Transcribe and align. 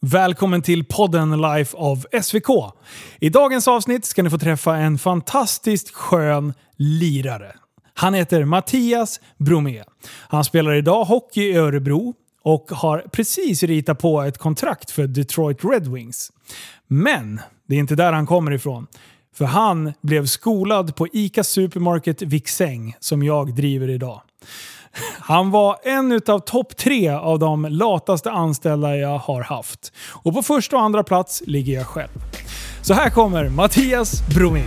Välkommen 0.00 0.62
till 0.62 0.84
podden 0.84 1.40
Life 1.40 1.76
of 1.76 2.06
SVK. 2.22 2.48
I 3.20 3.28
dagens 3.28 3.68
avsnitt 3.68 4.04
ska 4.04 4.22
ni 4.22 4.30
få 4.30 4.38
träffa 4.38 4.76
en 4.76 4.98
fantastiskt 4.98 5.94
skön 5.94 6.54
lirare. 6.76 7.52
Han 7.94 8.14
heter 8.14 8.44
Mattias 8.44 9.20
Bromé. 9.38 9.82
Han 10.28 10.44
spelar 10.44 10.74
idag 10.74 11.04
hockey 11.04 11.42
i 11.42 11.56
Örebro 11.56 12.14
och 12.42 12.70
har 12.70 13.04
precis 13.12 13.62
ritat 13.62 13.98
på 13.98 14.22
ett 14.22 14.38
kontrakt 14.38 14.90
för 14.90 15.06
Detroit 15.06 15.64
Red 15.64 15.88
Wings. 15.88 16.32
Men 16.86 17.40
det 17.68 17.74
är 17.74 17.78
inte 17.78 17.94
där 17.94 18.12
han 18.12 18.26
kommer 18.26 18.52
ifrån. 18.52 18.86
För 19.34 19.44
han 19.44 19.92
blev 20.00 20.26
skolad 20.26 20.96
på 20.96 21.08
ICA 21.12 21.44
Supermarket 21.44 22.22
Viksäng 22.22 22.96
som 23.00 23.22
jag 23.22 23.54
driver 23.54 23.90
idag. 23.90 24.22
Han 25.20 25.50
var 25.50 25.78
en 25.82 26.12
utav 26.12 26.38
topp 26.38 26.76
tre 26.76 27.08
av 27.08 27.38
de 27.38 27.64
lataste 27.64 28.30
anställda 28.30 28.96
jag 28.96 29.18
har 29.18 29.42
haft. 29.42 29.92
Och 30.10 30.34
på 30.34 30.42
första 30.42 30.76
och 30.76 30.82
andra 30.82 31.04
plats 31.04 31.42
ligger 31.46 31.74
jag 31.74 31.86
själv. 31.86 32.10
Så 32.82 32.94
här 32.94 33.10
kommer 33.10 33.48
Mattias 33.48 34.22
Bromé. 34.34 34.64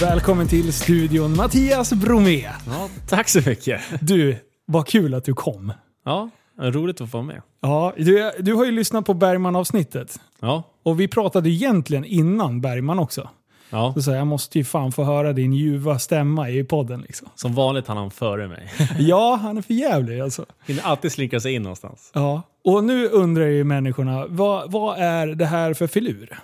Välkommen 0.00 0.48
till 0.48 0.72
studion 0.72 1.36
Mattias 1.36 1.92
Bromé. 1.92 2.40
Ja, 2.66 2.88
tack 3.08 3.28
så 3.28 3.40
mycket. 3.46 3.80
Du, 4.00 4.36
vad 4.66 4.86
kul 4.86 5.14
att 5.14 5.24
du 5.24 5.34
kom. 5.34 5.72
Ja, 6.04 6.30
roligt 6.58 7.00
att 7.00 7.10
få 7.10 7.16
vara 7.18 7.26
med. 7.26 7.42
Ja, 7.60 7.92
du, 7.96 8.30
du 8.38 8.54
har 8.54 8.64
ju 8.64 8.70
lyssnat 8.70 9.06
på 9.06 9.14
Bergman-avsnittet. 9.14 10.20
Ja, 10.40 10.62
Och 10.82 11.00
vi 11.00 11.08
pratade 11.08 11.50
egentligen 11.50 12.04
innan 12.04 12.60
Bergman 12.60 12.98
också. 12.98 13.28
ja. 13.70 13.92
Så, 13.94 14.02
så 14.02 14.10
här, 14.10 14.18
jag 14.18 14.26
måste 14.26 14.58
ju 14.58 14.64
fan 14.64 14.92
få 14.92 15.04
höra 15.04 15.32
din 15.32 15.52
ljuva 15.52 15.98
stämma 15.98 16.50
i 16.50 16.64
podden 16.64 17.00
liksom. 17.00 17.28
som 17.34 17.54
vanligt 17.54 17.86
hann 17.86 17.96
han 17.96 18.10
före 18.10 18.48
mig. 18.48 18.72
Ja, 18.98 19.38
han 19.42 19.58
är 19.58 19.62
för 19.62 19.74
jävlig 19.74 20.20
alltså. 20.20 20.44
Hinner 20.66 20.82
alltid 20.82 21.12
slinka 21.12 21.40
sig 21.40 21.54
in 21.54 21.62
någonstans. 21.62 22.10
Ja. 22.14 22.42
Och 22.64 22.84
nu 22.84 23.08
undrar 23.08 23.46
ju 23.46 23.64
människorna, 23.64 24.26
vad, 24.28 24.72
vad 24.72 24.98
är 24.98 25.26
det 25.26 25.46
här 25.46 25.74
för 25.74 25.86
filur? 25.86 26.38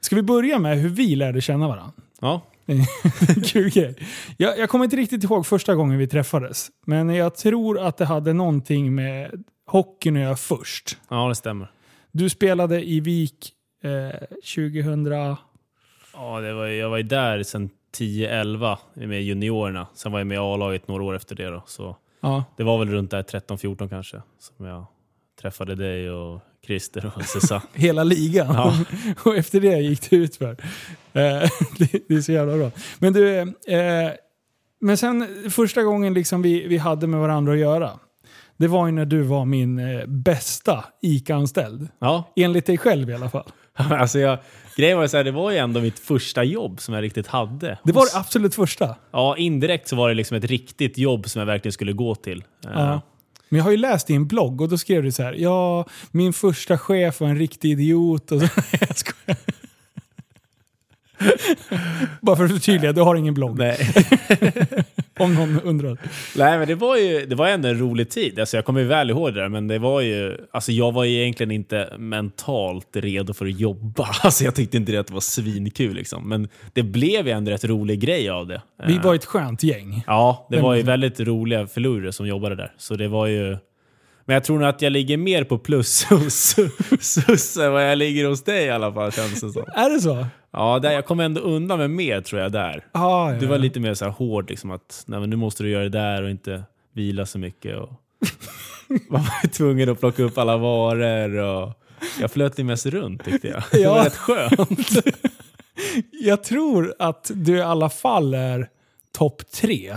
Ska 0.00 0.16
vi 0.16 0.22
börja 0.22 0.58
med 0.58 0.78
hur 0.78 0.88
vi 0.88 1.16
lärde 1.16 1.40
känna 1.40 1.68
varandra? 1.68 1.92
Ja, 2.20 2.40
Kul 3.44 3.70
grej. 3.70 3.94
Jag, 4.36 4.58
jag 4.58 4.68
kommer 4.70 4.84
inte 4.84 4.96
riktigt 4.96 5.24
ihåg 5.24 5.46
första 5.46 5.74
gången 5.74 5.98
vi 5.98 6.06
träffades. 6.06 6.70
Men 6.86 7.08
jag 7.14 7.34
tror 7.34 7.78
att 7.80 7.96
det 7.96 8.04
hade 8.04 8.32
någonting 8.32 8.94
med 8.94 9.44
hockeyn 9.66 10.16
att 10.16 10.22
göra 10.22 10.36
först. 10.36 10.98
ja 11.08 11.28
det 11.28 11.34
stämmer. 11.34 11.70
Du 12.12 12.28
spelade 12.28 12.84
i 12.88 13.00
Vik 13.00 13.52
eh, 13.82 14.20
2000... 14.54 15.06
Ja, 16.14 16.40
det 16.40 16.52
var, 16.52 16.66
jag 16.66 16.90
var 16.90 16.96
ju 16.96 17.02
där 17.02 17.42
sedan 17.42 17.70
10-11 17.98 18.76
med 18.94 19.22
juniorerna. 19.22 19.86
Sen 19.94 20.12
var 20.12 20.20
jag 20.20 20.26
med 20.26 20.34
i 20.34 20.38
A-laget 20.38 20.88
några 20.88 21.02
år 21.04 21.16
efter 21.16 21.34
det. 21.36 21.46
Då. 21.50 21.62
Så 21.66 21.96
Ja. 22.20 22.44
det 22.56 22.62
var 22.62 22.78
väl 22.78 22.88
runt 22.88 23.10
där 23.10 23.22
13-14 23.22 23.88
kanske 23.88 24.22
som 24.38 24.66
jag 24.66 24.86
träffade 25.40 25.74
dig 25.74 26.10
och 26.10 26.40
Christer 26.66 27.12
och 27.16 27.24
Susanne. 27.24 27.62
Hela 27.74 28.04
ligan. 28.04 28.54
Ja. 28.54 28.74
och 29.24 29.36
efter 29.36 29.60
det 29.60 29.78
gick 29.78 30.10
det 30.10 30.16
utför. 30.16 30.50
Eh, 30.50 30.58
det, 31.78 32.08
det 32.08 32.14
är 32.14 32.20
så 32.20 32.32
jävla 32.32 32.56
bra. 32.56 32.70
Men 32.98 33.12
du, 33.12 33.38
eh, 33.40 34.10
men 34.80 34.96
sen 34.96 35.26
första 35.50 35.82
gången 35.82 36.14
liksom 36.14 36.42
vi, 36.42 36.66
vi 36.68 36.78
hade 36.78 37.06
med 37.06 37.20
varandra 37.20 37.52
att 37.52 37.58
göra. 37.58 37.90
Det 38.56 38.68
var 38.68 38.86
ju 38.86 38.92
när 38.92 39.04
du 39.06 39.22
var 39.22 39.44
min 39.44 39.78
eh, 39.78 40.06
bästa 40.06 40.84
ICA-anställd. 41.02 41.88
Ja, 41.98 42.32
Enligt 42.36 42.66
dig 42.66 42.78
själv 42.78 43.10
i 43.10 43.14
alla 43.14 43.30
fall. 43.30 43.50
alltså 43.74 44.18
jag, 44.18 44.38
grejen 44.76 44.98
var 44.98 45.06
så 45.06 45.16
här, 45.16 45.24
det 45.24 45.30
var 45.30 45.50
ju 45.50 45.56
ändå 45.56 45.80
mitt 45.80 45.98
första 45.98 46.44
jobb 46.44 46.80
som 46.80 46.94
jag 46.94 47.02
riktigt 47.02 47.26
hade. 47.26 47.78
Det 47.84 47.92
var 47.92 48.04
det 48.14 48.18
absolut 48.20 48.54
första. 48.54 48.96
Ja, 49.10 49.36
indirekt 49.36 49.88
så 49.88 49.96
var 49.96 50.08
det 50.08 50.14
liksom 50.14 50.36
ett 50.36 50.44
riktigt 50.44 50.98
jobb 50.98 51.28
som 51.28 51.38
jag 51.40 51.46
verkligen 51.46 51.72
skulle 51.72 51.92
gå 51.92 52.14
till. 52.14 52.44
Eh, 52.64 52.70
Ja. 52.74 53.00
Men 53.50 53.58
jag 53.58 53.64
har 53.64 53.70
ju 53.70 53.76
läst 53.76 54.06
din 54.06 54.26
blogg 54.26 54.60
och 54.60 54.68
då 54.68 54.78
skrev 54.78 55.02
du 55.02 55.12
så 55.12 55.22
här. 55.22 55.32
Ja, 55.32 55.86
min 56.10 56.32
första 56.32 56.78
chef 56.78 57.20
var 57.20 57.28
en 57.28 57.38
riktig 57.38 57.70
idiot. 57.70 58.32
Och 58.32 58.40
så, 58.40 58.48
jag 58.80 58.96
skojar. 58.96 59.36
Bara 62.20 62.36
för 62.36 62.44
att 62.44 62.50
förtydliga, 62.50 62.92
du 62.92 63.00
har 63.00 63.14
ingen 63.14 63.34
blogg. 63.34 63.58
Nej. 63.58 63.94
Om 65.20 65.34
någon 65.34 65.60
undrar. 65.60 65.98
Nej 66.36 66.58
men 66.58 66.68
det 66.68 66.74
var 66.74 66.96
ju 66.96 67.26
det 67.26 67.34
var 67.34 67.48
ändå 67.48 67.68
en 67.68 67.78
rolig 67.78 68.10
tid. 68.10 68.40
Alltså, 68.40 68.56
jag 68.56 68.64
kommer 68.64 68.84
väl 68.84 69.10
ihåg 69.10 69.34
det 69.34 69.40
där, 69.40 69.48
men 69.48 69.68
det 69.68 69.78
var 69.78 70.00
ju... 70.00 70.36
Alltså, 70.52 70.72
jag 70.72 70.92
var 70.92 71.04
ju 71.04 71.20
egentligen 71.22 71.50
inte 71.50 71.88
mentalt 71.98 72.88
redo 72.96 73.32
för 73.34 73.46
att 73.46 73.60
jobba. 73.60 74.08
Alltså, 74.22 74.44
jag 74.44 74.54
tyckte 74.54 74.76
inte 74.76 74.92
det 74.92 74.98
att 74.98 75.06
det 75.06 75.14
var 75.14 75.20
svinkul. 75.20 75.94
Liksom. 75.94 76.28
Men 76.28 76.48
det 76.72 76.82
blev 76.82 77.26
ju 77.26 77.32
ändå 77.32 77.50
rätt 77.50 77.64
rolig 77.64 78.00
grej 78.00 78.30
av 78.30 78.46
det. 78.46 78.62
Vi 78.86 78.96
Eh, 78.96 79.02
var 79.02 79.14
ett 79.14 79.24
skönt 79.24 79.62
gäng. 79.62 80.04
Ja, 80.06 80.46
det 80.50 80.60
var 80.60 80.74
ju 80.74 80.82
väldigt 80.82 81.20
roliga 81.20 81.66
förlorare 81.66 82.12
som 82.12 82.26
jobbade 82.26 82.54
där. 82.54 82.72
Så 82.76 82.94
det 82.94 83.08
var 83.08 83.26
ju... 83.26 83.58
Men 84.24 84.34
jag 84.34 84.44
tror 84.44 84.58
nog 84.58 84.68
att 84.68 84.82
jag 84.82 84.92
ligger 84.92 85.16
mer 85.16 85.44
på 85.44 85.58
plus 85.58 86.04
hos 86.10 86.56
Sus 87.00 87.56
än 87.56 87.72
vad 87.72 87.90
jag 87.90 87.98
ligger 87.98 88.28
hos 88.28 88.44
dig 88.44 88.64
i 88.66 88.70
alla 88.70 88.92
fall 88.92 89.12
känns 89.12 89.40
det 89.40 89.50
som. 89.50 89.64
Är 89.74 89.90
det 89.90 90.00
så? 90.00 90.26
Ja, 90.52 90.78
där, 90.78 90.90
jag 90.92 91.06
kom 91.06 91.20
ändå 91.20 91.40
undan 91.40 91.78
med 91.78 91.90
mer 91.90 92.20
tror 92.20 92.40
jag 92.42 92.52
där. 92.52 92.84
Ah, 92.92 93.32
ja. 93.32 93.38
Du 93.40 93.46
var 93.46 93.58
lite 93.58 93.80
mer 93.80 93.94
så 93.94 94.04
här 94.04 94.12
hård, 94.12 94.50
liksom, 94.50 94.70
att 94.70 95.04
nej, 95.06 95.26
nu 95.26 95.36
måste 95.36 95.62
du 95.62 95.70
göra 95.70 95.82
det 95.82 95.88
där 95.88 96.22
och 96.22 96.30
inte 96.30 96.62
vila 96.94 97.26
så 97.26 97.38
mycket. 97.38 97.76
Och 97.78 97.90
man 99.10 99.20
var 99.22 99.48
tvungen 99.48 99.88
att 99.88 100.00
plocka 100.00 100.22
upp 100.22 100.38
alla 100.38 100.56
varor. 100.56 101.34
Och 101.36 101.72
jag 102.20 102.30
flöt 102.30 102.58
ju 102.58 102.64
mest 102.64 102.86
runt 102.86 103.24
tyckte 103.24 103.48
jag. 103.48 103.62
Det 103.72 103.78
Ja. 103.80 103.94
var 103.94 104.04
rätt 104.04 104.16
skönt. 104.16 104.88
Jag 106.12 106.44
tror 106.44 106.94
att 106.98 107.30
du 107.34 107.56
i 107.56 107.62
alla 107.62 107.90
fall 107.90 108.34
är 108.34 108.68
topp 109.18 109.42
tre 109.52 109.96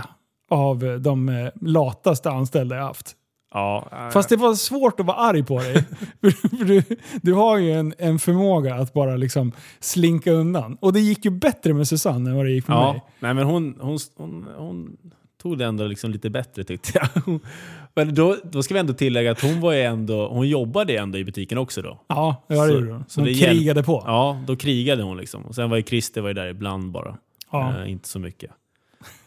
av 0.50 1.00
de 1.00 1.28
eh, 1.28 1.48
lataste 1.60 2.30
anställda 2.30 2.76
jag 2.76 2.82
haft. 2.84 3.12
Ja, 3.54 3.88
Fast 4.12 4.28
det 4.28 4.36
var 4.36 4.54
svårt 4.54 5.00
att 5.00 5.06
vara 5.06 5.16
arg 5.16 5.44
på 5.44 5.58
dig. 5.58 5.84
Du, 6.50 6.82
du 7.22 7.32
har 7.32 7.58
ju 7.58 7.72
en, 7.72 7.94
en 7.98 8.18
förmåga 8.18 8.74
att 8.74 8.92
bara 8.92 9.16
liksom 9.16 9.52
slinka 9.80 10.32
undan. 10.32 10.76
Och 10.80 10.92
det 10.92 11.00
gick 11.00 11.24
ju 11.24 11.30
bättre 11.30 11.74
med 11.74 11.88
Susanne 11.88 12.30
än 12.30 12.36
vad 12.36 12.46
det 12.46 12.52
gick 12.52 12.68
med 12.68 12.76
mig. 12.76 12.86
ja. 12.94 13.10
Nej, 13.18 13.34
men 13.34 13.44
hon, 13.46 13.76
hon, 13.80 13.98
hon, 14.16 14.46
hon 14.56 14.96
tog 15.42 15.58
det 15.58 15.64
ändå 15.64 15.86
liksom 15.86 16.10
lite 16.10 16.30
bättre 16.30 16.64
tyckte 16.64 16.92
jag. 16.94 17.40
Men 17.94 18.14
då, 18.14 18.36
då 18.44 18.62
ska 18.62 18.74
vi 18.74 18.80
ändå 18.80 18.92
tillägga 18.92 19.30
att 19.30 19.40
hon, 19.42 19.60
var 19.60 19.74
ändå, 19.74 20.28
hon 20.28 20.48
jobbade 20.48 20.98
ändå 20.98 21.18
i 21.18 21.24
butiken 21.24 21.58
också 21.58 21.82
då. 21.82 22.00
Ja, 22.06 22.44
det 22.48 22.54
gjorde 22.54 22.92
hon. 22.92 23.04
så 23.08 23.20
Hon 23.20 23.28
det 23.28 23.34
krigade 23.34 23.82
på. 23.82 24.02
Ja, 24.06 24.42
då 24.46 24.56
krigade 24.56 25.02
hon 25.02 25.16
liksom. 25.16 25.46
Och 25.46 25.54
sen 25.54 25.70
var 25.70 25.76
ju 25.76 25.82
Christer 25.82 26.20
var 26.20 26.28
ju 26.28 26.34
där 26.34 26.46
ibland 26.46 26.90
bara. 26.90 27.16
Ja. 27.52 27.82
Eh, 27.82 27.90
inte 27.90 28.08
så 28.08 28.18
mycket. 28.18 28.50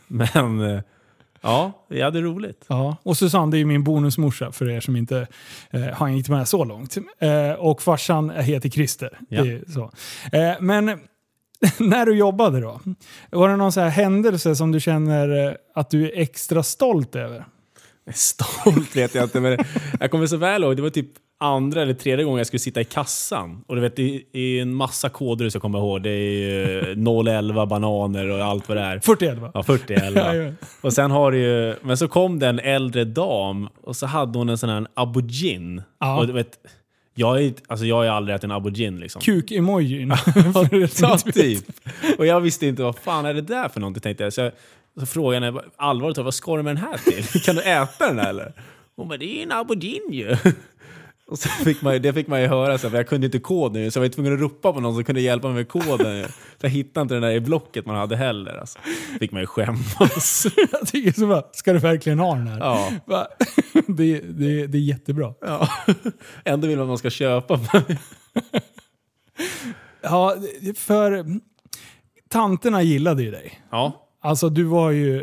Men 0.08 0.60
eh, 0.62 0.82
ja, 1.48 1.86
vi 1.90 2.02
hade 2.02 2.22
roligt. 2.22 2.66
Ja, 2.68 2.98
och 3.04 3.18
Susanne 3.18 3.52
det 3.52 3.58
är 3.58 3.60
ju 3.60 3.66
min 3.66 3.84
bonusmorsa 3.84 4.52
för 4.52 4.70
er 4.70 4.80
som 4.80 4.96
inte 4.96 5.28
eh, 5.70 5.82
har 5.82 6.08
hängt 6.08 6.30
med 6.30 6.48
så 6.48 6.64
långt. 6.64 6.98
Eh, 7.20 7.52
och 7.52 7.82
farsan 7.82 8.30
heter 8.30 8.70
Christer. 8.70 9.20
Ja. 9.30 9.44
Det 9.44 9.52
är 9.52 9.72
så. 9.72 9.92
Eh, 10.32 10.54
men 10.60 10.86
när 11.78 12.06
du 12.06 12.18
jobbade 12.18 12.62
då, 12.62 12.80
var 13.32 13.50
det 13.50 13.56
någon 13.56 13.72
så 13.72 13.82
här 13.82 13.90
händelse 13.90 14.56
som 14.56 14.72
du 14.72 14.80
känner 14.80 15.48
eh, 15.48 15.54
att 15.76 15.90
du 15.90 16.06
är 16.06 16.22
extra 16.22 16.64
stolt 16.64 17.16
över? 17.16 17.46
Stolt 18.14 18.96
vet 18.96 19.16
jag 19.16 19.24
inte, 19.24 19.40
men 19.40 19.58
jag 20.00 20.12
kommer 20.12 20.28
så 20.28 20.38
väl 20.38 20.64
ihåg, 20.64 20.76
det 20.76 20.82
var 20.82 20.90
typ 20.90 21.12
andra 21.40 21.82
eller 21.82 21.94
tredje 21.94 22.26
gången 22.26 22.38
jag 22.38 22.48
skulle 22.48 22.60
sitta 22.60 22.82
i 22.82 22.86
kassan. 22.86 23.64
Och 23.68 23.76
du 23.76 23.82
vet, 23.82 23.96
det 23.96 24.22
är 24.34 24.62
en 24.62 24.74
massa 24.74 25.10
koder 25.10 25.50
som 25.50 25.58
jag 25.58 25.62
kommer 25.62 25.80
ihåg. 25.80 26.04
Det 26.04 26.10
är 26.10 26.32
ju 26.32 26.96
011 27.28 27.66
bananer 27.66 28.30
och 28.30 28.46
allt 28.46 28.68
vad 28.68 28.78
det 28.78 28.84
är. 28.84 29.00
41 29.00 29.38
va? 29.38 29.52
Ja, 29.54 29.64
40 29.64 29.94
11. 29.94 30.20
Jajamän. 30.20 30.58
Och 30.82 30.94
sen 30.94 31.12
har 31.12 31.32
det 31.32 31.38
ju, 31.38 31.76
men 31.82 31.98
så 31.98 32.08
kom 32.08 32.40
det 32.40 32.48
en 32.48 32.60
äldre 32.60 33.04
dam 33.04 33.70
och 33.84 33.96
så 33.96 34.06
hade 34.06 34.38
hon 34.38 34.50
en 34.50 34.58
sån 34.58 34.70
här 34.70 34.88
abogin. 34.94 35.82
Ja. 36.00 36.18
Och 36.20 36.28
du 36.28 36.34
vet, 36.34 36.60
jag 37.16 37.44
är, 37.44 37.54
alltså 37.68 37.86
jag 37.86 37.96
har 37.96 38.04
ju 38.04 38.10
aldrig 38.10 38.36
ätit 38.36 38.44
en 38.44 38.52
abogin 38.52 39.00
liksom. 39.00 39.22
Kuk-emojin. 39.22 40.14
Ja, 41.02 41.18
typ. 41.34 41.66
Och 42.18 42.26
jag 42.26 42.42
visste 42.42 42.68
inte 42.68 42.84
vad 42.84 42.98
fan 42.98 43.26
är 43.26 43.34
det 43.34 43.42
där 43.42 43.70
för 43.70 43.80
någonting 43.80 44.02
tänkte 44.02 44.24
jag. 44.24 44.34
Så, 44.34 44.42
jag, 44.42 44.52
så 45.00 45.06
frågade 45.06 45.46
jag 45.46 45.54
henne 45.54 45.66
allvarligt, 45.76 46.18
vad 46.18 46.34
ska 46.34 46.58
du 46.58 46.64
med 46.64 46.76
den 46.76 46.84
här 46.84 46.98
till? 46.98 47.42
Kan 47.42 47.56
du 47.56 47.62
äta 47.62 48.08
den 48.08 48.20
här 48.20 48.30
eller? 48.30 48.54
Hon 48.96 49.08
bara, 49.08 49.18
det 49.18 49.40
är 49.40 49.44
en 49.44 49.52
abogin 49.52 50.10
ju. 50.12 50.36
Och 51.32 51.40
så 51.40 51.50
fick 51.50 51.82
man, 51.82 52.02
det 52.02 52.14
fick 52.14 52.28
man 52.28 52.42
ju 52.42 52.48
höra, 52.48 52.78
så, 52.78 52.90
för 52.90 52.98
jag 52.98 53.08
kunde 53.08 53.26
inte 53.26 53.40
koden 53.40 53.92
så 53.92 54.00
jag 54.00 54.02
var 54.02 54.10
tvungen 54.10 54.34
att 54.34 54.40
ropa 54.40 54.74
på 54.74 54.80
någon 54.80 54.96
som 54.96 55.04
kunde 55.04 55.22
hjälpa 55.22 55.48
mig 55.48 55.56
med 55.56 55.68
koden. 55.68 56.24
Så 56.30 56.66
jag 56.66 56.70
hittade 56.70 57.02
inte 57.02 57.16
den 57.16 57.22
där 57.22 57.32
i 57.32 57.40
blocket 57.40 57.86
man 57.86 57.96
hade 57.96 58.16
heller. 58.16 58.58
Alltså. 58.58 58.80
fick 59.20 59.32
man 59.32 59.42
ju 59.42 59.48
skämmas. 59.48 60.48
Jag 60.72 60.88
tycker 60.88 61.12
så 61.12 61.28
bara, 61.28 61.44
ska 61.52 61.74
du 61.74 61.80
verkligen 61.80 62.20
ha 62.20 62.36
den 62.36 62.48
här? 62.48 62.60
Ja. 62.60 62.92
Va? 63.06 63.28
Det, 63.88 64.20
det, 64.20 64.68
det 64.68 64.78
är 64.78 64.82
jättebra. 64.82 65.34
Ja. 65.42 65.70
Ändå 66.46 66.68
vill 66.68 66.78
man 66.78 66.84
att 66.84 66.88
man 66.88 66.98
ska 66.98 67.10
köpa. 67.10 67.60
Ja, 70.02 70.36
för 70.76 71.26
tanterna 72.30 72.82
gillade 72.82 73.24
ju 73.24 73.32
dig. 73.32 73.62
Ja, 73.72 74.08
Alltså 74.22 74.50
du 74.50 74.64
var 74.64 74.92
ju 74.92 75.18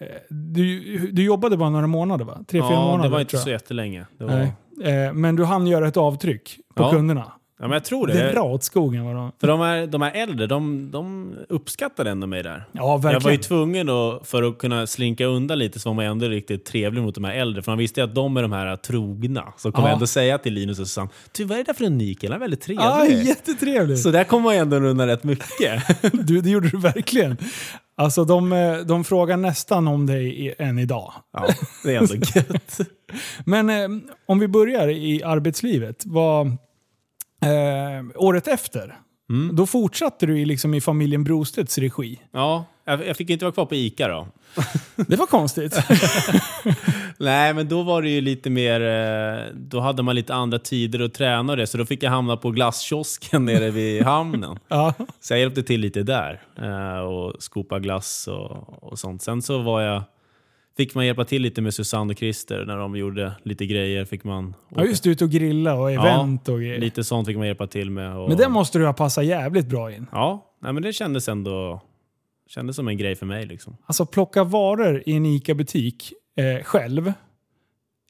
eh, 0.00 0.06
du, 0.28 0.98
du 1.12 1.24
jobbade 1.24 1.56
bara 1.56 1.70
några 1.70 1.86
månader 1.86 2.24
va? 2.24 2.44
Tre, 2.48 2.60
fyra 2.60 2.70
Ja, 2.70 2.80
månader 2.80 3.02
det 3.02 3.12
var 3.12 3.20
inte 3.20 3.38
så 3.38 3.50
jättelänge. 3.50 4.06
Det 4.18 4.24
var, 4.24 4.32
Nej. 4.32 4.52
Eh, 4.84 5.12
men 5.12 5.36
du 5.36 5.44
hann 5.44 5.66
göra 5.66 5.88
ett 5.88 5.96
avtryck 5.96 6.58
på 6.74 6.82
Ja. 6.82 6.90
kunderna. 6.90 7.32
Ja, 7.58 7.62
men 7.66 7.72
jag 7.72 7.84
tror 7.84 8.06
det. 8.06 8.12
Det 8.12 8.32
dra 8.32 8.42
åt 8.42 8.64
skogen 8.64 9.04
var 9.04 9.14
de. 9.14 9.32
För 9.40 9.46
de 9.46 9.60
här, 9.60 9.86
de 9.86 10.02
här 10.02 10.12
äldre, 10.14 10.46
de, 10.46 10.90
de 10.90 11.34
uppskattade 11.48 12.10
ändå 12.10 12.26
mig 12.26 12.42
där. 12.42 12.64
Ja, 12.72 12.80
Jag 12.92 12.98
var 12.98 13.10
ju 13.10 13.14
verkligen. 13.14 13.40
tvungen 13.40 13.86
då, 13.86 14.20
för 14.24 14.42
att 14.42 14.58
kunna 14.58 14.86
slinka 14.86 15.24
undan 15.24 15.58
lite, 15.58 15.80
så 15.80 15.88
var 15.88 15.94
man 15.94 16.04
ändå 16.04 16.26
riktigt 16.28 16.64
trevlig 16.64 17.02
mot 17.02 17.14
de 17.14 17.24
här 17.24 17.34
äldre. 17.34 17.62
För 17.62 17.70
man 17.72 17.78
visste 17.78 18.00
ju 18.00 18.04
att 18.04 18.14
de 18.14 18.36
är 18.36 18.42
de 18.42 18.52
här 18.52 18.76
trogna. 18.76 19.52
Så 19.56 19.72
kommer 19.72 19.88
Ja. 19.88 19.90
jag 19.90 19.94
ändå 19.94 20.06
säga 20.06 20.38
till 20.38 20.54
Linus 20.54 20.78
och 20.80 20.86
Susanne, 20.86 21.08
du 21.36 21.44
vad 21.44 21.58
är 21.58 21.64
det 21.64 21.66
där 21.66 21.74
för 21.74 21.84
en 21.84 21.98
ny 21.98 22.14
kille? 22.14 22.32
Han 22.34 22.42
är 22.42 22.44
väldigt 22.44 22.60
trevlig. 22.60 22.84
Ja, 22.84 23.06
jättetrevligt. 23.06 24.00
så 24.02 24.10
där 24.10 24.24
kommer 24.24 24.44
man 24.44 24.54
ändå 24.54 24.76
undan 24.76 25.06
rätt 25.06 25.24
mycket. 25.24 25.82
Du, 26.26 26.40
det 26.40 26.50
gjorde 26.50 26.68
du 26.68 26.78
verkligen. 26.78 27.36
Alltså 27.98 28.24
de, 28.24 28.52
eh, 28.52 28.76
de 28.78 29.04
frågar 29.04 29.36
nästan 29.36 29.88
om 29.88 30.06
dig 30.06 30.54
än 30.58 30.78
idag. 30.78 31.12
ja, 31.32 31.46
det 31.84 31.94
är 31.94 31.98
ändå 31.98 32.14
gött. 32.14 32.80
Men 33.44 33.70
eh, 33.70 33.88
om 34.26 34.38
vi 34.38 34.48
börjar 34.48 34.88
i 34.88 35.22
arbetslivet. 35.22 36.02
Vad, 36.06 36.56
eh, 37.42 38.06
året 38.22 38.48
efter, 38.48 38.94
Mm. 39.30 39.56
då 39.56 39.66
fortsatte 39.66 40.26
du 40.26 40.40
i, 40.40 40.44
liksom, 40.44 40.74
i 40.74 40.80
familjen 40.80 41.24
Brostedts 41.24 41.78
regi. 41.78 42.20
Ja, 42.32 42.64
jag, 42.84 43.06
jag 43.06 43.16
fick 43.16 43.30
inte 43.30 43.44
vara 43.44 43.52
kvar 43.52 43.66
på 43.66 43.74
ICA 43.74 44.08
då. 44.08 44.26
Det 45.08 45.16
var 45.16 45.26
konstigt. 45.26 45.80
Nej, 47.18 47.54
men 47.54 47.68
då 47.68 47.82
var 47.82 48.02
det 48.02 48.08
ju 48.08 48.20
lite 48.20 48.50
mer... 48.50 48.80
eh, 48.80 49.44
Då 49.54 49.80
hade 49.80 50.02
man 50.02 50.14
lite 50.14 50.34
andra 50.34 50.58
tider 50.58 51.00
att 51.00 51.14
träna 51.14 51.52
och 51.52 51.56
det, 51.56 51.66
så 51.66 51.78
då 51.78 51.86
fick 51.86 52.02
jag 52.02 52.10
hamna 52.10 52.36
på 52.36 52.50
glasskiosken 52.50 53.44
nere 53.44 53.70
vid 53.70 54.02
hamnen. 54.02 54.58
ja. 54.68 54.94
Så 55.20 55.32
jag 55.32 55.40
hjälpte 55.40 55.62
till 55.62 55.80
lite 55.80 56.02
där 56.02 56.42
eh, 56.58 56.98
och 56.98 57.42
skopa 57.42 57.78
glass 57.78 58.28
och, 58.28 58.82
och 58.82 58.98
sånt. 58.98 59.22
Sen 59.22 59.42
så 59.42 59.58
var 59.58 59.80
jag, 59.80 60.02
fick 60.76 60.94
man 60.94 61.06
hjälpa 61.06 61.24
till 61.24 61.42
lite 61.42 61.60
med 61.62 61.74
Susanne 61.74 62.12
och 62.12 62.18
Christer 62.18 62.64
när 62.64 62.76
de 62.76 62.96
gjorde 62.96 63.32
lite 63.42 63.66
grejer. 63.66 64.04
Fick 64.04 64.24
man 64.24 64.54
ja, 64.76 64.84
just 64.84 65.04
det, 65.04 65.10
ut 65.10 65.22
och 65.22 65.30
grilla 65.30 65.74
och 65.74 65.92
event 65.92 66.48
och 66.48 66.58
grejer. 66.58 66.78
Lite 66.78 67.04
sånt 67.04 67.26
fick 67.26 67.36
man 67.36 67.46
hjälpa 67.46 67.66
till 67.66 67.90
med. 67.90 68.16
Och, 68.16 68.28
Men 68.28 68.38
det 68.38 68.48
måste 68.48 68.78
du 68.78 68.86
ha 68.86 68.92
passat 68.92 69.24
jävligt 69.24 69.66
bra 69.66 69.92
in. 69.92 70.06
Ja, 70.12 70.56
nej, 70.62 70.72
men 70.72 70.82
det 70.82 70.92
kändes 70.92 71.28
ändå 71.28 71.80
kändes 72.48 72.76
som 72.76 72.88
en 72.88 72.96
grej 72.98 73.14
för 73.14 73.26
mig. 73.26 73.46
Liksom. 73.46 73.76
Alltså 73.86 74.06
plocka 74.06 74.44
varor 74.44 75.02
i 75.06 75.12
en 75.12 75.26
ICA-butik 75.26 76.12
eh, 76.36 76.64
själv, 76.64 77.12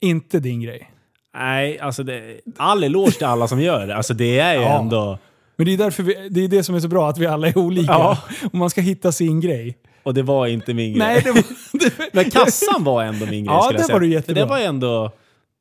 inte 0.01 0.41
din 0.41 0.61
grej. 0.61 0.91
Nej, 1.35 1.79
alltså 1.79 2.03
det, 2.03 2.41
all 2.57 2.85
eloge 2.85 3.13
till 3.13 3.27
alla 3.27 3.49
som 3.49 3.61
gör 3.61 3.87
det. 3.87 3.97
Alltså 3.97 4.15
det 4.15 4.39
är 4.39 4.55
ju 4.55 4.61
Ja. 4.61 4.81
ändå... 4.81 5.19
Men 5.57 5.67
det 5.67 5.73
är 5.73 5.79
därför 5.79 6.03
vi, 6.03 6.29
det 6.29 6.41
är 6.45 6.49
det 6.49 6.63
som 6.65 6.75
är 6.75 6.81
så 6.81 6.89
bra, 6.89 7.09
att 7.09 7.19
vi 7.19 7.27
alla 7.27 7.49
är 7.49 7.59
olika. 7.59 7.93
Ja. 7.93 8.19
Och 8.53 8.55
man 8.55 8.71
ska 8.71 8.81
hitta 8.81 9.13
sin 9.13 9.41
grej. 9.41 9.77
Och 10.07 10.15
det 10.15 10.23
var 10.23 10.47
inte 10.47 10.75
min 10.75 10.93
grej. 10.93 10.99
Nej, 10.99 11.23
det 11.25 11.33
var, 11.33 11.43
det, 11.73 11.93
Men 12.13 12.31
kassan 12.31 12.85
var 12.85 13.03
ändå 13.03 13.27
min 13.27 13.45
grej 13.45 13.55
Ja, 13.55 13.63
skulle 13.63 13.79
jag 13.79 13.87
säga. 13.87 13.95
var 13.95 14.01
du 14.01 14.07
För 14.07 14.13
jättebra. 14.13 14.43
Det 14.43 14.49
var 14.49 14.59
ändå... 14.59 15.11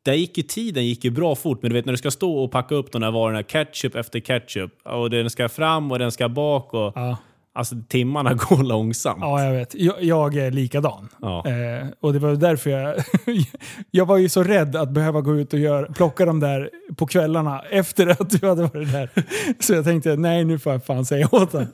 Där 0.06 0.14
gick 0.14 0.38
ju 0.38 0.44
tiden 0.44 0.86
gick 0.86 1.04
ju 1.04 1.12
bra 1.12 1.36
fort, 1.36 1.62
men 1.62 1.70
du 1.70 1.76
vet 1.76 1.86
när 1.86 1.94
du 1.94 1.98
ska 1.98 2.12
stå 2.12 2.38
och 2.38 2.52
packa 2.52 2.76
upp 2.76 2.92
de 2.92 3.02
där 3.02 3.12
varorna, 3.12 3.44
ketchup 3.44 3.96
efter 3.96 4.20
ketchup, 4.20 4.72
och 4.84 5.10
den 5.10 5.30
ska 5.30 5.50
fram 5.50 5.92
och 5.92 6.00
den 6.00 6.12
ska 6.12 6.30
bak 6.30 6.74
och... 6.74 6.92
ja, 6.96 7.18
Alltså 7.56 7.76
timmarna 7.88 8.34
går 8.50 8.64
långsamt. 8.64 9.18
ja, 9.22 9.44
jag 9.44 9.54
vet. 9.54 9.76
Jag, 9.76 10.04
jag 10.04 10.36
är 10.36 10.52
likadan. 10.52 11.10
Ja. 11.22 11.46
Eh, 11.48 11.88
och 12.00 12.14
det 12.14 12.20
var 12.20 12.36
därför 12.36 12.70
jag... 12.70 12.96
jag 13.92 14.06
var 14.06 14.18
ju 14.18 14.30
så 14.30 14.44
rädd 14.44 14.76
att 14.76 14.90
behöva 14.90 15.22
gå 15.22 15.36
ut 15.36 15.54
och 15.54 15.60
göra, 15.60 15.94
plocka 15.94 16.26
dem 16.26 16.40
där 16.40 16.70
på 16.96 17.08
kvällarna 17.08 17.62
efter 17.62 18.08
att 18.08 18.30
du 18.30 18.48
hade 18.48 18.62
varit 18.62 18.92
där. 18.92 19.10
Så 19.60 19.74
jag 19.74 19.84
tänkte, 19.86 20.16
nej 20.16 20.46
nu 20.46 20.60
får 20.60 20.72
jag 20.72 20.86
fan 20.86 21.06
säga 21.06 21.30
åt 21.32 21.52
honom. 21.52 21.68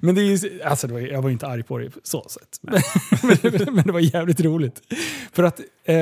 Men 0.00 0.14
det 0.14 0.20
är 0.20 0.24
ju, 0.24 0.62
alltså 0.62 0.86
det 0.86 0.92
var, 0.92 1.00
jag 1.00 1.22
var 1.22 1.30
inte 1.30 1.46
arg 1.46 1.62
på 1.62 1.78
det 1.78 1.90
på 1.90 2.00
så 2.02 2.24
sätt. 2.28 2.58
men, 3.22 3.74
men 3.74 3.84
det 3.84 3.92
var 3.92 4.00
jävligt 4.00 4.40
roligt. 4.40 4.80
För 5.32 5.42
att 5.42 5.60
eh, 5.84 5.96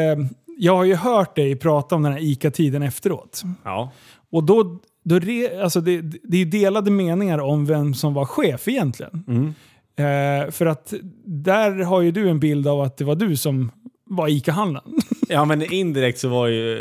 jag 0.58 0.76
har 0.76 0.84
ju 0.84 0.94
hört 0.94 1.36
dig 1.36 1.56
prata 1.56 1.94
om 1.94 2.02
den 2.02 2.12
här 2.12 2.20
ICA-tiden 2.20 2.82
efteråt. 2.82 3.42
Ja. 3.64 3.92
Och 4.32 4.44
då, 4.44 4.80
då 5.04 5.18
re, 5.18 5.62
alltså 5.62 5.80
det, 5.80 6.00
det 6.22 6.36
är 6.36 6.44
delade 6.44 6.90
meningar 6.90 7.38
om 7.38 7.66
vem 7.66 7.94
som 7.94 8.14
var 8.14 8.24
chef 8.24 8.68
egentligen. 8.68 9.24
Mm. 9.28 9.54
Eh, 9.96 10.50
för 10.50 10.66
att 10.66 10.94
där 11.24 11.70
har 11.84 12.00
ju 12.00 12.10
du 12.10 12.28
en 12.28 12.40
bild 12.40 12.66
av 12.66 12.80
att 12.80 12.96
det 12.96 13.04
var 13.04 13.14
du 13.14 13.36
som 13.36 13.70
var 14.04 14.28
ICA-handlaren. 14.28 14.92
ja, 15.28 15.44
men 15.44 15.72
indirekt 15.72 16.18
så 16.18 16.28
var 16.28 16.46
ju... 16.46 16.78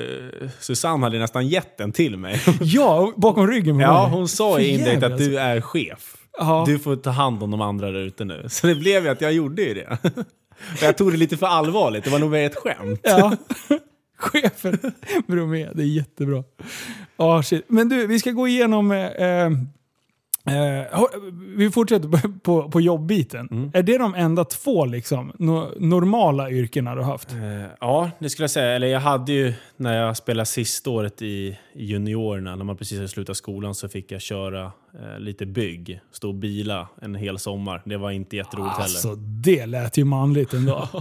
Susanne 0.60 1.06
hade 1.06 1.20
nästan 1.20 1.48
gett 1.48 1.78
den 1.78 1.92
till 1.92 2.18
mig. 2.18 2.42
ja, 2.62 3.14
bakom 3.16 3.48
ryggen 3.48 3.76
på 3.76 3.82
Ja, 3.82 4.08
mig. 4.08 4.18
hon 4.18 4.28
sa 4.28 4.60
ju 4.60 4.68
indirekt 4.68 5.04
att 5.04 5.18
du 5.18 5.40
är 5.40 5.62
chef. 5.62 6.16
Ja. 6.38 6.64
Du 6.68 6.80
får 6.80 6.96
ta 6.96 7.10
hand 7.10 7.44
om 7.44 7.52
de 7.52 7.62
andra 7.62 7.92
där 7.92 8.00
ute 8.00 8.26
nu. 8.26 8.46
Så 8.50 8.68
det 8.68 8.76
blev 8.76 9.04
ju 9.04 9.10
att 9.10 9.22
jag 9.22 9.34
gjorde 9.34 9.62
ju 9.62 9.74
det. 9.74 9.98
Jag 10.82 10.98
tog 10.98 11.12
det 11.12 11.18
lite 11.18 11.38
för 11.38 11.48
allvarligt. 11.48 12.04
Det 12.04 12.10
var 12.10 12.20
nog 12.20 12.32
mer 12.32 12.46
ett 12.46 12.56
skämt. 12.56 13.00
Ja. 13.04 13.36
Chefen 14.20 14.78
Bromé, 15.28 15.70
det 15.74 15.84
är 15.84 15.88
jättebra. 15.88 16.44
Oh, 17.18 17.42
shit. 17.42 17.66
Men 17.68 17.90
du, 17.90 18.08
vi 18.08 18.20
ska 18.20 18.32
gå 18.32 18.48
igenom... 18.48 18.92
Eh, 18.92 19.06
eh 19.06 19.50
eh, 20.50 21.04
vi 21.56 21.72
fortsätter 21.72 22.40
på, 22.40 22.70
på, 22.70 22.82
jobbbiten. 22.82 23.48
Mm. 23.52 23.72
Är 23.74 23.84
det 23.84 23.98
de 23.98 24.16
enda 24.16 24.46
två 24.46 24.86
liksom, 24.86 25.32
no, 25.40 25.74
normala 25.80 26.50
yrkena 26.50 26.96
du 26.96 27.02
har 27.02 27.12
haft? 27.12 27.32
Eh, 27.32 27.40
Ja, 27.80 28.12
det 28.20 28.30
skulle 28.30 28.44
jag 28.44 28.52
säga. 28.52 28.76
Eller 28.76 28.88
jag 28.88 29.00
hade 29.00 29.32
ju, 29.32 29.54
när 29.78 29.98
jag 29.98 30.18
spelade 30.18 30.46
sista 30.46 30.90
året 30.90 31.22
i 31.22 31.58
juniorerna, 31.76 32.56
när 32.56 32.66
man 32.66 32.78
precis 32.78 32.98
hade 32.98 33.08
slutat 33.08 33.38
skolan, 33.38 33.76
så 33.76 33.90
fick 33.90 34.12
jag 34.12 34.22
köra 34.22 34.64
eh, 34.94 35.20
lite 35.20 35.46
bygg. 35.46 36.02
Stå 36.12 36.28
och 36.28 36.36
bila 36.36 36.88
en 37.02 37.16
hel 37.16 37.40
sommar. 37.40 37.82
Det 37.86 37.98
var 37.98 38.12
inte 38.12 38.36
jätteroligt 38.36 38.80
Alltså, 38.80 39.16
det 39.16 39.66
lät 39.66 39.98
ju 39.98 40.04
manligt 40.04 40.54
ändå. 40.54 40.88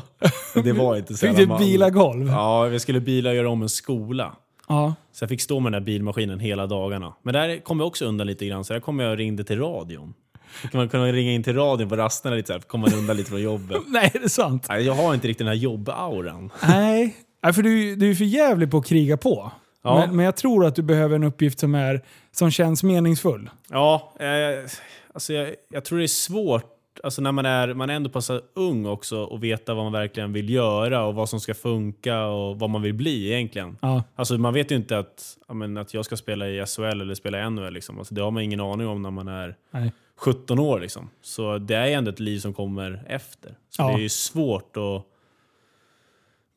heller. 0.55 0.73
Det 0.73 0.73
var 0.73 0.97
inte 0.97 1.15
så 1.15 1.27
Fick 1.27 1.37
du 1.37 1.47
bila 1.47 1.91
golv? 1.91 2.29
Ja, 2.29 2.63
vi 2.63 2.81
skulle 2.81 3.01
bila 3.01 3.31
och 3.31 3.37
göra 3.37 3.51
om 3.51 3.63
en 3.63 3.69
skola. 3.69 4.37
Ja. 4.69 4.95
Så 5.13 5.23
jag 5.23 5.29
fick 5.29 5.41
stå 5.41 5.61
med 5.61 5.73
den 5.73 5.83
där 5.83 5.87
bilmaskinen 5.87 6.41
hela 6.41 6.67
dagarna. 6.67 7.15
Men 7.23 7.35
där 7.35 7.59
kom 7.65 7.81
jag 7.81 7.87
också 7.87 8.05
undan 8.05 8.27
lite 8.27 8.47
grann, 8.47 8.65
så 8.65 8.73
där 8.73 8.81
kom 8.81 8.99
jag 8.99 9.11
och 9.11 9.17
ringde 9.17 9.45
till 9.45 9.59
radion. 9.59 10.15
Då 10.63 10.69
kan 10.69 10.79
man 10.79 10.89
kunna 10.89 11.07
ringa 11.13 11.33
in 11.33 11.43
till 11.43 11.55
radion 11.55 11.89
på 11.89 11.97
rasterna 11.97 12.37
lite 12.37 12.47
så 12.47 12.53
här, 12.53 12.61
kom 12.61 12.81
man 12.81 12.95
undan 12.95 13.17
lite 13.17 13.31
från 13.31 13.43
jobbet. 13.43 13.83
Nej, 13.87 14.11
det 14.13 14.25
är 14.25 14.29
sant. 14.29 14.67
Nej, 14.69 14.83
Jag 14.83 14.95
har 14.95 15.15
inte 15.15 15.29
riktigt 15.29 15.39
den 15.39 15.47
här 15.49 15.55
jobbauran. 15.55 16.51
Nej, 16.69 17.17
Nej, 17.43 17.53
för 17.53 17.63
du, 17.63 17.97
du 17.97 18.11
är 18.11 18.15
för 18.15 18.25
jävlig 18.25 18.71
på 18.71 18.79
att 18.79 18.87
kriga 18.87 19.17
på. 19.17 19.53
Ja. 19.83 20.01
Men, 20.01 20.17
men 20.17 20.25
jag 20.25 20.37
tror 20.37 20.67
att 20.67 20.75
du 20.75 20.83
behöver 20.83 21.17
en 21.17 21.25
uppgift 21.25 21.59
som, 21.59 21.75
är, 21.75 22.05
som 22.33 22.51
känns 22.51 22.83
meningsfull. 22.83 23.51
Ja, 23.71 24.13
eh, 24.21 24.71
alltså 25.15 25.33
jag, 25.33 25.55
jag 25.71 25.85
tror 25.85 25.99
det 25.99 26.05
är 26.05 26.07
svårt 26.07 26.65
alltså 27.03 27.23
när 27.23 27.33
man 27.33 27.47
är, 27.47 27.75
man 27.75 27.91
är 27.91 27.95
ändå 27.95 28.11
passar 28.11 28.41
ung 28.55 28.87
också 28.87 29.23
och 29.23 29.45
veta 29.45 29.75
vad 29.75 29.85
man 29.85 29.93
verkligen 29.93 30.33
vill 30.33 30.51
göra 30.51 31.05
och 31.05 31.15
vad 31.15 31.29
som 31.29 31.41
ska 31.41 31.55
funka 31.55 32.25
och 32.27 32.59
vad 32.59 32.71
man 32.71 32.83
vill 32.83 32.95
bli 32.95 33.33
egentligen. 33.33 33.77
Ja. 33.83 34.03
Alltså 34.15 34.39
man 34.39 34.55
vet 34.55 34.71
ju 34.71 34.77
inte 34.77 34.99
att, 34.99 35.39
ja, 35.49 35.55
men, 35.55 35.77
att 35.77 35.95
jag 35.95 36.05
ska 36.05 36.17
spela 36.17 36.49
i 36.49 36.67
SHL 36.67 36.83
eller 36.83 37.15
spela 37.15 37.47
i 37.47 37.51
NHL. 37.51 37.73
Liksom. 37.73 37.99
Alltså, 37.99 38.15
det 38.15 38.23
har 38.23 38.31
man 38.31 38.43
ingen 38.43 38.61
aning 38.61 38.87
om 38.87 39.03
när 39.03 39.11
man 39.11 39.29
är 39.29 39.57
Nej. 39.71 39.93
17 40.17 40.59
år. 40.59 40.81
Liksom. 40.81 41.11
Så 41.23 41.59
det 41.59 41.75
är 41.77 41.87
ändå 41.91 42.11
ett 42.11 42.21
liv 42.21 42.39
som 42.39 42.55
kommer 42.55 43.05
efter. 43.09 43.51
Så 43.71 43.83
Ja. 43.83 43.89
det 43.89 43.95
är 43.95 43.99
ju 43.99 44.09
svårt 44.09 44.77
att 44.77 45.05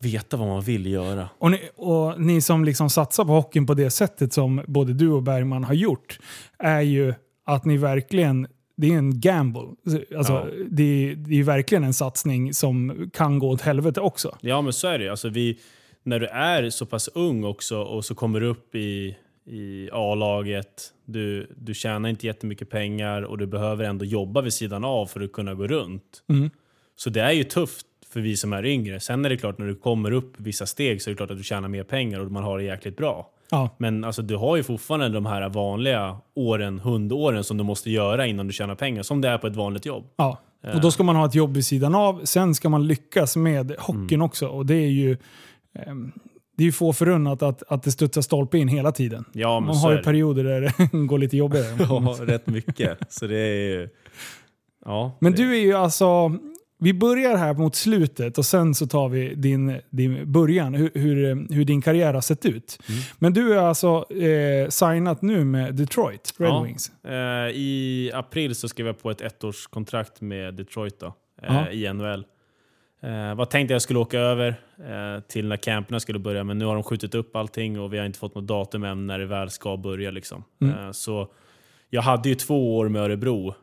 veta 0.04 0.38
vad 0.38 0.48
man 0.48 0.62
vill 0.62 0.86
göra. 0.86 1.30
Och, 1.38 1.52
ni, 1.52 1.60
och 1.76 2.22
ni 2.22 2.42
som 2.42 2.66
liksom 2.66 2.90
satsar 2.90 3.26
på 3.26 3.32
hockeyn 3.32 3.66
på 3.68 3.74
det 3.74 3.90
sättet 3.90 4.34
som 4.34 4.62
både 4.68 4.94
du 4.94 5.10
och 5.10 5.24
Bergman 5.24 5.64
har 5.64 5.74
gjort 5.74 6.20
är 6.58 6.82
ju 6.82 7.14
att 7.46 7.66
ni 7.66 7.78
verkligen, 7.78 8.48
det 8.82 8.94
är 8.94 8.98
en 8.98 9.20
gamble. 9.20 9.62
Alltså, 10.18 10.34
Ja. 10.34 10.48
det, 10.70 10.84
är- 11.12 11.16
det 11.16 11.40
är 11.40 11.44
verkligen 11.44 11.84
en 11.84 11.94
satsning 11.94 12.54
som 12.54 13.10
kan 13.14 13.40
gå 13.40 13.50
åt 13.50 13.62
helvete 13.62 14.02
också. 14.02 14.38
Ja, 14.42 14.62
men 14.62 14.74
så 14.74 14.88
är 14.88 15.00
det 15.00 15.10
alltså, 15.10 15.30
vi, 15.30 15.60
När 16.04 16.20
du 16.20 16.26
är 16.28 16.70
så 16.70 16.86
pass 16.86 17.08
ung 17.08 17.44
också 17.44 17.82
och 17.82 18.06
så 18.06 18.16
kommer 18.16 18.40
du 18.40 18.48
upp 18.48 18.76
i, 18.76 19.16
i 19.46 19.90
A-laget, 19.94 20.94
du, 21.06 21.48
du 21.58 21.74
tjänar 21.74 22.10
inte 22.10 22.28
jättemycket 22.28 22.70
pengar 22.70 23.22
och 23.22 23.38
du 23.38 23.48
behöver 23.48 23.86
ändå 23.86 24.06
jobba 24.06 24.42
vid 24.42 24.54
sidan 24.54 24.84
av 24.84 25.06
för 25.06 25.22
att 25.22 25.32
kunna 25.32 25.54
gå 25.54 25.68
runt. 25.68 26.24
Mm. 26.30 26.50
Så 26.96 27.10
det 27.10 27.22
är 27.22 27.32
ju 27.32 27.44
tufft 27.44 27.86
för 28.10 28.20
vi 28.22 28.38
som 28.38 28.54
är 28.54 28.66
yngre. 28.66 29.00
Sen 29.00 29.26
är 29.26 29.30
det 29.30 29.38
klart, 29.38 29.58
när 29.58 29.68
du 29.68 29.76
kommer 29.76 30.12
upp 30.12 30.34
vissa 30.38 30.66
steg 30.66 31.02
så 31.02 31.10
är 31.10 31.12
det 31.12 31.18
klart 31.18 31.32
att 31.32 31.38
du 31.38 31.44
tjänar 31.44 31.68
mer 31.68 31.84
pengar 31.84 32.20
och 32.20 32.32
man 32.32 32.44
har 32.44 32.58
det 32.58 32.64
jäkligt 32.64 32.98
bra. 32.98 33.30
Ja. 33.52 33.70
Men 33.78 34.04
alltså, 34.04 34.22
du 34.22 34.36
har 34.36 34.56
ju 34.58 34.64
fortfarande 34.64 35.10
de 35.10 35.26
här 35.26 35.50
vanliga 35.50 36.18
åren, 36.36 36.80
hundåren 36.80 37.44
som 37.44 37.58
du 37.58 37.64
måste 37.64 37.90
göra 37.92 38.28
innan 38.28 38.48
du 38.48 38.54
tjänar 38.54 38.76
pengar, 38.76 39.04
som 39.04 39.22
det 39.22 39.30
är 39.30 39.38
på 39.38 39.48
ett 39.48 39.56
vanligt 39.56 39.86
jobb. 39.86 40.04
Ja. 40.16 40.38
Och 40.74 40.82
då 40.82 40.92
ska 40.92 41.04
man 41.04 41.16
ha 41.16 41.26
ett 41.26 41.36
jobb 41.36 41.54
vid 41.54 41.66
sidan 41.66 41.96
av. 41.96 42.22
Sen 42.26 42.56
ska 42.56 42.70
man 42.70 42.88
lyckas 42.88 43.36
med 43.36 43.76
hockeyn 43.80 44.08
Mm. 44.10 44.22
också. 44.22 44.48
Och 44.48 44.66
det 44.66 44.76
är 44.76 44.90
ju 44.90 45.18
ehm, 45.80 46.12
det 46.58 46.64
är 46.64 46.66
ju 46.66 46.72
få 46.72 46.94
förunnat 46.94 47.42
att, 47.44 47.64
att 47.68 47.84
det 47.84 47.92
studsar 47.92 48.22
stolpe 48.22 48.58
in 48.58 48.68
hela 48.68 48.92
tiden. 48.92 49.26
Ja, 49.34 49.60
man 49.60 49.76
har 49.76 49.92
ju 49.92 49.98
perioder 49.98 50.44
där 50.44 50.62
det 50.62 50.98
går 51.08 51.18
lite 51.18 51.38
jobbigare. 51.38 51.66
Ja, 51.90 52.16
rätt 52.22 52.48
mycket. 52.48 53.14
Så 53.14 53.28
det 53.28 53.38
är 53.40 53.70
ju... 53.70 53.90
Ja, 54.86 55.18
Men 55.20 55.32
det, 55.32 55.38
du 55.38 55.56
är 55.58 55.62
ju 55.62 55.74
alltså... 55.74 56.36
Vi 56.84 56.94
börjar 56.94 57.38
här 57.38 57.54
mot 57.54 57.76
slutet 57.76 58.38
och 58.38 58.46
sen 58.46 58.76
så 58.76 58.88
tar 58.88 59.10
vi 59.10 59.36
din, 59.36 59.80
din 59.90 60.32
början, 60.32 60.74
hur, 60.74 60.92
hur, 60.94 61.48
hur 61.54 61.66
din 61.66 61.82
karriär 61.82 62.14
har 62.14 62.22
sett 62.22 62.46
ut. 62.46 62.80
Mm. 62.90 63.02
Men 63.20 63.34
du 63.34 63.54
är 63.54 63.58
alltså 63.58 64.06
eh, 64.14 64.70
signat 64.70 65.22
nu 65.22 65.46
med 65.46 65.76
Detroit 65.76 66.34
Red 66.38 66.50
Ja. 66.50 66.64
Wings. 66.64 66.92
Eh, 67.04 67.12
I 67.56 68.12
april 68.14 68.56
så 68.56 68.68
skrev 68.68 68.88
jag 68.88 69.02
på 69.02 69.12
ett 69.12 69.22
ettårskontrakt 69.22 70.22
med 70.22 70.54
Detroit 70.54 71.00
då, 71.00 71.14
eh, 71.42 71.72
i 71.72 71.94
NHL. 71.94 72.26
Eh, 73.02 73.36
var 73.36 73.46
tänkt 73.46 73.68
att 73.68 73.76
jag 73.76 73.82
skulle 73.82 74.00
åka 74.00 74.20
över 74.20 74.48
eh, 74.78 75.22
till 75.28 75.48
när 75.48 75.58
camperna 75.58 76.00
skulle 76.00 76.20
börja, 76.20 76.44
men 76.44 76.58
nu 76.58 76.66
har 76.66 76.74
de 76.74 76.84
skjutit 76.84 77.16
upp 77.16 77.36
allting 77.36 77.80
och 77.80 77.94
vi 77.94 77.98
har 77.98 78.06
inte 78.06 78.20
fått 78.20 78.36
något 78.36 78.48
datum 78.48 78.84
än 78.84 79.08
när 79.08 79.20
det 79.20 79.26
väl 79.26 79.50
ska 79.50 79.78
börja. 79.78 80.12
Liksom. 80.12 80.44
Mm. 80.62 80.86
Eh, 80.86 80.92
så 80.92 81.28
jag 81.90 82.02
hade 82.02 82.30
ju 82.30 82.36
två 82.36 82.78
år 82.78 82.90
med 82.90 83.02
Örebro, 83.02 83.56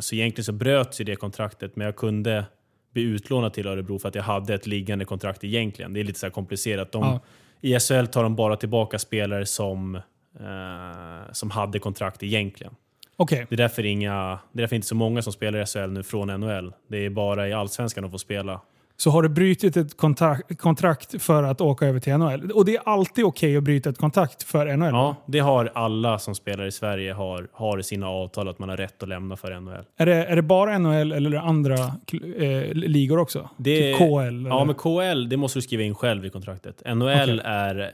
så 0.00 0.14
egentligen 0.14 0.44
så 0.44 0.52
bröts 0.52 1.00
ju 1.00 1.04
det 1.04 1.16
kontraktet, 1.16 1.76
men 1.76 1.84
jag 1.84 1.96
kunde 1.96 2.44
bli 2.92 3.02
utlånad 3.02 3.52
till 3.52 3.66
Örebro 3.66 3.98
för 3.98 4.08
att 4.08 4.14
jag 4.14 4.22
hade 4.22 4.54
ett 4.54 4.66
liggande 4.66 5.04
kontrakt 5.04 5.44
egentligen. 5.44 5.92
Det 5.92 6.00
är 6.00 6.04
lite 6.04 6.18
så 6.18 6.30
komplicerat. 6.30 6.92
De, 6.92 7.02
Ja. 7.02 7.20
I 7.60 7.80
SHL 7.80 8.06
tar 8.06 8.22
de 8.22 8.36
bara 8.36 8.56
tillbaka 8.56 8.98
spelare 8.98 9.46
som, 9.46 9.94
eh, 10.40 11.32
som 11.32 11.50
hade 11.50 11.78
kontrakt 11.78 12.22
egentligen. 12.22 12.74
Okej, 13.16 13.46
Det 13.48 13.54
är 13.54 13.56
därför 13.56 13.86
inga, 13.86 14.38
det 14.52 14.58
är 14.58 14.62
därför 14.62 14.76
inte 14.76 14.88
så 14.88 14.94
många 14.94 15.22
som 15.22 15.32
spelar 15.32 15.62
i 15.62 15.66
SHL 15.66 15.90
nu 15.90 16.02
från 16.02 16.40
NHL. 16.40 16.72
Det 16.88 16.96
är 16.98 17.10
bara 17.10 17.48
i 17.48 17.52
Allsvenskan 17.52 18.02
de 18.02 18.10
får 18.10 18.18
spela. 18.18 18.60
Så 18.96 19.10
har 19.10 19.22
du 19.22 19.28
brutit 19.28 19.76
ett 19.76 19.96
kontrakt, 19.96 20.58
kontrakt 20.58 21.22
för 21.22 21.42
att 21.42 21.60
åka 21.60 21.86
över 21.86 22.00
till 22.00 22.16
NHL? 22.16 22.50
Och 22.50 22.64
det 22.64 22.76
är 22.76 22.82
alltid 22.88 23.24
okej 23.24 23.56
att 23.56 23.64
bryta 23.64 23.90
ett 23.90 23.98
kontrakt 23.98 24.42
för 24.42 24.76
NHL? 24.76 24.88
Ja, 24.88 25.16
det 25.26 25.38
har 25.38 25.70
alla 25.74 26.18
som 26.18 26.34
spelar 26.34 26.66
i 26.66 26.72
Sverige 26.72 27.12
har, 27.12 27.48
har 27.52 27.78
i 27.78 27.82
sina 27.82 28.08
avtal 28.08 28.48
att 28.48 28.58
man 28.58 28.68
har 28.68 28.76
rätt 28.76 29.02
att 29.02 29.08
lämna 29.08 29.36
för 29.36 29.60
NHL. 29.60 29.84
Är, 29.96 30.06
det, 30.06 30.14
är 30.14 30.36
det 30.36 30.42
bara 30.42 30.78
NHL 30.78 31.12
eller 31.12 31.30
är 31.30 31.34
det 31.34 31.40
andra 31.40 31.74
eh, 31.74 32.72
ligor 32.74 33.18
också? 33.18 33.50
Det- 33.56 33.92
typ 33.92 33.98
KL? 33.98 34.04
Ja, 34.06 34.22
eller? 34.22 34.64
men 34.64 34.74
KL, 34.74 35.28
det 35.28 35.36
måste 35.36 35.58
du 35.58 35.62
skriva 35.62 35.82
in 35.82 35.94
själv 35.94 36.24
i 36.24 36.30
kontraktet. 36.30 36.82
NHL 36.86 37.02
Okej. 37.02 37.40
är, 37.44 37.80
eh, 37.80 37.88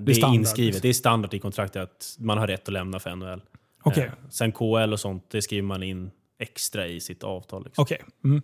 det 0.00 0.12
är, 0.12 0.14
standard, 0.14 0.34
inskrivet. 0.40 0.66
liksom. 0.74 0.80
Det 0.82 0.88
är 0.88 0.92
standard 0.92 1.34
i 1.34 1.38
kontraktet 1.38 1.82
att 1.82 2.16
man 2.18 2.38
har 2.38 2.46
rätt 2.46 2.68
att 2.68 2.72
lämna 2.72 2.98
för 2.98 3.16
NHL. 3.16 3.40
Okej. 3.82 4.04
Eh, 4.04 4.10
sen 4.30 4.52
KL 4.52 4.92
och 4.92 5.00
sånt, 5.00 5.24
det 5.30 5.42
skriver 5.42 5.62
man 5.62 5.82
in 5.82 6.10
extra 6.38 6.86
i 6.86 7.00
sitt 7.00 7.24
avtal. 7.24 7.64
Liksom. 7.64 7.82
Okej. 7.82 8.00
Mm. 8.24 8.42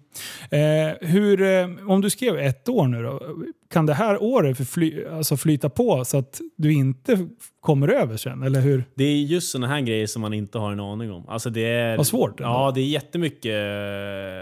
Eh, 0.51 1.09
hur, 1.09 1.43
eh, 1.43 1.91
om 1.91 2.01
du 2.01 2.11
skrev 2.11 2.39
ett 2.39 2.69
år 2.69 2.87
nu 2.87 3.03
då, 3.03 3.23
kan 3.71 3.87
det 3.87 3.95
här 3.95 4.23
året 4.23 4.57
förfly, 4.57 5.05
alltså 5.07 5.37
flyta 5.37 5.69
på 5.71 6.05
så 6.05 6.19
att 6.19 6.41
du 6.57 6.73
inte 6.73 7.29
kommer 7.61 7.89
över 7.89 8.17
sen? 8.17 8.43
Eller 8.43 8.61
hur? 8.61 8.85
Det 8.95 9.05
är 9.05 9.17
just 9.17 9.51
såna 9.53 9.67
här 9.67 9.81
grejer 9.81 10.07
som 10.07 10.23
man 10.23 10.33
inte 10.35 10.59
har 10.59 10.73
en 10.73 10.81
aning 10.81 11.13
om. 11.13 11.29
Alltså 11.29 11.51
det 11.51 11.65
är, 11.67 11.97
Vad 11.97 12.07
svårt 12.07 12.41
ändå. 12.41 12.53
Ja, 12.53 12.73
det 12.75 12.81
är 12.81 12.87
jättemycket 12.87 13.53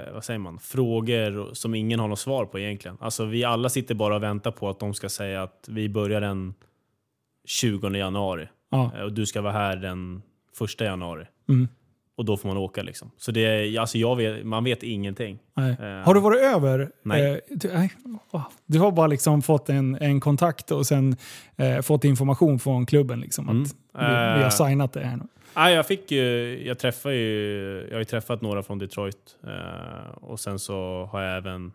eh, 0.09 0.14
vad 0.14 0.25
säger 0.25 0.38
man, 0.38 0.59
frågor 0.59 1.54
som 1.54 1.75
ingen 1.75 2.00
har 2.00 2.09
något 2.09 2.19
svar 2.19 2.45
på 2.47 2.59
egentligen. 2.59 2.97
Alltså 3.00 3.25
vi 3.25 3.45
alla 3.45 3.69
sitter 3.69 3.95
bara 3.95 4.16
och 4.16 4.23
väntar 4.23 4.50
på 4.50 4.69
att 4.69 4.80
de 4.80 4.95
ska 4.95 5.09
säga 5.09 5.42
att 5.42 5.64
vi 5.69 5.88
börjar 5.88 6.21
den 6.21 6.54
20 7.47 7.88
januari 7.97 8.49
Ja. 8.71 8.92
eh, 8.97 9.02
och 9.02 9.12
du 9.12 9.26
ska 9.26 9.40
vara 9.40 9.52
här 9.52 9.76
den 9.76 10.23
1 10.76 10.80
januari. 10.80 11.25
Mm. 11.49 11.69
Och 12.20 12.26
då 12.26 12.36
får 12.36 12.48
man 12.48 12.56
åka 12.56 12.82
liksom. 12.82 13.10
Så 13.16 13.30
det 13.32 13.78
alltså 13.78 13.98
jag 13.98 14.16
vet, 14.16 14.44
man 14.46 14.64
vet 14.64 14.82
ingenting. 14.82 15.38
Nej. 15.56 15.70
Eh, 15.80 15.86
Har 16.04 16.14
du 16.14 16.20
varit 16.20 16.40
över? 16.40 16.90
nej. 17.02 17.30
Eh, 17.32 17.36
du, 17.50 17.68
nej. 17.72 17.92
Åh, 18.30 18.48
du 18.66 18.78
har 18.78 18.92
bara 18.92 19.06
liksom 19.06 19.42
fått 19.42 19.68
en, 19.68 19.94
en 20.00 20.20
kontakt 20.20 20.70
och 20.70 20.86
sen 20.86 21.16
eh, 21.56 21.80
fått 21.80 22.04
information 22.04 22.58
från 22.58 22.86
klubben 22.86 23.20
liksom, 23.20 23.48
att 23.48 23.52
Mm. 23.54 23.64
vi, 23.64 24.38
vi 24.38 24.42
har 24.42 24.44
Eh, 24.44 24.48
signat 24.50 24.92
det 24.92 25.00
här 25.00 25.16
nu. 25.16 25.22
Ah, 25.54 25.68
jag 25.70 25.86
fick 25.86 26.10
ju, 26.10 26.58
jag 26.66 26.78
träffade 26.78 27.14
ju, 27.14 27.86
jag 27.88 27.92
har 27.94 27.98
ju 27.98 28.04
träffat 28.04 28.40
några 28.42 28.62
från 28.62 28.78
Detroit 28.78 29.36
eh, 29.46 30.10
och 30.20 30.40
sen 30.40 30.58
så 30.58 31.08
har 31.12 31.22
jag 31.22 31.36
även 31.36 31.72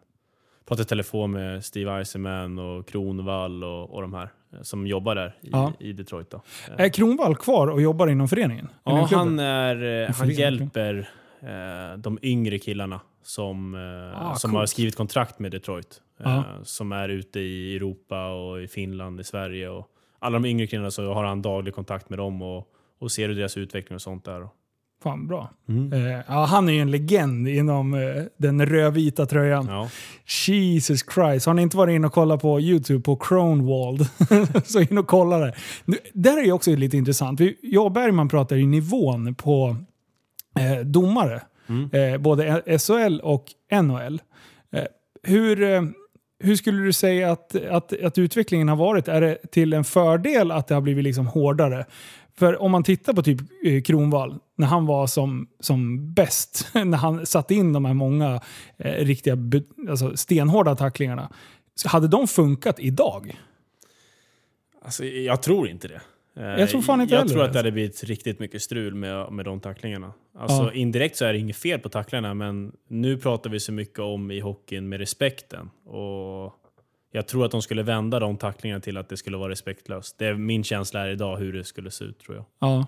pratat 0.67 0.87
telefon 0.87 1.31
med 1.31 1.65
Steve 1.65 1.91
Eisenman 1.99 2.59
och 2.59 2.87
Kronvall 2.87 3.63
och, 3.63 3.93
och 3.95 4.01
de 4.01 4.13
här 4.13 4.23
eh, 4.23 4.29
som 4.61 4.87
jobbar 4.87 5.15
där 5.15 5.35
i, 5.41 5.49
Ja. 5.51 5.73
i 5.79 5.93
Detroit. 5.93 6.29
Då. 6.29 6.41
Är 6.77 6.89
Kronvall 6.89 7.35
kvar 7.35 7.67
och 7.67 7.81
jobbar 7.81 8.07
inom 8.07 8.27
föreningen? 8.27 8.67
Inom 8.85 8.99
Ja, 8.99 9.07
klubben? 9.07 9.27
han, 9.27 9.39
är, 9.39 10.03
eh, 10.09 10.15
han 10.15 10.29
hjälper 10.29 11.09
eh, 11.41 11.97
de 11.97 12.19
yngre 12.21 12.59
killarna 12.59 12.99
som, 13.23 13.75
eh, 13.75 14.25
Ah, 14.31 14.35
som 14.35 14.49
coolt. 14.51 14.59
har 14.59 14.65
skrivit 14.65 14.95
kontrakt 14.95 15.39
med 15.39 15.51
Detroit. 15.51 16.01
Eh. 16.25 16.43
Som 16.63 16.91
är 16.91 17.09
ute 17.09 17.39
i 17.39 17.75
Europa 17.75 18.27
och 18.27 18.61
i 18.61 18.67
Finland, 18.67 19.19
i 19.19 19.23
Sverige. 19.23 19.69
Och 19.69 19.87
alla 20.19 20.39
de 20.39 20.45
yngre 20.49 20.67
killarna 20.67 20.91
så 20.91 21.13
har 21.13 21.23
han 21.23 21.41
daglig 21.41 21.73
kontakt 21.73 22.09
med 22.09 22.19
dem 22.19 22.41
och, 22.41 22.67
och 22.99 23.11
ser 23.11 23.27
hur 23.27 23.35
deras 23.35 23.57
utveckling 23.57 23.95
och 23.95 24.01
sånt 24.01 24.27
är. 24.27 24.47
Fan 25.05 25.27
bra. 25.27 25.51
Mm. 25.69 25.93
Eh, 25.93 26.19
ja, 26.27 26.45
han 26.45 26.69
är 26.69 26.73
ju 26.73 26.79
en 26.79 26.91
legend 26.91 27.47
inom 27.47 27.93
eh, 27.93 28.23
den 28.37 28.65
rödvita 28.65 29.25
tröjan. 29.25 29.65
Ja. 29.69 29.89
Jesus 30.47 31.05
Christ. 31.15 31.45
Har 31.45 31.53
ni 31.53 31.61
inte 31.61 31.77
varit 31.77 31.95
inne 31.95 32.07
och 32.07 32.13
kollat 32.13 32.41
på 32.41 32.59
YouTube 32.61 33.01
på 33.01 33.15
Kronwald 33.15 34.07
så 34.65 34.81
in 34.81 34.97
och 34.97 35.07
kolla 35.07 35.37
det. 35.39 35.53
Nu, 35.85 35.97
där 36.13 36.37
är 36.37 36.43
ju 36.45 36.51
också 36.51 36.71
lite 36.75 36.97
intressant. 36.97 37.39
Vi- 37.39 37.57
Jag 37.61 37.85
och 37.85 37.91
Bergman 37.91 38.27
pratar 38.29 38.55
ju 38.55 38.65
nivån 38.67 39.35
på 39.35 39.75
eh, 40.59 40.85
domare. 40.85 41.41
Mm. 41.69 41.89
Eh, 42.13 42.17
både 42.21 42.61
SHL 42.79 43.19
och 43.23 43.45
NHL. 43.81 44.21
Eh, 44.73 44.83
hur, 45.23 45.63
eh, 45.63 45.81
hur 46.39 46.55
skulle 46.55 46.83
du 46.83 46.93
säga 46.93 47.31
att, 47.31 47.55
att, 47.55 48.03
att 48.03 48.17
utvecklingen 48.17 48.67
har 48.69 48.75
varit? 48.75 49.07
Är 49.07 49.21
det 49.21 49.37
till 49.51 49.73
en 49.73 49.83
fördel 49.83 50.51
att 50.51 50.67
det 50.67 50.73
har 50.73 50.81
blivit 50.81 51.03
liksom 51.03 51.27
hårdare? 51.27 51.85
För 52.39 52.61
om 52.61 52.71
man 52.71 52.83
tittar 52.83 53.13
på 53.13 53.23
typ 53.23 53.41
eh, 53.65 53.81
Kronwall, 53.81 54.39
när 54.55 54.67
han 54.67 54.85
var 54.85 55.07
som, 55.07 55.47
som 55.59 56.13
bäst, 56.13 56.67
när 56.73 56.97
han 56.97 57.25
satte 57.25 57.55
in 57.55 57.73
de 57.73 57.85
här 57.85 57.93
många 57.93 58.41
eh, 58.77 59.05
riktiga 59.05 59.37
alltså 59.89 60.17
stenhårda 60.17 60.75
tacklingarna. 60.75 61.31
Så 61.75 61.89
hade 61.89 62.07
de 62.07 62.27
funkat 62.27 62.79
idag? 62.79 63.39
Alltså, 64.81 65.05
jag 65.05 65.41
tror 65.41 65.67
inte 65.67 65.87
det. 65.87 66.01
Eh, 66.37 66.43
Jag 66.59 66.69
tror 66.69 66.81
fan 66.81 67.01
inte 67.01 67.13
Jag 67.13 67.19
heller 67.19 67.33
tror 67.33 67.43
att 67.43 67.53
det 67.53 67.59
hade 67.59 67.71
blivit 67.71 68.03
riktigt 68.03 68.39
mycket 68.39 68.61
strul 68.61 68.95
med, 68.95 69.31
med 69.31 69.45
de 69.45 69.59
tacklingarna. 69.59 70.13
Alltså, 70.37 70.63
Ja. 70.63 70.73
Indirekt 70.73 71.17
så 71.17 71.25
är 71.25 71.33
det 71.33 71.39
inget 71.39 71.57
fel 71.57 71.79
på 71.79 71.89
tacklarna, 71.89 72.33
men 72.33 72.71
nu 72.87 73.17
pratar 73.17 73.49
vi 73.49 73.59
så 73.59 73.71
mycket 73.71 73.99
om 73.99 74.31
i 74.31 74.39
hockeyn 74.39 74.89
med 74.89 74.99
respekten. 74.99 75.69
Och 75.85 76.53
jag 77.15 77.27
tror 77.27 77.45
att 77.45 77.51
de 77.51 77.61
skulle 77.61 77.83
vända 77.83 78.19
de 78.19 78.37
tacklingarna 78.37 78.81
till 78.81 78.97
att 78.97 79.09
det 79.09 79.17
skulle 79.17 79.37
vara 79.37 79.51
respektlöst. 79.51 80.15
Det 80.17 80.25
är 80.25 80.33
min 80.33 80.63
känsla 80.63 80.99
här 80.99 81.09
idag 81.09 81.37
hur 81.37 81.53
det 81.53 81.63
skulle 81.63 81.91
se 81.91 82.05
ut 82.05 82.19
tror 82.19 82.35
jag. 82.35 82.45
Ja. 82.59 82.87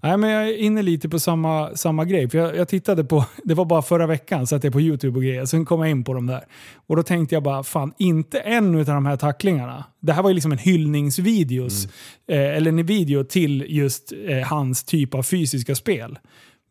Nej, 0.00 0.16
men 0.16 0.30
jag 0.30 0.48
är 0.48 0.56
inne 0.56 0.82
lite 0.82 1.08
på 1.08 1.18
samma, 1.18 1.76
samma 1.76 2.04
grej. 2.04 2.30
För 2.30 2.38
jag, 2.38 2.56
jag 2.56 2.68
tittade 2.68 3.04
på, 3.04 3.24
det 3.44 3.54
var 3.54 3.64
bara 3.64 3.82
förra 3.82 4.06
veckan, 4.06 4.46
satt 4.46 4.64
jag 4.64 4.72
på 4.72 4.80
YouTube 4.80 5.16
och 5.18 5.22
grejer. 5.22 5.44
Sen 5.44 5.64
kom 5.64 5.80
jag 5.80 5.90
in 5.90 6.04
på 6.04 6.14
de 6.14 6.26
där. 6.26 6.44
Och 6.86 6.96
då 6.96 7.02
tänkte 7.02 7.34
jag 7.34 7.42
bara, 7.42 7.62
fan 7.62 7.92
inte 7.98 8.40
en 8.40 8.74
av 8.78 8.84
de 8.84 9.06
här 9.06 9.16
tacklingarna. 9.16 9.84
Det 10.00 10.12
här 10.12 10.22
var 10.22 10.30
ju 10.30 10.34
liksom 10.34 10.52
en 10.52 10.58
hyllningsvideos, 10.58 11.84
eh, 12.28 12.56
eller 12.56 12.68
en 12.68 12.86
video 12.86 13.24
till 13.24 13.64
just 13.68 14.12
eh, 14.26 14.38
hans 14.38 14.84
typ 14.84 15.14
av 15.14 15.22
fysiska 15.22 15.74
spel. 15.74 16.18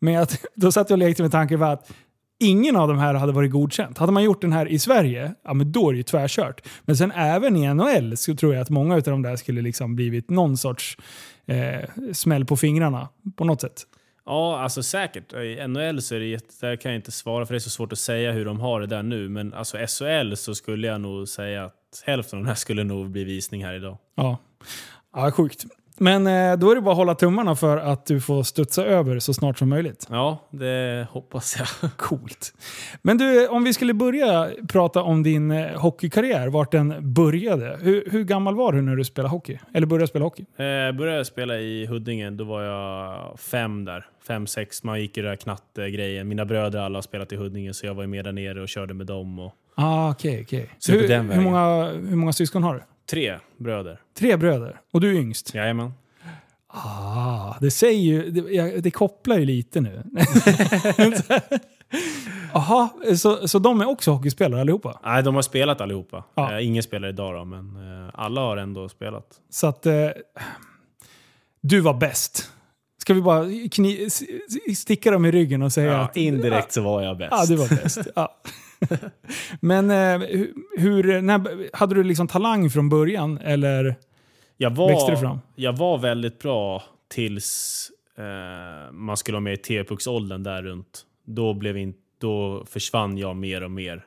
Men 0.00 0.14
jag, 0.14 0.28
då 0.54 0.72
satt 0.72 0.90
jag 0.90 0.94
och 0.94 0.98
lekte 0.98 1.22
med 1.22 1.32
tanken 1.32 1.58
på 1.58 1.64
att 1.64 1.92
ingen 2.42 2.76
av 2.76 2.88
de 2.88 2.98
här 2.98 3.14
hade 3.14 3.32
varit 3.32 3.50
godkänt. 3.50 3.98
Hade 3.98 4.12
man 4.12 4.22
gjort 4.22 4.40
den 4.40 4.52
här 4.52 4.66
i 4.66 4.78
Sverige, 4.78 5.34
ja 5.44 5.54
men 5.54 5.72
då 5.72 5.88
är 5.88 5.92
det 5.92 5.96
ju 5.96 6.02
tvärkört. 6.02 6.68
Men 6.82 6.96
sen 6.96 7.12
även 7.12 7.56
i 7.56 7.74
NHL 7.74 8.16
så 8.16 8.34
tror 8.34 8.54
jag 8.54 8.62
att 8.62 8.70
många 8.70 8.94
av 8.94 9.02
de 9.02 9.22
där 9.22 9.36
skulle 9.36 9.62
liksom 9.62 9.96
blivit 9.96 10.30
någon 10.30 10.56
sorts 10.56 10.96
eh, 11.46 11.90
smäll 12.12 12.44
på 12.44 12.56
fingrarna 12.56 13.08
på 13.36 13.44
något 13.44 13.60
sätt. 13.60 13.86
Ja, 14.26 14.60
alltså 14.60 14.82
säkert. 14.82 15.32
I 15.32 15.66
NHL 15.68 16.02
så 16.02 16.14
är 16.14 16.20
det 16.20 16.26
jätte, 16.26 16.54
där 16.60 16.76
kan 16.76 16.92
jag 16.92 16.98
inte 16.98 17.12
svara 17.12 17.46
för 17.46 17.54
det 17.54 17.58
är 17.58 17.60
så 17.60 17.70
svårt 17.70 17.92
att 17.92 17.98
säga 17.98 18.32
hur 18.32 18.44
de 18.44 18.60
har 18.60 18.80
det 18.80 18.86
där 18.86 19.02
nu. 19.02 19.28
Men 19.28 19.54
alltså 19.54 19.76
SHL 19.76 20.34
så 20.34 20.54
skulle 20.54 20.86
jag 20.86 21.00
nog 21.00 21.28
säga 21.28 21.64
att 21.64 22.02
hälften 22.06 22.38
av 22.38 22.44
de 22.44 22.48
här 22.48 22.54
skulle 22.54 22.84
nog 22.84 23.10
bli 23.10 23.24
visning 23.24 23.64
här 23.64 23.74
idag. 23.74 23.98
Ja, 24.14 24.38
ja 25.14 25.30
sjukt. 25.30 25.64
Men 25.98 26.26
eh, 26.26 26.58
då 26.58 26.70
är 26.70 26.74
det 26.74 26.80
bara 26.80 26.90
att 26.90 26.96
hålla 26.96 27.14
tummarna 27.14 27.56
för 27.56 27.76
att 27.78 28.06
du 28.06 28.20
får 28.20 28.42
studsa 28.42 28.84
över 28.84 29.18
så 29.18 29.34
snart 29.34 29.58
som 29.58 29.68
möjligt. 29.68 30.06
Ja, 30.10 30.48
det 30.50 31.06
hoppas 31.10 31.56
jag. 31.58 31.90
Coolt. 31.96 32.54
Men 33.02 33.18
du, 33.18 33.48
om 33.48 33.64
vi 33.64 33.72
skulle 33.72 33.94
börja 33.94 34.50
prata 34.68 35.02
om 35.02 35.22
din 35.22 35.50
eh, 35.50 35.80
hockeykarriär, 35.80 36.48
vart 36.48 36.72
den 36.72 37.14
började. 37.14 37.78
Hur, 37.80 38.08
hur 38.10 38.24
gammal 38.24 38.54
var 38.54 38.72
du 38.72 38.82
när 38.82 38.96
du 38.96 39.04
spelade 39.04 39.30
hockey? 39.30 39.58
Eller 39.74 39.86
började 39.86 40.06
spela 40.06 40.24
hockey? 40.24 40.44
Jag 40.56 40.96
började 40.96 41.24
spela 41.24 41.58
i 41.58 41.86
Huddinge, 41.86 42.30
då 42.30 42.44
var 42.44 42.62
jag 42.62 43.40
fem 43.40 43.84
där. 43.84 44.06
Fem, 44.26 44.46
sex. 44.46 44.84
Man 44.84 45.00
gick 45.00 45.18
i 45.18 45.20
den 45.20 45.30
där 45.30 45.36
knattegrejen. 45.36 46.28
Mina 46.28 46.44
bröder 46.44 46.78
alla 46.78 46.96
har 46.96 47.02
spelat 47.02 47.32
i 47.32 47.36
Huddinge 47.36 47.74
så 47.74 47.86
jag 47.86 47.94
var 47.94 48.02
ju 48.02 48.08
med 48.08 48.24
där 48.24 48.32
nere 48.32 48.62
och 48.62 48.68
körde 48.68 48.94
med 48.94 49.06
dem. 49.06 49.38
Och 49.38 49.52
Ah. 49.74 50.14
Så 50.14 50.28
är 50.28 50.44
på 50.44 50.52
Hur, 50.92 51.32
hur, 51.32 51.40
många, 51.40 51.88
hur 51.88 52.16
många 52.16 52.32
syskon 52.32 52.62
har 52.62 52.74
du? 52.74 52.80
Tre 53.10 53.38
bröder. 53.56 54.00
Tre 54.18 54.36
bröder. 54.36 54.80
Och 54.92 55.00
du 55.00 55.10
är 55.10 55.20
yngst? 55.20 55.54
Jajamän. 55.54 55.92
Ah, 56.74 57.54
det 57.60 57.70
säger 57.70 58.00
ju, 58.00 58.30
det, 58.30 58.80
det 58.80 58.90
kopplar 58.90 59.38
ju 59.38 59.44
lite 59.44 59.80
nu. 59.80 60.02
Jaha, 62.52 62.88
så, 63.16 63.48
så 63.48 63.58
de 63.58 63.80
är 63.80 63.88
också 63.88 64.10
hockeyspelare 64.10 64.60
allihopa? 64.60 65.00
Nej, 65.04 65.22
de 65.22 65.34
har 65.34 65.42
spelat 65.42 65.80
allihopa. 65.80 66.24
Ja. 66.34 66.58
Eh, 66.58 66.66
ingen 66.66 66.82
spelar 66.82 67.08
idag 67.08 67.34
då, 67.34 67.44
men 67.44 67.76
eh, 67.76 68.10
alla 68.14 68.40
har 68.40 68.56
ändå 68.56 68.88
spelat. 68.88 69.26
Så 69.50 69.66
att 69.66 69.86
eh, 69.86 70.08
du 71.60 71.80
var 71.80 71.94
bäst. 71.94 72.50
Ska 72.98 73.14
vi 73.14 73.20
bara 73.22 73.46
sticka 74.76 75.10
dem 75.10 75.24
i 75.24 75.30
ryggen 75.30 75.62
och 75.62 75.72
säga 75.72 75.92
Ja, 75.92 75.98
att... 75.98 76.16
indirekt 76.16 76.72
så 76.72 76.82
var 76.82 77.02
jag 77.02 77.18
bäst. 77.18 77.32
Ja, 77.32 77.46
du 77.48 77.56
var 77.56 77.68
bäst. 77.68 77.98
Ja. 78.14 78.36
Men 79.60 79.90
eh, 79.90 80.28
hur, 80.78 81.22
när, 81.22 81.76
hade 81.76 81.94
du 81.94 82.04
liksom 82.04 82.28
talang 82.28 82.70
från 82.70 82.88
början 82.88 83.38
eller? 83.38 83.96
jag, 84.62 84.70
var, 84.70 84.88
växte 84.88 85.10
det 85.10 85.16
fram? 85.16 85.38
jag 85.54 85.72
var 85.72 85.98
väldigt 85.98 86.38
bra 86.38 86.82
tills 87.08 87.90
eh, 88.18 88.92
man 88.92 89.16
skulle 89.16 89.34
vara 89.34 89.40
med 89.40 89.52
i 89.52 89.56
T-pucksåldern 89.56 90.42
där 90.42 90.62
runt. 90.62 91.02
Då, 91.24 91.54
blev 91.54 91.76
in, 91.76 91.94
då 92.20 92.64
försvann 92.66 93.18
jag 93.18 93.36
mer 93.36 93.62
och 93.64 93.70
mer. 93.70 94.06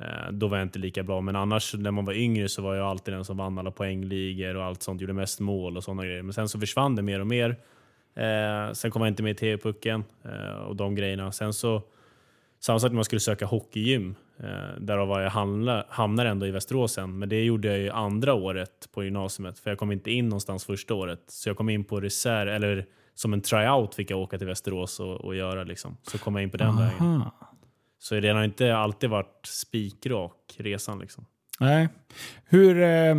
Eh, 0.00 0.32
då 0.32 0.48
var 0.48 0.56
jag 0.56 0.64
inte 0.64 0.78
lika 0.78 1.02
bra, 1.02 1.20
men 1.20 1.36
annars 1.36 1.74
när 1.74 1.90
man 1.90 2.04
var 2.04 2.12
yngre 2.12 2.48
så 2.48 2.62
var 2.62 2.74
jag 2.74 2.86
alltid 2.86 3.14
den 3.14 3.24
som 3.24 3.36
vann 3.36 3.58
alla 3.58 3.70
poängligor 3.70 4.56
och 4.56 4.64
allt 4.64 4.82
sånt, 4.82 5.00
gjorde 5.00 5.12
mest 5.12 5.40
mål 5.40 5.76
och 5.76 5.84
sådana 5.84 6.04
grejer. 6.04 6.22
Men 6.22 6.32
sen 6.32 6.48
så 6.48 6.60
försvann 6.60 6.96
det 6.96 7.02
mer 7.02 7.20
och 7.20 7.26
mer. 7.26 7.56
Eh, 8.14 8.72
sen 8.72 8.90
kom 8.90 9.02
jag 9.02 9.08
inte 9.08 9.22
med 9.22 9.32
i 9.32 9.34
TV-pucken 9.34 10.04
eh, 10.24 10.54
och 10.54 10.76
de 10.76 10.94
grejerna. 10.94 11.32
Sen 11.32 11.52
så, 11.52 11.82
samma 12.64 12.78
sak 12.80 12.90
när 12.90 12.94
man 12.94 13.04
skulle 13.04 13.20
söka 13.20 13.46
hockeygym, 13.46 14.14
eh, 14.38 14.80
därav 14.80 15.08
var 15.08 15.20
jag 15.20 15.30
hamnade, 15.88 16.30
ändå 16.30 16.46
i 16.46 16.50
Västerås 16.50 16.92
sen. 16.92 17.18
Men 17.18 17.28
det 17.28 17.44
gjorde 17.44 17.68
jag 17.68 17.78
ju 17.78 17.90
andra 17.90 18.34
året 18.34 18.88
på 18.92 19.04
gymnasiet, 19.04 19.58
för 19.58 19.70
jag 19.70 19.78
kom 19.78 19.92
inte 19.92 20.10
in 20.10 20.28
någonstans 20.28 20.64
första 20.64 20.94
året. 20.94 21.20
Så 21.28 21.48
jag 21.48 21.56
kom 21.56 21.68
in 21.68 21.84
på 21.84 22.00
reserv, 22.00 22.48
eller 22.48 22.86
som 23.14 23.32
en 23.32 23.40
tryout 23.40 23.94
fick 23.94 24.10
jag 24.10 24.18
åka 24.18 24.38
till 24.38 24.46
Västerås 24.46 25.00
och, 25.00 25.20
och 25.20 25.36
göra 25.36 25.64
liksom. 25.64 25.96
Så 26.02 26.18
kom 26.18 26.34
jag 26.34 26.42
in 26.42 26.50
på 26.50 26.56
den 26.56 26.76
vägen. 26.76 27.00
Aha. 27.00 27.50
Så 27.98 28.20
det 28.20 28.28
har 28.28 28.44
inte 28.44 28.76
alltid 28.76 29.10
varit 29.10 29.46
spikrak 29.46 30.54
resan 30.56 30.98
liksom. 30.98 31.26
Nej. 31.60 31.88
Hur... 32.44 32.82
Eh, 32.82 33.14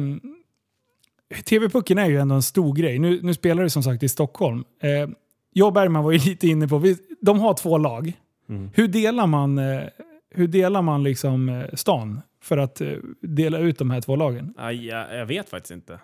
TV-pucken 1.45 1.97
är 1.97 2.05
ju 2.05 2.19
ändå 2.19 2.35
en 2.35 2.41
stor 2.41 2.75
grej. 2.75 2.99
Nu, 2.99 3.19
nu 3.21 3.33
spelar 3.33 3.63
du 3.63 3.69
som 3.69 3.83
sagt 3.83 4.03
i 4.03 4.09
Stockholm. 4.09 4.63
Eh, 4.79 5.09
jag 5.53 5.67
och 5.67 5.73
Bergman 5.73 6.03
var 6.03 6.11
ju 6.11 6.17
lite 6.29 6.47
inne 6.47 6.67
på, 6.67 6.77
vi, 6.77 6.97
de 7.21 7.39
har 7.39 7.53
två 7.53 7.77
lag. 7.77 8.13
Mm. 8.49 8.69
Hur 8.73 8.87
delar 8.87 9.27
man, 9.27 9.57
eh, 9.57 9.81
hur 10.29 10.47
delar 10.47 10.81
man 10.81 11.03
liksom 11.03 11.49
eh, 11.49 11.65
stan 11.73 12.21
för 12.41 12.57
att 12.57 12.81
eh, 12.81 12.93
dela 13.21 13.57
ut 13.57 13.77
de 13.77 13.91
här 13.91 14.01
två 14.01 14.15
lagen? 14.15 14.53
Aj, 14.57 14.87
jag, 14.87 15.15
jag 15.15 15.25
vet 15.25 15.49
faktiskt 15.49 15.71
inte 15.71 15.99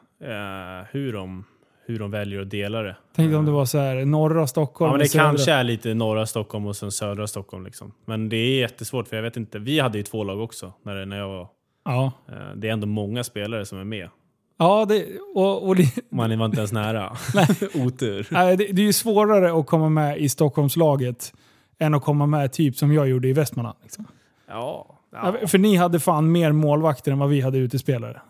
hur, 0.91 1.13
de, 1.13 1.45
hur 1.85 1.99
de 1.99 2.11
väljer 2.11 2.41
att 2.41 2.49
dela 2.49 2.81
det. 2.81 2.95
Tänkte 3.15 3.37
om 3.37 3.45
det 3.45 3.51
var 3.51 3.65
så 3.65 3.77
här 3.77 4.05
norra 4.05 4.47
Stockholm 4.47 4.91
Ja, 4.91 4.97
men 4.97 5.03
det 5.03 5.13
kanske 5.13 5.51
är 5.51 5.63
lite 5.63 5.93
norra 5.93 6.25
Stockholm 6.25 6.65
och 6.65 6.75
sen 6.75 6.91
södra 6.91 7.27
Stockholm. 7.27 7.65
Liksom. 7.65 7.91
Men 8.05 8.29
det 8.29 8.35
är 8.35 8.59
jättesvårt 8.59 9.07
för 9.07 9.15
jag 9.15 9.23
vet 9.23 9.37
inte. 9.37 9.59
Vi 9.59 9.79
hade 9.79 9.97
ju 9.97 10.03
två 10.03 10.23
lag 10.23 10.39
också 10.39 10.73
när, 10.83 11.05
när 11.05 11.17
jag 11.17 11.27
var... 11.27 11.47
Ja, 11.85 12.11
det 12.55 12.67
är 12.67 12.73
ändå 12.73 12.87
många 12.87 13.23
spelare 13.23 13.65
som 13.65 13.79
är 13.79 13.83
med. 13.83 14.09
ja 14.57 14.85
det, 14.85 15.05
och, 15.35 15.67
och 15.67 15.75
det, 15.75 15.95
Man 16.11 16.39
var 16.39 16.45
inte 16.45 16.57
ens 16.57 16.71
nära. 16.71 17.17
Otur. 17.85 18.27
nej, 18.31 18.57
det, 18.57 18.67
det 18.71 18.81
är 18.81 18.85
ju 18.85 18.93
svårare 18.93 19.59
att 19.59 19.65
komma 19.65 19.89
med 19.89 20.17
i 20.17 20.29
Stockholmslaget 20.29 21.33
än 21.81 21.93
att 21.93 22.03
komma 22.03 22.25
med 22.25 22.51
typ 22.53 22.75
som 22.75 22.93
jag 22.93 23.09
gjorde 23.09 23.27
i 23.27 23.33
Västmanland. 23.33 23.77
Liksom. 23.83 24.07
Ja. 24.47 24.97
Ja. 25.13 25.35
För 25.47 25.57
ni 25.57 25.75
hade 25.75 25.99
fan 25.99 26.31
mer 26.31 26.51
målvakter 26.51 27.11
än 27.11 27.19
vad 27.19 27.29
vi 27.29 27.41
hade 27.41 27.57
utespelare. 27.57 28.21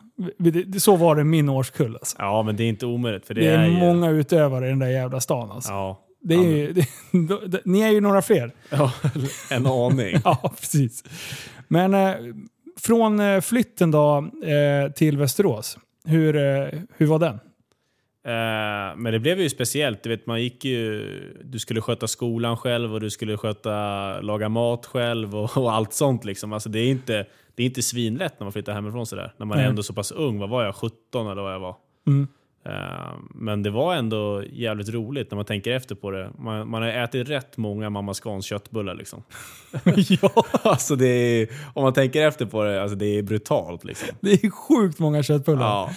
Så 0.80 0.96
var 0.96 1.16
det 1.16 1.24
min 1.24 1.50
årskull. 1.50 1.96
Alltså. 1.96 2.16
ja, 2.20 2.44
men 2.44 2.56
det 2.56 2.64
är 2.64 2.70
inte 2.70 2.86
omöjligt. 2.86 3.26
För 3.28 3.34
det, 3.34 3.42
Det 3.42 3.48
är 3.56 3.66
ju- 3.68 3.80
många 3.80 4.10
utövare 4.10 4.66
i 4.66 4.70
den 4.70 4.80
där 4.80 4.88
jävla 4.88 5.20
stan. 5.20 5.52
Alltså. 5.52 5.72
Ja. 5.72 6.00
Det 6.24 6.36
är 6.36 6.44
ju, 6.44 6.74
det, 6.74 7.62
ni 7.66 7.82
är 7.82 7.90
ju 7.90 8.02
några 8.02 8.22
fler. 8.22 8.52
ja, 8.70 8.92
en 9.52 9.66
aning. 9.68 10.16
Ja, 10.26 10.52
precis. 10.60 11.04
Men 11.68 11.94
eh, 11.94 12.14
från 12.82 13.20
eh, 13.20 13.42
flytten 13.42 13.92
då 13.92 14.18
eh, 14.44 14.92
till 14.92 15.18
Västerås, 15.18 15.78
hur, 16.06 16.36
eh, 16.36 16.68
hur 16.98 17.06
var 17.08 17.20
den? 17.20 17.40
Eh, 18.24 18.98
men 18.98 19.14
det 19.14 19.20
blev 19.20 19.40
ju 19.40 19.50
speciellt. 19.50 20.04
Du, 20.04 20.10
vet, 20.10 20.26
man 20.26 20.42
gick 20.42 20.66
ju, 20.66 21.08
du 21.44 21.60
skulle 21.60 21.82
sköta 21.82 22.08
skolan 22.08 22.58
själv 22.58 22.94
och 22.94 23.00
du 23.00 23.10
skulle 23.10 23.38
sköta, 23.38 23.72
laga 24.22 24.50
mat 24.50 24.86
själv 24.86 25.36
och, 25.36 25.58
och 25.58 25.74
allt 25.74 25.94
sånt. 25.94 26.26
Liksom. 26.26 26.54
Alltså, 26.54 26.70
det, 26.70 26.80
är 26.80 26.88
inte, 26.88 27.26
det 27.56 27.64
är 27.64 27.68
inte 27.68 27.82
svinlätt 27.82 28.40
när 28.40 28.46
man 28.46 28.52
flyttar 28.52 28.74
hemifrån 28.74 29.06
sådär. 29.06 29.34
När 29.38 29.46
man 29.46 29.58
är 29.58 29.62
Nej. 29.62 29.70
ändå 29.70 29.84
så 29.84 29.94
pass 29.94 30.12
ung. 30.12 30.40
Vad 30.40 30.50
var 30.50 30.64
jag? 30.64 30.76
17 30.76 31.32
eller 31.32 31.42
vad 31.42 31.54
jag 31.54 31.60
var? 31.60 31.76
Mm. 32.08 32.28
Eh, 32.66 33.14
men 33.30 33.64
det 33.64 33.70
var 33.70 33.96
ändå 33.96 34.44
jävligt 34.52 34.90
roligt 34.90 35.32
när 35.32 35.36
man 35.36 35.46
tänker 35.46 35.72
efter 35.72 35.96
på 35.96 36.12
det. 36.12 36.32
Man, 36.38 36.70
man 36.70 36.82
har 36.82 36.90
ätit 36.90 37.30
rätt 37.30 37.58
många 37.58 37.90
Mamma 37.90 38.14
Scans 38.14 38.46
köttbullar. 38.46 38.96
Liksom. 38.96 39.24
ja, 40.22 40.46
alltså 40.64 40.96
det 40.96 41.08
är, 41.08 41.50
om 41.74 41.84
man 41.84 41.94
tänker 41.94 42.28
efter 42.28 42.46
på 42.46 42.64
det, 42.64 42.82
alltså 42.82 42.96
det 42.96 43.06
är 43.06 43.24
brutalt. 43.24 43.84
Liksom. 43.84 44.10
det 44.20 44.32
är 44.32 44.50
sjukt 44.50 45.00
många 45.00 45.24
köttbullar. 45.24 45.66
Ja. 45.66 45.92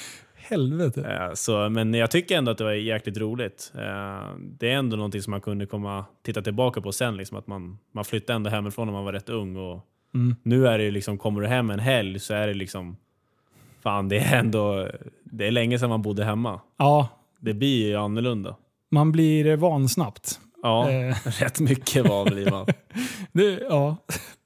Helvete. 0.49 1.01
Eh, 1.29 1.35
Så, 1.35 1.69
men 1.69 1.95
jag 1.95 2.11
tycker 2.11 2.39
ändå 2.39 2.51
att 2.51 2.59
det 2.59 2.65
var 2.65 2.73
jäkligt 2.73 3.19
roligt. 3.19 3.73
Eh, 3.75 4.29
Det 4.39 4.71
är 4.71 4.75
ändå 4.77 4.97
någonting 4.97 5.23
som 5.23 5.31
man 5.31 5.41
kunde 5.41 5.67
komma 5.67 6.05
titta 6.25 6.43
tillbaka 6.43 6.81
på 6.81 6.93
sen. 6.93 7.17
Liksom, 7.17 7.37
att 7.39 7.47
man, 7.47 7.79
man 7.93 8.05
flyttade 8.05 8.37
ändå 8.37 8.51
hemifrån 8.51 8.87
när 8.87 8.93
man 8.95 9.05
var 9.05 9.13
rätt 9.13 9.29
ung. 9.29 9.57
Och 9.57 9.87
Mm. 10.15 10.37
Nu 10.43 10.67
är 10.69 10.79
det 10.79 10.91
liksom, 10.91 11.19
kommer 11.19 11.41
du 11.41 11.47
hem 11.47 11.71
en 11.71 11.79
helg 11.79 12.19
så 12.19 12.35
är 12.35 12.47
det 12.47 12.55
liksom... 12.55 12.97
Fan, 13.83 14.09
det 14.09 14.19
är 14.19 14.39
ändå... 14.39 14.89
Det 15.25 15.47
är 15.47 15.51
länge 15.51 15.79
sedan 15.79 15.89
man 15.89 16.03
bodde 16.03 16.25
hemma. 16.25 16.61
Ja, 16.79 17.09
Det 17.41 17.55
blir 17.55 17.87
ju 17.89 17.97
annorlunda. 17.97 18.57
man 18.91 19.13
blir 19.13 19.57
van 19.57 19.89
snabbt. 19.89 20.41
Ja, 20.63 20.91
Eh. 20.91 21.17
rätt 21.41 21.61
mycket 21.61 22.09
van 22.09 22.25
blir 22.25 22.51
man. 22.51 22.67
Det, 23.33 23.61
ja. 23.69 23.97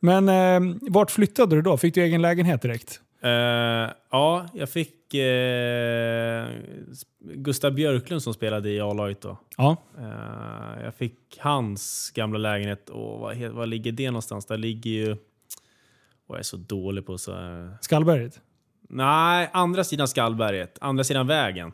Men 0.00 0.28
eh, 0.28 0.74
vart 0.80 1.10
flyttade 1.10 1.56
du 1.56 1.62
då? 1.62 1.76
Fick 1.76 1.94
du 1.94 2.02
egen 2.02 2.22
lägenhet 2.22 2.62
direkt? 2.62 3.00
Eh, 3.22 3.90
ja, 4.10 4.46
jag 4.54 4.68
fick 4.70 5.14
eh, 5.14 6.46
Gustav 7.20 7.72
Björklund 7.74 8.22
som 8.22 8.34
spelade 8.34 8.70
i 8.70 8.80
A-laget 8.80 9.20
då. 9.20 9.38
Ja. 9.56 9.76
Eh, 9.98 10.84
jag 10.84 10.94
fick 10.94 11.38
hans 11.38 12.10
gamla 12.14 12.38
lägenhet. 12.38 12.88
Och 12.88 13.20
vad, 13.20 13.34
he- 13.36 13.52
vad 13.52 13.68
ligger 13.68 13.92
det 13.92 14.10
någonstans? 14.10 14.46
Där 14.46 14.56
ligger 14.58 14.90
ju... 14.90 15.12
Och 16.26 16.34
jag 16.34 16.38
är 16.38 16.42
så 16.42 16.56
dålig 16.56 17.06
på 17.06 17.18
så... 17.18 17.34
här- 17.34 17.78
Skallberget? 17.80 18.40
Nej, 18.88 19.50
andra 19.52 19.84
sidan 19.84 20.08
Skallberget. 20.08 20.78
Andra 20.80 21.04
sidan 21.04 21.26
vägen. 21.26 21.72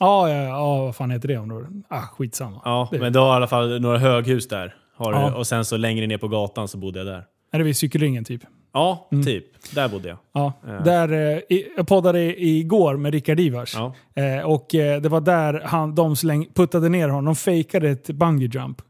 Ja, 0.00 0.28
ja, 0.30 0.42
ja, 0.42 0.84
vad 0.84 0.96
fan 0.96 1.10
heter 1.10 1.28
det 1.28 1.38
området? 1.38 1.68
Ah, 1.88 2.00
skitsamma. 2.02 2.60
Ja, 2.64 2.88
Det- 2.92 2.98
men 2.98 3.12
då 3.12 3.20
har 3.20 3.32
i 3.32 3.36
alla 3.36 3.48
fall 3.48 3.80
några 3.80 3.98
höghus 3.98 4.48
där. 4.48 4.74
Har 4.94 5.12
Ja. 5.12 5.28
du. 5.28 5.34
Och 5.34 5.46
sen 5.46 5.64
så 5.64 5.76
längre 5.76 6.06
ner 6.06 6.18
på 6.18 6.28
gatan 6.28 6.68
så 6.68 6.78
bodde 6.78 6.98
jag 6.98 7.06
där. 7.06 7.24
Är 7.52 7.58
det 7.58 7.64
vid 7.64 7.76
cykelringen 7.76 8.24
typ? 8.24 8.42
Ja, 8.72 9.08
Mm. 9.12 9.24
typ. 9.24 9.44
Där 9.74 9.88
bodde 9.88 10.08
jag. 10.08 10.18
Ja. 10.32 10.52
Ja. 10.66 10.72
Där, 10.72 11.12
eh, 11.48 11.58
jag 11.76 11.88
poddade 11.88 12.20
i- 12.20 12.58
igår 12.58 12.96
med 12.96 13.12
Rickard 13.12 13.40
Ivars. 13.40 13.74
Ja. 13.74 13.94
Eh, 14.22 14.44
och 14.46 14.74
eh, 14.74 15.00
det 15.00 15.08
var 15.08 15.20
där 15.20 15.62
han, 15.64 15.94
de 15.94 16.16
släng, 16.16 16.46
puttade 16.54 16.88
ner 16.88 17.08
honom. 17.08 17.24
De 17.24 17.36
fejkade 17.36 17.90
ett 17.90 18.06
bungee 18.10 18.50
jump. 18.52 18.82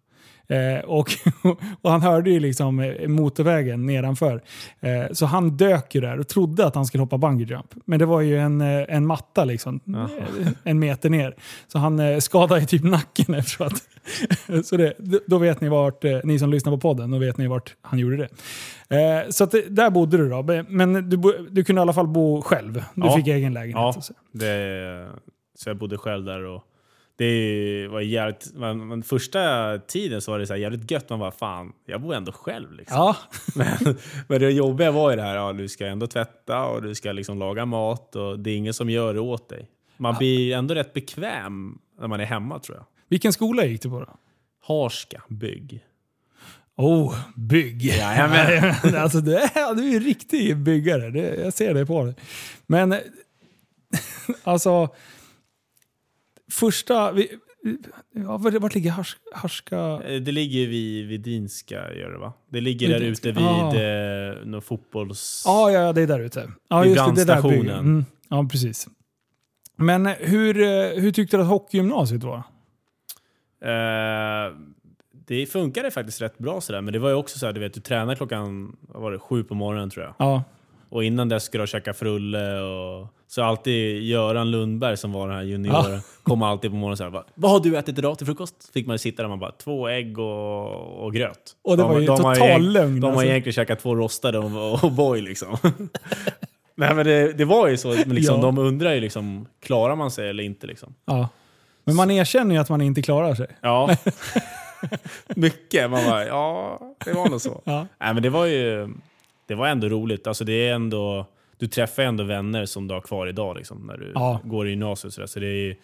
Eh, 0.50 0.84
och, 0.84 1.10
och 1.82 1.90
han 1.90 2.02
hörde 2.02 2.30
ju 2.30 2.40
liksom 2.40 2.80
eh, 2.80 3.08
motorvägen 3.08 3.86
nedanför. 3.86 4.42
Eh, 4.80 5.12
så 5.12 5.26
han 5.26 5.56
dök 5.56 5.94
ju 5.94 6.00
där 6.00 6.20
och 6.20 6.28
trodde 6.28 6.66
att 6.66 6.74
han 6.74 6.86
skulle 6.86 7.02
hoppa 7.02 7.18
bungee 7.18 7.46
jump. 7.46 7.74
Men 7.84 7.98
det 7.98 8.06
var 8.06 8.20
ju 8.20 8.38
en, 8.38 8.60
eh, 8.60 8.84
en 8.88 9.06
matta 9.06 9.44
liksom. 9.44 9.80
Jaha. 9.84 10.08
eh, 10.40 10.48
En 10.64 10.78
meter 10.78 11.10
ner. 11.10 11.34
Så 11.68 11.78
han 11.78 12.20
skadade 12.20 12.60
ju 12.60 12.66
typ 12.66 12.84
nacken 12.84 13.34
efteråt. 13.38 13.72
så 14.64 14.76
det, 14.76 14.94
då 15.26 15.38
vet 15.38 15.60
ni 15.60 15.68
vart, 15.68 16.04
ni 16.24 16.38
som 16.38 16.50
lyssnar 16.50 16.72
på 16.72 16.78
podden, 16.78 17.10
då 17.10 17.18
vet 17.18 17.36
ni 17.38 17.46
vart 17.46 17.74
han 17.82 17.98
gjorde 17.98 18.16
det. 18.16 18.28
Eh, 18.96 19.28
så 19.30 19.44
att, 19.44 19.54
där 19.68 19.90
bodde 19.90 20.16
du 20.16 20.28
då. 20.28 20.64
Men 20.68 20.92
du, 21.10 21.16
du 21.50 21.64
kunde 21.64 21.80
i 21.80 21.82
alla 21.82 21.92
fall 21.92 22.06
bo 22.08 22.42
själv. 22.42 22.72
Du 22.94 23.06
Ja. 23.06 23.16
fick 23.16 23.26
egen 23.26 23.52
lägenhet. 23.54 23.76
Ja. 23.96 24.00
så. 24.02 24.12
Det, 24.32 25.08
så 25.58 25.68
jag 25.70 25.76
bodde 25.76 25.98
själv 25.98 26.24
där. 26.24 26.44
Och 26.44 26.62
det 27.20 27.88
var 27.88 28.00
jävligt, 28.00 28.50
men, 28.54 28.88
men 28.88 29.02
första 29.02 29.78
tiden 29.78 30.22
så 30.22 30.30
var 30.30 30.38
det 30.38 30.46
så 30.46 30.52
här 30.52 30.60
jävligt 30.60 30.90
gött. 30.90 31.10
Man 31.10 31.18
bara 31.18 31.30
fan, 31.30 31.72
jag 31.86 32.00
bor 32.00 32.14
ändå 32.14 32.32
själv. 32.32 32.72
Liksom. 32.72 32.96
Ja, 32.96 33.16
Men, 33.54 33.98
men 34.28 34.40
det 34.40 34.50
jobbiga 34.50 34.90
var 34.90 35.10
ju 35.10 35.16
det 35.16 35.22
här, 35.22 35.36
ja, 35.36 35.52
du 35.52 35.68
ska 35.68 35.86
ändå 35.86 36.06
tvätta 36.06 36.64
och 36.64 36.82
du 36.82 36.94
ska 36.94 37.12
liksom 37.12 37.38
laga 37.38 37.66
mat 37.66 38.16
och 38.16 38.38
det 38.38 38.50
är 38.50 38.56
ingen 38.56 38.74
som 38.74 38.90
gör 38.90 39.14
det 39.14 39.20
åt 39.20 39.48
dig. 39.48 39.68
Man 39.96 40.14
blir 40.18 40.56
ändå 40.56 40.74
rätt 40.74 40.92
bekväm 40.92 41.78
när 41.98 42.08
man 42.08 42.20
är 42.20 42.24
hemma 42.24 42.58
tror 42.58 42.76
jag. 42.76 42.86
Vilken 43.08 43.32
skola 43.32 43.64
gick 43.64 43.82
du 43.82 43.88
på 43.88 44.00
då? 44.00 44.16
Harska 44.66 45.22
bygg. 45.28 45.84
Oh, 46.76 47.16
bygg! 47.36 47.82
Jajamän. 47.82 48.74
alltså, 48.96 49.20
du, 49.20 49.36
är, 49.36 49.74
du 49.74 49.90
är 49.92 49.96
en 49.96 50.02
riktig 50.02 50.56
byggare, 50.56 51.10
det, 51.10 51.42
jag 51.42 51.52
ser 51.52 51.74
det 51.74 51.86
på 51.86 52.04
dig. 52.04 52.14
Men 52.66 52.94
alltså, 54.42 54.88
första... 56.50 57.12
Vi, 57.12 57.28
ja, 58.14 58.36
vart 58.38 58.74
ligger 58.74 58.90
Hars, 58.90 59.16
Harska? 59.34 59.78
Eh, 60.04 60.20
Det 60.20 60.32
ligger 60.32 60.66
vid, 60.66 61.06
vid 61.08 61.20
Dinska, 61.20 61.94
gör 61.94 62.10
det 62.12 62.18
va? 62.18 62.32
Det 62.50 62.60
ligger 62.60 62.88
Vid 62.88 62.96
där 62.96 63.06
ute 63.06 63.32
vid 63.32 63.42
Ah. 63.44 63.76
eh, 63.76 64.46
någon 64.46 64.62
fotbolls... 64.62 65.42
Ja, 65.46 65.70
ja, 65.70 65.92
det 65.92 66.02
är 66.02 66.06
där 66.06 66.20
ute. 66.20 66.50
Ja, 66.68 66.80
Vid 66.80 66.90
just 66.96 67.06
det, 67.06 67.24
det 67.24 67.24
där. 67.24 67.78
Mm, 67.78 68.04
ja, 68.28 68.48
precis. 68.50 68.88
Men 69.76 70.06
hur, 70.06 70.60
eh, 70.60 71.00
hur 71.02 71.12
tyckte 71.12 71.36
du 71.36 71.42
att 71.42 71.48
hockeygymnasiet 71.48 72.22
var? 72.22 72.42
Eh, 73.64 74.52
det 75.26 75.46
funkade 75.46 75.90
faktiskt 75.90 76.22
rätt 76.22 76.38
bra 76.38 76.60
sådär, 76.60 76.80
men 76.80 76.92
det 76.92 76.98
var 76.98 77.08
ju 77.08 77.14
också 77.14 77.38
så 77.38 77.52
du 77.52 77.60
vet, 77.60 77.74
du 77.74 77.80
tränar 77.80 78.14
klockan 78.14 78.76
vad 78.80 79.02
var 79.02 79.10
det, 79.12 79.18
sju 79.18 79.44
på 79.44 79.54
morgonen 79.54 79.90
tror 79.90 80.04
jag. 80.04 80.14
Ja, 80.18 80.42
Och 80.90 81.04
innan 81.04 81.28
dess 81.28 81.44
skulle 81.44 81.62
jag 81.62 81.68
käka 81.68 81.94
frulle 81.94 82.60
och... 82.60 83.06
Så 83.28 83.42
alltid 83.42 84.02
Göran 84.02 84.50
Lundberg 84.50 84.96
som 84.96 85.12
var 85.12 85.28
den 85.28 85.36
här 85.36 85.42
junioren, 85.44 86.00
kom 86.22 86.42
alltid 86.42 86.70
på 86.70 86.76
morgonen 86.76 86.92
och 86.92 86.98
sa 86.98 87.10
bara, 87.10 87.24
Vad 87.34 87.50
har 87.50 87.60
du 87.60 87.76
ätit 87.78 87.98
idag 87.98 88.18
till 88.18 88.26
frukost? 88.26 88.70
Fick 88.74 88.86
man 88.86 88.98
sitta 88.98 89.22
där 89.22 89.28
man 89.28 89.38
bara, 89.38 89.52
två 89.52 89.88
ägg 89.88 90.18
och, 90.18 91.04
och 91.04 91.12
gröt. 91.14 91.56
och 91.64 91.76
det 91.76 91.82
De- 91.82 91.88
var 91.92 92.00
ju 92.00 92.06
de 92.06 92.10
har 92.24 92.34
total 92.34 92.48
egent- 92.48 92.72
lögn. 92.72 93.00
De 93.00 93.06
har 93.06 93.12
alltså. 93.12 93.26
egentligen 93.26 93.52
käkat 93.54 93.78
två 93.78 93.94
rostade 93.96 94.38
och, 94.38 94.84
och 94.84 94.92
boy 94.92 95.20
liksom. 95.20 95.56
Nej 96.74 96.94
men 96.94 97.06
det, 97.06 97.32
det 97.32 97.44
var 97.44 97.68
ju 97.68 97.76
så, 97.76 97.88
men 97.88 98.14
liksom, 98.14 98.36
Ja. 98.36 98.42
de 98.42 98.58
undrar 98.58 98.92
ju 98.94 99.00
liksom, 99.00 99.46
klarar 99.62 99.96
man 99.96 100.10
sig 100.10 100.28
eller 100.28 100.42
inte 100.44 100.66
liksom? 100.66 100.94
ja. 101.06 101.28
Men 101.84 101.96
man 101.96 102.10
erkänner 102.10 102.54
ju 102.54 102.60
att 102.60 102.68
man 102.68 102.80
inte 102.80 103.02
klarar 103.02 103.34
sig. 103.34 103.46
Ja. 103.60 103.96
Mycket. 105.36 105.90
Man 105.90 106.04
bara, 106.04 106.26
ja, 106.26 106.78
det 107.04 107.12
var 107.12 107.28
nog 107.28 107.40
så. 107.40 107.62
Ja. 107.64 107.86
Nej, 108.00 108.14
men 108.14 108.22
det 108.22 108.30
var 108.30 108.46
ju... 108.46 108.88
det 109.50 109.56
var 109.56 109.68
ändå 109.68 109.88
roligt. 109.88 110.26
Alltså 110.26 110.44
det 110.44 110.68
är 110.68 110.74
ändå, 110.74 111.26
du 111.58 111.66
träffar 111.66 112.02
ändå 112.02 112.24
vänner 112.24 112.64
som 112.66 112.88
du 112.88 112.94
har 112.94 113.00
kvar 113.00 113.26
idag 113.26 113.56
liksom, 113.56 113.86
när 113.86 113.96
du 113.96 114.12
Ja. 114.14 114.40
går 114.44 114.66
i 114.66 114.70
gymnasiet. 114.70 115.30
Så, 115.30 115.40
det, 115.40 115.46
är, 115.46 115.76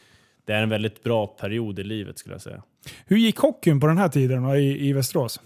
det 0.45 0.53
är 0.53 0.63
en 0.63 0.69
väldigt 0.69 1.03
bra 1.03 1.27
period 1.27 1.79
i 1.79 1.85
livet 1.85 2.19
skulle 2.19 2.35
jag 2.35 2.43
säga. 2.43 2.63
Hur 3.07 3.17
gick 3.17 3.39
hockeyn 3.39 3.81
på 3.81 3.87
den 3.87 3.99
här 3.99 4.09
tiden 4.09 4.49
i, 4.57 4.89
i 4.89 4.93
Västerås? 4.93 5.41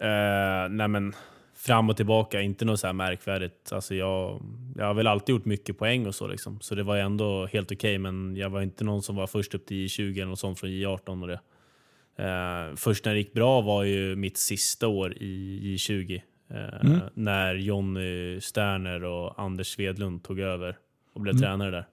Eh, 0.00 0.68
nej 0.70 0.88
men, 0.88 1.12
fram 1.56 1.90
och 1.90 1.96
tillbaka, 1.96 2.40
inte 2.40 2.64
något 2.64 2.80
så 2.80 2.92
märkvärdigt. 2.92 3.72
Alltså 3.72 3.94
jag, 3.94 4.42
jag 4.76 4.84
har 4.86 4.94
väl 4.94 5.06
alltid 5.06 5.32
gjort 5.34 5.44
mycket 5.44 5.78
poäng 5.78 6.06
och 6.06 6.14
så 6.14 6.26
liksom. 6.26 6.60
Så 6.60 6.74
det 6.74 6.82
var 6.82 6.96
ändå 6.96 7.46
helt 7.46 7.72
okej, 7.72 7.98
men 7.98 8.36
jag 8.36 8.50
var 8.50 8.62
inte 8.62 8.84
någon 8.84 9.02
som 9.02 9.16
var 9.16 9.26
först 9.26 9.54
upp 9.54 9.66
till 9.66 9.86
J20 9.86 10.12
eller 10.16 10.26
något 10.26 10.38
sånt 10.38 10.58
från 10.60 10.70
J18 10.70 11.22
och 11.22 11.28
det. 11.28 11.40
Eh, 12.18 12.76
först 12.76 13.04
när 13.04 13.12
det 13.12 13.18
gick 13.18 13.32
bra 13.32 13.60
var 13.60 13.84
ju 13.84 14.16
mitt 14.16 14.36
sista 14.38 14.88
år 14.88 15.12
i 15.16 15.60
J20. 15.76 16.20
Eh, 16.54 16.80
Mm. 16.86 17.00
När 17.14 17.54
Jonny 17.54 18.40
Sterner 18.40 19.04
och 19.04 19.40
Anders 19.40 19.66
Svedlund 19.74 20.22
tog 20.22 20.40
över 20.40 20.76
och 21.14 21.20
blev 21.20 21.32
Mm. 21.32 21.42
tränare 21.42 21.70
där. 21.70 21.86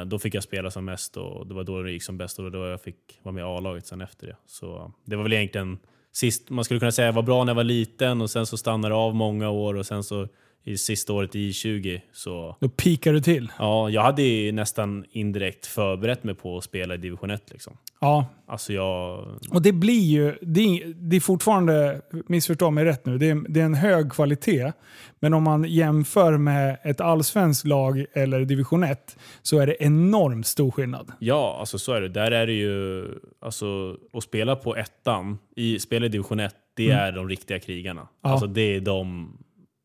Eh, 0.00 0.04
då 0.04 0.18
fick 0.18 0.34
jag 0.34 0.42
spela 0.42 0.70
som 0.70 0.84
mest 0.84 1.16
och 1.16 1.46
det 1.46 1.54
var 1.54 1.64
då 1.64 1.82
det 1.82 1.92
gick 1.92 2.02
som 2.02 2.18
bäst 2.18 2.38
och 2.38 2.50
då 2.52 2.66
jag 2.66 2.80
fick 2.80 2.96
vara 3.22 3.32
med 3.32 3.42
i 3.42 3.44
A-laget 3.44 3.86
sen 3.86 4.00
efter 4.00 4.26
det. 4.26 4.36
Så 4.46 4.92
det 5.04 5.16
var 5.16 5.22
väl 5.22 5.32
egentligen 5.32 5.78
sist, 6.12 6.50
man 6.50 6.64
skulle 6.64 6.80
kunna 6.80 6.92
säga 6.92 7.06
jag 7.06 7.12
var 7.12 7.22
bra 7.22 7.44
när 7.44 7.50
jag 7.50 7.56
var 7.56 7.64
liten 7.64 8.20
och 8.20 8.30
sen 8.30 8.46
så 8.46 8.56
stannade 8.56 8.94
det 8.94 8.98
av 8.98 9.14
många 9.14 9.50
år 9.50 9.74
och 9.74 9.86
sen 9.86 10.04
så 10.04 10.28
i 10.66 10.78
sista 10.78 11.12
året 11.12 11.34
i 11.34 11.50
J20 11.50 12.00
så 12.12 12.56
Då 12.60 12.68
pikar 12.68 13.12
du 13.12 13.20
till. 13.20 13.52
ja, 13.58 13.90
jag 13.90 14.02
hade 14.02 14.22
ju 14.22 14.52
nästan 14.52 15.04
indirekt 15.10 15.66
förberett 15.66 16.24
mig 16.24 16.34
på 16.34 16.56
att 16.56 16.64
spela 16.64 16.94
i 16.94 16.96
division 16.96 17.30
1 17.30 17.42
liksom. 17.50 17.76
Ja, 18.00 18.26
Alltså 18.46 18.72
jag... 18.72 19.26
och 19.50 19.62
det 19.62 19.72
blir 19.72 20.00
ju, 20.00 20.34
det 20.42 20.60
är, 20.60 20.94
det 20.96 21.16
är 21.16 21.20
fortfarande, 21.20 22.00
missförstå 22.26 22.70
mig 22.70 22.84
rätt 22.84 23.06
nu, 23.06 23.18
det 23.18 23.30
är, 23.30 23.44
det 23.48 23.60
är 23.60 23.64
en 23.64 23.74
hög 23.74 24.12
kvalitet. 24.12 24.72
Men 25.20 25.34
om 25.34 25.42
man 25.42 25.64
jämför 25.64 26.38
med 26.38 26.78
ett 26.84 27.00
allsvenskt 27.00 27.64
lag 27.66 28.04
eller 28.12 28.44
division 28.44 28.84
1 28.84 29.16
så 29.42 29.58
är 29.58 29.66
det 29.66 29.76
enormt 29.82 30.46
stor 30.46 30.70
skillnad. 30.70 31.12
Ja, 31.18 31.56
alltså 31.60 31.78
så 31.78 31.92
är 31.92 32.00
det. 32.00 32.08
Där 32.08 32.30
är 32.30 32.46
det 32.46 32.52
ju... 32.52 33.04
Alltså, 33.40 33.96
att 34.12 34.22
spela 34.22 34.56
på 34.56 34.76
ettan, 34.76 35.38
i, 35.56 35.78
spela 35.78 36.06
i 36.06 36.08
division 36.08 36.40
1, 36.40 36.54
det 36.76 36.84
Mm. 36.90 36.98
är 36.98 37.12
de 37.12 37.28
riktiga 37.28 37.58
krigarna. 37.58 38.08
Ja. 38.22 38.30
Alltså 38.30 38.46
det 38.46 38.60
är 38.76 38.80
de... 38.80 39.36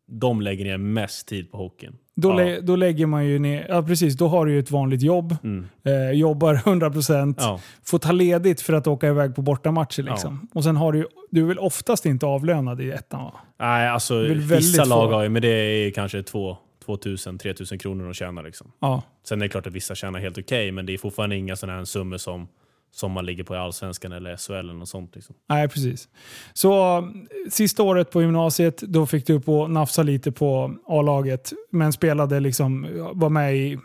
De 0.09 0.41
lägger 0.41 0.65
ner 0.65 0.77
mest 0.77 1.27
tid 1.27 1.51
på 1.51 1.57
hockeyn. 1.57 1.95
Då, 2.15 2.29
Ja. 2.29 2.33
lä, 2.35 2.61
då 2.61 2.75
lägger 2.75 3.05
man 3.05 3.25
ju 3.25 3.39
ner, 3.39 3.65
ja 3.69 3.83
precis, 3.83 4.13
då 4.17 4.27
har 4.27 4.45
du 4.45 4.51
ju 4.53 4.59
ett 4.59 4.71
vanligt 4.71 5.01
jobb. 5.01 5.35
Mm. 5.43 5.65
Eh, 5.83 6.11
jobbar 6.11 6.55
100%, 6.55 7.35
Ja. 7.39 7.59
får 7.83 7.99
ta 7.99 8.11
ledigt 8.11 8.61
för 8.61 8.73
att 8.73 8.87
åka 8.87 9.07
iväg 9.07 9.35
på 9.35 9.41
bortamatcher. 9.41 10.03
Liksom. 10.03 10.47
Och 10.53 10.63
sen 10.63 10.77
har 10.77 10.91
du 10.91 11.07
du 11.31 11.41
är 11.41 11.45
väl 11.45 11.59
oftast 11.59 12.05
inte 12.05 12.25
avlönad 12.25 12.81
i 12.81 12.91
ettan 12.91 13.23
va? 13.23 13.33
Nej, 13.59 13.87
alltså 13.87 14.19
vissa 14.33 14.85
lag 14.85 15.07
har 15.07 15.23
ju, 15.23 15.29
men 15.29 15.41
det 15.41 15.47
är 15.47 15.91
kanske 15.91 16.23
2 16.23 16.57
2000-3000 16.85 17.77
kronor 17.77 18.09
att 18.09 18.15
tjäna. 18.15 18.41
Liksom. 18.41 18.71
Ja. 18.79 19.01
Sen 19.23 19.41
är 19.41 19.45
det 19.45 19.49
klart 19.49 19.67
att 19.67 19.73
vissa 19.73 19.95
tjänar 19.95 20.19
helt 20.19 20.37
okej, 20.37 20.71
men 20.71 20.85
det 20.85 20.93
är 20.93 20.97
fortfarande 20.97 21.35
inga 21.35 21.55
sådana 21.55 21.77
här 21.77 21.85
summor 21.85 22.17
som, 22.17 22.47
som 22.91 23.11
man 23.11 23.25
ligger 23.25 23.43
på 23.43 23.55
i 23.55 23.57
Allsvenskan 23.57 24.11
eller 24.11 24.37
SHL 24.37 24.53
eller 24.53 24.73
något 24.73 24.89
sånt. 24.89 25.15
Liksom. 25.15 25.35
Nej, 25.49 25.69
precis. 25.69 26.09
Så 26.53 27.03
sista 27.49 27.83
året 27.83 28.11
på 28.11 28.21
gymnasiet, 28.21 28.77
då 28.77 29.05
fick 29.05 29.27
du 29.27 29.39
på 29.39 29.67
nafsa 29.67 30.03
lite 30.03 30.31
på 30.31 30.75
A-laget, 30.85 31.53
men 31.71 31.93
spelade 31.93 32.39
liksom, 32.39 32.87
var 33.13 33.29
med 33.29 33.57
i 33.57 33.77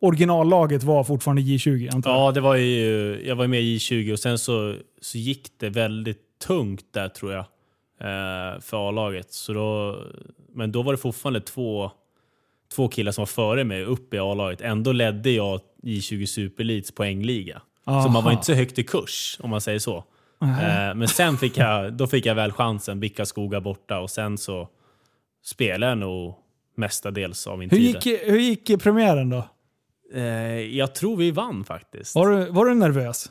originallaget 0.00 0.82
var 0.82 1.04
fortfarande 1.04 1.42
J20 1.42 1.94
antar 1.94 2.10
jag. 2.10 2.20
Ja, 2.20 2.32
det 2.32 2.40
var 2.40 2.56
ju, 2.56 3.22
jag 3.26 3.36
var 3.36 3.46
med 3.46 3.60
i 3.60 3.78
J20 3.78 4.12
och 4.12 4.18
sen 4.18 4.38
så, 4.38 4.76
så 5.00 5.18
gick 5.18 5.48
det 5.58 5.68
väldigt 5.68 6.38
tungt 6.46 6.84
där 6.92 7.08
tror 7.08 7.32
jag. 7.32 7.44
Eh, 8.00 8.60
för 8.60 8.88
A-laget. 8.88 9.32
Så 9.32 9.52
då, 9.52 9.98
men 10.54 10.72
då 10.72 10.82
var 10.82 10.92
det 10.92 10.98
fortfarande 10.98 11.40
två, 11.40 11.90
två 12.74 12.88
killar 12.88 13.12
som 13.12 13.22
var 13.22 13.26
före 13.26 13.64
mig 13.64 13.84
upp 13.84 14.14
i 14.14 14.18
A-laget. 14.18 14.60
Ändå 14.60 14.92
ledde 14.92 15.30
jag 15.30 15.60
J20 15.82 16.26
Superelits 16.26 16.92
poängliga. 16.92 17.62
Så 17.84 17.90
man 17.90 18.12
var 18.12 18.20
Aha. 18.20 18.32
inte 18.32 18.44
så 18.44 18.54
högt 18.54 18.78
i 18.78 18.84
kurs 18.84 19.36
om 19.40 19.50
man 19.50 19.60
säger 19.60 19.78
så. 19.78 19.96
Eh, 20.42 20.94
men 20.94 21.08
sen 21.08 21.36
fick 21.36 21.56
jag, 21.56 21.92
då 21.92 22.06
fick 22.06 22.26
jag 22.26 22.34
väl 22.34 22.52
chansen, 22.52 23.00
Bicka 23.00 23.26
skoga 23.26 23.60
borta 23.60 24.00
och 24.00 24.10
sen 24.10 24.38
så 24.38 24.68
spelade 25.44 25.90
jag 25.90 25.98
nog 25.98 26.34
mestadels 26.76 27.46
av 27.46 27.58
min 27.58 27.70
Hur 27.70 27.76
tid. 27.76 27.86
gick, 27.86 28.06
hur 28.24 28.38
gick 28.38 28.82
premiären 28.82 29.30
då? 29.30 29.44
Eh, 30.14 30.22
jag 30.76 30.94
tror 30.94 31.16
vi 31.16 31.30
vann 31.30 31.64
faktiskt. 31.64 32.14
Var 32.14 32.28
du, 32.28 32.50
var 32.50 32.66
du 32.66 32.74
nervös? 32.74 33.30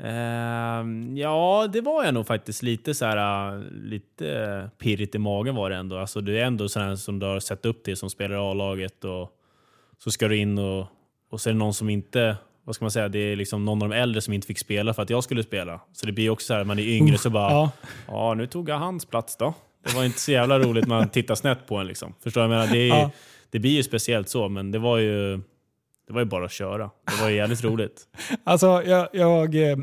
Ehm, 0.00 1.16
ja, 1.16 1.68
det 1.72 1.80
var 1.80 2.04
jag 2.04 2.14
nog 2.14 2.26
faktiskt. 2.26 2.62
Lite 2.62 2.94
så 2.94 3.04
här, 3.04 3.52
äh, 3.56 3.62
lite 3.70 4.70
pirrigt 4.78 5.14
i 5.14 5.18
magen 5.18 5.54
var 5.54 5.70
det 5.70 5.76
ändå. 5.76 5.98
Alltså, 5.98 6.20
du 6.20 6.38
är 6.40 6.44
ändå 6.44 6.68
sån 6.68 6.82
här 6.82 6.96
som 6.96 7.18
du 7.18 7.26
har 7.26 7.40
sett 7.40 7.66
upp 7.66 7.84
till 7.84 7.96
som 7.96 8.10
spelar 8.10 8.34
i 8.34 8.38
A-laget 8.38 9.04
och 9.04 9.32
så 9.98 10.10
ska 10.10 10.28
du 10.28 10.36
in 10.36 10.58
och, 10.58 10.86
och 11.30 11.40
så 11.40 11.48
är 11.48 11.52
det 11.52 11.58
någon 11.58 11.74
som 11.74 11.88
inte, 11.88 12.36
vad 12.68 12.74
ska 12.74 12.84
man 12.84 12.90
säga, 12.90 13.08
det 13.08 13.18
är 13.18 13.36
liksom 13.36 13.64
någon 13.64 13.82
av 13.82 13.88
de 13.88 13.94
äldre 13.96 14.20
som 14.20 14.34
inte 14.34 14.46
fick 14.46 14.58
spela 14.58 14.94
för 14.94 15.02
att 15.02 15.10
jag 15.10 15.24
skulle 15.24 15.42
spela. 15.42 15.80
Så 15.92 16.06
det 16.06 16.12
blir 16.12 16.30
också 16.30 16.46
så 16.46 16.54
här, 16.54 16.64
man 16.64 16.78
är 16.78 16.82
yngre 16.82 17.18
så 17.18 17.30
bara, 17.30 17.50
ja. 17.50 17.70
Ja. 18.08 18.34
nu 18.34 18.46
tog 18.46 18.68
jag 18.68 18.78
hans 18.78 19.04
plats 19.04 19.36
då. 19.36 19.54
Det 19.86 19.96
var 19.96 20.04
inte 20.04 20.20
så 20.20 20.32
jävla 20.32 20.58
roligt 20.58 20.86
man 20.86 21.08
tittar 21.08 21.34
snett 21.34 21.66
på 21.66 21.76
en 21.76 21.86
liksom. 21.86 22.14
Förstår 22.22 22.42
Jag 22.42 22.50
menar, 22.50 22.66
det, 22.66 22.78
är, 22.78 22.88
Ja. 22.88 23.10
det 23.50 23.58
blir 23.58 23.70
ju 23.70 23.82
speciellt 23.82 24.28
så, 24.28 24.48
men 24.48 24.70
det 24.70 24.78
var 24.78 24.98
ju, 24.98 25.36
det 26.06 26.12
var 26.12 26.20
ju 26.20 26.24
bara 26.24 26.44
att 26.44 26.52
köra. 26.52 26.90
Det 27.16 27.22
var 27.22 27.28
ju 27.28 27.36
jävligt 27.36 27.64
roligt. 27.64 28.02
Alltså, 28.44 28.82
jag, 28.86 29.08
jag, 29.12 29.54
eh, 29.70 29.76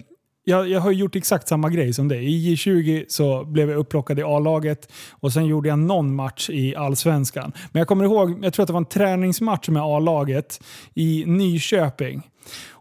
jag, 0.44 0.70
jag 0.70 0.80
har 0.82 0.92
gjort 0.92 1.16
exakt 1.16 1.48
samma 1.48 1.70
grej 1.70 1.94
som 1.94 2.08
dig. 2.08 2.26
I 2.26 2.56
J20 2.56 3.06
så 3.08 3.44
blev 3.46 3.70
jag 3.70 3.78
upplockad 3.80 4.20
i 4.20 4.24
A-laget 4.24 4.92
och 5.12 5.34
sen 5.34 5.46
gjorde 5.46 5.70
jag 5.70 5.80
någon 5.80 6.16
match 6.16 6.50
i 6.50 6.76
Allsvenskan. 6.76 7.52
Men 7.72 7.80
jag 7.80 7.88
kommer 7.88 8.04
ihåg, 8.06 8.46
jag 8.46 8.54
tror 8.54 8.64
att 8.64 8.68
det 8.68 8.74
var 8.74 8.82
en 8.82 8.86
träningsmatch 8.86 9.70
med 9.70 9.84
A-laget 9.84 10.60
i 10.94 11.24
Nyköping. 11.28 12.22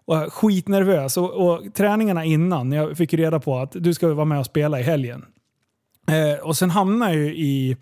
Och 0.07 0.33
skitnervös. 0.33 1.17
Och, 1.17 1.31
och 1.31 1.75
träningarna 1.75 2.25
innan, 2.25 2.73
jag 2.73 2.97
fick 2.97 3.15
reda 3.15 3.41
på 3.41 3.59
att 3.59 3.73
du 3.73 3.95
ska 3.95 4.15
vara 4.15 4.25
med 4.25 4.39
och 4.39 4.47
spela 4.47 4.81
i 4.81 4.83
helgen. 4.83 5.25
Eh, 6.09 6.47
och 6.47 6.57
sen 6.57 6.71
hamnade 6.71 7.15
jag 7.15 7.25
ju 7.25 7.35
i, 7.37 7.77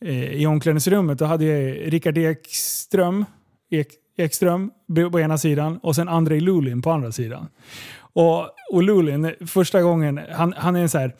eh, 0.00 0.32
i 0.32 0.46
omklädningsrummet. 0.46 1.18
Då 1.18 1.24
hade 1.24 1.44
jag 1.44 1.92
Rickard 1.92 2.18
Ekström, 2.18 3.24
Ek, 3.70 3.88
Ekström 4.18 4.70
på 5.12 5.20
ena 5.20 5.38
sidan 5.38 5.78
och 5.82 5.96
sen 5.96 6.08
Andrei 6.08 6.40
Lulin 6.40 6.82
på 6.82 6.90
andra 6.90 7.12
sidan. 7.12 7.48
Och, 7.98 8.40
och 8.72 8.82
Lulin, 8.82 9.32
första 9.46 9.82
gången, 9.82 10.20
han, 10.32 10.54
han 10.56 10.76
är 10.76 10.80
en 10.80 10.88
så 10.88 10.98
här, 10.98 11.12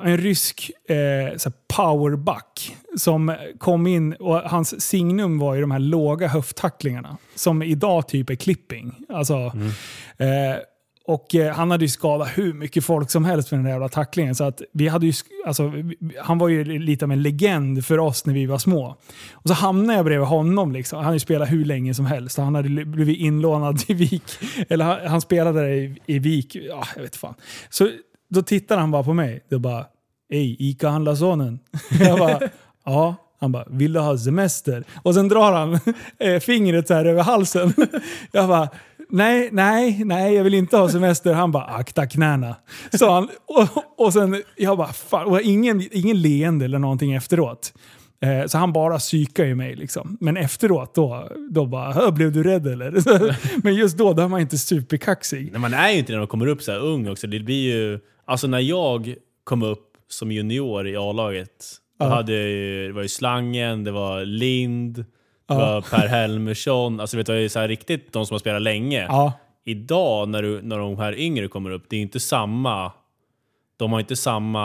en 0.00 0.16
rysk 0.16 0.70
eh, 0.88 1.50
powerback 1.76 2.76
som 2.96 3.36
kom 3.58 3.86
in 3.86 4.12
och 4.12 4.36
hans 4.36 4.80
signum 4.80 5.38
var 5.38 5.54
ju 5.54 5.60
de 5.60 5.70
här 5.70 5.78
låga 5.78 6.28
höfttacklingarna 6.28 7.16
som 7.34 7.62
idag 7.62 8.08
typ 8.08 8.30
är 8.30 8.34
clipping. 8.34 8.94
Alltså, 9.08 9.34
eh, 10.16 10.56
och 11.06 11.34
eh, 11.34 11.54
han 11.54 11.70
hade 11.70 11.84
ju 11.84 11.88
skadat 11.88 12.28
hur 12.34 12.52
mycket 12.52 12.84
folk 12.84 13.10
som 13.10 13.24
helst 13.24 13.50
med 13.50 13.58
den 13.58 13.64
där 13.64 13.70
jävla 13.70 13.88
tacklingen. 13.88 14.34
Så 14.34 14.44
att 14.44 14.62
vi 14.72 14.88
hade 14.88 15.06
ju, 15.06 15.12
alltså, 15.46 15.72
han 16.20 16.38
var 16.38 16.48
ju 16.48 16.64
lite 16.78 17.04
av 17.04 17.12
en 17.12 17.22
legend 17.22 17.86
för 17.86 17.98
oss 17.98 18.26
när 18.26 18.34
vi 18.34 18.46
var 18.46 18.58
små. 18.58 18.96
Och 19.32 19.48
så 19.48 19.54
hamnade 19.54 19.98
jag 19.98 20.04
bredvid 20.04 20.28
honom. 20.28 20.72
Liksom. 20.72 20.96
Han 20.96 21.04
hade 21.04 21.16
ju 21.16 21.20
spelat 21.20 21.50
hur 21.52 21.64
länge 21.64 21.94
som 21.94 22.06
helst. 22.06 22.38
Han 22.38 22.54
hade 22.54 22.68
li- 22.68 22.84
blivit 22.84 23.18
inlånad 23.18 23.78
till 23.78 23.96
Vik. 23.96 24.22
Eller 24.68 24.84
han, 24.84 25.06
han 25.06 25.20
spelade 25.20 25.60
där 25.60 25.68
i, 25.68 25.98
i 26.06 26.18
Vik. 26.18 26.56
Ja, 26.56 26.84
jag 26.96 27.02
vet 27.02 27.16
fan. 27.16 27.34
Så 27.70 27.88
då 28.32 28.42
tittar 28.42 28.76
han 28.78 28.90
bara 28.90 29.02
på 29.02 29.12
mig. 29.14 29.44
Det 29.50 29.58
bara, 29.58 29.86
Ey, 30.32 30.56
Ica 30.58 30.88
handlar 30.88 31.14
sonen. 31.14 31.58
Jag 32.00 32.18
bara, 32.18 32.40
ja. 32.84 33.14
Han 33.40 33.52
bara, 33.52 33.64
vill 33.70 33.92
du 33.92 34.00
ha 34.00 34.18
semester? 34.18 34.84
Och 35.02 35.14
sen 35.14 35.28
drar 35.28 35.52
han 35.52 35.72
eh, 36.18 36.40
fingret 36.40 36.88
så 36.88 36.94
här 36.94 37.04
över 37.04 37.22
halsen. 37.22 37.72
Jag 38.32 38.48
bara, 38.48 38.68
nej, 39.10 39.48
nej, 39.52 40.04
nej, 40.04 40.34
jag 40.34 40.44
vill 40.44 40.54
inte 40.54 40.76
ha 40.76 40.88
semester. 40.88 41.32
Han 41.34 41.52
bara, 41.52 41.64
akta 41.64 42.06
knäna. 42.06 42.56
Så 42.92 43.10
han, 43.10 43.28
och, 43.46 43.68
och 44.06 44.12
sen, 44.12 44.42
jag 44.56 44.78
bara, 44.78 44.92
fan, 44.92 45.26
och 45.26 45.40
ingen, 45.40 45.88
ingen 45.92 46.20
leende 46.22 46.64
eller 46.64 46.78
någonting 46.78 47.12
efteråt. 47.12 47.72
Eh, 48.22 48.46
Så 48.46 48.58
han 48.58 48.72
bara 48.72 48.98
psykar 48.98 49.44
ju 49.44 49.54
mig. 49.54 49.76
Liksom. 49.76 50.16
Men 50.20 50.36
efteråt 50.36 50.94
då, 50.94 51.28
då 51.50 51.66
bara, 51.66 52.10
blev 52.10 52.32
du 52.32 52.42
rädd 52.42 52.66
eller? 52.66 52.92
Men 53.64 53.74
just 53.74 53.98
då, 53.98 54.12
då 54.12 54.22
är 54.22 54.28
man 54.28 54.40
inte 54.40 54.58
superkaxig. 54.58 55.48
Nej, 55.52 55.60
man 55.60 55.74
är 55.74 55.90
ju 55.90 55.98
inte 55.98 56.12
när 56.12 56.18
man 56.18 56.28
kommer 56.28 56.46
upp 56.46 56.62
så 56.62 56.72
här 56.72 56.78
ung 56.78 57.08
också. 57.08 57.26
Det 57.26 57.40
blir 57.40 57.74
ju... 57.74 57.98
Alltså 58.32 58.46
när 58.46 58.58
jag 58.60 59.14
kom 59.44 59.62
upp 59.62 59.96
som 60.08 60.32
junior 60.32 60.86
i 60.88 60.96
A-laget, 60.96 61.64
Ja. 61.98 62.06
hade 62.08 62.32
ju, 62.32 62.86
det 62.86 62.92
var 62.92 63.02
ju 63.02 63.08
Slangen, 63.08 63.84
det 63.84 63.90
var 63.90 64.24
Lind, 64.24 64.96
det 64.98 65.04
Ja. 65.48 65.58
var 65.58 65.80
Per 65.80 66.06
Helmersson. 66.08 67.00
Alltså 67.00 67.16
vet 67.16 67.26
du, 67.26 67.32
det 67.32 67.40
är 67.40 67.48
så 67.48 67.58
här 67.58 67.68
riktigt 67.68 68.12
de 68.12 68.26
som 68.26 68.34
har 68.34 68.38
spelat 68.38 68.62
länge. 68.62 69.02
Ja, 69.08 69.32
Idag 69.64 70.28
när, 70.28 70.42
du, 70.42 70.62
när 70.62 70.78
de 70.78 70.98
här 70.98 71.18
yngre 71.18 71.48
kommer 71.48 71.70
upp, 71.70 71.84
det 71.88 71.96
är 71.96 72.00
inte 72.00 72.20
samma... 72.20 72.92
De 73.76 73.92
har 73.92 74.00
inte 74.00 74.16
samma, 74.16 74.64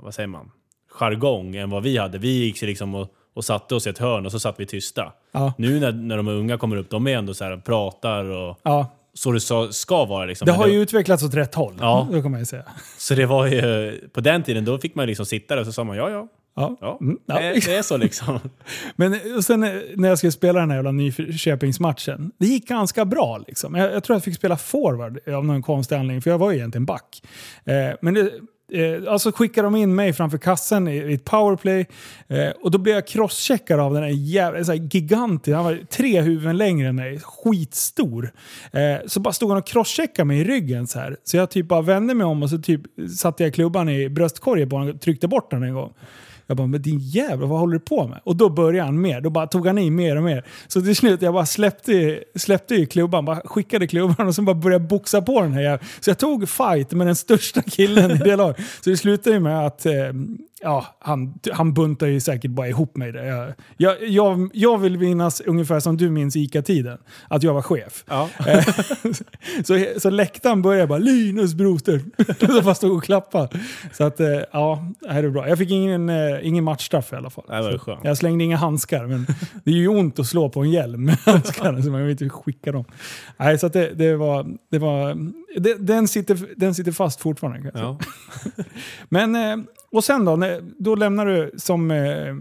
vad 0.00 0.14
säger 0.14 0.26
man, 0.26 0.50
jargong 0.90 1.56
än 1.56 1.70
vad 1.70 1.82
vi 1.82 1.98
hade. 1.98 2.18
Vi 2.18 2.28
gick 2.44 2.62
liksom 2.62 2.94
och, 2.94 3.08
och 3.34 3.44
satte 3.44 3.74
oss 3.74 3.86
i 3.86 3.90
ett 3.90 3.98
hörn 3.98 4.26
och 4.26 4.32
så 4.32 4.40
satt 4.40 4.60
vi 4.60 4.66
tysta. 4.66 5.12
Nu 5.58 5.80
när, 5.80 5.92
när 5.92 6.16
de 6.16 6.28
unga 6.28 6.58
kommer 6.58 6.76
upp, 6.76 6.90
de 6.90 7.06
är 7.06 7.16
ändå 7.16 7.34
så 7.34 7.44
här 7.44 7.56
pratar 7.56 8.24
och. 8.24 8.60
Så 9.18 9.32
det 9.32 9.40
så, 9.40 9.72
ska 9.72 10.04
vara. 10.04 10.24
Liksom. 10.24 10.46
Det 10.46 10.52
har 10.52 10.66
ju 10.66 10.82
utvecklats 10.82 11.22
åt 11.22 11.34
rätt 11.34 11.54
håll. 11.54 11.74
Ja. 11.80 12.08
Det 12.12 12.22
kan 12.22 12.30
man 12.30 12.40
ju 12.40 12.46
säga. 12.46 12.62
Så 12.98 13.14
det 13.14 13.26
var 13.26 13.46
ju, 13.46 14.08
på 14.12 14.20
den 14.20 14.42
tiden 14.42 14.64
då 14.64 14.78
fick 14.78 14.94
man 14.94 15.06
liksom 15.06 15.26
sitta 15.26 15.54
där 15.54 15.60
och 15.60 15.66
så 15.66 15.72
sa 15.72 15.84
man 15.84 15.96
ja 15.96 16.10
ja, 16.10 16.28
Ja. 16.56 16.76
Ja, 16.80 16.98
Mm, 17.00 17.18
ja. 17.26 17.34
Det, 17.34 17.52
det 17.66 17.74
är 17.74 17.82
så 17.82 17.96
liksom. 17.96 18.40
Men 18.96 19.42
sen 19.42 19.62
eh, 19.62 19.70
när 19.96 20.08
jag 20.08 20.18
skulle 20.18 20.32
spela 20.32 20.60
den 20.60 20.70
här 20.70 20.76
jävla 20.76 20.92
Nyköpingsmatchen, 20.92 22.32
det 22.38 22.46
gick 22.46 22.68
ganska 22.68 23.04
bra. 23.04 23.38
Liksom. 23.46 23.74
Jag, 23.74 23.92
jag 23.92 24.04
tror 24.04 24.14
jag 24.16 24.24
fick 24.24 24.34
spela 24.34 24.56
forward 24.56 25.28
av 25.28 25.44
någon 25.44 25.62
konstig 25.62 25.96
anledning, 25.96 26.22
för 26.22 26.30
jag 26.30 26.38
var 26.38 26.50
ju 26.50 26.56
egentligen 26.56 26.84
back. 26.84 27.22
Eh, 27.64 27.74
men 28.00 28.14
det, 28.14 28.30
eh, 28.72 29.12
alltså 29.12 29.32
skickade 29.32 29.66
de 29.66 29.76
in 29.76 29.94
mig 29.94 30.12
framför 30.12 30.38
kassen 30.38 30.88
i, 30.88 30.96
i 30.96 31.14
ett 31.14 31.24
powerplay 31.24 31.86
eh, 32.28 32.50
och 32.62 32.70
då 32.70 32.78
blev 32.78 32.94
jag 32.94 33.06
crosscheckad 33.06 33.80
av 33.80 33.94
den 33.94 34.02
här 34.02 34.10
jävla 34.10 34.64
så 34.64 34.72
här 34.72 35.54
han 35.54 35.64
var 35.64 35.84
tre 35.90 36.20
huvuden 36.20 36.56
längre 36.56 36.88
än 36.88 36.96
mig, 36.96 37.20
skitstor. 37.20 38.32
Eh, 38.72 39.06
så 39.06 39.20
bara 39.20 39.32
stod 39.32 39.48
han 39.48 39.58
och 39.58 39.66
crosscheckade 39.66 40.26
mig 40.26 40.40
i 40.40 40.44
ryggen 40.44 40.86
så 40.86 40.98
här. 40.98 41.16
Så 41.24 41.36
jag 41.36 41.50
typ 41.50 41.68
bara 41.68 41.82
vände 41.82 42.14
mig 42.14 42.26
om 42.26 42.42
och 42.42 42.50
så 42.50 42.58
typ 42.58 42.80
satte 43.18 43.42
jag 43.42 43.54
klubban 43.54 43.88
i 43.88 44.08
bröstkorgen 44.08 44.68
på 44.68 44.76
honom 44.76 44.94
och 44.94 45.00
tryckte 45.00 45.28
bort 45.28 45.50
den 45.50 45.62
en 45.62 45.74
gång. 45.74 45.92
Jag 46.50 46.56
bara, 46.56 46.66
men 46.66 46.82
din 46.82 46.98
jävla, 46.98 47.46
vad 47.46 47.58
håller 47.58 47.72
du 47.72 47.80
på 47.80 48.06
med? 48.06 48.20
Och 48.24 48.36
då 48.36 48.48
började 48.48 48.86
han 48.86 49.00
mer. 49.00 49.20
Då 49.20 49.30
bara 49.30 49.46
tog 49.46 49.66
han 49.66 49.78
i 49.78 49.90
mer 49.90 50.16
och 50.16 50.22
mer. 50.22 50.44
Så 50.68 50.82
till 50.82 50.96
slut, 50.96 51.22
jag 51.22 51.34
bara 51.34 51.46
släppte, 51.46 52.24
släppte 52.34 52.74
i 52.74 52.86
klubban, 52.86 53.24
bara 53.24 53.40
skickade 53.44 53.86
klubban 53.86 54.26
och 54.26 54.34
sen 54.34 54.44
bara 54.44 54.54
började 54.54 54.84
boxa 54.84 55.22
på 55.22 55.42
den 55.42 55.52
här 55.52 55.62
jäveln. 55.62 55.84
Så 56.00 56.10
jag 56.10 56.18
tog 56.18 56.48
fight 56.48 56.92
med 56.92 57.06
den 57.06 57.16
största 57.16 57.62
killen 57.62 58.10
i 58.10 58.14
det 58.18 58.36
laget. 58.36 58.56
Så 58.80 58.90
det 58.90 58.96
slutade 58.96 59.36
ju 59.36 59.40
med 59.40 59.66
att 59.66 59.86
eh, 59.86 59.92
ja, 60.62 60.86
han, 60.98 61.38
han 61.52 61.74
buntade 61.74 62.12
ju 62.12 62.20
säkert 62.20 62.50
bara 62.50 62.68
ihop 62.68 62.96
mig 62.96 63.12
där. 63.12 63.24
Jag, 63.24 63.54
jag, 63.76 64.08
jag, 64.08 64.50
jag 64.52 64.78
vill 64.78 64.98
minnas 64.98 65.40
ungefär 65.40 65.80
som 65.80 65.96
du 65.96 66.10
minns 66.10 66.36
ICA-tiden. 66.36 66.98
Att 67.28 67.42
jag 67.42 67.54
var 67.54 67.62
chef. 67.62 68.04
Ja. 68.08 68.28
Så, 69.64 69.84
så 69.98 70.10
läktaren 70.10 70.62
började 70.62 70.86
bara 70.86 70.98
“Linus 70.98 71.54
Broster” 71.54 72.02
så 72.56 72.62
bara 72.62 72.74
stod 72.74 72.96
och 72.96 73.04
klappa. 73.04 73.48
Så 73.92 74.04
att, 74.04 74.20
eh, 74.20 74.40
ja, 74.52 74.92
det 75.00 75.12
här 75.12 75.24
är 75.24 75.30
bra. 75.30 75.48
Jag 75.48 75.58
fick 75.58 75.70
ingen, 75.70 76.08
eh, 76.08 76.46
ingen 76.46 76.64
matchstraff 76.64 77.12
i 77.12 77.16
alla 77.16 77.30
fall. 77.30 77.78
Skönt. 77.78 78.00
Jag 78.04 78.16
slängde 78.16 78.44
inga 78.44 78.56
handskar, 78.56 79.06
men 79.06 79.26
det 79.64 79.70
är 79.70 79.74
ju 79.74 79.88
ont 79.88 80.18
att 80.18 80.26
slå 80.26 80.48
på 80.48 80.60
en 80.60 80.70
hjälm 80.70 81.04
med 81.04 81.16
handskar, 81.24 81.82
så 81.82 81.90
man 81.90 82.02
vill 82.02 82.10
inte 82.10 82.28
skicka 82.28 82.72
dem. 82.72 82.84
Nej, 83.36 83.58
så 83.58 83.66
att 83.66 83.72
det, 83.72 83.94
det 83.94 84.16
var... 84.16 84.46
Det 84.70 84.78
var 84.78 85.16
det, 85.56 85.74
den, 85.74 86.08
sitter, 86.08 86.38
den 86.56 86.74
sitter 86.74 86.92
fast 86.92 87.20
fortfarande. 87.20 87.70
Ja. 87.74 87.98
Men, 89.08 89.34
eh, 89.34 89.56
och 89.92 90.04
sen 90.04 90.24
då? 90.24 90.60
Då 90.78 90.94
lämnar 90.94 91.26
du 91.26 91.50
som 91.56 91.90
eh, 91.90 92.34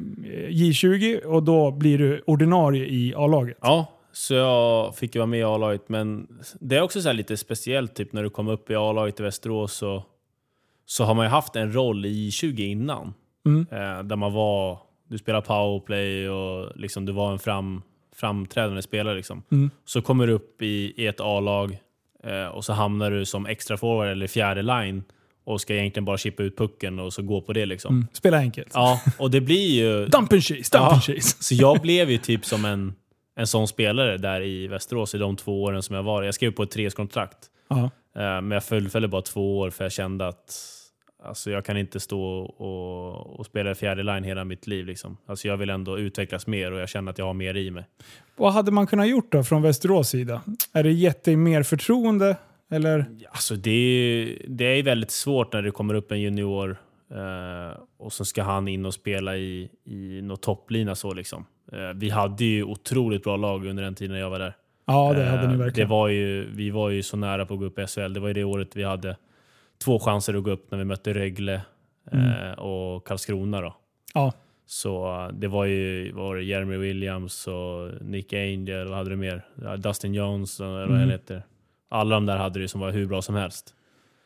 J20 0.50 1.24
och 1.24 1.44
då 1.44 1.72
blir 1.72 1.98
du 1.98 2.24
ordinarie 2.26 2.86
i 2.86 3.14
A-laget. 3.16 3.58
ja, 3.62 3.94
så 4.12 4.34
jag 4.34 4.96
fick 4.96 5.16
ju 5.16 5.20
vara 5.20 5.28
med 5.28 5.40
i 5.40 5.44
A-laget. 5.44 5.90
Men 5.90 6.28
det 6.60 6.76
är 6.76 6.82
också 6.82 7.02
så 7.02 7.10
här 7.10 7.14
lite 7.14 7.38
speciellt, 7.38 7.96
typ 7.96 8.14
när 8.14 8.24
du 8.24 8.30
kom 8.30 8.48
upp 8.48 8.70
i 8.70 8.76
A-laget 8.76 9.20
i 9.20 9.24
Västerås 9.24 9.74
så, 9.74 10.04
så 10.86 11.04
har 11.04 11.14
man 11.14 11.26
ju 11.26 11.30
haft 11.30 11.56
en 11.56 11.74
roll 11.74 12.06
i 12.06 12.32
20 12.32 12.64
innan. 12.64 13.14
Mm. 13.46 13.68
Eh, 13.72 14.04
där 14.04 14.16
man 14.16 14.34
var, 14.34 14.80
du 15.08 15.18
spelade 15.18 15.46
powerplay 15.46 16.30
och 16.30 16.72
liksom 16.76 17.06
du 17.06 17.12
var 17.12 17.32
en 17.32 17.40
fram, 17.40 17.82
framträdande 18.16 18.82
spelare. 18.82 19.16
Liksom. 19.16 19.44
Mm. 19.52 19.70
Så 19.86 20.02
kommer 20.02 20.28
du 20.28 20.34
upp 20.34 20.62
i, 20.62 20.94
i 20.98 21.08
ett 21.08 21.20
A-lag 21.20 21.78
och 22.54 22.66
så 22.66 22.74
hamnar 22.74 23.12
du 23.12 23.26
som 23.26 23.46
extra 23.46 23.78
forward 23.78 24.08
eller 24.08 24.28
fjärde 24.28 24.62
line 24.62 25.04
och 25.46 25.62
ska 25.62 25.74
egentligen 25.76 26.06
bara 26.06 26.18
chippa 26.18 26.44
ut 26.44 26.58
pucken 26.58 27.00
och 27.00 27.14
så 27.14 27.22
gå 27.22 27.42
på 27.42 27.54
det. 27.54 27.66
Liksom. 27.66 27.96
Mm. 27.96 28.08
Spela 28.14 28.38
enkelt. 28.38 28.72
Ja, 28.74 29.02
och 29.20 29.32
det 29.32 29.42
blir 29.42 29.70
ju... 29.70 30.06
Dump 30.06 30.34
and 30.34 30.44
chase, 30.44 30.54
dump 30.56 30.64
Ja. 30.74 30.94
and 30.94 31.04
chase. 31.04 31.44
Så 31.44 31.56
jag 31.56 31.82
blev 31.82 32.10
ju 32.12 32.18
typ 32.18 32.46
som 32.46 32.66
en, 32.66 32.94
en 33.36 33.48
sån 33.48 33.68
spelare 33.68 34.18
där 34.18 34.42
i 34.42 34.68
Västerås 34.68 35.16
i 35.16 35.18
de 35.18 35.36
två 35.36 35.64
åren 35.64 35.84
som 35.84 35.96
jag 35.96 36.04
var. 36.04 36.24
Jag 36.24 36.34
skrev 36.36 36.52
på 36.52 36.64
ett 36.64 36.72
treårskontrakt. 36.72 37.38
Ja. 37.70 37.84
Eh, 38.16 38.42
Men 38.42 38.52
jag 38.52 38.64
fullföljde 38.64 39.08
bara 39.08 39.22
två 39.22 39.58
år 39.60 39.70
för 39.70 39.86
jag 39.86 39.92
kände 39.92 40.28
att 40.28 40.56
alltså, 41.24 41.52
jag 41.52 41.66
kan 41.66 41.78
inte 41.78 42.00
stå 42.00 42.22
och, 42.40 43.40
och 43.40 43.46
spela 43.46 43.76
fjärde 43.76 44.04
line 44.04 44.24
hela 44.24 44.46
mitt 44.46 44.68
liv. 44.68 44.86
Liksom. 44.86 45.18
Alltså, 45.26 45.48
jag 45.48 45.58
vill 45.58 45.70
ändå 45.70 46.00
utvecklas 46.00 46.48
mer 46.48 46.72
och 46.72 46.80
jag 46.80 46.90
känner 46.90 47.12
att 47.12 47.18
jag 47.18 47.26
har 47.26 47.34
mer 47.34 47.58
i 47.58 47.72
mig. 47.72 47.84
Vad 48.36 48.54
hade 48.54 48.72
man 48.72 48.88
kunnat 48.88 49.10
gjort 49.10 49.32
då 49.32 49.44
från 49.44 49.62
Västerås 49.62 50.10
sida? 50.10 50.42
Är 50.74 50.84
det 50.84 50.92
gett 50.92 51.24
dig 51.24 51.36
mer 51.36 51.64
förtroende? 51.64 52.38
Eller? 52.72 53.06
Alltså, 53.30 53.56
det, 53.56 53.72
är, 53.72 54.38
det 54.48 54.66
är 54.66 54.84
väldigt 54.84 55.12
svårt 55.12 55.54
när 55.54 55.62
det 55.62 55.72
kommer 55.72 55.94
upp 55.94 56.12
en 56.12 56.22
junior 56.22 56.78
eh, 57.12 57.80
och 57.98 58.14
så 58.14 58.26
ska 58.26 58.44
han 58.44 58.68
in 58.68 58.86
och 58.86 58.94
spela 58.94 59.38
i, 59.38 59.70
i 59.86 60.22
någon 60.22 60.38
topplina. 60.38 60.96
Så, 60.96 61.14
liksom. 61.14 61.46
Eh, 61.72 61.94
vi 61.96 62.10
hade 62.10 62.46
ju 62.46 62.64
otroligt 62.64 63.24
bra 63.24 63.38
lag 63.38 63.66
under 63.66 63.84
den 63.84 63.96
tiden 63.96 64.18
jag 64.18 64.30
var 64.30 64.40
där. 64.40 64.56
Ja, 64.86 65.14
det 65.14 65.26
hade 65.26 65.48
ni 65.48 65.54
Eh, 65.54 65.60
verkligen. 65.60 65.90
Det 65.90 65.92
var 65.92 66.08
ju, 66.08 66.50
vi 66.52 66.70
var 66.70 66.90
ju 66.90 67.04
så 67.04 67.18
nära 67.18 67.46
på 67.46 67.54
att 67.54 67.60
gå 67.60 67.66
upp 67.66 67.80
i 67.80 67.88
SHL. 67.88 68.14
Det 68.14 68.20
var 68.20 68.28
ju 68.28 68.34
det 68.34 68.44
året 68.44 68.76
vi 68.76 68.84
hade 68.84 69.16
två 69.86 70.00
chanser 70.00 70.34
att 70.34 70.44
gå 70.44 70.52
upp 70.52 70.72
när 70.72 70.78
vi 70.78 70.86
mötte 70.86 71.14
Rögle 71.14 71.62
eh, 72.12 72.52
och 72.60 73.08
Karlskrona. 73.08 73.62
Då. 73.62 73.76
Ja. 74.14 74.34
Så 74.66 75.22
eh, 75.22 75.28
det 75.34 75.48
var 75.48 75.66
ju 75.66 76.12
var 76.12 76.36
det 76.36 76.44
Jeremy 76.44 76.78
Williams 76.78 77.48
och 77.48 77.92
Nick 78.02 78.34
Angel, 78.34 78.88
vad 78.88 78.98
hade 78.98 79.10
du 79.10 79.16
mer? 79.16 79.46
Dustin 79.78 80.14
Jones, 80.14 80.60
eller 80.60 80.70
vad 80.72 80.84
Mm. 80.84 81.00
han 81.00 81.10
heter. 81.10 81.44
Alla 81.90 82.16
de 82.16 82.26
där 82.26 82.38
hade 82.38 82.60
det 82.60 82.68
som 82.68 82.82
var 82.82 82.92
hur 82.92 83.06
bra 83.06 83.22
som 83.22 83.36
helst. 83.36 83.74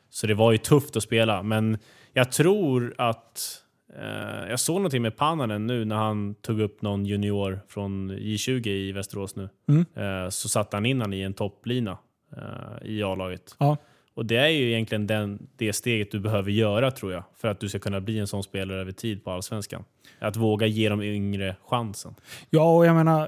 Så 0.10 0.28
det 0.28 0.34
var 0.34 0.52
ju 0.52 0.58
tufft 0.58 0.96
att 0.96 1.04
spela, 1.04 1.44
men 1.44 1.78
jag 2.14 2.32
tror 2.32 2.96
att 2.98 3.62
eh, 4.00 4.50
jag 4.50 4.60
såg 4.60 4.76
någonting 4.76 5.02
med 5.02 5.18
Pannanen 5.18 5.68
nu 5.68 5.86
när 5.86 5.96
han 5.96 6.36
tog 6.36 6.60
upp 6.62 6.82
någon 6.82 7.06
junior 7.06 7.60
från 7.68 8.12
J20 8.12 8.68
i 8.68 8.92
Västerås 8.92 9.36
nu. 9.36 9.50
Mm. 9.70 9.86
Eh, 9.96 10.30
så 10.30 10.50
satte 10.50 10.78
han 10.78 10.86
in 10.86 11.02
han 11.02 11.14
i 11.14 11.22
en 11.22 11.34
topplina 11.34 11.98
eh, 12.38 12.88
i 12.90 13.04
A-laget. 13.04 13.56
Ja. 13.60 13.78
Och 14.22 14.28
det 14.28 14.38
är 14.38 14.48
ju 14.48 14.72
egentligen 14.72 15.08
den, 15.08 15.48
det 15.56 15.74
steget 15.74 16.12
du 16.12 16.20
behöver 16.20 16.52
göra 16.52 16.92
tror 16.92 17.14
jag, 17.14 17.24
för 17.38 17.48
att 17.48 17.60
du 17.60 17.70
ska 17.70 17.80
kunna 17.80 18.02
bli 18.02 18.20
en 18.20 18.28
sån 18.28 18.44
spelare 18.44 18.82
över 18.82 18.92
tid 18.92 19.24
på 19.24 19.32
Allsvenskan. 19.32 19.84
Att 20.20 20.36
våga 20.36 20.68
ge 20.68 20.90
de 20.90 21.02
yngre 21.02 21.56
chansen. 21.70 22.16
Ja, 22.50 22.76
och 22.76 22.86
jag 22.86 22.96
menar, 22.96 23.28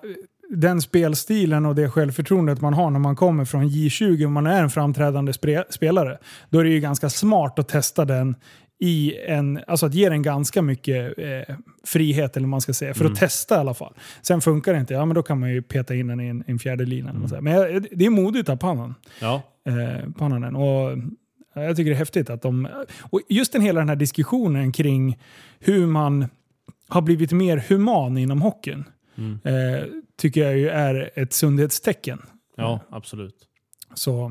den 0.49 0.81
spelstilen 0.81 1.65
och 1.65 1.75
det 1.75 1.89
självförtroendet 1.89 2.61
man 2.61 2.73
har 2.73 2.89
när 2.89 2.99
man 2.99 3.15
kommer 3.15 3.45
från 3.45 3.69
J20 3.69 4.25
och 4.25 4.31
man 4.31 4.47
är 4.47 4.63
en 4.63 4.69
framträdande 4.69 5.33
spelare, 5.69 6.17
då 6.49 6.59
är 6.59 6.63
det 6.63 6.69
ju 6.69 6.79
ganska 6.79 7.09
smart 7.09 7.59
att 7.59 7.67
testa 7.67 8.05
den 8.05 8.35
i 8.79 9.15
en, 9.27 9.59
alltså 9.67 9.85
att 9.85 9.93
ge 9.93 10.09
den 10.09 10.21
ganska 10.21 10.61
mycket 10.61 11.17
eh, 11.17 11.55
frihet, 11.83 12.37
eller 12.37 12.47
man 12.47 12.61
ska 12.61 12.73
säga, 12.73 12.93
för 12.93 13.05
att 13.05 13.15
testa 13.15 13.55
i 13.55 13.57
alla 13.57 13.73
fall. 13.73 13.93
Sen 14.21 14.41
funkar 14.41 14.73
det 14.73 14.79
inte, 14.79 14.93
ja 14.93 15.05
men 15.05 15.15
då 15.15 15.23
kan 15.23 15.39
man 15.39 15.49
ju 15.49 15.61
peta 15.61 15.95
in 15.95 16.07
den 16.07 16.19
i 16.19 16.27
en, 16.27 16.43
en 16.47 16.59
fjärde 16.59 16.85
lina. 16.85 17.09
eller 17.09 17.19
vad 17.19 17.43
man 17.43 17.53
säger. 17.53 17.73
Men 17.73 17.87
det 17.91 18.05
är 18.05 18.09
modigt 18.09 18.49
av 18.49 18.55
pannan. 18.55 18.95
Ja, 19.21 19.41
eh, 19.67 20.09
Pannanen. 20.17 20.55
Och 20.55 20.97
jag 21.55 21.75
tycker 21.75 21.89
det 21.89 21.95
är 21.95 21.99
häftigt 21.99 22.29
att 22.29 22.41
de... 22.41 22.67
Och 23.01 23.21
just 23.29 23.53
den 23.53 23.61
hela 23.61 23.79
den 23.79 23.89
här 23.89 23.95
diskussionen 23.95 24.71
kring 24.71 25.19
hur 25.59 25.87
man 25.87 26.25
har 26.87 27.01
blivit 27.01 27.31
mer 27.31 27.63
human 27.69 28.17
inom 28.17 28.41
hockeyn. 28.41 28.83
Mm. 29.17 29.39
Eh, 29.43 29.83
tycker 30.17 30.41
jag 30.43 30.57
ju 30.57 30.69
är 30.69 31.11
ett 31.15 31.33
sundhetstecken. 31.33 32.21
ja 32.57 32.79
absolut. 32.89 33.35
Så, 33.95 34.25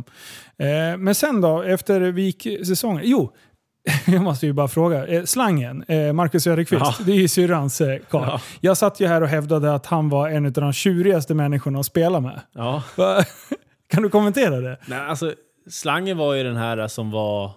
eh, 0.58 0.96
men 0.98 1.14
sen 1.14 1.40
då, 1.40 1.62
efter 1.62 2.00
Vik-säsongen. 2.00 3.02
Jo, 3.04 3.32
jag 4.06 4.22
måste 4.22 4.46
ju 4.46 4.52
bara 4.52 4.68
fråga. 4.68 5.06
Eh, 5.06 5.24
slangen, 5.24 5.84
eh, 5.88 6.12
Marcus 6.12 6.42
Söderqvist, 6.44 6.82
Ja. 6.84 6.94
det 7.06 7.12
är 7.12 7.16
ju 7.16 7.28
syrrans 7.28 7.80
eh, 7.80 7.98
karl. 8.10 8.22
Ja. 8.28 8.40
Jag 8.60 8.76
satt 8.76 9.00
ju 9.00 9.06
här 9.06 9.20
och 9.20 9.28
hävdade 9.28 9.74
att 9.74 9.86
han 9.86 10.08
var 10.08 10.28
en 10.28 10.46
av 10.46 10.52
de 10.52 10.72
tjurigaste 10.72 11.34
människorna 11.34 11.78
att 11.80 11.86
spela 11.86 12.20
med. 12.20 12.40
Ja. 12.52 12.82
Kan 13.92 14.02
du 14.02 14.08
kommentera 14.08 14.60
det? 14.60 14.76
Nej, 14.86 14.98
alltså, 14.98 15.34
slangen 15.70 16.16
var 16.18 16.34
ju 16.34 16.42
den 16.42 16.56
här 16.56 16.88
som 16.88 17.10
var... 17.10 17.50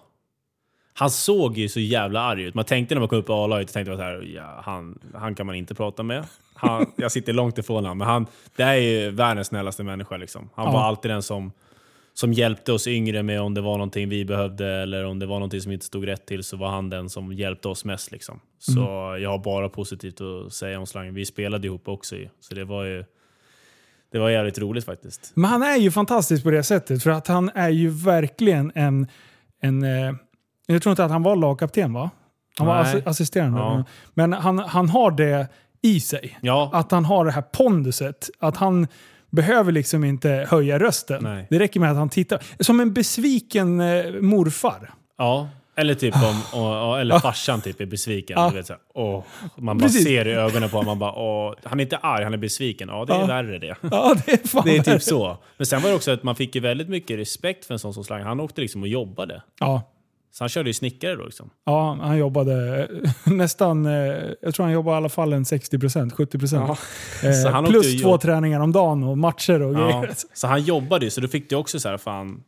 Han 0.94 1.10
såg 1.10 1.58
ju 1.58 1.70
så 1.70 1.80
jävla 1.80 2.20
arg 2.22 2.44
ut. 2.44 2.54
Man 2.56 2.66
tänkte 2.66 2.96
när 2.96 3.00
man 3.00 3.10
kom 3.10 3.18
upp 3.20 3.30
i 3.30 3.32
A-laget, 3.32 3.74
tänkte 3.74 3.90
man 3.92 3.98
så 3.98 4.04
här, 4.04 4.22
ja, 4.36 4.62
han, 4.66 5.00
han 5.14 5.36
kan 5.36 5.46
man 5.46 5.56
inte 5.56 5.76
prata 5.76 6.04
med. 6.04 6.26
Han, 6.54 6.92
jag 6.96 7.12
sitter 7.12 7.34
långt 7.34 7.58
ifrån 7.58 7.76
honom, 7.76 7.98
men 7.98 8.08
han, 8.08 8.28
det 8.56 8.64
är 8.64 8.76
ju 8.76 9.10
världens 9.12 9.48
snällaste 9.48 9.84
människa. 9.84 10.18
Liksom. 10.18 10.50
Han 10.56 10.66
Ja. 10.66 10.72
var 10.72 10.82
alltid 10.82 11.12
den 11.12 11.24
som, 11.24 11.52
som 12.14 12.34
hjälpte 12.34 12.72
oss 12.74 12.88
yngre 12.88 13.24
med 13.24 13.42
om 13.42 13.54
det 13.54 13.62
var 13.62 13.72
någonting 13.78 14.10
vi 14.10 14.26
behövde 14.26 14.68
eller 14.68 15.06
om 15.06 15.20
det 15.20 15.26
var 15.26 15.36
någonting 15.36 15.62
som 15.62 15.72
inte 15.72 15.86
stod 15.86 16.08
rätt 16.08 16.26
till 16.26 16.44
så 16.44 16.58
var 16.58 16.68
han 16.70 16.90
den 16.90 17.10
som 17.10 17.34
hjälpte 17.34 17.68
oss 17.68 17.86
mest. 17.86 18.12
Liksom. 18.12 18.40
Så 18.60 18.82
jag 19.22 19.30
har 19.30 19.38
bara 19.40 19.70
positivt 19.70 20.22
att 20.22 20.54
säga 20.54 20.80
om 20.80 20.86
slangen. 20.86 21.14
Vi 21.14 21.26
spelade 21.26 21.68
ihop 21.68 21.88
också 21.88 22.16
ju, 22.16 22.30
så 22.40 22.56
det 22.56 22.64
var 22.66 22.84
ju 22.84 23.06
det 24.12 24.20
var 24.20 24.30
jävligt 24.30 24.60
roligt 24.60 24.86
faktiskt. 24.86 25.32
Men 25.36 25.52
han 25.52 25.64
är 25.64 25.76
ju 25.78 25.92
fantastisk 25.92 26.44
på 26.44 26.52
det 26.52 26.64
sättet 26.64 27.04
för 27.04 27.10
att 27.10 27.28
han 27.28 27.52
är 27.56 27.70
ju 27.70 27.90
verkligen 27.90 28.72
en... 28.76 29.08
en 29.62 29.84
eh, 29.84 30.14
jag 30.68 30.82
tror 30.82 30.92
inte 30.92 31.06
att 31.06 31.12
han 31.12 31.24
var 31.24 31.36
lagkapten 31.36 31.94
va? 31.94 32.10
Han 32.58 32.68
var 32.68 32.84
assi- 32.84 33.02
assisterande. 33.10 33.60
Ja. 33.60 33.84
Men 34.14 34.34
han, 34.34 34.60
han 34.60 34.90
har 34.90 35.12
det 35.12 35.48
i 35.82 36.00
sig. 36.00 36.38
Ja, 36.42 36.70
Att 36.74 36.92
han 36.92 37.06
har 37.06 37.26
det 37.26 37.32
här 37.32 37.42
ponduset. 37.42 38.30
Att 38.40 38.58
han 38.58 38.88
behöver 39.30 39.72
liksom 39.72 40.04
inte 40.04 40.48
höja 40.50 40.80
rösten. 40.80 41.24
Nej. 41.24 41.48
Det 41.50 41.60
räcker 41.60 41.80
med 41.80 41.92
att 41.92 41.98
han 41.98 42.10
tittar. 42.10 42.42
Som 42.60 42.80
en 42.80 42.94
besviken 42.94 43.80
eh, 43.80 44.12
morfar. 44.22 44.94
Ja, 45.18 45.50
eller 45.78 45.94
typ 45.94 46.16
om, 46.16 46.62
och, 46.62 47.00
eller 47.00 47.20
farsan 47.20 47.62
typ 47.62 47.82
är 47.82 47.86
besviken. 47.86 48.36
Ja. 48.40 48.50
Du 48.50 48.56
vet, 48.56 48.68
så 48.68 48.74
här, 48.74 48.82
åh, 48.94 49.24
man 49.58 49.78
bara 49.78 49.84
Precis. 49.88 50.04
ser 50.04 50.28
i 50.28 50.34
ögonen 50.34 50.70
på 50.70 50.78
honom, 50.78 50.86
man 50.86 51.00
bara, 51.00 51.14
åh, 51.14 51.54
han 51.64 51.80
är 51.80 51.84
inte 51.84 51.98
arg, 51.98 52.24
han 52.24 52.34
är 52.34 52.38
besviken. 52.38 52.90
Ja, 52.90 53.06
det 53.06 53.14
är 53.14 53.20
Ja. 53.20 53.26
värre 53.26 53.60
det. 53.60 53.76
Ja, 53.82 54.16
det 54.26 54.32
är 54.32 54.64
Det 54.64 54.78
är 54.78 54.84
typ 54.84 55.02
så. 55.02 55.38
Men 55.58 55.66
sen 55.66 55.82
var 55.82 55.90
det 55.90 55.96
också 55.96 56.12
att 56.12 56.24
man 56.24 56.36
fick 56.36 56.56
ju 56.56 56.62
väldigt 56.62 56.90
mycket 56.90 57.20
respekt 57.20 57.66
för 57.66 57.74
en 57.74 57.80
sån 57.80 57.94
som 57.94 58.04
Slang. 58.04 58.24
Han 58.24 58.40
åkte 58.40 58.62
liksom 58.62 58.82
och 58.82 58.88
jobbade. 58.88 59.42
Ja. 59.60 59.92
Så 60.32 60.44
han 60.44 60.50
körde 60.50 60.70
ju 60.70 60.74
snickare 60.74 61.16
då 61.16 61.24
liksom. 61.26 61.50
Ja, 61.66 61.98
han 62.02 62.18
jobbade 62.18 62.88
nästan, 63.24 63.86
eh, 63.86 63.92
jag 64.42 64.54
tror 64.56 64.64
han 64.64 64.74
jobbade 64.74 64.96
i 64.96 64.98
alla 64.98 65.10
fall 65.10 65.34
en 65.34 65.44
60%, 65.44 66.12
70%. 66.12 66.78
Ja. 67.24 67.34
Så 67.34 67.50
han 67.50 67.66
Eh, 67.66 67.72
plus 67.72 68.02
två 68.02 68.18
träningar 68.18 68.60
om 68.60 68.72
dagen 68.72 69.04
och 69.04 69.18
matcher 69.18 69.62
och 69.62 69.74
Ja, 69.74 70.00
grejer. 70.02 70.14
så 70.34 70.48
han 70.48 70.62
jobbade 70.64 71.06
ju, 71.06 71.12
så 71.12 71.22
då 71.22 71.28
fick 71.28 71.50
du 71.50 71.56
också 71.56 71.80
så 71.80 71.90
här, 71.90 71.98
fan, 71.98 72.44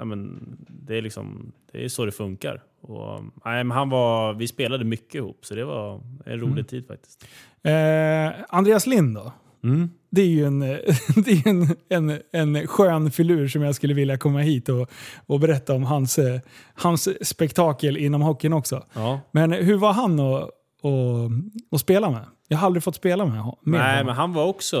ja, 0.00 0.04
men 0.04 0.46
det 0.68 0.98
är 0.98 1.02
liksom, 1.02 1.52
det 1.72 1.84
är 1.84 1.88
så 1.88 2.04
det 2.04 2.12
funkar. 2.12 2.62
Och, 2.80 3.20
nej, 3.44 3.64
men 3.64 3.70
han 3.70 3.88
var, 3.90 4.34
vi 4.34 4.46
spelade 4.48 4.84
mycket 4.84 5.14
ihop, 5.14 5.38
så 5.46 5.54
det 5.54 5.64
var 5.64 6.00
en 6.26 6.40
rolig 6.40 6.52
Mm. 6.52 6.64
tid 6.64 6.86
faktiskt. 6.86 7.26
Eh, 7.62 8.44
Andreas 8.48 8.86
Lind 8.86 9.14
då? 9.14 9.32
Mm. 9.64 9.90
Det 10.10 10.22
är 10.22 10.26
ju 10.26 10.44
en, 10.44 10.60
det 11.24 11.30
är 11.30 11.48
en, 11.48 11.66
en, 11.88 12.18
en 12.32 12.66
skön 12.66 13.10
filur 13.10 13.48
som 13.48 13.62
jag 13.62 13.74
skulle 13.74 13.94
vilja 13.94 14.18
komma 14.18 14.38
hit 14.40 14.68
och, 14.68 14.90
och 15.26 15.40
berätta 15.40 15.74
om 15.74 15.82
hans, 15.84 16.18
eh, 16.18 16.40
hans 16.74 17.08
spektakel 17.28 17.96
inom 17.96 18.22
hockeyn 18.22 18.52
också. 18.52 18.84
Ja. 18.92 19.20
Men 19.32 19.52
hur 19.52 19.76
var 19.76 19.92
han 19.92 20.20
att, 20.20 20.50
att, 20.82 21.30
att 21.74 21.80
spela 21.80 22.10
med? 22.10 22.24
Jag 22.48 22.58
har 22.58 22.66
aldrig 22.66 22.82
fått 22.82 22.94
spela 22.94 23.24
med, 23.24 23.34
med 23.34 23.54
Nej, 23.62 23.90
honom. 23.90 24.06
men 24.06 24.16
han 24.16 24.32
var 24.32 24.44
också, 24.44 24.80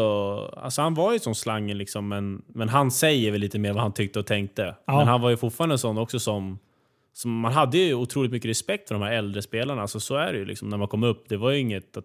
alltså 0.56 0.82
han 0.82 0.94
var 0.94 1.12
ju 1.12 1.18
som 1.18 1.34
slangen 1.34 1.78
liksom, 1.78 2.08
men, 2.08 2.42
men 2.46 2.68
han 2.68 2.90
säger 2.90 3.30
väl 3.32 3.40
lite 3.40 3.58
mer 3.58 3.72
vad 3.72 3.82
han 3.82 3.92
tyckte 3.92 4.18
och 4.18 4.26
tänkte. 4.26 4.74
Ja. 4.86 4.98
Men 4.98 5.08
han 5.08 5.20
var 5.20 5.30
ju 5.30 5.36
fortfarande 5.36 5.78
sån 5.78 5.98
också 5.98 6.18
som, 6.18 6.58
som, 7.12 7.40
man 7.40 7.52
hade 7.52 7.78
ju 7.78 7.94
otroligt 7.94 8.32
mycket 8.32 8.48
respekt 8.48 8.88
för 8.88 8.94
de 8.94 9.02
här 9.02 9.12
äldre 9.12 9.42
spelarna, 9.42 9.82
alltså 9.82 10.00
så 10.00 10.16
är 10.16 10.32
det 10.32 10.38
ju 10.38 10.44
liksom 10.44 10.68
när 10.68 10.76
man 10.76 10.88
kom 10.88 11.02
upp. 11.02 11.28
Det 11.28 11.36
var 11.36 11.50
ju 11.50 11.58
inget 11.58 11.96
att, 11.96 12.04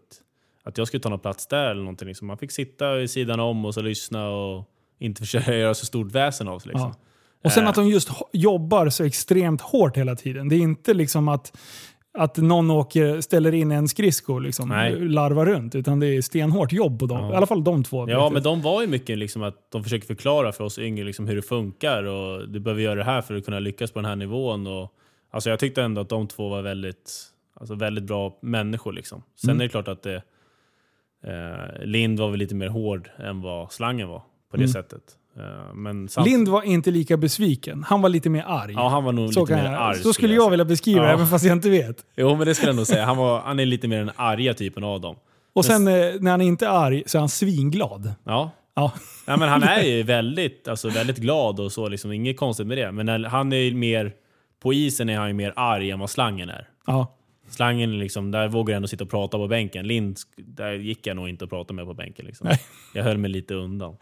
att 0.64 0.78
jag 0.78 0.88
skulle 0.88 1.02
ta 1.02 1.10
någon 1.10 1.20
plats 1.20 1.48
där 1.48 1.72
eller 1.72 1.82
någonting. 1.82 2.08
Liksom. 2.08 2.28
Man 2.28 2.38
fick 2.38 2.52
sitta 2.52 2.94
vid 2.94 3.10
sidan 3.10 3.40
om 3.40 3.66
och 3.66 3.74
så 3.74 3.82
lyssna 3.82 4.30
och 4.30 4.70
inte 5.00 5.22
försöka 5.22 5.56
göra 5.58 5.74
så 5.74 5.86
stort 5.86 6.12
väsen 6.12 6.48
av 6.48 6.60
sig. 6.60 6.70
Liksom. 6.72 6.90
Ja. 6.90 7.00
Och 7.44 7.52
sen 7.52 7.64
Eh. 7.64 7.70
att 7.70 7.76
de 7.76 7.88
just 7.88 8.10
jobbar 8.34 8.90
så 8.90 9.04
extremt 9.04 9.62
hårt 9.62 9.98
hela 9.98 10.16
tiden. 10.16 10.50
Det 10.50 10.56
är 10.56 10.60
inte 10.60 10.94
liksom 10.94 11.28
att, 11.28 11.58
att 12.18 12.38
någon 12.38 12.72
åker, 12.72 13.22
ställer 13.22 13.54
in 13.54 13.72
en 13.72 13.88
skridsko 13.88 14.40
liksom 14.40 14.70
Nej. 14.70 15.00
larvar 15.10 15.46
runt. 15.46 15.76
Utan 15.76 16.00
det 16.00 16.08
är 16.08 16.22
stenhårt 16.22 16.72
jobb 16.72 17.00
på 17.00 17.06
dem. 17.06 17.18
Ja. 17.20 17.34
I 17.34 17.36
alla 17.36 17.46
fall 17.46 17.64
de 17.64 17.84
två. 17.84 18.10
Ja, 18.10 18.30
men 18.34 18.44
de 18.44 18.62
var 18.62 18.82
ju 18.82 18.88
mycket 18.88 19.18
liksom 19.18 19.44
att 19.44 19.72
de 19.72 19.84
försöker 19.84 20.08
förklara 20.08 20.52
för 20.52 20.64
oss 20.64 20.80
yngre 20.80 21.06
liksom 21.06 21.28
hur 21.28 21.36
det 21.36 21.42
funkar 21.42 22.04
och 22.04 22.50
du 22.50 22.60
behöver 22.60 22.82
göra 22.82 22.96
det 22.96 23.04
här 23.04 23.22
för 23.22 23.36
att 23.36 23.46
kunna 23.46 23.60
lyckas 23.60 23.92
på 23.92 24.00
den 24.00 24.06
här 24.10 24.16
nivån. 24.16 24.68
Och, 24.68 24.94
alltså 25.32 25.50
jag 25.50 25.60
tyckte 25.60 25.84
ändå 25.84 26.02
att 26.02 26.10
de 26.10 26.28
två 26.28 26.50
var 26.50 26.62
väldigt, 26.62 27.12
alltså 27.54 27.76
väldigt 27.76 28.04
bra 28.04 28.38
människor. 28.42 28.94
Liksom. 28.94 29.24
Sen 29.36 29.50
Mm. 29.50 29.62
är 29.62 29.64
det 29.66 29.70
klart 29.70 29.88
att 29.88 30.02
det, 30.04 30.16
eh, 31.24 31.86
Lind 31.86 32.20
var 32.20 32.30
väl 32.30 32.40
lite 32.40 32.56
mer 32.56 32.68
hård 32.68 33.10
än 33.18 33.42
vad 33.42 33.72
Slangen 33.72 34.08
var 34.08 34.20
på 34.52 34.58
det 34.58 34.64
Mm. 34.64 34.68
sättet. 34.74 35.02
Eh, 35.38 35.74
men 35.74 36.10
samt, 36.10 36.28
Lind 36.28 36.48
var 36.48 36.62
inte 36.64 36.92
lika 36.92 37.18
besviken. 37.18 37.84
Han 37.84 38.02
var 38.02 38.10
lite 38.10 38.30
mer 38.30 38.44
arg. 38.48 38.74
Ja, 38.74 38.90
han 38.90 39.04
var 39.04 39.12
nog 39.12 39.34
så, 39.34 39.40
lite 39.40 39.56
mer 39.56 39.64
jag, 39.66 39.74
arg. 39.74 39.98
så 39.98 40.14
skulle 40.14 40.34
jag 40.36 40.50
vilja 40.50 40.66
beskriva 40.66 41.02
det, 41.02 41.08
Ja. 41.08 41.14
även 41.14 41.28
fast 41.28 41.46
jag 41.46 41.54
inte 41.58 41.70
vet. 41.70 42.06
Jo, 42.16 42.36
men 42.36 42.48
det 42.48 42.56
skulle 42.56 42.70
jag 42.70 42.76
nog 42.76 42.88
säga. 42.88 43.06
Han, 43.06 43.18
var, 43.18 43.40
han 43.42 43.60
är 43.60 43.66
lite 43.66 43.88
mer 43.88 43.98
den 43.98 44.12
arga 44.16 44.54
typen 44.54 44.84
av 44.84 45.02
dem. 45.02 45.16
Och 45.54 45.66
sen 45.66 45.88
eh, 45.88 45.94
när 46.20 46.32
han 46.32 46.42
inte 46.42 46.66
är 46.66 46.70
arg 46.70 47.04
så 47.06 47.18
är 47.18 47.20
han 47.20 47.30
svinglad. 47.30 48.14
Ja, 48.24 48.52
Ja. 48.78 48.92
Ja, 49.28 49.38
men 49.38 49.50
han 49.50 49.64
är 49.64 49.82
ju 49.84 50.04
väldigt, 50.04 50.68
alltså, 50.68 50.90
väldigt 50.90 51.18
glad 51.18 51.60
och 51.60 51.72
så, 51.72 51.88
liksom, 51.90 52.12
inget 52.12 52.38
konstigt 52.38 52.68
med 52.68 52.78
det. 52.78 52.92
Men 52.92 53.24
han 53.26 53.54
är 53.54 53.72
mer, 53.74 54.14
på 54.64 54.74
isen 54.74 55.10
är 55.10 55.18
han 55.18 55.28
ju 55.28 55.34
mer 55.34 55.54
arg 55.56 55.92
än 55.92 56.00
vad 56.00 56.10
slangen 56.10 56.50
är. 56.50 56.68
Ja. 56.88 57.16
Slangen, 57.50 58.00
liksom, 58.00 58.32
där 58.32 58.48
vågar 58.48 58.72
jag 58.74 58.76
ändå 58.76 58.88
sitta 58.88 59.04
och 59.04 59.10
prata 59.10 59.38
på 59.38 59.48
bänken. 59.48 59.88
Lind, 59.88 60.18
där 60.38 60.72
gick 60.74 61.08
jag 61.08 61.16
nog 61.16 61.30
inte 61.30 61.44
att 61.44 61.50
prata 61.50 61.74
med 61.74 61.86
på 61.86 61.94
bänken. 61.94 62.26
Liksom. 62.26 62.50
Jag 62.94 63.04
höll 63.04 63.18
mig 63.18 63.32
lite 63.32 63.54
undan. 63.54 63.98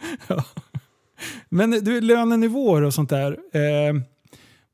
Men 1.54 1.72
du, 1.72 2.02
lönenivåer 2.02 2.82
och 2.82 2.94
sånt 2.94 3.10
där. 3.10 3.32
Eh, 3.32 4.02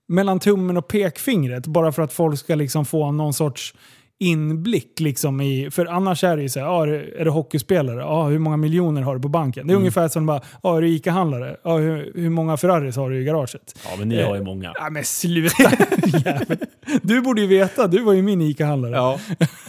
mellan 0.08 0.40
tummen 0.40 0.78
och 0.78 0.88
pekfingret. 0.88 1.68
Bara 1.68 1.92
för 1.92 2.02
att 2.02 2.14
folk 2.14 2.40
ska 2.40 2.56
liksom 2.56 2.86
få 2.86 3.12
någon 3.12 3.34
sorts 3.34 3.74
inblick. 4.20 5.00
Liksom 5.00 5.42
i, 5.42 5.72
för 5.72 5.86
annars 5.86 6.24
är 6.24 6.38
det 6.38 6.44
ju 6.44 6.50
så 6.50 6.60
här, 6.60 6.68
ja, 6.68 6.88
är 6.88 7.26
du 7.26 7.32
hockeyspelare? 7.32 8.00
Ja, 8.00 8.28
hur 8.28 8.40
många 8.40 8.58
miljoner 8.58 9.02
har 9.02 9.16
du 9.16 9.22
på 9.22 9.30
banken? 9.30 9.68
Det 9.68 9.74
är 9.74 9.78
ungefär 9.78 10.08
som 10.08 10.26
bara, 10.26 10.42
ja, 10.64 10.78
är 10.78 10.82
du 10.82 10.90
ICA-handlare? 10.90 11.58
Ja, 11.64 11.78
hur, 11.78 12.12
hur 12.16 12.30
många 12.30 12.58
Ferraris 12.58 12.96
har 12.96 13.10
du 13.10 13.22
i 13.22 13.24
garaget? 13.24 13.80
Ja, 13.86 13.96
men 14.00 14.10
ni 14.10 14.22
har 14.22 14.36
ju 14.36 14.44
många. 14.44 14.74
Ja 14.76 14.90
men 14.90 15.04
sluta! 15.04 15.72
Du 17.02 17.22
borde 17.22 17.42
ju 17.42 17.48
veta, 17.48 17.88
du 17.88 18.00
var 18.00 18.14
ju 18.14 18.22
min 18.22 18.42
ICA-handlare. 18.42 18.96
Ja, 18.96 19.20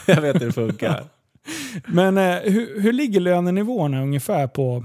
jag 0.06 0.20
vet 0.20 0.40
hur 0.40 0.46
det 0.46 0.52
funkar. 0.52 1.04
Men 1.86 2.18
eh, 2.18 2.36
hur, 2.36 2.80
hur 2.80 2.92
ligger 2.92 3.20
lönenivåerna 3.20 4.02
ungefär 4.02 4.46
på 4.46 4.84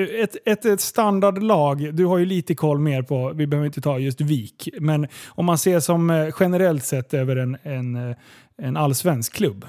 ett, 0.00 0.36
ett, 0.44 0.64
ett 0.64 0.80
standardlag? 0.80 1.94
Du 1.94 2.04
har 2.06 2.18
ju 2.18 2.24
lite 2.24 2.54
koll 2.54 2.78
mer 2.78 3.02
på, 3.02 3.32
vi 3.34 3.46
behöver 3.46 3.66
inte 3.66 3.80
ta 3.80 3.98
just 3.98 4.20
VIK, 4.20 4.68
men 4.80 5.08
om 5.28 5.46
man 5.46 5.58
ser 5.58 5.80
som 5.80 6.10
eh, 6.10 6.28
generellt 6.40 6.84
sett 6.84 7.14
över 7.14 7.36
en, 7.36 7.56
en, 7.62 8.10
eh, 8.10 8.16
en 8.58 8.76
allsvensk 8.76 9.34
klubb. 9.34 9.64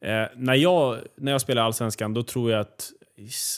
Eh, 0.00 0.24
när, 0.36 0.54
jag, 0.54 0.96
när 1.16 1.32
jag 1.32 1.40
spelar 1.40 1.62
Allsvenskan, 1.62 2.14
då 2.14 2.22
tror 2.22 2.50
jag 2.50 2.60
att 2.60 2.90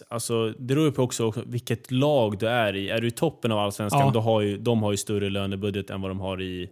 Alltså, 0.09 0.49
det 0.51 0.63
beror 0.63 0.85
ju 0.87 0.93
på 0.93 1.03
också, 1.03 1.25
också 1.25 1.43
vilket 1.47 1.91
lag 1.91 2.39
du 2.39 2.49
är 2.49 2.77
i. 2.77 2.91
Är 2.91 3.01
du 3.01 3.09
i 3.09 3.11
toppen 3.11 3.53
av 3.53 3.59
Allsvenskan, 3.59 4.01
Ja. 4.01 4.11
då 4.15 4.21
har 4.21 4.41
ju, 4.41 4.59
de 4.59 4.83
har 4.83 4.91
ju 4.91 4.97
större 4.97 5.31
lönebudget 5.31 5.91
än 5.91 6.01
vad 6.01 6.11
de 6.11 6.21
har 6.21 6.43
i, 6.43 6.71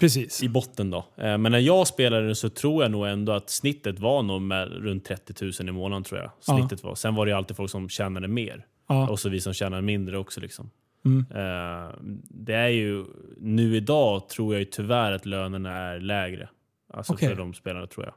Precis. 0.00 0.42
i 0.42 0.48
botten. 0.48 0.90
Då. 0.90 0.98
Eh, 1.16 1.38
Men 1.38 1.52
när 1.52 1.58
jag 1.58 1.86
spelade 1.86 2.34
så 2.34 2.48
tror 2.48 2.82
jag 2.84 2.90
nog 2.90 3.06
ändå 3.06 3.32
att 3.32 3.50
snittet 3.50 3.98
var 3.98 4.22
nog 4.22 4.42
med 4.42 4.68
runt 4.68 5.04
30 5.04 5.44
000 5.60 5.68
i 5.68 5.72
månaden. 5.72 6.02
tror 6.04 6.20
jag. 6.20 6.30
Ja. 6.46 6.58
Snittet 6.58 6.84
var. 6.84 6.94
Sen 6.94 7.14
var 7.14 7.26
det 7.26 7.32
alltid 7.32 7.56
folk 7.56 7.70
som 7.70 7.88
tjänade 7.88 8.28
mer. 8.28 8.66
Ja. 8.88 9.08
Och 9.08 9.20
så 9.20 9.28
vi 9.28 9.40
som 9.40 9.52
tjänade 9.52 9.82
mindre 9.82 10.18
också. 10.18 10.40
Liksom. 10.40 10.70
Mm. 11.04 11.18
Eh, 11.30 11.90
Det 12.28 12.54
är 12.54 12.68
ju, 12.68 13.04
nu 13.38 13.76
idag 13.76 14.28
tror 14.28 14.54
jag 14.54 14.58
ju 14.58 14.64
tyvärr 14.64 15.12
att 15.12 15.26
lönerna 15.26 15.70
är 15.76 16.00
lägre. 16.00 16.48
Alltså 16.92 17.12
Okej. 17.12 17.28
för 17.28 17.36
de 17.36 17.54
spelarna 17.54 17.86
tror 17.86 18.06
jag. 18.06 18.14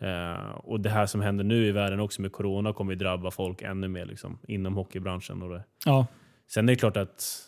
Eh, 0.00 0.50
och 0.54 0.80
det 0.80 0.90
här 0.90 1.06
som 1.06 1.20
händer 1.20 1.44
nu 1.44 1.66
i 1.66 1.72
världen 1.72 2.00
också 2.00 2.22
med 2.22 2.32
corona 2.32 2.72
kommer 2.72 2.92
ju 2.92 2.98
drabba 2.98 3.30
folk 3.30 3.62
ännu 3.62 3.88
mer 3.88 4.06
liksom, 4.06 4.38
inom 4.48 4.74
hockeybranschen. 4.74 5.42
Och 5.42 5.48
det. 5.50 5.64
Ja. 5.84 6.06
Sen 6.50 6.68
är 6.68 6.72
det 6.72 6.76
klart 6.76 6.96
att 6.96 7.38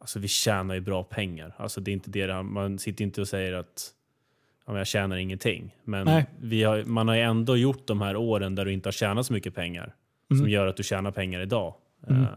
alltså, 0.00 0.18
vi 0.18 0.28
tjänar 0.28 0.74
ju 0.74 0.80
bra 0.80 1.02
pengar. 1.02 1.54
Alltså, 1.56 1.80
det 1.80 1.90
är 1.90 1.92
inte 1.92 2.10
det, 2.10 2.42
man 2.42 2.78
sitter 2.78 3.04
inte 3.04 3.20
och 3.20 3.28
säger 3.28 3.52
att 3.52 3.92
ja, 4.66 4.78
jag 4.78 4.86
tjänar 4.86 5.16
ingenting. 5.16 5.76
Men 5.84 6.04
Nej. 6.04 6.26
vi 6.40 6.62
har, 6.62 6.84
man 6.84 7.08
har 7.08 7.14
ju 7.14 7.20
ändå 7.20 7.56
gjort 7.56 7.86
de 7.86 8.00
här 8.00 8.16
åren 8.16 8.54
där 8.54 8.64
du 8.64 8.72
inte 8.72 8.86
har 8.86 8.92
tjänat 8.92 9.26
så 9.26 9.32
mycket 9.32 9.54
pengar. 9.54 9.94
Mm. 10.30 10.40
Som 10.40 10.50
gör 10.50 10.66
att 10.66 10.76
du 10.76 10.82
tjänar 10.82 11.10
pengar 11.10 11.40
idag. 11.40 11.74
Mm. 12.08 12.22
Eh, 12.22 12.28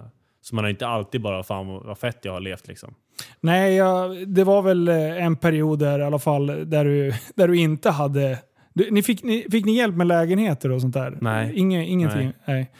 så 0.41 0.56
man 0.56 0.63
har 0.63 0.69
inte 0.69 0.88
alltid 0.88 1.21
bara 1.21 1.43
fan 1.43 1.67
vad 1.67 1.97
fett 1.97 2.19
jag 2.21 2.34
har 2.34 2.39
levt 2.39 2.67
liksom. 2.67 2.95
Nej, 3.39 3.76
jag, 3.76 4.28
det 4.28 4.43
var 4.43 4.62
väl 4.62 4.88
eh, 4.88 5.26
en 5.26 5.36
period 5.36 5.80
där 5.80 5.99
i 5.99 6.04
alla 6.04 6.19
fall 6.19 6.47
där 6.69 6.86
du, 6.86 7.13
där 7.36 7.47
du 7.47 7.58
inte 7.58 7.89
hade... 7.89 8.39
Du, 8.73 8.91
ni 8.91 9.04
fick, 9.04 9.23
ni, 9.23 9.47
fick 9.52 9.65
ni 9.65 9.78
hjälp 9.78 9.95
med 9.95 10.08
lägenheter 10.08 10.71
och 10.71 10.82
sånt 10.82 10.93
där? 10.93 11.17
Nej. 11.21 11.54
Inge, 11.56 11.86
ingenting? 11.86 12.34
Nej. 12.45 12.71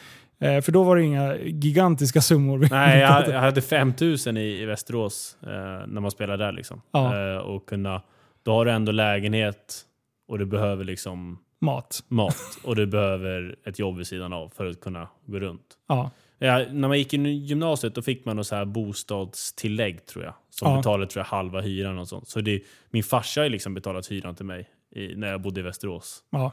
Eh, 0.44 0.60
för 0.60 0.72
då 0.72 0.82
var 0.82 0.96
det 0.96 1.02
inga 1.02 1.36
gigantiska 1.38 2.20
summor. 2.20 2.68
Nej, 2.70 3.00
jag, 3.00 3.28
jag 3.28 3.40
hade 3.40 3.62
5000 3.62 4.36
i, 4.36 4.40
i 4.62 4.64
Västerås 4.64 5.36
eh, 5.42 5.48
när 5.86 6.00
man 6.00 6.10
spelade 6.10 6.44
där. 6.44 6.52
Liksom. 6.52 6.82
Ja. 6.92 7.32
Eh, 7.32 7.36
och 7.38 7.66
kunna, 7.68 8.02
då 8.42 8.52
har 8.52 8.64
du 8.64 8.70
ändå 8.70 8.92
lägenhet 8.92 9.82
och 10.28 10.38
du 10.38 10.44
behöver 10.46 10.84
liksom 10.84 11.38
Mat. 11.60 12.04
mat 12.08 12.36
och 12.64 12.76
du 12.76 12.86
behöver 12.86 13.56
ett 13.66 13.78
jobb 13.78 13.96
vid 13.96 14.06
sidan 14.06 14.32
av 14.32 14.48
för 14.48 14.66
att 14.66 14.80
kunna 14.80 15.08
gå 15.26 15.38
runt. 15.40 15.66
Ja. 15.88 16.10
Ja, 16.38 16.64
när 16.70 16.88
man 16.88 16.98
gick 16.98 17.14
i 17.14 17.16
gymnasiet 17.30 17.94
då 17.94 18.02
fick 18.02 18.24
man 18.24 18.36
något 18.36 18.46
så 18.46 18.54
här 18.56 18.64
bostadstillägg 18.64 20.06
tror 20.06 20.24
jag. 20.24 20.34
Som 20.50 20.70
Ja. 20.70 20.76
betalade 20.76 21.06
tror 21.10 21.20
jag, 21.20 21.26
halva 21.26 21.60
hyran 21.60 21.98
och 21.98 22.08
sånt. 22.08 22.28
Så 22.28 22.40
det, 22.40 22.62
min 22.90 23.02
farsa 23.04 23.40
har 23.40 23.48
liksom 23.48 23.74
betalat 23.74 24.10
hyran 24.10 24.34
till 24.34 24.44
mig 24.44 24.68
i, 24.96 25.14
när 25.16 25.28
jag 25.28 25.40
bodde 25.40 25.60
i 25.60 25.62
Västerås. 25.62 26.18
ja. 26.30 26.52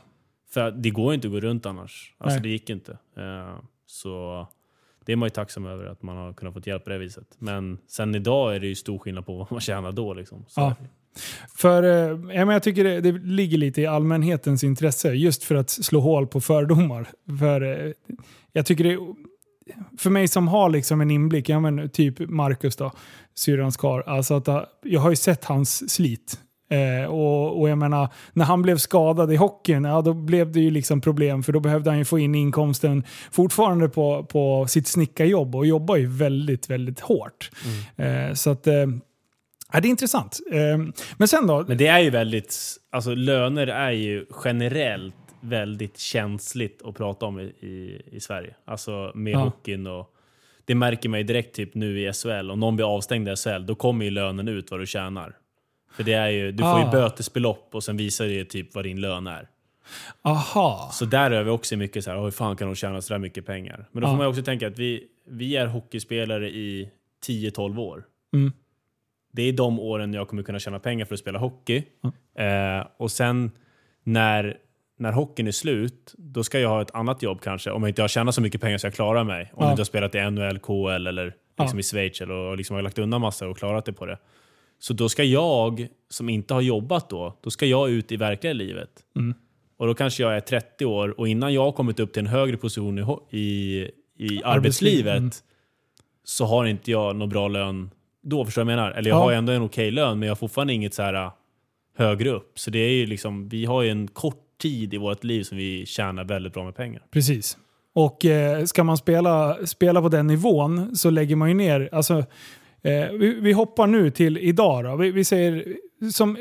För 0.53 0.71
det 0.71 0.89
går 0.89 1.13
inte 1.13 1.27
att 1.27 1.33
gå 1.33 1.39
runt 1.39 1.65
annars. 1.65 2.13
Alltså 2.17 2.35
Nej. 2.35 2.43
det 2.43 2.49
gick 2.49 2.69
inte. 2.69 2.91
Eh, 3.17 3.55
så 3.91 4.47
det 5.05 5.11
är 5.11 5.15
man 5.15 5.25
ju 5.25 5.29
tacksam 5.29 5.65
över 5.65 5.85
att 5.85 6.01
man 6.01 6.17
har 6.17 6.33
kunnat 6.33 6.53
få 6.53 6.61
hjälp 6.65 6.83
på 6.83 6.89
det 6.89 6.97
viset. 6.97 7.27
Men 7.37 7.77
sen 7.87 8.15
idag 8.15 8.55
är 8.55 8.59
det 8.59 8.67
ju 8.67 8.75
stor 8.75 8.99
skillnad 8.99 9.25
på 9.25 9.37
vad 9.37 9.51
man 9.51 9.61
tjänar 9.61 9.91
då. 9.91 10.13
Liksom. 10.13 10.45
Så, 10.47 10.61
Ja. 10.61 10.75
För 11.55 11.83
eh, 11.83 12.35
ja, 12.35 12.45
men 12.45 12.49
jag 12.49 12.63
tycker 12.63 12.83
det, 12.83 13.01
det 13.01 13.11
ligger 13.11 13.57
lite 13.57 13.81
i 13.81 13.85
allmänhetens 13.85 14.63
intresse 14.63 15.13
just 15.13 15.43
för 15.43 15.55
att 15.55 15.69
slå 15.69 15.99
hål 15.99 16.27
på 16.27 16.41
fördomar. 16.41 17.07
För 17.39 17.61
eh, 17.61 17.93
jag 18.51 18.65
tycker 18.65 18.83
det 18.83 18.97
för 19.97 20.09
mig 20.09 20.27
som 20.27 20.47
har 20.47 20.69
liksom 20.69 21.01
en 21.01 21.11
inblick, 21.11 21.49
ja, 21.49 21.59
men 21.59 21.89
typ 21.89 22.19
Marcus 22.19 22.75
då, 22.75 22.91
syrrans 23.33 23.77
karl, 23.77 24.03
alltså 24.05 24.33
att 24.33 24.47
eh, 24.47 24.63
jag 24.83 25.01
har 25.01 25.09
ju 25.09 25.15
sett 25.15 25.45
hans 25.45 25.93
slit. 25.93 26.39
Eh, 26.71 27.05
och, 27.05 27.61
och 27.61 27.69
jag 27.69 27.77
menar, 27.77 28.09
när 28.33 28.45
han 28.45 28.61
blev 28.61 28.77
skadad 28.77 29.33
i 29.33 29.35
hockeyn, 29.35 29.83
ja, 29.83 30.01
då 30.01 30.13
blev 30.13 30.51
det 30.51 30.59
ju 30.59 30.71
liksom 30.71 31.01
problem 31.01 31.43
för 31.43 31.53
då 31.53 31.59
behövde 31.59 31.89
han 31.89 31.99
ju 31.99 32.05
få 32.05 32.19
in 32.19 32.35
inkomsten 32.35 33.03
fortfarande 33.31 33.89
på, 33.89 34.23
på 34.23 34.67
sitt 34.67 34.87
snickarjobb 34.87 35.55
och 35.55 35.65
jobbar 35.65 35.95
ju 35.95 36.07
väldigt, 36.07 36.69
väldigt 36.69 36.99
hårt. 36.99 37.51
Eh, 37.95 38.33
så 38.33 38.49
att, 38.49 38.67
eh, 38.67 38.73
ja, 39.73 39.79
det 39.81 39.87
är 39.87 39.89
intressant. 39.89 40.39
Eh, 40.51 40.77
men 41.17 41.27
sen 41.27 41.47
då? 41.47 41.65
Men 41.67 41.77
det 41.77 41.87
är 41.87 41.99
ju 41.99 42.09
väldigt, 42.09 42.55
alltså 42.91 43.15
löner 43.15 43.67
är 43.67 43.91
ju 43.91 44.25
generellt 44.45 45.15
väldigt 45.41 45.97
känsligt 45.97 46.81
att 46.85 46.95
prata 46.95 47.25
om 47.25 47.39
i, 47.39 47.43
i, 47.43 48.01
i 48.11 48.19
Sverige. 48.19 48.55
Alltså 48.65 49.11
med 49.15 49.33
Ja. 49.33 49.39
hockeyn 49.39 49.87
och 49.87 50.07
det 50.65 50.75
märker 50.75 51.09
man 51.09 51.19
ju 51.19 51.23
direkt 51.23 51.55
typ 51.55 51.75
nu 51.75 51.99
i 52.09 52.13
SHL. 52.13 52.51
Om 52.51 52.59
någon 52.59 52.75
blir 52.75 52.95
avstängd 52.95 53.29
i 53.29 53.35
SHL, 53.35 53.65
då 53.65 53.75
kommer 53.75 54.05
ju 54.05 54.11
lönen 54.11 54.47
ut 54.47 54.71
vad 54.71 54.79
du 54.79 54.85
tjänar. 54.85 55.35
För 55.91 56.03
det 56.03 56.13
är 56.13 56.29
ju, 56.29 56.51
du 56.51 56.63
får 56.63 56.79
ju 56.79 56.85
Ah. 56.85 56.91
bötesbelopp 56.91 57.69
och 57.75 57.83
sen 57.83 57.97
visar 57.97 58.25
det 58.25 58.31
ju 58.33 58.43
typ 58.45 58.75
vad 58.75 58.83
din 58.85 59.01
lön 59.01 59.27
är. 59.27 59.47
Aha. 60.21 60.89
Så 60.93 61.05
där 61.05 61.31
är 61.31 61.43
vi 61.43 61.49
också 61.49 61.75
mycket 61.77 62.03
så 62.03 62.11
här, 62.11 62.21
hur 62.21 62.31
fan 62.31 62.55
kan 62.55 62.67
de 62.67 62.75
tjäna 62.75 63.01
så 63.01 63.13
där 63.13 63.19
mycket 63.19 63.45
pengar? 63.45 63.85
Men 63.91 64.01
då 64.01 64.07
får 64.07 64.13
Ja. 64.13 64.17
man 64.17 64.25
ju 64.25 64.29
också 64.29 64.43
tänka 64.43 64.67
att 64.67 64.79
vi, 64.79 65.03
vi 65.27 65.55
är 65.55 65.65
hockeyspelare 65.67 66.49
i 66.49 66.89
10-12 67.27 67.79
år. 67.79 68.03
Mm. 68.33 68.51
Det 69.33 69.41
är 69.41 69.53
de 69.53 69.79
åren 69.79 70.13
jag 70.13 70.27
kommer 70.27 70.43
kunna 70.43 70.59
tjäna 70.59 70.79
pengar 70.79 71.05
för 71.05 71.13
att 71.13 71.19
spela 71.19 71.39
hockey. 71.39 71.83
Eh, 72.37 72.85
och 72.97 73.11
sen 73.11 73.51
när, 74.03 74.57
när 74.97 75.11
hockeyn 75.11 75.47
är 75.47 75.51
slut, 75.51 76.13
då 76.17 76.43
ska 76.43 76.59
jag 76.59 76.69
ha 76.69 76.81
ett 76.81 76.95
annat 76.95 77.21
jobb 77.23 77.41
kanske. 77.41 77.71
Om 77.71 77.83
jag 77.83 77.89
inte 77.89 78.01
har 78.01 78.07
tjänat 78.09 78.35
så 78.35 78.41
mycket 78.41 78.61
pengar 78.61 78.77
så 78.77 78.87
jag 78.87 78.93
klarar 78.93 79.23
mig. 79.23 79.41
Om 79.41 79.49
Ja. 79.57 79.65
jag 79.65 79.73
inte 79.73 79.79
har 79.79 79.85
spelat 79.85 80.15
i 80.15 80.19
NHL, 80.31 80.59
KL 80.59 81.07
eller 81.07 81.25
liksom 81.59 81.77
Ja. 81.77 81.79
i 81.79 81.83
Schweiz 81.83 82.21
eller, 82.21 82.33
och 82.33 82.57
liksom 82.57 82.75
har 82.75 82.83
lagt 82.83 82.99
undan 82.99 83.21
massa 83.21 83.47
och 83.47 83.57
klarat 83.57 83.85
det 83.85 83.93
på 83.93 84.05
det. 84.05 84.17
Så 84.81 84.93
då 84.93 85.09
ska 85.09 85.23
jag, 85.23 85.87
som 86.09 86.29
inte 86.29 86.53
har 86.53 86.61
jobbat 86.61 87.09
då, 87.09 87.37
då 87.41 87.49
ska 87.49 87.65
jag 87.65 87.89
ut 87.89 88.11
i 88.11 88.17
verkliga 88.17 88.53
livet. 88.53 88.89
Mm. 89.15 89.33
Och 89.77 89.87
då 89.87 89.93
kanske 89.93 90.23
jag 90.23 90.35
är 90.35 90.39
30 90.39 90.85
år 90.85 91.19
och 91.19 91.27
innan 91.27 91.53
jag 91.53 91.61
har 91.63 91.71
kommit 91.71 91.99
upp 91.99 92.13
till 92.13 92.19
en 92.19 92.27
högre 92.27 92.57
position 92.57 92.99
i, 92.99 93.39
i, 94.17 94.25
i 94.25 94.41
arbetslivet 94.43 95.17
Mm. 95.17 95.31
så 96.23 96.45
har 96.45 96.65
inte 96.65 96.91
jag 96.91 97.15
någon 97.15 97.29
bra 97.29 97.47
lön 97.47 97.89
då, 98.23 98.45
förstår 98.45 98.61
jag 98.61 98.65
menar? 98.65 98.91
Eller 98.91 99.09
jag 99.09 99.17
Ja. 99.17 99.21
har 99.23 99.31
ändå 99.31 99.51
en 99.53 99.61
okej 99.61 99.91
lön, 99.91 100.19
men 100.19 100.27
jag 100.27 100.31
har 100.31 100.35
fortfarande 100.37 100.73
inget 100.73 100.93
så 100.93 101.01
här 101.01 101.13
äh, 101.13 101.31
högre 101.97 102.29
upp. 102.29 102.59
Så 102.59 102.69
det 102.71 102.79
är 102.79 102.91
ju 102.91 103.05
liksom, 103.05 103.49
vi 103.49 103.65
har 103.65 103.81
ju 103.81 103.89
en 103.89 104.07
kort 104.07 104.47
tid 104.61 104.93
i 104.93 104.97
vårt 104.97 105.23
liv 105.23 105.43
som 105.43 105.57
vi 105.57 105.85
tjänar 105.85 106.23
väldigt 106.23 106.53
bra 106.53 106.63
med 106.65 106.75
pengar. 106.75 107.01
Precis. 107.11 107.57
Och 107.93 108.25
eh, 108.25 108.65
ska 108.65 108.83
man 108.83 108.97
spela, 108.97 109.57
spela 109.65 110.01
på 110.01 110.09
den 110.09 110.27
nivån 110.27 110.95
så 110.95 111.09
lägger 111.09 111.35
man 111.35 111.49
ju 111.49 111.55
ner... 111.55 111.89
Alltså, 111.91 112.23
eh, 112.83 113.11
vi, 113.11 113.39
vi 113.41 113.51
hoppar 113.53 113.87
nu 113.87 114.09
till 114.11 114.37
idag 114.37 114.83
då. 114.83 114.95
Vi, 114.95 115.11
vi 115.11 115.23
säger, 115.23 115.75
som, 116.13 116.37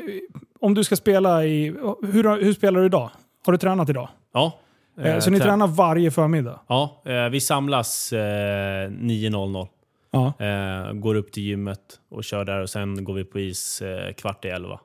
om 0.59 0.73
du 0.73 0.83
ska 0.83 0.95
spela 0.95 1.45
i... 1.45 1.65
Hur, 2.11 2.43
hur 2.43 2.53
spelar 2.53 2.79
du 2.79 2.85
idag? 2.85 3.09
Har 3.45 3.51
du 3.51 3.57
tränat 3.57 3.89
idag? 3.89 4.09
Ja. 4.33 4.53
Eh, 5.01 5.19
så 5.19 5.31
ni 5.31 5.37
trä- 5.39 5.43
tränar 5.43 5.67
varje 5.67 6.11
förmiddag? 6.11 6.59
Ja, 6.67 7.01
eh, 7.05 7.29
vi 7.29 7.39
samlas 7.39 8.13
eh, 8.13 8.17
9.00. 8.19 9.67
Ja. 10.11 10.33
Eh, 10.45 10.93
går 10.93 11.15
upp 11.15 11.31
till 11.31 11.43
gymmet 11.43 11.79
och 12.09 12.23
kör 12.23 12.45
där 12.45 12.61
och 12.61 12.69
sen 12.69 13.03
går 13.03 13.13
vi 13.13 13.23
på 13.23 13.39
is 13.39 13.81
eh, 13.81 14.13
kvart 14.13 14.45
i 14.45 14.47
elva. 14.47 14.79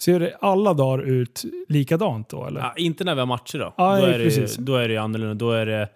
Ser 0.00 0.20
det 0.20 0.36
alla 0.40 0.74
dagar 0.74 1.02
ut 1.04 1.42
likadant 1.68 2.28
då 2.28 2.46
eller? 2.46 2.60
Ja, 2.60 2.72
inte 2.76 3.04
när 3.04 3.14
vi 3.14 3.20
har 3.20 3.26
matcher 3.26 3.58
då. 3.58 3.74
Ja, 3.76 3.96
då, 4.00 4.06
är 4.06 4.18
det, 4.18 4.24
precis. 4.24 4.58
ju- 4.58 4.62
då 4.62 4.76
är 4.76 4.88
det 4.88 4.96
annorlunda. 4.96 5.34
Då 5.34 5.52
är 5.52 5.66
det, 5.66 5.88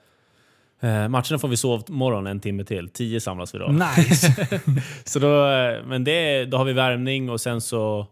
eh, 0.85 1.09
matcherna 1.09 1.39
får 1.39 1.49
vi 1.49 1.57
sovmorgon 1.57 2.27
en 2.27 2.41
timme 2.41 2.65
till. 2.65 2.89
Tio 2.89 3.21
samlas 3.21 3.55
vi 3.55 3.59
då. 3.59 3.69
Nice! 3.69 4.61
Så 5.05 5.19
då, 5.19 5.47
eh, 5.47 5.85
men 5.87 6.05
det, 6.05 6.45
då 6.45 6.57
har 6.57 6.65
vi 6.65 6.73
värmning 6.73 7.31
och 7.31 7.41
sen 7.41 7.61
så 7.61 8.07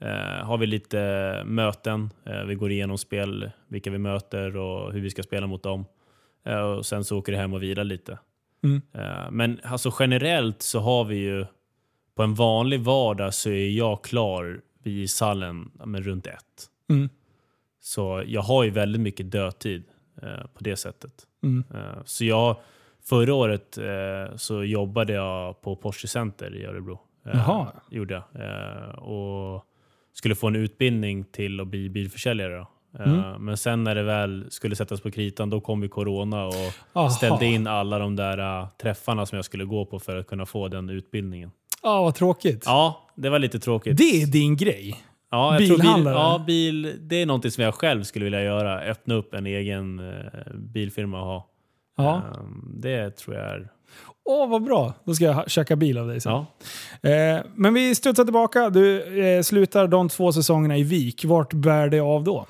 eh, 0.00 0.46
har 0.46 0.58
vi 0.58 0.66
lite 0.66 1.42
möten. 1.46 2.10
Eh, 2.26 2.44
vi 2.44 2.54
går 2.54 2.70
igenom 2.70 2.98
spel, 2.98 3.50
vilka 3.68 3.90
vi 3.90 3.98
möter 3.98 4.56
och 4.56 4.92
hur 4.92 5.00
vi 5.00 5.10
ska 5.10 5.22
spela 5.22 5.46
mot 5.46 5.62
dem. 5.62 5.84
Eh, 6.46 6.60
och 6.60 6.86
sen 6.86 7.04
så 7.04 7.18
åker 7.18 7.32
vi 7.32 7.38
hem 7.38 7.52
och 7.52 7.62
vilar 7.62 7.84
lite. 7.84 8.18
Mm. 8.64 8.82
Eh, 8.94 9.30
men 9.30 9.60
alltså 9.64 9.92
generellt 9.98 10.62
så 10.62 10.80
har 10.80 11.04
vi 11.04 11.16
ju 11.16 11.46
på 12.16 12.22
en 12.22 12.34
vanlig 12.34 12.80
vardag 12.80 13.34
så 13.34 13.50
är 13.50 13.70
jag 13.70 14.04
klar 14.04 14.60
ishallen 14.84 15.70
ja, 15.78 15.86
men 15.86 16.02
runt 16.02 16.26
ett. 16.26 16.68
Mm. 16.90 17.08
Så 17.80 18.22
jag 18.26 18.42
har 18.42 18.64
ju 18.64 18.70
väldigt 18.70 19.00
mycket 19.00 19.30
dödtid 19.30 19.84
på 20.54 20.64
det 20.64 20.76
sättet. 20.76 21.12
Mm. 21.42 21.64
Eh, 21.74 22.02
så 22.04 22.24
jag, 22.24 22.56
förra 23.08 23.34
året 23.34 23.78
eh, 23.78 24.36
så 24.36 24.64
jobbade 24.64 25.12
jag 25.12 25.60
på 25.62 25.76
Porsche 25.76 26.08
Center 26.08 26.56
i 26.56 26.64
Örebro. 26.66 27.00
Eh, 27.26 27.30
Jaha. 27.34 27.66
Gjorde 27.90 28.14
jag. 28.14 28.42
Eh, 28.48 28.88
och 28.98 29.64
skulle 30.12 30.34
få 30.34 30.46
en 30.46 30.56
utbildning 30.56 31.24
till 31.24 31.60
att 31.60 31.66
bli 31.68 31.88
bilförsäljare. 31.90 32.54
Då. 32.56 32.60
Eh, 32.60 32.68
Mm. 33.12 33.44
Men 33.44 33.56
sen 33.56 33.84
när 33.84 33.94
det 33.94 34.02
väl 34.02 34.46
skulle 34.50 34.76
sättas 34.76 35.00
på 35.00 35.10
kritan, 35.10 35.50
då 35.50 35.60
kom 35.60 35.82
ju 35.82 35.88
corona 35.88 36.46
och 36.46 36.54
Aha. 36.92 37.10
ställde 37.10 37.46
in 37.46 37.66
alla 37.66 37.98
de 37.98 38.16
där 38.16 38.38
eh, 38.60 38.68
träffarna 38.82 39.26
som 39.26 39.36
jag 39.36 39.44
skulle 39.44 39.64
gå 39.64 39.86
på 39.86 39.98
för 40.00 40.16
att 40.16 40.26
kunna 40.26 40.46
få 40.46 40.68
den 40.68 40.90
utbildningen. 40.90 41.50
Ja, 41.82 42.02
vad 42.02 42.14
tråkigt. 42.14 42.62
Ja, 42.66 43.00
det 43.14 43.30
var 43.30 43.38
lite 43.38 43.58
tråkigt. 43.58 43.96
Det 43.96 44.22
är 44.22 44.26
din 44.26 44.56
grej. 44.56 45.04
Ja, 45.34 45.50
tror 45.50 45.58
bil, 45.68 45.76
Bilhandlare? 45.76 46.14
ja, 46.14 46.44
bil, 46.46 46.96
det 47.00 47.16
är 47.22 47.26
någonting 47.26 47.50
som 47.50 47.64
jag 47.64 47.74
själv 47.74 48.02
skulle 48.02 48.24
vilja 48.24 48.42
göra. 48.42 48.80
Öppna 48.80 49.14
upp 49.14 49.34
en 49.34 49.46
egen 49.46 49.98
eh, 49.98 50.54
bilfirma 50.54 51.20
och 51.20 51.26
ha. 51.26 51.48
Ja. 51.96 52.16
Ehm, 52.16 52.80
det 52.80 53.10
tror 53.16 53.36
jag 53.36 53.44
är... 53.46 53.68
Åh, 54.24 54.48
vad 54.50 54.62
bra. 54.62 54.94
Då 55.04 55.14
ska 55.14 55.24
jag 55.24 55.50
köka 55.50 55.76
bil 55.76 55.98
av 55.98 56.08
dig 56.08 56.20
sen. 56.20 56.32
Ja. 56.32 57.10
Eh, 57.10 57.40
men 57.54 57.74
vi 57.74 57.94
studsar 57.94 58.24
tillbaka. 58.24 58.70
Du 58.70 59.02
eh, 59.26 59.42
slutar 59.42 59.86
de 59.86 60.08
två 60.08 60.32
säsongerna 60.32 60.76
i 60.78 60.82
Vik. 60.82 61.24
Vart 61.24 61.52
bär 61.52 61.88
det 61.88 62.00
av 62.00 62.24
då? 62.24 62.46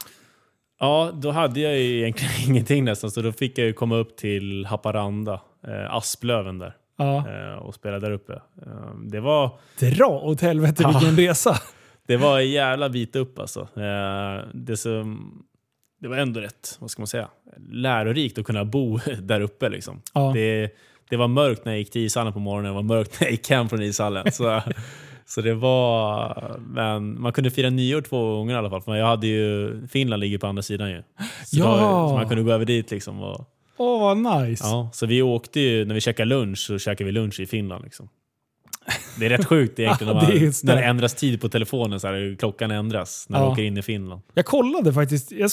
ja, 0.81 1.11
då 1.15 1.31
hade 1.31 1.61
jag 1.61 1.79
ju 1.79 1.99
egentligen 2.01 2.33
ingenting 2.49 2.85
nästan, 2.85 3.11
så 3.11 3.21
då 3.23 3.33
fick 3.33 3.59
jag 3.59 3.67
ju 3.67 3.73
komma 3.73 3.97
upp 3.97 4.17
till 4.17 4.67
Haparanda, 4.67 5.41
eh, 5.69 5.95
Asplöven 5.95 6.59
där, 6.59 6.77
Ja. 6.99 7.17
eh, 7.29 7.59
och 7.59 7.75
spela 7.75 7.99
där 7.99 8.11
uppe. 8.11 8.33
Ehm, 8.33 9.09
det 9.11 9.21
var... 9.21 9.51
Dra 9.81 10.07
åt 10.07 10.41
helvete 10.41 10.85
vilken 10.93 11.17
resa. 11.17 11.57
Det 12.07 12.17
var 12.17 12.41
en 12.41 12.51
jävla 12.51 12.89
bit 12.89 13.17
upp 13.17 13.39
alltså. 13.39 13.61
Eh, 13.61 14.45
det, 14.55 14.77
som, 14.77 15.33
det 16.01 16.09
var 16.09 16.17
ändå 16.17 16.41
rätt, 16.41 16.77
vad 16.81 16.91
ska 16.91 17.03
man 17.03 17.07
säga, 17.07 17.29
lärorikt 17.71 18.39
att 18.39 18.45
kunna 18.45 18.65
bo 18.65 18.99
där 19.23 19.41
uppe. 19.41 19.69
Liksom. 19.69 20.03
Ja. 20.15 20.31
Det, 20.35 20.71
det 21.11 21.17
var 21.17 21.29
mörkt 21.29 21.65
när 21.65 21.73
jag 21.73 21.79
gick 21.79 21.91
till 21.91 22.03
ishallen 22.05 22.33
på 22.33 22.39
morgonen, 22.39 22.71
det 22.71 22.75
var 22.75 22.83
mörkt 22.83 23.21
när 23.21 23.27
jag 23.27 23.33
gick 23.33 23.51
hem 23.51 23.69
från 23.69 23.83
ishallen. 23.83 24.33
Så, 24.33 24.63
så 25.27 25.41
det 25.41 25.55
var... 25.55 26.57
Men 26.69 27.21
man 27.21 27.33
kunde 27.33 27.51
fira 27.51 27.71
nyår 27.71 28.01
två 28.01 28.37
gånger 28.37 28.55
i 28.55 28.59
alla 28.59 28.71
fall, 28.71 28.83
för 28.83 28.95
jag 28.95 29.07
hade 29.07 29.27
ju... 29.27 29.87
Finland 29.89 30.21
ligger 30.21 30.39
på 30.39 30.47
andra 30.47 30.63
sidan 30.63 30.91
ju. 30.91 31.03
Så, 31.45 31.59
Ja. 31.59 31.65
då, 31.65 32.09
så 32.09 32.15
man 32.15 32.29
kunde 32.29 32.43
gå 32.43 32.53
över 32.53 32.65
dit 32.65 32.91
liksom. 32.91 33.21
Åh, 33.77 34.01
vad 34.01 34.17
nice. 34.17 34.65
ja, 34.67 34.91
så 34.93 35.07
vi 35.07 35.23
åkte 35.23 35.61
ju, 35.61 35.85
när 35.85 35.95
vi 35.95 36.01
käkade 36.01 36.29
lunch 36.29 36.59
så 36.59 36.79
käkade 36.79 37.05
vi 37.05 37.13
lunch 37.13 37.41
i 37.41 37.47
Finland. 37.47 37.85
Liksom. 37.85 38.09
Det 39.19 39.27
är 39.27 39.31
rätt 39.31 39.45
sjukt 39.47 39.79
egentligen 39.79 40.17
Ja, 40.17 40.23
när, 40.23 40.33
det 40.33 40.41
man, 40.41 40.53
när 40.63 40.77
det. 40.77 40.83
ändras 40.85 41.15
tid 41.15 41.41
på 41.41 41.49
telefonen, 41.49 42.01
så 42.01 42.07
här, 42.09 42.37
klockan 42.39 42.71
ändras 42.71 43.27
när 43.29 43.39
Ja. 43.39 43.45
du 43.47 43.51
åker 43.53 43.63
in 43.63 43.77
i 43.77 43.83
Finland. 43.83 44.23
Jag 44.35 44.45
kollade 44.45 44.93
faktiskt. 44.93 45.33
Jag, 45.33 45.51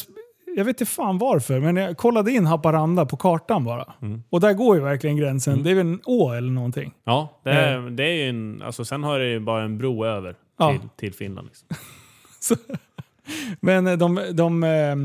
jag 0.56 0.66
vet 0.66 0.82
inte 0.82 0.92
fan 0.92 1.18
varför, 1.18 1.60
men 1.60 1.76
jag 1.76 1.98
kollade 1.98 2.32
in 2.32 2.46
Haparanda 2.46 3.06
på 3.06 3.18
kartan 3.18 3.64
bara. 3.64 3.94
Mm. 4.02 4.24
Och 4.30 4.40
där 4.40 4.54
går 4.54 4.76
ju 4.78 4.82
verkligen 4.84 5.18
gränsen. 5.18 5.64
Det 5.64 5.72
är 5.72 5.76
väl 5.76 5.86
en 5.88 6.00
å 6.06 6.32
eller 6.34 6.52
någonting. 6.52 6.94
Ja, 7.04 7.40
det 7.44 7.50
är, 7.52 7.80
det 7.90 8.04
är 8.04 8.14
ju 8.14 8.30
en, 8.30 8.62
alltså, 8.62 8.86
sen 8.86 9.04
har 9.04 9.20
det 9.20 9.30
ju 9.30 9.40
bara 9.40 9.64
en 9.64 9.78
bro 9.78 10.06
över 10.06 10.36
Ja. 10.60 10.72
till, 10.72 10.90
till 10.96 11.14
Finland. 11.14 11.48
Liksom. 11.48 11.68
Men 13.60 13.88
eh, 13.88 13.98
de, 13.98 14.22
de, 14.34 14.64
eh, 14.64 14.96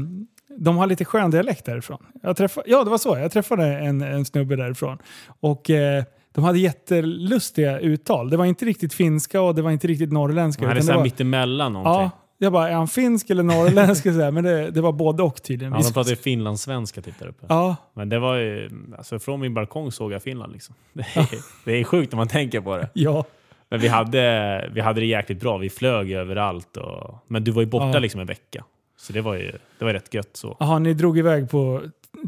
de 0.58 0.76
har 0.76 0.86
lite 0.86 1.04
skön 1.04 1.30
dialekt 1.30 1.64
därifrån. 1.66 2.06
Jag 2.22 2.36
träffade, 2.36 2.70
ja, 2.70 2.84
det 2.84 2.90
var 2.90 2.98
så. 2.98 3.16
Jag 3.18 3.32
träffade 3.32 3.64
en, 3.66 4.02
en 4.02 4.24
snubbe 4.24 4.56
därifrån. 4.56 4.98
Och 5.40 5.70
eh, 5.70 6.04
de 6.36 6.44
hade 6.44 6.58
jättelustiga 6.58 7.78
uttal. 7.80 8.30
Det 8.30 8.36
var 8.36 8.44
inte 8.44 8.64
riktigt 8.64 8.94
finska 8.94 9.40
och 9.42 9.54
det 9.54 9.62
var 9.62 9.70
inte 9.70 9.86
riktigt 9.86 10.12
norrländska. 10.12 10.62
Det 10.62 10.68
här 10.68 10.74
är 10.74 10.78
utan 10.78 10.86
så 10.86 10.88
det 10.88 10.92
här 10.92 10.98
var, 10.98 11.04
mittemellan 11.04 11.72
någonting. 11.72 12.02
ja, 12.02 12.10
jag 12.38 12.52
bara, 12.52 12.68
är 12.68 12.74
han 12.74 12.88
finsk 12.88 13.30
eller 13.30 13.42
norrländsk? 13.42 14.02
Så 14.12 14.30
Men 14.30 14.44
det, 14.44 14.70
det 14.70 14.80
var 14.80 14.92
både 14.92 15.22
och 15.22 15.42
tydligen. 15.42 15.72
Ja, 15.74 15.80
de 15.82 15.92
pratar 15.92 16.10
ju 16.10 16.16
finlandssvenska 16.16 17.02
typ 17.02 17.18
där 17.18 17.26
uppe. 17.26 17.46
ja, 17.48 17.76
Men 17.94 18.08
det 18.08 18.18
var 18.18 18.36
ju, 18.36 18.70
alltså 18.98 19.18
från 19.18 19.40
min 19.40 19.54
balkong 19.54 19.92
såg 19.92 20.12
jag 20.12 20.22
Finland 20.22 20.52
liksom. 20.52 20.74
Det 20.92 21.02
är, 21.16 21.26
det 21.64 21.72
är 21.72 21.84
sjukt 21.84 22.12
när 22.12 22.16
man 22.16 22.28
tänker 22.28 22.60
på 22.60 22.76
det. 22.76 22.88
ja. 22.92 23.24
Men 23.68 23.80
vi 23.80 23.88
hade, 23.88 24.70
vi 24.74 24.80
hade 24.80 25.00
det 25.00 25.06
jäkligt 25.06 25.40
bra. 25.40 25.56
Vi 25.58 25.70
flög 25.70 26.12
överallt. 26.12 26.76
Och, 26.76 27.14
men 27.26 27.44
du 27.44 27.50
var 27.50 27.62
ju 27.62 27.68
borta 27.68 27.90
Ja. 27.92 27.98
liksom 27.98 28.20
en 28.20 28.26
vecka. 28.26 28.64
Så 28.98 29.12
det 29.12 29.20
var 29.20 29.34
ju 29.34 29.52
det 29.78 29.84
var 29.84 29.92
rätt 29.92 30.14
gött 30.14 30.30
så. 30.32 30.56
Jaha, 30.60 30.78
ni 30.78 30.94
drog 30.94 31.18
iväg 31.18 31.50
på 31.50 31.82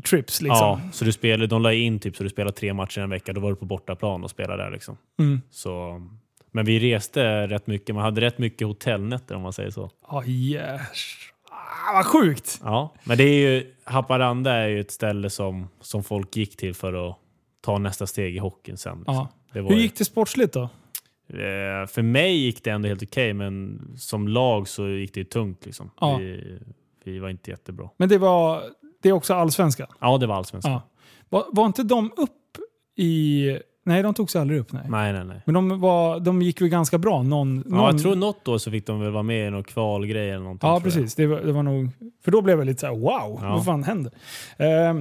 trips 0.04 0.40
liksom? 0.40 0.58
Ja, 0.58 0.80
så 0.92 1.04
du 1.04 1.12
spelade, 1.12 1.46
de 1.46 1.62
la 1.62 1.72
in 1.72 1.98
typ 1.98 2.16
så 2.16 2.22
du 2.22 2.28
spelade 2.28 2.56
tre 2.56 2.74
matcher 2.74 3.00
en 3.00 3.10
vecka. 3.10 3.32
Då 3.32 3.40
var 3.40 3.50
du 3.50 3.56
på 3.56 3.64
bortaplan 3.64 4.24
och 4.24 4.30
spelade 4.30 4.62
där 4.62 4.70
liksom. 4.70 4.96
Mm. 5.18 5.40
Så, 5.50 6.02
men 6.52 6.64
vi 6.64 6.94
reste 6.94 7.46
rätt 7.46 7.66
mycket. 7.66 7.94
Man 7.94 8.04
hade 8.04 8.20
rätt 8.20 8.38
mycket 8.38 8.66
hotellnätter 8.66 9.34
om 9.34 9.42
man 9.42 9.52
säger 9.52 9.70
så. 9.70 9.90
Ja, 10.10 10.24
yes. 10.24 11.14
ah, 11.50 11.92
vad 11.94 12.06
sjukt! 12.06 12.60
Ja, 12.64 12.94
men 13.04 13.18
det 13.18 13.24
är 13.24 13.50
ju, 13.50 13.74
Haparanda 13.84 14.52
är 14.52 14.68
ju 14.68 14.80
ett 14.80 14.90
ställe 14.90 15.30
som, 15.30 15.68
som 15.80 16.04
folk 16.04 16.36
gick 16.36 16.56
till 16.56 16.74
för 16.74 17.08
att 17.08 17.16
ta 17.60 17.78
nästa 17.78 18.06
steg 18.06 18.36
i 18.36 18.38
hockeyn 18.38 18.76
sen. 18.76 18.98
Liksom. 18.98 19.14
Ja. 19.14 19.60
Hur 19.60 19.76
gick 19.76 19.98
det 19.98 20.04
sportsligt 20.04 20.52
då? 20.52 20.68
Eh, 21.28 21.86
för 21.86 22.02
mig 22.02 22.36
gick 22.36 22.64
det 22.64 22.70
ändå 22.70 22.88
helt 22.88 23.02
okej, 23.02 23.32
men 23.32 23.80
som 23.96 24.28
lag 24.28 24.68
så 24.68 24.88
gick 24.88 25.14
det 25.14 25.24
tungt. 25.24 25.66
Liksom. 25.66 25.90
Ja. 26.00 26.16
Vi, 26.16 26.58
vi 27.04 27.18
var 27.18 27.28
inte 27.28 27.50
jättebra. 27.50 27.90
Men 27.96 28.08
det 28.08 28.18
var 28.18 28.62
det 29.02 29.08
är 29.08 29.12
också 29.12 29.34
allsvenskan? 29.34 29.86
Ja, 30.00 30.18
det 30.18 30.26
var 30.26 30.34
allsvenskan. 30.34 30.72
Ja. 30.72 30.82
Var, 31.28 31.44
var 31.52 31.66
inte 31.66 31.82
de 31.82 32.12
upp 32.16 32.30
i... 32.96 33.58
Nej, 33.84 34.02
de 34.02 34.14
togs 34.14 34.36
aldrig 34.36 34.60
upp. 34.60 34.72
Nej. 34.72 34.82
Nej, 34.88 35.12
nej, 35.12 35.24
nej. 35.24 35.42
Men 35.44 35.54
de, 35.54 35.80
var, 35.80 36.20
de 36.20 36.42
gick 36.42 36.60
väl 36.60 36.68
ganska 36.68 36.98
bra? 36.98 37.22
Någon, 37.22 37.62
Ja, 37.68 37.76
någon... 37.76 37.84
jag 37.84 38.02
tror 38.02 38.16
något 38.16 38.48
år 38.48 38.58
så 38.58 38.70
fick 38.70 38.86
de 38.86 39.00
väl 39.00 39.10
vara 39.10 39.22
med 39.22 39.46
i 39.48 39.50
någon 39.50 39.64
kvalgrej 39.64 40.30
eller 40.30 40.42
någonting. 40.42 40.68
Ja, 40.68 40.80
precis. 40.80 41.14
Det 41.14 41.26
var, 41.26 41.40
det 41.40 41.52
var 41.52 41.62
nog... 41.62 41.90
För 42.24 42.30
då 42.30 42.42
blev 42.42 42.58
jag 42.58 42.66
lite 42.66 42.80
så 42.80 42.86
här: 42.86 42.94
wow, 42.94 43.38
Ja. 43.42 43.48
vad 43.54 43.64
fan 43.64 43.84
händer? 43.84 44.12
Ehm, 44.56 44.96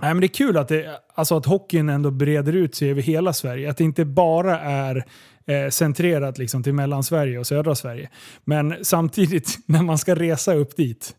nej, 0.00 0.14
men 0.14 0.20
det 0.20 0.26
är 0.26 0.28
kul 0.28 0.56
att, 0.56 0.68
det, 0.68 1.00
alltså 1.14 1.36
att 1.36 1.46
hockeyn 1.46 1.88
ändå 1.88 2.10
breder 2.10 2.52
ut 2.52 2.74
sig 2.74 2.90
över 2.90 3.02
hela 3.02 3.32
Sverige. 3.32 3.70
Att 3.70 3.76
det 3.76 3.84
inte 3.84 4.04
bara 4.04 4.60
är 4.60 5.04
eh, 5.46 5.68
centrerat 5.70 6.38
liksom 6.38 6.62
till 6.62 6.74
Mellansverige 6.74 7.38
och 7.38 7.46
södra 7.46 7.74
Sverige. 7.74 8.10
Men 8.44 8.74
samtidigt, 8.82 9.58
när 9.66 9.82
man 9.82 9.98
ska 9.98 10.14
resa 10.14 10.54
upp 10.54 10.76
dit, 10.76 11.16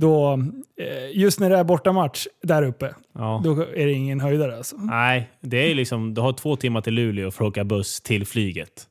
då, 0.00 0.32
eh, 0.80 1.18
just 1.20 1.40
när 1.40 1.50
det 1.50 1.56
är 1.58 1.64
bortamatch 1.64 2.26
där 2.42 2.62
uppe, 2.62 2.94
Ja. 3.14 3.40
då 3.44 3.52
är 3.62 3.86
det 3.86 3.92
ingen 3.92 4.20
höjdare 4.20 4.56
alltså. 4.56 4.76
Nej, 4.76 5.30
det 5.40 5.70
är 5.70 5.74
liksom, 5.74 6.14
du 6.14 6.20
har 6.20 6.32
två 6.32 6.56
timmar 6.56 6.80
till 6.80 6.94
Luleå 6.94 7.30
för 7.30 7.44
att 7.44 7.48
åka 7.50 7.64
buss 7.64 8.00
till 8.00 8.26
flyget. 8.26 8.86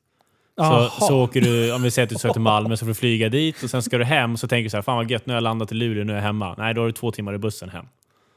Så, 0.58 1.06
så 1.06 1.24
åker 1.24 1.42
du, 1.42 1.74
om 1.74 1.84
vi 1.84 1.92
säger 1.92 2.04
att 2.04 2.10
du 2.10 2.16
ska 2.16 2.34
till 2.34 2.42
Malmö, 2.42 2.78
så 2.78 2.86
får 2.86 2.90
du 2.90 2.96
flyga 2.96 3.30
dit 3.30 3.64
och 3.64 3.70
sen 3.70 3.84
ska 3.84 3.98
du 3.98 4.04
hem 4.04 4.38
så 4.38 4.48
tänker 4.48 4.64
du 4.64 4.70
så 4.70 4.78
här, 4.78 4.82
fan 4.82 4.96
vad 4.98 5.12
gött, 5.12 5.26
nu 5.26 5.34
har 5.34 5.36
jag 5.38 5.44
landat 5.44 5.72
i 5.72 5.76
Luleå, 5.76 6.04
nu 6.04 6.12
är 6.12 6.16
jag 6.18 6.24
hemma. 6.24 6.56
Nej, 6.58 6.74
då 6.74 6.82
har 6.82 6.86
du 6.86 6.92
två 6.92 7.12
timmar 7.12 7.34
i 7.34 7.38
bussen 7.38 7.70
hem. 7.70 7.86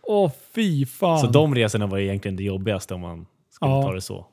Åh 0.02 0.30
fy 0.54 0.86
fan. 0.86 1.18
Så 1.18 1.26
de 1.26 1.54
resorna 1.54 1.86
var 1.86 1.98
egentligen 1.98 2.36
det 2.36 2.42
jobbigaste 2.42 2.94
om 2.94 3.00
man 3.00 3.26
skulle 3.50 3.70
Ja. 3.70 3.82
ta 3.82 3.92
det 3.92 4.00
så. 4.00 4.26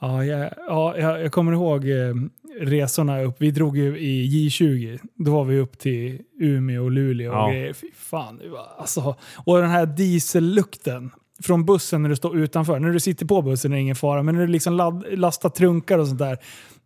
Ja, 0.00 0.24
jag, 0.24 0.50
ja, 0.68 0.96
jag, 0.98 1.22
jag 1.22 1.32
kommer 1.32 1.52
ihåg 1.52 1.88
eh, 1.88 2.14
resorna 2.60 3.22
upp. 3.22 3.36
Vi 3.38 3.50
drog 3.50 3.76
ju 3.78 3.98
i 3.98 4.28
J20. 4.48 4.98
Då 5.14 5.32
var 5.32 5.44
vi 5.44 5.58
upp 5.58 5.78
till 5.78 6.20
Umeå 6.40 6.84
och 6.84 6.90
Luleå 6.90 7.30
och 7.32 7.36
Ja. 7.38 7.50
grejer. 7.50 7.72
Fy 7.72 7.86
fan. 7.96 8.40
Alltså, 8.78 9.16
och 9.46 9.58
den 9.60 9.70
här 9.70 9.86
diesellukten 9.86 11.10
från 11.42 11.64
bussen 11.64 12.02
när 12.02 12.08
du 12.08 12.16
står 12.16 12.38
utanför. 12.38 12.78
När 12.78 12.90
du 12.90 13.00
sitter 13.00 13.26
på 13.26 13.42
bussen 13.42 13.72
är 13.72 13.76
det 13.76 13.82
ingen 13.82 13.96
fara, 13.96 14.22
men 14.22 14.34
när 14.34 14.46
du 14.46 14.52
liksom 14.52 14.72
ladd, 14.74 15.04
lastar 15.18 15.48
trunkar 15.48 15.98
och 15.98 16.06
sånt 16.06 16.18
där. 16.18 16.38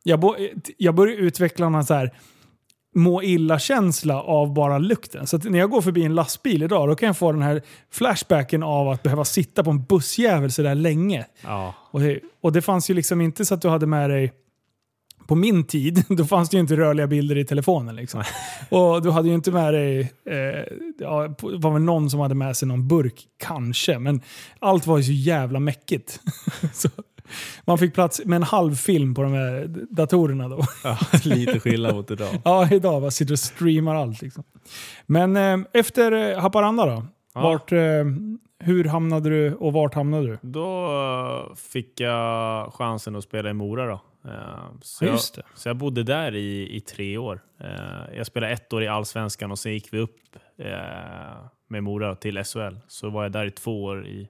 Jag, 0.02 0.20
bo, 0.20 0.34
jag 0.76 0.94
börjar 0.94 1.16
utveckla 1.16 1.68
någon 1.68 1.84
så 1.84 1.94
här 1.94 2.10
må 2.94 3.22
illa-känsla 3.22 4.22
av 4.22 4.54
bara 4.54 4.78
lukten. 4.78 5.26
Så 5.26 5.38
när 5.38 5.58
jag 5.58 5.70
går 5.70 5.80
förbi 5.80 6.04
en 6.04 6.14
lastbil 6.14 6.62
idag, 6.62 6.88
då 6.88 6.94
kan 6.94 7.06
jag 7.06 7.16
få 7.16 7.32
den 7.32 7.42
här 7.42 7.62
flashbacken 7.92 8.62
av 8.62 8.88
att 8.88 9.02
behöva 9.02 9.24
sitta 9.24 9.64
på 9.64 9.70
en 9.70 9.84
bussjävel 9.84 10.52
så 10.52 10.62
där 10.62 10.74
länge. 10.74 11.26
Ja. 11.44 11.74
Och 11.90 12.00
det, 12.00 12.20
och 12.42 12.52
det 12.52 12.62
fanns 12.62 12.90
ju 12.90 12.94
liksom 12.94 13.20
inte 13.20 13.44
så 13.44 13.54
att 13.54 13.62
du 13.62 13.68
hade 13.68 13.86
med 13.86 14.10
dig 14.10 14.32
på 15.29 15.35
min 15.35 15.64
tid, 15.64 16.05
då 16.09 16.24
fanns 16.24 16.49
det 16.49 16.57
ju 16.57 16.61
inte 16.61 16.76
rörliga 16.76 17.07
bilder 17.07 17.39
i 17.39 17.45
telefonen. 17.45 17.97
Liksom. 17.97 18.22
Och 18.68 19.03
du 19.03 19.11
hade 19.11 19.29
ju 19.29 19.35
inte 19.35 19.51
med 19.51 19.74
dig, 19.74 20.01
eh, 20.24 20.37
ja, 20.99 21.29
det 21.29 21.59
var 21.59 21.72
väl 21.72 21.83
någon 21.83 22.11
som 22.11 22.20
hade 22.20 22.35
med 22.35 22.57
sig 22.57 22.68
någon 22.68 22.89
burk, 22.89 23.26
kanske. 23.43 23.99
Men 23.99 24.20
allt 24.59 24.87
var 24.87 24.99
ju 24.99 25.05
så 25.05 25.12
jävla 25.12 25.61
mäckigt. 25.61 26.20
så 26.72 26.89
man 27.64 27.79
fick 27.79 27.95
plats 27.95 28.20
med 28.24 28.37
en 28.37 28.43
halv 28.43 28.74
film 28.74 29.14
på 29.14 29.22
de 29.22 29.33
här 29.33 29.66
datorerna 29.91 30.49
då. 30.49 30.62
ja, 30.85 30.99
lite 31.24 31.61
skillnad 31.61 31.95
mot 31.95 32.11
idag. 32.11 32.35
Ja, 32.45 32.68
idag 32.70 33.01
va, 33.01 33.11
sitter 33.11 33.33
och 33.33 33.39
streamar 33.39 33.95
allt. 33.95 34.22
Liksom. 34.22 34.45
Men 35.07 35.37
eh, 35.37 35.59
efter 35.72 36.12
eh, 36.12 36.39
Haparanda 36.39 36.87
då? 36.87 37.07
Ja. 37.35 37.41
Vart, 37.41 37.72
eh, 37.72 37.79
hur 38.61 38.85
hamnade 38.85 39.31
du 39.31 39.55
och 39.55 39.72
vart 39.72 39.95
hamnade 39.95 40.26
du? 40.26 40.39
Då 40.43 40.87
eh, 41.51 41.55
fick 41.57 42.01
jag 42.01 42.72
chansen 42.72 43.16
att 43.16 43.24
spela 43.24 43.51
i 43.51 43.53
Mora. 43.53 43.87
Då. 43.87 44.01
Eh, 44.29 44.64
Så, 44.81 45.05
Ja, 45.05 45.11
jag, 45.11 45.20
så 45.55 45.68
jag 45.68 45.76
bodde 45.76 46.03
där 46.03 46.35
i, 46.35 46.76
i 46.76 46.81
tre 46.81 47.18
år. 47.18 47.41
Eh, 47.61 48.16
Jag 48.16 48.26
spelade 48.26 48.53
ett 48.53 48.72
år 48.72 48.83
i 48.83 48.89
Allsvenskan 48.89 49.51
och 49.51 49.59
sen 49.59 49.72
gick 49.72 49.93
vi 49.93 49.99
upp 49.99 50.16
eh, 50.59 50.70
med 51.68 51.83
Mora 51.83 52.14
till 52.14 52.45
SHL. 52.45 52.76
Så 52.89 53.11
var 53.11 53.22
jag 53.22 53.33
där 53.33 53.47
i 53.47 53.51
två 53.51 53.85
år 53.85 54.07
i, 54.07 54.29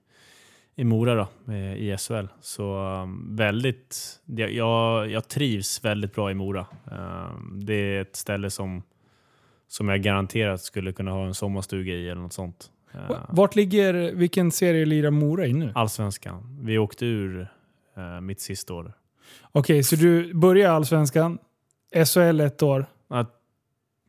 i 0.77 0.85
Mora 0.85 1.15
då, 1.15 1.53
i 1.55 1.97
SHL. 1.99 2.27
Så 2.41 2.85
um, 3.03 3.37
väldigt, 3.37 4.21
jag, 4.25 5.11
jag, 5.11 5.29
trivs 5.29 5.85
väldigt 5.85 6.15
bra 6.15 6.31
i 6.31 6.35
Mora. 6.35 6.67
Eh, 6.91 7.31
Det 7.55 7.75
är 7.75 8.01
ett 8.03 8.17
ställe 8.17 8.51
som, 8.51 8.83
som 9.69 9.89
jag 9.89 10.03
garanterat 10.03 10.61
skulle 10.63 10.93
kunna 10.93 11.11
ha 11.11 11.27
en 11.27 11.35
sommarstuga 11.35 11.95
i 11.95 12.09
eller 12.09 12.21
något 12.23 12.33
sånt. 12.33 12.71
Vart 13.29 13.57
ligger, 13.57 14.13
vilken 14.15 14.51
serie 14.51 14.85
lirar 14.87 15.11
Mora 15.11 15.47
i 15.47 15.53
nu? 15.53 15.73
Allsvenskan. 15.75 16.59
Vi 16.63 16.79
åkte 16.79 17.07
ur 17.07 17.49
mitt 18.21 18.41
sista 18.41 18.75
år. 18.75 18.93
Okej, 19.53 19.83
så 19.83 19.97
du 19.97 20.35
börjar 20.35 20.73
Allsvenskan, 20.73 21.39
SHL 22.07 22.41
ett 22.41 22.63
år. 22.63 22.87
Att, 23.09 23.35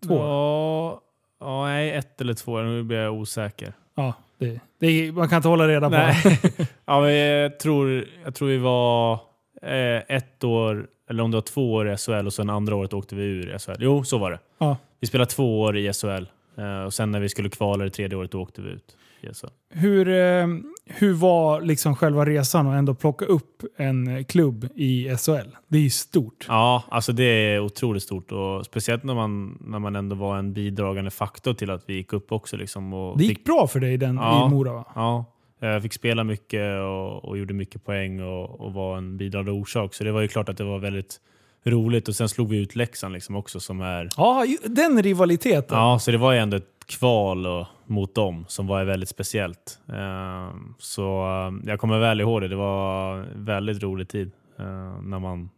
Två? 0.07 0.17
Ja, 0.17 1.01
ja, 1.39 1.65
nej, 1.65 1.91
ett 1.91 2.21
eller 2.21 2.33
två. 2.33 2.61
Nu 2.61 2.83
blir 2.83 2.97
jag 2.97 3.13
osäker. 3.13 3.73
Ja, 3.95 4.13
det, 4.37 4.59
det, 4.79 5.11
man 5.11 5.29
kan 5.29 5.35
inte 5.35 5.47
hålla 5.47 5.67
reda 5.67 5.89
på. 5.89 5.95
Nej. 5.95 6.39
ja, 6.85 7.01
men 7.01 7.13
jag, 7.15 7.59
tror, 7.59 8.05
jag 8.23 8.35
tror 8.35 8.47
vi 8.47 8.57
var 8.57 9.13
eh, 9.61 10.15
ett 10.15 10.43
år, 10.43 10.87
eller 11.09 11.23
om 11.23 11.31
det 11.31 11.37
var 11.37 11.41
två 11.41 11.73
år 11.73 11.91
i 11.91 11.97
SHL 11.97 12.25
och 12.25 12.33
sen 12.33 12.49
andra 12.49 12.75
året 12.75 12.93
åkte 12.93 13.15
vi 13.15 13.23
ur 13.23 13.57
SHL. 13.57 13.71
Jo, 13.79 14.03
så 14.03 14.17
var 14.17 14.31
det. 14.31 14.39
Ja. 14.57 14.77
Vi 14.99 15.07
spelade 15.07 15.31
två 15.31 15.61
år 15.61 15.77
i 15.77 15.93
SHL 15.93 16.25
eh, 16.57 16.83
och 16.83 16.93
sen 16.93 17.11
när 17.11 17.19
vi 17.19 17.29
skulle 17.29 17.49
kvala 17.49 17.83
det 17.83 17.89
tredje 17.89 18.17
året 18.17 18.31
då 18.31 18.41
åkte 18.41 18.61
vi 18.61 18.69
ut 18.69 18.95
SHL. 19.27 19.47
Hur, 19.69 20.07
eh, 20.09 20.47
hur 20.85 21.13
var 21.13 21.61
liksom 21.61 21.95
själva 21.95 22.25
resan 22.25 22.67
att 22.67 22.75
ändå 22.77 22.95
plocka 22.95 23.25
upp 23.25 23.63
en 23.77 24.23
klubb 24.25 24.67
i 24.75 25.09
SHL? 25.17 25.49
Det 25.67 25.77
är 25.77 25.81
ju 25.81 25.89
stort. 25.89 26.45
Ja, 26.47 26.83
alltså 26.89 27.11
det 27.11 27.23
är 27.23 27.59
otroligt 27.59 28.03
stort 28.03 28.31
och 28.31 28.65
speciellt 28.65 29.03
när 29.03 29.13
man, 29.15 29.57
när 29.61 29.79
man 29.79 29.95
ändå 29.95 30.15
var 30.15 30.37
en 30.37 30.53
bidragande 30.53 31.11
faktor 31.11 31.53
till 31.53 31.69
att 31.69 31.83
vi 31.87 31.93
gick 31.93 32.13
upp 32.13 32.31
också. 32.31 32.57
Liksom, 32.57 32.93
och 32.93 33.17
Det 33.17 33.23
fick 33.23 33.37
gick 33.37 33.45
bra 33.45 33.67
för 33.67 33.79
dig 33.79 33.97
den, 33.97 34.15
Ja. 34.15 34.47
i 34.47 34.49
Mora 34.49 34.73
va? 34.73 34.85
Ja, 34.95 35.25
jag 35.59 35.81
fick 35.81 35.93
spela 35.93 36.23
mycket 36.23 36.79
och, 36.79 37.25
och 37.25 37.37
gjorde 37.37 37.53
mycket 37.53 37.85
poäng 37.85 38.21
och, 38.21 38.61
och 38.61 38.73
var 38.73 38.97
en 38.97 39.17
bidragande 39.17 39.51
orsak. 39.51 39.93
Så 39.93 40.03
det 40.03 40.11
var 40.11 40.21
ju 40.21 40.27
klart 40.27 40.49
att 40.49 40.57
det 40.57 40.63
var 40.63 40.79
väldigt 40.79 41.19
roligt. 41.65 42.07
Och 42.07 42.15
sen 42.15 42.29
slog 42.29 42.49
vi 42.49 42.57
ut 42.57 42.75
Leksand 42.75 43.13
liksom 43.13 43.35
också 43.35 43.59
som 43.59 43.81
är... 43.81 44.09
Ja, 44.17 44.45
den 44.63 45.03
rivaliteten. 45.03 45.77
Ja, 45.77 45.99
så 45.99 46.11
det 46.11 46.17
var 46.17 46.31
ju 46.33 46.39
ändå 46.39 46.57
ett 46.57 46.78
kval 46.89 47.47
och, 47.47 47.65
mot 47.85 48.15
dem 48.15 48.45
som 48.47 48.67
var 48.67 48.83
väldigt 48.83 49.09
speciellt. 49.09 49.79
Ehm, 49.93 50.73
så 50.79 51.21
eh, 51.23 51.69
jag 51.69 51.79
kommer 51.79 51.99
väl 51.99 52.21
ihåg 52.21 52.41
det. 52.41 52.47
Det 52.47 52.55
var 52.55 53.25
väldigt 53.35 53.83
rolig 53.83 54.09
tid 54.09 54.31
eh, 54.59 55.01
när 55.01 55.19
man 55.19 55.49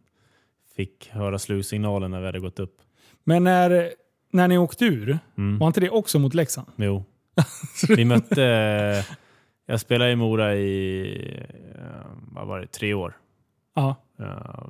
fick 0.76 1.08
höra 1.12 1.38
slutsignalen 1.38 2.10
när 2.10 2.20
vi 2.20 2.26
hade 2.26 2.40
gått 2.40 2.58
upp. 2.60 2.76
Men 3.24 3.44
när, 3.44 3.92
när 4.32 4.48
ni 4.48 4.58
åkte 4.58 4.84
ur, 4.84 5.18
Mm. 5.38 5.58
var 5.58 5.66
inte 5.66 5.80
det 5.80 5.90
också 5.90 6.18
mot 6.18 6.34
Leksand? 6.34 6.66
Jo. 6.76 7.04
Vi 7.88 8.04
mötte... 8.04 9.04
Jag 9.66 9.80
spelade 9.80 10.10
i 10.10 10.16
Mora 10.16 10.54
i 10.54 11.44
eh, 11.74 12.06
vad 12.32 12.46
var 12.46 12.60
det, 12.60 12.66
tre 12.66 12.94
år. 12.94 13.16
Eh, 13.76 13.92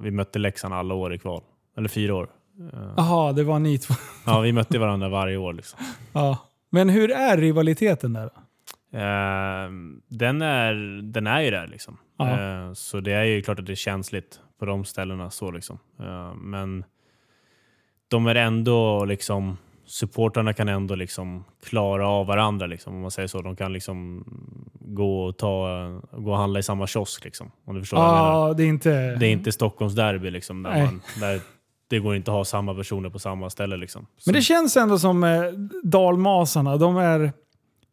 vi 0.02 0.10
mötte 0.10 0.38
Leksand 0.38 0.74
alla 0.74 0.94
år 0.94 1.14
i 1.14 1.18
kval. 1.18 1.42
Eller 1.76 1.88
fyra 1.88 2.14
år. 2.14 2.28
Eh, 2.72 2.92
Jaha, 2.96 3.32
det 3.32 3.42
var 3.44 3.58
ni 3.58 3.78
två. 3.78 3.94
ja, 4.26 4.40
vi 4.40 4.52
mötte 4.52 4.78
varandra 4.78 5.08
varje 5.08 5.36
år. 5.36 5.52
Liksom. 5.52 5.78
Ja. 6.12 6.38
Men 6.74 6.88
hur 6.88 7.10
är 7.10 7.36
rivaliteten 7.36 8.12
där? 8.12 8.30
Eh, 8.92 9.70
den, 10.08 10.42
är, 10.42 11.02
den 11.02 11.26
är 11.26 11.40
ju 11.40 11.50
där. 11.50 11.66
Liksom. 11.66 11.98
Eh, 12.20 12.72
så 12.72 13.00
det 13.00 13.12
är 13.12 13.24
ju 13.24 13.42
klart 13.42 13.58
att 13.58 13.66
det 13.66 13.72
är 13.72 13.76
känsligt 13.76 14.40
på 14.58 14.64
de 14.64 14.84
ställena. 14.84 15.30
Så, 15.30 15.50
liksom. 15.50 15.78
Eh, 16.00 16.34
men 16.34 16.84
de 18.08 18.26
är 18.26 18.34
ändå 18.34 19.04
liksom 19.04 19.56
supportrarna 19.86 20.52
kan 20.52 20.68
ändå 20.68 20.94
liksom 20.94 21.44
klara 21.64 22.08
av 22.08 22.26
varandra. 22.26 22.66
Liksom, 22.66 22.94
om 22.94 23.00
man 23.00 23.10
säger 23.10 23.28
så. 23.28 23.42
De 23.42 23.56
kan 23.56 23.72
liksom 23.72 24.24
gå 24.80 25.24
och, 25.24 25.38
ta, 25.38 25.66
gå 26.12 26.30
och 26.30 26.38
handla 26.38 26.58
i 26.58 26.62
samma 26.62 26.86
kiosk. 26.86 27.24
Liksom, 27.24 27.50
om 27.64 27.74
du 27.74 27.80
förstår 27.80 27.96
vad 27.96 28.06
jag 28.06 28.14
menar. 28.14 28.54
Det 28.54 28.62
är 28.62 28.68
inte... 28.68 29.16
Det 29.16 29.26
är 29.26 29.32
inte 29.32 29.52
Stockholms 29.52 29.94
derby 29.94 30.30
liksom, 30.30 30.62
där, 30.62 30.84
man, 30.84 31.02
där 31.20 31.40
det 31.92 31.98
går 31.98 32.16
inte 32.16 32.30
att 32.30 32.36
ha 32.36 32.44
samma 32.44 32.74
personer 32.74 33.10
på 33.10 33.18
samma 33.18 33.50
ställe. 33.50 33.76
Liksom. 33.76 34.06
Så, 34.18 34.30
Men 34.30 34.34
det 34.34 34.42
känns 34.42 34.76
ändå 34.76 34.98
som 34.98 35.24
eh, 35.24 35.42
dalmasarna, 35.82 36.76
de 36.76 36.96
är, 36.96 37.32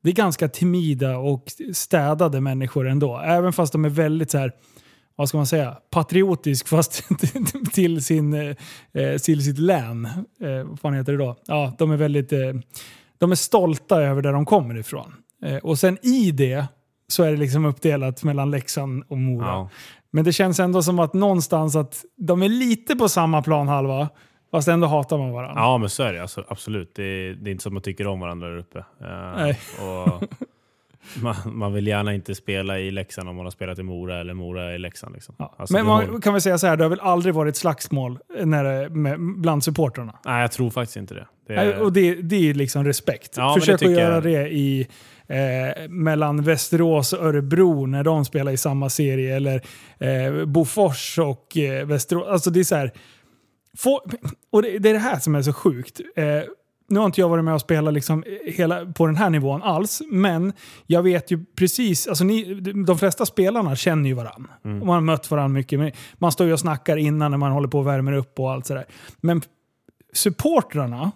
det 0.04 0.10
är 0.10 0.14
ganska 0.14 0.48
timida 0.48 1.18
och 1.18 1.44
städade 1.74 2.42
människor 2.42 2.88
ändå. 2.88 3.18
Även 3.18 3.54
fast 3.54 3.72
de 3.72 3.86
är 3.86 3.90
väldigt 3.90 4.32
så 4.32 4.38
här, 4.38 4.52
vad 5.16 5.30
ska 5.30 5.38
man 5.38 5.48
säga, 5.48 5.78
patriotisk 5.90 6.68
fast 6.76 7.04
till, 7.74 8.04
sin, 8.04 8.34
eh, 8.34 8.56
eh, 8.94 9.18
till 9.18 9.44
sitt 9.44 9.60
län. 9.60 10.06
Eh, 10.42 10.64
vad 10.70 10.80
fan 10.80 10.94
heter 10.94 11.12
det 11.12 11.18
då? 11.18 11.36
Ja, 11.46 11.76
de 11.78 11.92
är 11.92 11.98
väldigt 11.98 12.34
eh, 12.34 12.54
de 13.18 13.32
är 13.32 13.36
stolta 13.36 14.02
över 14.02 14.22
där 14.22 14.34
de 14.34 14.46
kommer 14.46 14.78
ifrån. 14.78 15.14
Eh, 15.46 15.58
och 15.58 15.80
sen 15.80 15.98
i 16.02 16.32
det 16.32 16.66
så 17.08 17.24
är 17.24 17.32
det 17.32 17.38
liksom 17.38 17.66
uppdelat 17.66 18.24
mellan 18.24 18.52
Leksand 18.52 19.04
och 19.08 19.18
Mora. 19.18 19.70
Men 20.12 20.24
det 20.24 20.34
känns 20.34 20.60
ändå 20.60 20.82
som 20.84 21.00
att 21.00 21.14
någonstans 21.14 21.76
att 21.76 22.06
de 22.16 22.44
är 22.44 22.50
lite 22.50 22.96
på 22.96 23.10
samma 23.10 23.42
planhalva, 23.42 24.10
fast 24.52 24.68
ändå 24.68 24.88
hatar 24.88 25.18
man 25.18 25.32
varandra. 25.32 25.62
ja, 25.62 25.78
men 25.78 25.90
så 25.90 26.04
är 26.04 26.14
det. 26.14 26.22
Alltså, 26.22 26.44
absolut. 26.48 26.92
Det 26.96 27.04
är, 27.04 27.34
det 27.34 27.50
är 27.50 27.52
inte 27.52 27.64
som 27.64 27.70
att 27.70 27.74
man 27.74 27.82
tycker 27.82 28.08
om 28.08 28.20
varandra 28.20 28.48
där 28.50 28.58
uppe. 28.58 28.80
Eh, 28.80 29.36
Nej. 29.36 29.60
Och 29.80 30.24
man, 31.24 31.36
man 31.46 31.74
vill 31.74 31.88
gärna 31.88 32.14
inte 32.14 32.36
spela 32.36 32.80
i 32.80 32.92
Leksand 32.92 33.30
om 33.30 33.36
man 33.36 33.46
har 33.46 33.52
spelat 33.52 33.80
i 33.80 33.84
Mora 33.84 34.20
eller 34.20 34.34
Mora 34.34 34.76
i 34.76 34.78
Leksand. 34.80 35.14
Liksom. 35.14 35.36
Ja. 35.38 35.56
Alltså, 35.58 35.74
Men 35.74 35.86
har- 35.86 36.08
man 36.08 36.22
kan 36.22 36.34
väl 36.34 36.42
säga 36.42 36.58
så 36.58 36.68
här, 36.68 36.78
det 36.78 36.84
har 36.84 36.90
väl 36.90 37.00
aldrig 37.00 37.34
varit 37.36 37.56
slagsmål 37.58 38.20
när 38.44 38.64
det, 38.64 38.90
med, 38.90 39.20
bland 39.20 39.64
supportrarna? 39.64 40.20
Nej, 40.26 40.42
jag 40.42 40.52
tror 40.52 40.70
faktiskt 40.70 40.98
inte 40.98 41.14
det. 41.14 41.28
det 41.48 41.56
Nej, 41.56 41.68
är, 41.68 41.82
Och 41.82 41.94
det, 41.94 42.16
det 42.16 42.50
är 42.50 42.54
liksom 42.54 42.84
respekt. 42.86 43.34
Ja, 43.38 43.54
Försök 43.60 43.82
att 43.82 43.92
göra 43.92 44.14
jag. 44.14 44.24
det 44.24 44.50
i 44.50 44.88
eh, 45.30 45.90
mellan 45.90 46.44
Västerås 46.44 47.14
och 47.14 47.26
Örebro 47.26 47.86
när 47.86 48.04
de 48.04 48.26
spelar 48.26 48.52
i 48.52 48.58
samma 48.58 48.90
serie. 48.90 49.36
Eller 49.36 49.62
eh, 50.00 50.46
Bofors 50.46 51.20
och 51.20 51.58
eh, 51.58 51.86
Västerås. 51.86 52.28
Alltså 52.28 52.50
det 52.50 52.60
är 52.60 52.64
så 52.64 52.76
här, 52.76 52.92
få, 53.78 54.02
och 54.52 54.62
det, 54.62 54.80
det 54.80 54.90
är 54.90 54.94
det 54.94 55.00
här 55.00 55.20
som 55.20 55.36
är 55.36 55.42
så 55.42 55.54
sjukt. 55.54 56.02
Eh, 56.16 56.26
nu 56.90 57.00
har 57.00 57.06
inte 57.06 57.22
jag 57.22 57.30
varit 57.30 57.44
med 57.44 57.54
och 57.54 57.62
spelat 57.62 57.94
liksom 57.94 58.24
hela, 58.46 58.86
på 58.86 59.06
den 59.06 59.16
här 59.16 59.30
nivån 59.30 59.64
alls, 59.64 60.02
men 60.12 60.54
jag 60.88 61.04
vet 61.04 61.32
ju 61.32 61.46
precis, 61.56 62.08
alltså 62.08 62.24
ni, 62.24 62.54
de 62.88 62.98
flesta 62.98 63.26
spelarna 63.26 63.76
känner 63.76 64.10
ju 64.10 64.16
varandra. 64.16 64.50
Mm. 64.66 64.80
Man 64.80 64.90
har 64.90 65.02
mött 65.02 65.32
varandra 65.32 65.54
mycket. 65.54 65.96
Man 66.14 66.32
står 66.32 66.48
ju 66.48 66.54
och 66.54 66.60
snackar 66.60 66.98
innan 66.98 67.32
när 67.32 67.38
man 67.38 67.52
håller 67.52 67.68
på 67.68 67.80
och 67.80 67.88
värmer 67.88 68.14
upp 68.14 68.40
och 68.40 68.52
allt 68.52 68.66
sådär. 68.66 68.86
Men 69.22 69.42
supportrarna, 70.14 71.12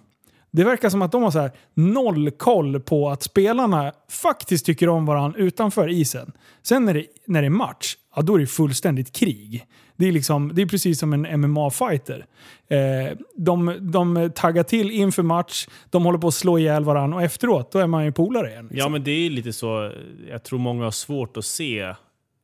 det 0.54 0.64
verkar 0.64 0.90
som 0.90 1.02
att 1.02 1.12
de 1.12 1.24
har 1.24 1.32
så 1.32 1.50
noll 1.74 2.32
koll 2.32 2.80
på 2.80 3.10
att 3.10 3.24
spelarna 3.24 3.94
faktiskt 4.10 4.66
tycker 4.66 4.90
om 4.90 5.06
varandra 5.06 5.40
utanför 5.40 5.90
isen. 5.90 6.32
Sen 6.62 6.86
när 6.86 6.94
det, 6.94 7.06
när 7.28 7.42
det 7.42 7.46
är 7.46 7.50
match, 7.50 7.96
ja, 8.16 8.22
då 8.22 8.36
är 8.36 8.40
det 8.40 8.48
fullständigt 8.48 9.12
krig. 9.16 9.66
Det 9.96 10.08
är, 10.08 10.12
liksom, 10.12 10.52
det 10.54 10.62
är 10.62 10.66
precis 10.66 11.00
som 11.00 11.14
en 11.14 11.42
MMA-fighter. 11.42 12.26
Eh, 12.68 13.18
de, 13.36 13.78
de 13.92 14.32
taggar 14.36 14.64
till 14.64 14.92
inför 14.92 15.24
match, 15.24 15.68
de 15.90 16.06
håller 16.06 16.20
på 16.20 16.28
att 16.28 16.34
slå 16.34 16.60
ihjäl 16.60 16.84
varandra 16.84 17.18
och 17.18 17.24
efteråt 17.24 17.72
då 17.72 17.80
är 17.80 17.88
man 17.88 18.06
ju 18.06 18.12
polare 18.12 18.50
igen. 18.50 18.66
Ja, 18.70 18.74
Liksom. 18.76 18.92
men 18.92 19.04
det 19.04 19.12
är 19.12 19.30
lite 19.30 19.54
så. 19.54 19.92
Jag 20.30 20.44
tror 20.44 20.60
många 20.60 20.84
har 20.84 20.92
svårt 20.92 21.38
att 21.38 21.46
se 21.46 21.94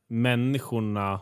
människorna 0.10 1.20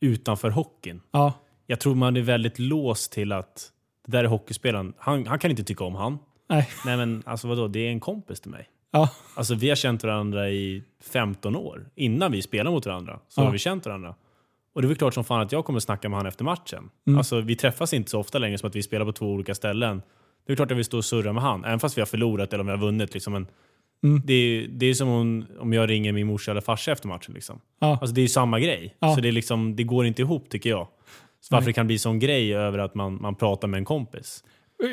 utanför 0.00 0.50
hockeyn. 0.50 1.00
Ja, 1.10 1.32
Jag 1.66 1.80
tror 1.80 1.94
man 1.94 2.16
är 2.16 2.20
väldigt 2.20 2.58
låst 2.58 3.12
till 3.12 3.32
att 3.32 3.68
det 4.10 4.16
där 4.16 4.24
är 4.24 4.28
hockeyspelaren. 4.28 4.92
Han, 4.98 5.26
han 5.26 5.38
kan 5.38 5.50
inte 5.50 5.64
tycka 5.64 5.84
om 5.84 5.94
han. 5.94 6.18
nej. 6.48 6.68
Nej 6.84 6.96
men 6.96 7.22
alltså 7.26 7.48
vadå, 7.48 7.68
det 7.68 7.80
är 7.86 7.90
en 7.90 8.00
kompis 8.00 8.40
till 8.40 8.50
mig. 8.50 8.68
Ja, 8.92 9.08
Alltså 9.34 9.54
vi 9.54 9.68
har 9.68 9.76
känt 9.76 10.02
varandra 10.04 10.50
i 10.50 10.82
15 11.12 11.56
år. 11.56 11.86
Innan 11.94 12.32
vi 12.32 12.42
spelade 12.42 12.70
mot 12.70 12.86
varandra 12.86 13.18
så 13.28 13.40
Ja. 13.40 13.44
har 13.44 13.52
vi 13.52 13.58
känt 13.58 13.86
varandra. 13.86 14.14
Och 14.74 14.82
det 14.82 14.86
är 14.86 14.88
väl 14.88 14.96
klart 14.96 15.14
som 15.14 15.24
fan 15.24 15.40
att 15.40 15.52
jag 15.52 15.64
kommer 15.64 15.80
snacka 15.80 16.08
med 16.08 16.18
han 16.18 16.26
efter 16.26 16.44
matchen. 16.44 16.90
Mm. 17.06 17.18
Alltså 17.18 17.40
vi 17.40 17.56
träffas 17.56 17.92
inte 17.94 18.10
så 18.10 18.20
ofta 18.20 18.38
längre 18.38 18.58
som 18.58 18.68
att 18.68 18.76
vi 18.76 18.82
spelar 18.82 19.04
på 19.04 19.12
två 19.12 19.26
olika 19.26 19.54
ställen. 19.54 20.02
Det 20.46 20.52
är 20.52 20.56
klart 20.56 20.70
att 20.70 20.76
vi 20.78 20.84
står 20.84 20.98
och 20.98 21.04
surrar 21.04 21.32
med 21.32 21.42
han, 21.42 21.64
även 21.64 21.80
fast 21.80 21.96
vi 21.96 22.00
har 22.00 22.06
förlorat 22.06 22.52
eller 22.52 22.60
om 22.60 22.66
vi 22.66 22.70
har 22.72 22.78
vunnit. 22.78 23.14
Liksom. 23.14 23.32
Men 23.32 23.46
Mm. 24.02 24.22
det, 24.24 24.32
är, 24.34 24.68
det 24.68 24.86
är 24.86 24.94
som 24.94 25.08
om, 25.08 25.46
om 25.58 25.72
jag 25.72 25.90
ringer 25.90 26.12
min 26.12 26.26
morsa 26.26 26.50
eller 26.50 26.60
farsa 26.60 26.92
efter 26.92 27.08
matchen. 27.08 27.34
Liksom. 27.34 27.60
ja. 27.80 27.98
Alltså 28.00 28.14
det 28.14 28.20
är 28.20 28.22
ju 28.22 28.28
samma 28.28 28.60
grej. 28.60 28.96
Ja. 28.98 29.14
Så 29.14 29.20
det, 29.20 29.28
är 29.28 29.32
liksom, 29.32 29.76
det 29.76 29.84
går 29.84 30.06
inte 30.06 30.22
ihop 30.22 30.48
tycker 30.48 30.70
jag. 30.70 30.88
Så 31.40 31.54
varför 31.54 31.66
det 31.66 31.72
kan 31.72 31.86
bli 31.86 31.98
sån 31.98 32.18
grej 32.18 32.54
över 32.56 32.78
att 32.78 32.94
man, 32.94 33.18
man 33.22 33.34
pratar 33.34 33.68
med 33.68 33.78
en 33.78 33.84
kompis. 33.84 34.44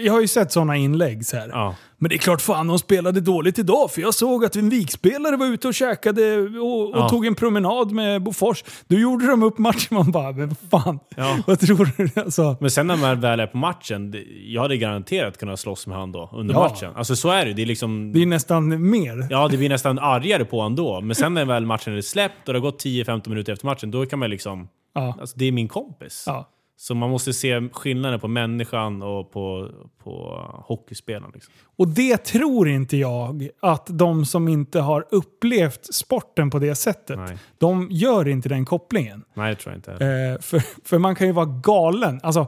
Jag 0.04 0.14
har 0.14 0.22
ju 0.22 0.28
sett 0.28 0.52
sådana 0.52 0.76
inlägg 0.78 1.26
så 1.26 1.38
här. 1.38 1.50
Ja. 1.50 1.76
Men 1.98 2.10
det 2.10 2.16
är 2.16 2.18
klart 2.18 2.42
fan 2.42 2.68
de 2.68 2.80
spelade 2.80 3.22
dåligt 3.22 3.60
idag 3.60 3.92
för 3.92 4.02
jag 4.02 4.14
såg 4.14 4.46
att 4.46 4.56
en 4.56 4.70
vikspelare 4.70 5.36
var 5.38 5.46
ute 5.46 5.68
och 5.68 5.74
käkade 5.74 6.38
och, 6.60 6.90
och 6.90 6.98
Ja. 6.98 7.10
tog 7.10 7.26
en 7.26 7.36
promenad 7.36 7.92
med 7.92 8.24
Bofors. 8.24 8.64
Då 8.88 8.96
gjorde 8.96 9.28
de 9.28 9.44
upp 9.44 9.58
matchen. 9.58 9.88
Man 9.98 10.12
bara, 10.12 10.32
men 10.32 10.56
fan. 10.72 11.00
Ja. 11.16 11.38
Vad 11.48 11.60
tror 11.60 11.90
du? 11.98 12.10
Alltså, 12.22 12.58
Men 12.60 12.72
sen 12.72 12.88
när 12.88 12.98
man 12.98 13.20
väl 13.22 13.40
är 13.40 13.48
på 13.48 13.58
matchen, 13.58 14.16
jag 14.46 14.62
hade 14.62 14.78
garanterat 14.78 15.38
kunnat 15.38 15.60
slåss 15.60 15.88
med 15.88 15.98
han 15.98 16.12
då 16.12 16.30
under 16.34 16.56
matchen. 16.56 16.92
Alltså 16.96 17.16
så 17.16 17.30
är 17.30 17.46
det. 17.46 17.54
Det 17.54 17.62
är 17.62 17.66
liksom... 17.66 18.12
det 18.14 18.22
är 18.22 18.26
nästan 18.26 18.90
mer. 18.90 19.28
Ja, 19.30 19.48
det 19.48 19.58
blir 19.58 19.70
nästan 19.70 20.00
argare 20.00 20.46
på 20.46 20.58
honom 20.58 20.76
då. 20.76 21.02
Men 21.02 21.16
sen 21.16 21.34
när 21.34 21.46
väl 21.46 21.66
matchen 21.66 21.98
är 21.98 22.02
släppt 22.02 22.48
och 22.48 22.54
det 22.54 22.60
har 22.60 22.64
gått 22.64 22.84
10-15 22.86 23.30
minuter 23.30 23.54
efter 23.54 23.66
matchen, 23.66 23.92
då 23.92 24.06
kan 24.06 24.20
man 24.20 24.30
liksom... 24.30 24.68
Ja. 24.98 25.18
Alltså 25.20 25.38
det 25.38 25.46
är 25.46 25.52
min 25.52 25.68
kompis. 25.68 26.24
Ja. 26.28 26.50
Så 26.80 26.96
man 26.96 27.10
måste 27.10 27.34
se 27.34 27.70
skillnaden 27.70 28.20
på 28.20 28.28
människan 28.28 29.02
och 29.02 29.32
på, 29.32 29.70
på 30.04 30.46
hockeyspelaren. 30.66 31.32
Liksom. 31.34 31.54
Och 31.78 31.88
det 31.88 32.18
tror 32.18 32.70
inte 32.70 32.98
jag 32.98 33.50
att 33.60 33.88
de 33.90 34.26
som 34.26 34.48
inte 34.48 34.80
har 34.80 35.06
upplevt 35.12 35.94
sporten 35.94 36.50
på 36.50 36.60
det 36.60 36.76
sättet, 36.76 37.18
Nej. 37.18 37.38
de 37.58 37.88
gör 37.92 38.28
inte 38.28 38.50
den 38.50 38.66
kopplingen. 38.66 39.24
Nej, 39.34 39.50
det 39.56 39.62
tror 39.62 39.74
jag 39.74 39.78
inte. 39.78 39.92
Eh, 39.92 40.42
för, 40.42 40.88
för 40.88 40.98
man 40.98 41.16
kan 41.16 41.28
ju 41.28 41.34
vara 41.34 41.46
galen. 41.46 42.20
Alltså, 42.24 42.48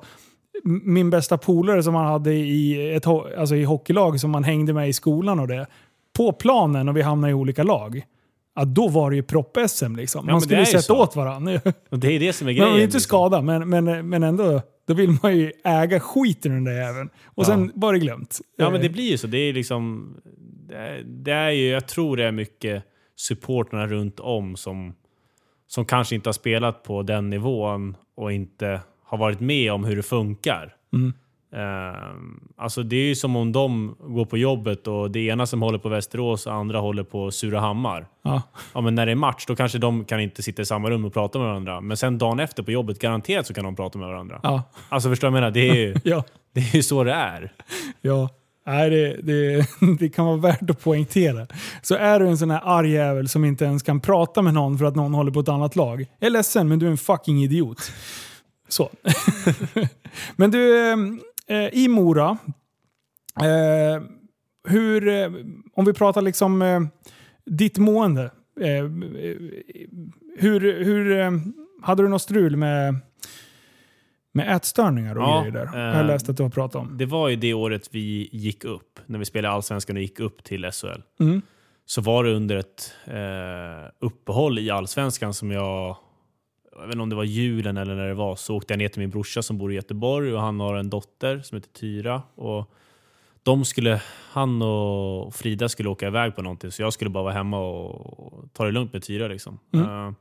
min 0.64 1.10
bästa 1.10 1.38
polare 1.38 1.84
som 1.84 1.94
man 1.94 2.06
hade 2.06 2.34
i, 2.34 2.94
ett, 2.96 3.08
alltså 3.08 3.56
i 3.56 3.64
hockeylag 3.64 4.20
som 4.20 4.32
man 4.32 4.44
hängde 4.44 4.74
med 4.74 4.90
i 4.90 4.94
skolan 4.94 5.40
och 5.40 5.48
det. 5.48 5.68
På 6.18 6.32
planen 6.32 6.90
och 6.90 6.98
vi 6.98 7.02
hamnade 7.02 7.32
i 7.32 7.34
olika 7.34 7.64
lag. 7.64 8.04
Ja, 8.60 8.66
då 8.66 8.88
var 8.88 9.10
det 9.10 9.16
ju 9.16 9.22
propp-SM 9.24 9.96
liksom. 9.96 10.26
men 10.26 10.34
Man 10.34 10.42
skulle 10.42 10.60
ju 10.60 10.66
sätta 10.66 10.82
så. 10.82 10.98
åt 11.04 11.16
varandra. 11.16 11.62
Och 11.90 12.00
det 12.00 12.12
är 12.12 12.20
det 12.20 12.34
som 12.34 12.48
är 12.48 12.52
grejen. 12.52 12.66
man 12.68 12.74
vill 12.76 12.84
inte 12.84 12.96
liksom. 12.98 13.08
skada, 13.10 13.42
men, 13.42 13.70
men, 13.70 14.10
men 14.10 14.24
ändå. 14.24 14.62
Då 14.88 14.94
vill 14.94 15.18
man 15.24 15.38
ju 15.38 15.52
äga 15.64 16.00
skiten 16.00 16.52
ur 16.52 16.56
den 16.56 16.64
där 16.64 16.74
jäveln. 16.82 17.10
Och 17.26 17.44
Ja. 17.44 17.48
sen 17.48 17.72
var 17.76 17.94
det 17.94 18.00
glömt. 18.00 18.40
Ja, 18.58 18.66
Eh, 18.66 18.72
men 18.72 18.82
det 18.82 18.90
blir 18.90 19.12
ju 19.12 19.18
så. 19.18 19.28
Det 19.28 19.38
är 19.38 19.54
liksom... 19.54 20.14
Det 21.06 21.32
är 21.32 21.50
ju, 21.50 21.70
jag 21.70 21.88
tror 21.88 22.18
det 22.18 22.24
är 22.26 22.32
mycket 22.32 22.84
supporterna 23.16 23.88
runt 23.88 24.20
om 24.20 24.56
som, 24.56 24.94
som 25.68 25.86
kanske 25.86 26.16
inte 26.16 26.28
har 26.30 26.34
spelat 26.34 26.84
på 26.84 27.04
den 27.04 27.30
nivån 27.30 27.96
och 28.16 28.32
inte 28.34 28.82
har 29.04 29.18
varit 29.18 29.40
med 29.40 29.72
om 29.74 29.84
hur 29.84 29.96
det 29.96 30.04
funkar. 30.04 30.76
Mm. 30.94 31.14
Ehm, 31.56 32.40
alltså 32.58 32.84
det 32.84 32.96
är 32.96 33.08
ju 33.08 33.16
som 33.16 33.36
om 33.36 33.52
de 33.52 33.96
går 34.00 34.26
på 34.26 34.38
jobbet 34.38 34.88
och 34.88 35.12
det 35.12 35.20
ena 35.20 35.46
som 35.46 35.62
håller 35.62 35.80
på 35.80 35.90
Västerås 35.90 36.48
och 36.48 36.54
andra 36.54 36.80
håller 36.80 37.04
på 37.04 37.32
Surahammar. 37.32 38.08
Ja. 38.24 38.42
Ja, 38.74 38.82
men 38.82 38.96
när 38.96 39.06
det 39.06 39.12
är 39.12 39.16
match 39.16 39.46
då 39.48 39.56
kanske 39.56 39.78
de 39.78 40.06
kan 40.06 40.20
inte 40.20 40.44
sitta 40.44 40.62
i 40.62 40.66
samma 40.66 40.90
rum 40.90 41.06
och 41.06 41.14
prata 41.14 41.40
med 41.40 41.48
varandra. 41.48 41.82
Men 41.82 41.98
sen 41.98 42.18
dagen 42.18 42.40
efter 42.40 42.64
på 42.64 42.72
jobbet, 42.72 43.00
garanterat 43.00 43.48
så 43.48 43.54
kan 43.54 43.64
de 43.64 43.76
prata 43.76 44.00
med 44.00 44.08
varandra. 44.08 44.40
Ja. 44.44 44.64
Alltså 44.90 45.10
förstår 45.10 45.28
du 45.28 45.32
vad 45.32 45.38
jag 45.38 45.42
menar? 45.42 45.52
Det 45.52 45.70
är 45.70 45.76
ju, 45.76 45.96
Ja. 46.04 46.24
det 46.54 46.60
är 46.60 46.76
ju 46.76 46.84
så 46.84 47.04
det 47.04 47.14
är. 47.14 47.52
Ja, 48.02 48.30
Nej, 48.66 48.90
det, 48.90 49.22
det, 49.22 49.68
det 50.00 50.10
kan 50.10 50.26
vara 50.26 50.38
värt 50.38 50.70
att 50.70 50.84
poängtera. 50.84 51.48
Så 51.82 51.96
är 51.96 52.20
du 52.20 52.28
en 52.28 52.38
sån 52.38 52.52
här 52.52 52.62
arg 52.64 52.92
jävel 52.92 53.30
som 53.30 53.46
inte 53.46 53.66
ens 53.66 53.84
kan 53.84 54.00
prata 54.00 54.42
med 54.42 54.54
någon 54.54 54.78
för 54.78 54.86
att 54.86 54.96
någon 54.96 55.14
håller 55.14 55.32
på 55.32 55.40
ett 55.40 55.50
annat 55.50 55.76
lag. 55.76 56.06
Jag 56.20 56.28
är 56.28 56.32
ledsen, 56.32 56.68
men 56.68 56.80
du 56.80 56.86
är 56.86 56.92
en 56.92 56.98
fucking 56.98 57.44
idiot. 57.44 57.92
Så. 58.68 58.90
men 60.36 60.52
du, 60.52 60.92
eh, 60.92 60.98
i 61.74 61.88
Mora. 61.88 62.38
Eh, 63.42 64.04
hur, 64.68 65.08
eh, 65.08 65.32
om 65.74 65.86
vi 65.86 65.94
pratar 65.94 66.22
liksom 66.22 66.62
eh, 66.62 66.80
ditt 67.46 67.78
mående. 67.78 68.24
Eh, 68.62 68.84
hur, 70.38 70.84
hur, 70.84 71.12
eh, 71.20 71.32
hade 71.82 72.04
du 72.04 72.10
något 72.10 72.22
strul 72.22 72.56
med, 72.56 72.96
med 74.32 74.56
ätstörningar 74.56 75.16
och 75.18 75.24
Ja, 75.24 75.40
grejer 75.42 75.54
där? 75.54 75.76
eh, 75.78 75.82
jag 75.82 75.94
har 75.94 76.04
läst 76.04 76.30
att 76.30 76.38
du 76.38 76.44
har 76.44 76.50
pratat 76.50 76.76
om. 76.76 76.98
Det 76.98 77.06
var 77.06 77.30
ju 77.30 77.36
det 77.36 77.54
året 77.54 77.90
vi 77.92 78.30
gick 78.32 78.66
upp, 78.66 79.00
när 79.06 79.20
vi 79.20 79.26
spelade 79.26 79.54
Allsvenskan 79.54 79.96
och 79.96 80.02
gick 80.02 80.20
upp 80.20 80.44
till 80.44 80.72
SHL. 80.72 81.02
Mm. 81.20 81.42
Så 81.86 82.02
var 82.02 82.24
det 82.24 82.32
under 82.34 82.56
ett 82.56 82.94
eh, 83.06 83.92
uppehåll 84.00 84.60
i 84.60 84.70
Allsvenskan 84.70 85.34
som 85.34 85.52
jag, 85.52 85.98
jag 86.80 86.88
vet 86.88 86.92
inte 86.94 87.04
om 87.04 87.10
det 87.10 87.16
var 87.16 87.24
julen 87.24 87.78
eller 87.78 87.96
när 87.96 88.08
det 88.08 88.14
var, 88.14 88.36
så 88.36 88.56
åkte 88.56 88.74
jag 88.74 88.78
ner 88.78 88.88
till 88.88 89.00
min 89.00 89.10
brorsa 89.10 89.42
som 89.42 89.58
bor 89.58 89.72
i 89.72 89.76
Göteborg 89.76 90.34
och 90.34 90.42
han 90.42 90.60
har 90.60 90.76
en 90.76 90.90
dotter 90.90 91.40
som 91.40 91.56
heter 91.56 91.70
Tyra. 91.70 92.22
Och 92.36 92.72
de 93.44 93.66
skulle, 93.66 94.02
han 94.32 94.62
och 94.62 95.36
Frida 95.36 95.70
skulle 95.70 95.90
åka 95.90 96.08
iväg 96.08 96.36
på 96.36 96.42
någonting 96.42 96.72
så 96.72 96.82
jag 96.82 96.94
skulle 96.94 97.10
bara 97.10 97.24
vara 97.24 97.34
hemma 97.34 97.60
och 97.60 98.54
ta 98.54 98.66
det 98.66 98.72
lugnt 98.72 98.94
med 98.94 99.04
Tyra. 99.04 99.28
Liksom. 99.28 99.60
Mm. 99.74 100.08
Eh, 100.08 100.14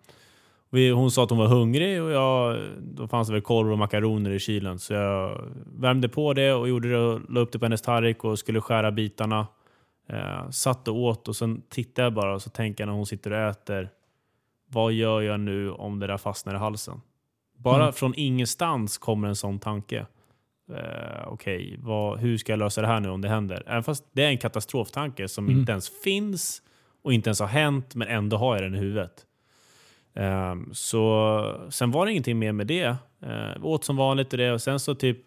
vi, 0.70 0.90
hon 0.90 1.10
sa 1.10 1.24
att 1.24 1.30
hon 1.30 1.38
var 1.38 1.46
hungrig 1.46 2.02
och 2.02 2.10
jag, 2.10 2.60
då 2.78 3.08
fanns 3.08 3.28
det 3.28 3.34
väl 3.34 3.42
korv 3.42 3.72
och 3.72 3.78
makaroner 3.78 4.30
i 4.30 4.38
kylen. 4.38 4.78
Så 4.78 4.94
jag 4.94 5.44
värmde 5.66 6.08
på 6.08 6.32
det 6.34 6.52
och 6.52 6.68
gjorde 6.68 6.90
det 6.90 6.98
och 6.98 7.20
la 7.30 7.40
upp 7.40 7.52
det 7.52 7.58
på 7.58 7.64
hennes 7.64 7.82
tallrik 7.82 8.24
och 8.24 8.38
skulle 8.38 8.60
skära 8.60 8.90
bitarna. 8.90 9.46
Eh, 10.08 10.50
satt 10.50 10.88
och 10.88 10.96
åt 10.96 11.28
och 11.28 11.36
sen 11.36 11.62
tittade 11.68 12.06
jag 12.06 12.14
bara 12.14 12.34
och 12.34 12.42
så 12.42 12.50
tänker 12.50 12.84
jag 12.84 12.88
när 12.88 12.94
hon 12.94 13.06
sitter 13.06 13.30
och 13.30 13.38
äter. 13.38 13.90
Vad 14.68 14.92
gör 14.92 15.20
jag 15.22 15.40
nu 15.40 15.70
om 15.70 15.98
det 15.98 16.06
där 16.06 16.16
fastnar 16.18 16.54
i 16.54 16.58
halsen? 16.58 17.00
Bara 17.58 17.82
Mm. 17.82 17.92
från 17.92 18.14
ingenstans 18.16 18.98
kommer 18.98 19.28
en 19.28 19.36
sån 19.36 19.58
tanke. 19.58 20.06
Eh, 20.76 21.26
Okej, 21.28 21.76
vad- 21.82 22.18
hur 22.18 22.38
ska 22.38 22.52
jag 22.52 22.58
lösa 22.58 22.80
det 22.80 22.86
här 22.86 23.00
nu 23.00 23.08
om 23.08 23.20
det 23.20 23.28
händer? 23.28 23.62
Även 23.66 23.84
fast 23.84 24.04
det 24.12 24.24
är 24.24 24.28
en 24.28 24.38
katastroftanke 24.38 25.28
som 25.28 25.46
Mm. 25.46 25.58
inte 25.60 25.72
ens 25.72 26.02
finns 26.04 26.62
och 27.02 27.12
inte 27.12 27.28
ens 27.28 27.40
har 27.40 27.46
hänt, 27.46 27.94
men 27.94 28.08
ändå 28.08 28.36
har 28.36 28.54
jag 28.54 28.62
den 28.64 28.74
i 28.74 28.78
huvudet. 28.78 29.24
Ehm, 30.14 30.68
så 30.72 31.68
sen 31.70 31.90
var 31.90 32.06
det 32.06 32.12
ingenting 32.12 32.38
mer 32.38 32.52
med 32.52 32.66
det. 32.66 32.96
Uh, 33.26 33.64
åt 33.66 33.84
som 33.84 33.96
vanligt 33.96 34.32
och 34.32 34.38
det 34.38 34.52
och 34.52 34.62
sen 34.62 34.80
så 34.80 34.94
typ 34.94 35.18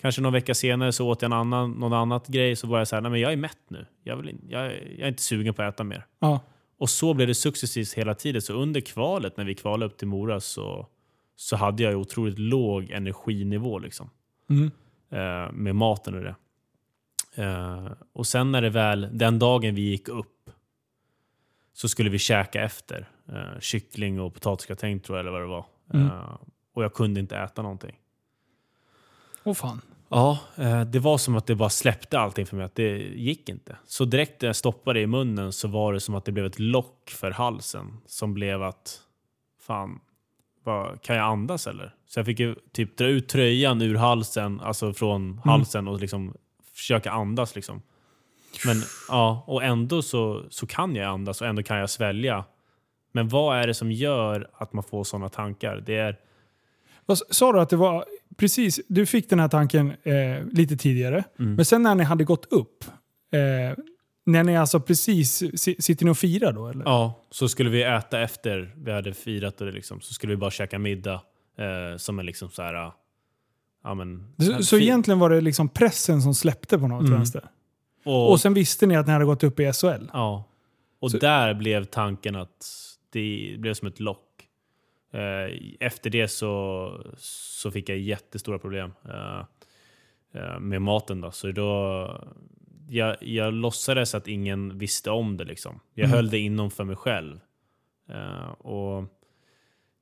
kanske 0.00 0.20
någon 0.20 0.32
vecka 0.32 0.54
senare 0.54 0.92
så 0.92 1.08
åt 1.08 1.22
jag 1.22 1.28
en 1.28 1.32
annan, 1.32 1.70
någon 1.72 1.92
annat 1.92 2.26
grej 2.28 2.56
så 2.56 2.66
var 2.66 2.78
jag 2.78 2.88
så 2.88 2.96
här, 2.96 3.00
nej 3.02 3.10
men 3.10 3.20
jag 3.20 3.32
är 3.32 3.36
mätt 3.36 3.58
nu. 3.68 3.86
Jag, 4.04 4.16
vill 4.16 4.28
in, 4.28 4.44
jag, 4.48 4.64
jag 4.66 5.00
är 5.00 5.08
inte 5.08 5.22
sugen 5.22 5.54
på 5.54 5.62
att 5.62 5.74
äta 5.74 5.84
mer. 5.84 6.06
Ja. 6.18 6.40
Och 6.78 6.90
så 6.90 7.14
blev 7.14 7.28
det 7.28 7.34
successivt 7.34 7.92
hela 7.92 8.14
tiden. 8.14 8.42
Så 8.42 8.52
under 8.52 8.80
kvalet, 8.80 9.36
när 9.36 9.44
vi 9.44 9.54
kvalade 9.54 9.92
upp 9.92 9.98
till 9.98 10.08
Mora, 10.08 10.40
så, 10.40 10.86
så 11.36 11.56
hade 11.56 11.82
jag 11.82 11.96
otroligt 11.96 12.38
låg 12.38 12.90
energinivå 12.90 13.78
liksom. 13.78 14.10
Mm. 14.50 14.70
Eh, 15.10 15.52
med 15.52 15.76
maten 15.76 16.14
och 16.14 16.22
det. 16.22 16.36
Eh, 17.42 17.88
och 18.12 18.26
sen 18.26 18.52
när 18.52 18.62
det 18.62 18.70
väl, 18.70 19.08
den 19.12 19.38
dagen 19.38 19.74
vi 19.74 19.82
gick 19.82 20.08
upp, 20.08 20.50
så 21.72 21.88
skulle 21.88 22.10
vi 22.10 22.18
käka 22.18 22.62
efter. 22.62 23.08
Eh, 23.28 23.60
kyckling 23.60 24.20
och 24.20 24.34
potatisgratäng 24.34 25.00
tror 25.00 25.18
jag, 25.18 25.20
eller 25.20 25.32
vad 25.32 25.40
det 25.40 25.46
var. 25.46 25.66
Mm. 25.94 26.06
Eh, 26.06 26.38
och 26.72 26.84
jag 26.84 26.94
kunde 26.94 27.20
inte 27.20 27.36
äta 27.36 27.62
någonting. 27.62 27.98
Åh 29.44 29.54
fan. 29.54 29.80
Ja, 30.08 30.38
eh, 30.56 30.80
det 30.80 30.98
var 30.98 31.18
som 31.18 31.36
att 31.36 31.46
det 31.46 31.54
bara 31.54 31.70
släppte 31.70 32.18
allting 32.18 32.46
för 32.46 32.56
mig. 32.56 32.64
Att 32.64 32.74
det 32.74 32.98
gick 32.98 33.48
inte. 33.48 33.76
Så 33.86 34.04
direkt 34.04 34.42
när 34.42 34.48
jag 34.48 34.56
stoppade 34.56 35.00
i 35.00 35.06
munnen 35.06 35.52
så 35.52 35.68
var 35.68 35.92
det 35.92 36.00
som 36.00 36.14
att 36.14 36.24
det 36.24 36.32
blev 36.32 36.46
ett 36.46 36.58
lock 36.58 37.10
för 37.10 37.30
halsen. 37.30 37.96
Som 38.06 38.34
blev 38.34 38.62
att, 38.62 39.00
fan, 39.60 40.00
vad, 40.64 41.02
kan 41.02 41.16
jag 41.16 41.24
andas 41.24 41.66
eller? 41.66 41.94
Så 42.06 42.18
jag 42.18 42.26
fick 42.26 42.40
ju 42.40 42.54
typ 42.72 42.96
dra 42.96 43.06
ut 43.06 43.28
tröjan 43.28 43.82
ur 43.82 43.94
halsen, 43.94 44.60
alltså 44.60 44.92
från 44.92 45.40
halsen 45.44 45.88
och 45.88 46.00
liksom 46.00 46.34
försöka 46.74 47.10
andas 47.10 47.54
liksom. 47.54 47.82
Men 48.66 48.76
ja, 49.08 49.44
och 49.46 49.64
ändå 49.64 50.02
så, 50.02 50.44
så 50.50 50.66
kan 50.66 50.96
jag 50.96 51.06
andas 51.06 51.40
och 51.40 51.46
ändå 51.46 51.62
kan 51.62 51.76
jag 51.76 51.90
svälja. 51.90 52.44
Men 53.12 53.28
vad 53.28 53.58
är 53.58 53.66
det 53.66 53.74
som 53.74 53.92
gör 53.92 54.50
att 54.54 54.72
man 54.72 54.84
får 54.84 55.04
sådana 55.04 55.28
tankar? 55.28 55.82
Det 55.86 55.96
är... 55.96 56.18
Vad 57.06 57.18
Sa 57.18 57.52
du 57.52 57.60
att 57.60 57.70
det 57.70 57.76
var 57.76 58.04
precis, 58.36 58.80
du 58.88 59.06
fick 59.06 59.30
den 59.30 59.40
här 59.40 59.48
tanken 59.48 59.92
eh, 60.02 60.44
lite 60.52 60.76
tidigare, 60.76 61.24
Mm. 61.38 61.54
men 61.54 61.64
sen 61.64 61.82
när 61.82 61.94
ni 61.94 62.04
hade 62.04 62.24
gått 62.24 62.52
upp, 62.52 62.84
eh, 63.32 63.78
när 64.26 64.44
ni 64.44 64.56
alltså 64.56 64.80
precis, 64.80 65.42
si- 65.60 65.76
sitter 65.82 66.04
ni 66.04 66.10
och 66.10 66.18
firar 66.18 66.52
då 66.52 66.68
eller? 66.68 66.84
Ja, 66.84 67.22
så 67.30 67.48
skulle 67.48 67.70
vi 67.70 67.82
äta 67.82 68.20
efter 68.20 68.74
vi 68.76 68.92
hade 68.92 69.14
firat 69.14 69.60
och 69.60 69.66
det 69.66 69.72
liksom, 69.72 70.00
så 70.00 70.14
skulle 70.14 70.30
vi 70.32 70.36
bara 70.36 70.50
käka 70.50 70.78
middag 70.78 71.20
eh, 71.58 71.96
som 71.96 72.18
en 72.18 72.26
liksom 72.26 72.50
så 72.50 72.62
här... 72.62 72.74
äh, 72.86 72.92
Ja, 73.84 73.94
men, 73.94 74.34
Så, 74.38 74.62
så 74.62 74.78
egentligen 74.78 75.18
var 75.18 75.30
det 75.30 75.40
liksom 75.40 75.68
pressen 75.68 76.22
som 76.22 76.34
släppte 76.34 76.78
på 76.78 76.88
något 76.88 77.00
Mm. 77.06 77.12
vänster? 77.18 77.42
och, 78.04 78.30
Och 78.30 78.40
sen 78.40 78.54
visste 78.54 78.86
ni 78.86 78.96
att 78.96 79.06
ni 79.06 79.12
hade 79.12 79.24
gått 79.24 79.44
upp 79.44 79.60
i 79.60 79.72
SHL? 79.72 80.10
Ja. 80.12 80.44
Och 81.00 81.10
Så- 81.10 81.18
där 81.18 81.54
blev 81.54 81.84
tanken 81.84 82.36
att 82.36 82.66
det 83.12 83.56
blev 83.58 83.74
som 83.74 83.88
ett 83.88 84.00
lock. 84.00 84.25
Eh, 85.16 85.56
Efter 85.80 86.10
det 86.10 86.28
så, 86.28 87.14
så 87.18 87.70
fick 87.70 87.88
jag 87.88 87.98
jättestora 87.98 88.58
problem 88.58 88.92
eh, 89.08 89.40
eh, 90.34 90.58
med 90.60 90.82
maten. 90.82 91.20
Då. 91.20 91.30
Så 91.30 91.52
då, 91.52 92.26
jag, 92.88 93.16
jag 93.22 93.54
låtsades 93.54 94.14
att 94.14 94.28
ingen 94.28 94.78
visste 94.78 95.10
om 95.10 95.36
det. 95.36 95.44
Liksom. 95.44 95.80
Jag 95.94 96.04
Mm. 96.04 96.16
höll 96.16 96.30
det 96.30 96.38
inom 96.38 96.70
för 96.70 96.84
mig 96.84 96.96
själv. 96.96 97.40
Och 98.58 99.04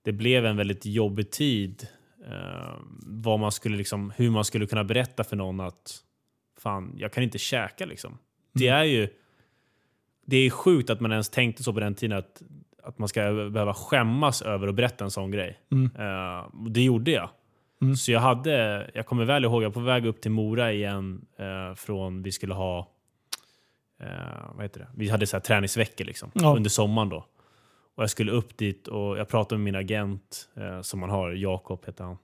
det 0.02 0.12
blev 0.12 0.46
en 0.46 0.56
väldigt 0.56 0.86
jobbig 0.86 1.30
tid. 1.30 1.88
vad 3.06 3.40
man 3.40 3.52
skulle 3.52 3.76
liksom, 3.76 4.12
hur 4.16 4.30
man 4.30 4.44
skulle 4.44 4.66
kunna 4.66 4.84
berätta 4.84 5.24
för 5.24 5.36
någon 5.36 5.60
att 5.60 5.98
fan, 6.58 6.94
jag 6.98 7.12
kan 7.12 7.22
inte 7.24 7.38
käka. 7.38 7.86
Liksom. 7.86 8.18
Det 8.52 8.68
är 8.68 8.84
ju 8.84 9.08
det 10.26 10.36
är 10.36 10.50
sjukt 10.50 10.90
att 10.90 11.00
man 11.00 11.10
ens 11.12 11.28
tänkte 11.28 11.62
så 11.62 11.72
på 11.72 11.80
den 11.80 11.94
tiden 11.94 12.18
att, 12.18 12.42
att 12.84 12.98
man 12.98 13.08
ska 13.08 13.20
behöva 13.50 13.74
skämmas 13.74 14.42
över 14.42 14.68
att 14.68 14.74
berätta 14.74 15.04
en 15.04 15.10
sån 15.10 15.30
grej. 15.30 15.58
Mm. 15.72 15.90
Och 16.64 16.70
det 16.70 16.82
gjorde 16.82 17.10
jag. 17.10 17.28
Mm. 17.82 17.96
Så 17.96 18.12
jag 18.12 18.20
hade, 18.20 18.90
jag 18.94 19.06
kommer 19.06 19.24
väl 19.24 19.44
ihåg, 19.44 19.62
jag 19.62 19.68
var 19.68 19.74
på 19.74 19.80
väg 19.80 20.06
upp 20.06 20.20
till 20.20 20.30
Mora 20.30 20.72
igen 20.72 21.24
eh, 21.38 21.74
från 21.74 22.22
vi 22.22 22.32
skulle 22.32 22.54
ha, 22.54 22.88
eh, 24.02 24.06
vad 24.54 24.64
heter 24.64 24.80
det? 24.80 24.88
Vi 24.96 25.08
hade 25.08 25.26
så 25.26 25.36
här 25.36 25.40
träningsveckor 25.40 26.04
liksom, 26.04 26.30
Ja. 26.34 26.56
under 26.56 26.70
sommaren 26.70 27.08
då. 27.08 27.26
Och 27.96 28.02
jag 28.02 28.10
skulle 28.10 28.32
upp 28.32 28.56
dit 28.58 28.88
och 28.88 29.18
jag 29.18 29.28
pratade 29.28 29.58
med 29.58 29.64
min 29.64 29.74
agent 29.80 30.48
som 30.82 31.00
man 31.00 31.10
har, 31.10 31.30
Jakob 31.32 31.86
heter 31.86 32.04
han. 32.04 32.16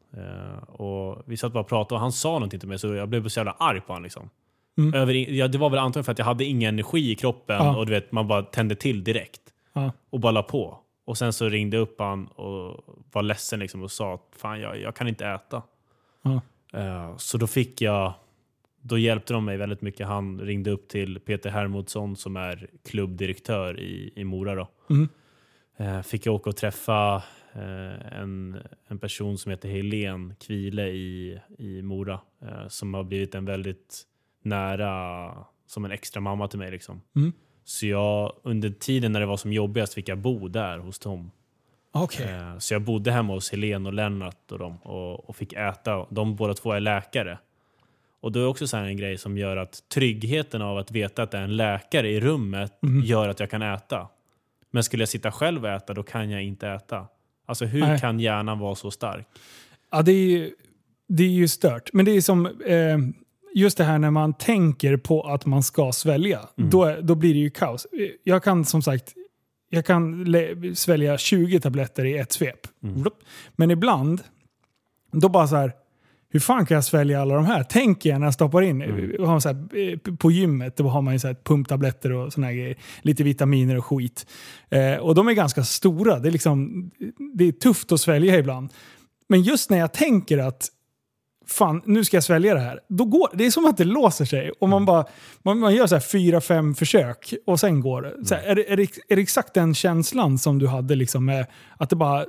Och 0.69 1.23
vi 1.27 1.37
satt 1.37 1.53
bara 1.53 1.61
och 1.61 1.69
pratade 1.69 1.95
och 1.95 2.01
han 2.01 2.13
sa 2.13 2.33
någonting 2.33 2.61
till 2.61 2.69
mig 2.69 2.79
så 2.79 2.95
jag 2.95 3.09
blev 3.09 3.29
så 3.29 3.41
jävla 3.41 3.53
arg 3.53 3.81
på 3.81 3.87
honom. 3.93 4.03
Liksom. 4.03 4.31
Mm. 4.79 4.95
Över, 4.95 5.15
ja, 5.15 5.49
det 5.49 5.59
var 5.59 5.71
väl 5.71 5.79
antagligen 5.79 6.05
för 6.05 6.13
att 6.13 6.19
jag 6.19 6.27
hade 6.27 6.45
ingen 6.45 6.75
energi 6.75 7.11
i 7.11 7.15
kroppen 7.15 7.57
Ja. 7.57 7.77
och 7.77 7.87
du 7.87 7.93
vet, 7.93 8.13
man 8.13 8.29
bara 8.29 8.43
tände 8.43 8.75
till 8.75 9.05
direkt. 9.05 9.41
Ja. 9.73 9.93
Och 10.11 10.21
bara 10.21 10.33
la 10.33 10.43
på. 10.43 10.79
Och 11.05 11.19
sen 11.19 11.33
så 11.33 11.49
ringde 11.49 11.77
jag 11.77 11.83
upp 11.83 12.01
han 12.01 12.27
och 12.27 12.85
var 13.13 13.23
ledsen 13.23 13.61
liksom 13.61 13.83
och 13.83 13.91
sa 13.91 14.15
att 14.15 14.29
fan 14.37 14.61
jag, 14.61 14.81
jag 14.81 14.95
kan 14.95 15.09
inte 15.09 15.27
äta. 15.27 15.63
Ja. 16.23 16.41
Eh, 16.73 17.17
så 17.17 17.39
då 17.39 17.47
fick 17.47 17.81
jag, 17.81 18.13
då 18.81 18.99
hjälpte 18.99 19.33
de 19.33 19.45
mig 19.45 19.57
väldigt 19.57 19.83
mycket. 19.83 20.07
Han 20.07 20.41
ringde 20.41 20.71
upp 20.71 20.89
till 20.89 21.21
Peter 21.21 21.51
Hermodsson 21.51 22.17
som 22.17 22.37
är 22.37 22.71
klubbdirektör 22.85 23.81
i, 23.81 24.13
i 24.17 24.25
Mora. 24.25 24.55
Då. 24.55 24.69
Mm. 24.91 25.09
Eh, 25.77 26.03
fick 26.03 26.27
jag 26.27 26.35
åka 26.35 26.51
och 26.51 26.57
träffa 26.57 27.23
eh, 27.53 28.21
en, 28.21 28.59
en 28.89 28.99
person 28.99 29.39
som 29.39 29.51
heter 29.51 29.69
Helen 29.69 30.35
Kvile 30.41 30.89
i, 30.89 31.41
i 31.59 31.83
Mora. 31.83 32.21
Som 32.69 32.95
har 32.95 33.05
blivit 33.05 33.35
en 33.35 33.45
väldigt 33.45 34.03
nära, 34.43 35.33
som 35.67 35.85
en 35.85 35.91
extra 35.91 36.21
mamma 36.21 36.49
till 36.49 36.59
mig. 36.59 36.71
Liksom. 36.71 37.03
Mm. 37.17 37.33
Så 37.65 37.87
jag, 37.87 38.33
under 38.43 38.71
tiden 38.71 39.13
när 39.13 39.21
det 39.21 39.27
var 39.27 39.37
som 39.37 39.53
jobbigast 39.53 39.95
fick 39.95 40.09
jag 40.09 40.19
bo 40.19 40.49
där 40.49 40.79
hos 40.79 40.99
Tom. 40.99 41.31
Okej. 41.93 42.27
Eh, 42.27 42.59
Så 42.59 42.75
jag 42.75 42.83
bodde 42.83 43.13
hemma 43.13 43.33
hos 43.33 43.51
Helen 43.53 43.87
och 43.87 43.93
Lennart 43.93 44.53
och 44.53 44.59
dem 44.59 44.77
och, 44.83 45.29
och 45.29 45.37
fick 45.37 45.53
äta. 45.53 46.07
De 46.11 46.37
båda 46.37 46.55
två 46.55 46.73
är 46.73 46.81
läkare. 46.81 47.39
Och 48.21 48.33
då 48.33 48.39
är 48.39 48.43
det 48.43 48.49
också 48.49 48.67
så 48.67 48.77
här 48.77 48.85
en 48.85 48.97
grej 48.97 49.19
som 49.19 49.39
gör 49.39 49.57
att 49.57 49.83
tryggheten 49.89 50.63
av 50.63 50.79
att 50.79 50.91
veta 50.91 51.23
att 51.23 51.31
det 51.31 51.39
är 51.39 51.43
en 51.43 51.57
läkare 51.57 52.09
i 52.11 52.21
rummet 52.21 52.79
Mhm. 52.83 53.03
gör 53.05 53.29
att 53.29 53.41
jag 53.41 53.51
kan 53.51 53.63
äta. 53.63 54.09
Men 54.71 54.85
skulle 54.85 55.03
jag 55.03 55.09
sitta 55.09 55.33
själv 55.33 55.65
och 55.65 55.71
äta, 55.71 55.95
då 55.95 56.03
kan 56.03 56.31
jag 56.31 56.43
inte 56.43 56.69
äta. 56.69 57.07
Alltså 57.47 57.65
hur 57.65 57.81
Nej. 57.81 58.01
kan 58.01 58.21
hjärnan 58.21 58.59
vara 58.59 58.75
så 58.75 58.91
stark? 58.91 59.27
Ja, 59.91 60.03
det 60.03 60.13
är, 60.13 60.27
ju, 60.29 60.55
det 61.09 61.23
är 61.25 61.29
ju 61.29 61.49
stört. 61.49 61.91
Men 61.93 62.05
det 62.05 62.11
är 62.11 62.21
som 62.21 62.47
eh, 62.47 62.99
just 63.55 63.79
det 63.79 63.85
här 63.85 63.99
när 63.99 64.11
man 64.11 64.35
tänker 64.35 64.97
på 64.97 65.23
att 65.23 65.47
man 65.47 65.63
ska 65.63 65.93
svälja. 65.93 66.41
Mm. 66.59 66.71
Då, 66.71 66.97
då 67.03 67.15
blir 67.15 67.35
det 67.35 67.41
ju 67.41 67.51
kaos. 67.51 67.87
Jag 68.25 68.45
kan 68.45 68.65
som 68.65 68.83
sagt 68.83 69.15
jag 69.71 69.87
kan 69.87 70.27
svälja 70.75 71.19
20 71.19 71.61
tabletter 71.61 72.05
i 72.05 72.19
ett 72.19 72.33
svep. 72.33 72.67
Mm. 72.83 73.05
Men 73.57 73.71
ibland, 73.71 74.21
då 75.13 75.29
bara 75.29 75.47
så 75.47 75.57
här, 75.57 75.73
hur 76.33 76.41
fan 76.41 76.67
kan 76.67 76.75
jag 76.75 76.85
svälja 76.85 77.21
alla 77.23 77.35
de 77.35 77.47
här? 77.47 77.63
Tänker 77.63 78.11
jag 78.11 78.21
när 78.21 78.27
jag 78.27 78.35
stoppar 78.35 78.63
in. 78.63 78.83
Mm. 78.83 79.41
Så 79.41 79.49
här, 79.49 79.77
eh, 79.77 80.15
på 80.17 80.31
gymmet 80.31 80.77
då 80.77 80.89
har 80.89 81.03
man 81.03 81.15
ju 81.15 81.19
så 81.19 81.27
här 81.27 81.37
pumptabletter 81.45 82.13
och 82.13 82.33
såna 82.33 82.47
här 82.47 82.55
grejer. 82.55 82.77
Lite 83.03 83.25
vitaminer 83.25 83.79
och 83.79 83.87
skit. 83.87 84.27
Eh, 84.71 84.95
och 84.95 85.15
de 85.15 85.29
är 85.29 85.33
ganska 85.33 85.65
stora. 85.65 86.19
Det 86.19 86.29
är, 86.29 86.33
liksom, 86.33 86.91
det 87.35 87.45
är 87.45 87.53
tufft 87.53 87.93
att 87.93 88.01
svälja 88.01 88.39
ibland. 88.39 88.73
Men 89.29 89.43
just 89.43 89.71
när 89.71 89.79
jag 89.79 89.93
tänker 89.93 90.39
att 90.39 90.69
fan, 91.51 91.83
nu 91.85 92.05
ska 92.05 92.17
jag 92.17 92.25
svälja 92.25 92.55
det 92.55 92.61
här. 92.61 92.81
Då 92.89 93.05
går, 93.05 93.29
det 93.33 93.47
är 93.47 93.51
som 93.51 93.67
att 93.67 93.77
det 93.77 93.85
låser 93.85 94.25
sig. 94.25 94.51
Och 94.51 94.69
man, 94.69 94.85
bara, 94.85 95.05
man, 95.43 95.59
man 95.59 95.75
gör 95.75 95.87
så 95.87 95.95
här 95.95 96.01
fyra, 96.01 96.41
fem 96.41 96.75
försök 96.75 97.35
och 97.47 97.61
sen 97.61 97.81
går 97.81 98.03
det. 98.03 98.25
Så 98.25 98.35
här, 98.35 98.43
är, 98.43 98.55
det, 98.55 98.73
är, 98.73 98.77
det, 98.77 98.83
är 99.09 99.17
det 99.17 99.23
exakt 99.23 99.55
den 99.55 99.75
känslan 99.75 100.39
som 100.39 100.59
du 100.59 100.67
hade 100.67 100.95
liksom 100.95 101.25
med 101.25 101.47
att 101.77 101.91
det 101.91 101.97
bara... 101.97 102.25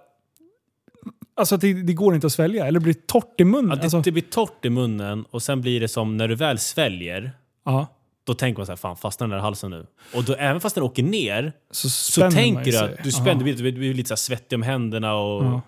Alltså 1.36 1.58
det, 1.58 1.74
det 1.74 1.94
går 1.94 2.16
inte 2.16 2.28
att 2.28 2.34
svälja, 2.34 2.68
eller 2.68 2.80
blir 2.80 2.94
torrt 2.94 3.42
i 3.42 3.44
munnen. 3.44 3.70
Ja, 3.70 3.76
det, 3.76 3.84
alltså, 3.84 4.02
det 4.02 4.12
blir 4.12 4.24
torrt 4.24 4.66
i 4.66 4.70
munnen 4.70 5.26
och 5.32 5.44
sen 5.44 5.62
blir 5.62 5.80
det 5.80 5.88
som 5.88 6.18
när 6.18 6.28
du 6.28 6.36
väl 6.36 6.60
sväljer, 6.60 7.32
ja, 7.66 7.88
då 8.24 8.34
tänker 8.34 8.60
man 8.60 8.66
så 8.66 8.72
här, 8.72 8.78
fan 8.78 8.98
fastnar 8.98 9.28
den 9.28 9.38
där 9.38 9.44
halsen 9.44 9.72
nu? 9.72 9.86
Och 10.16 10.24
då, 10.24 10.34
även 10.34 10.62
fast 10.62 10.76
den 10.76 10.84
åker 10.84 11.04
ner, 11.04 11.54
så 11.72 11.90
så 11.90 12.32
tänker 12.32 12.72
du 12.72 12.78
att 12.78 13.04
du 13.04 13.12
spänner, 13.12 13.36
du 13.36 13.44
blir, 13.44 13.72
du 13.72 13.72
blir 13.72 13.94
lite 13.94 14.10
så 14.10 14.16
svettig 14.16 14.56
om 14.56 14.62
händerna 14.62 15.14
och, 15.16 15.60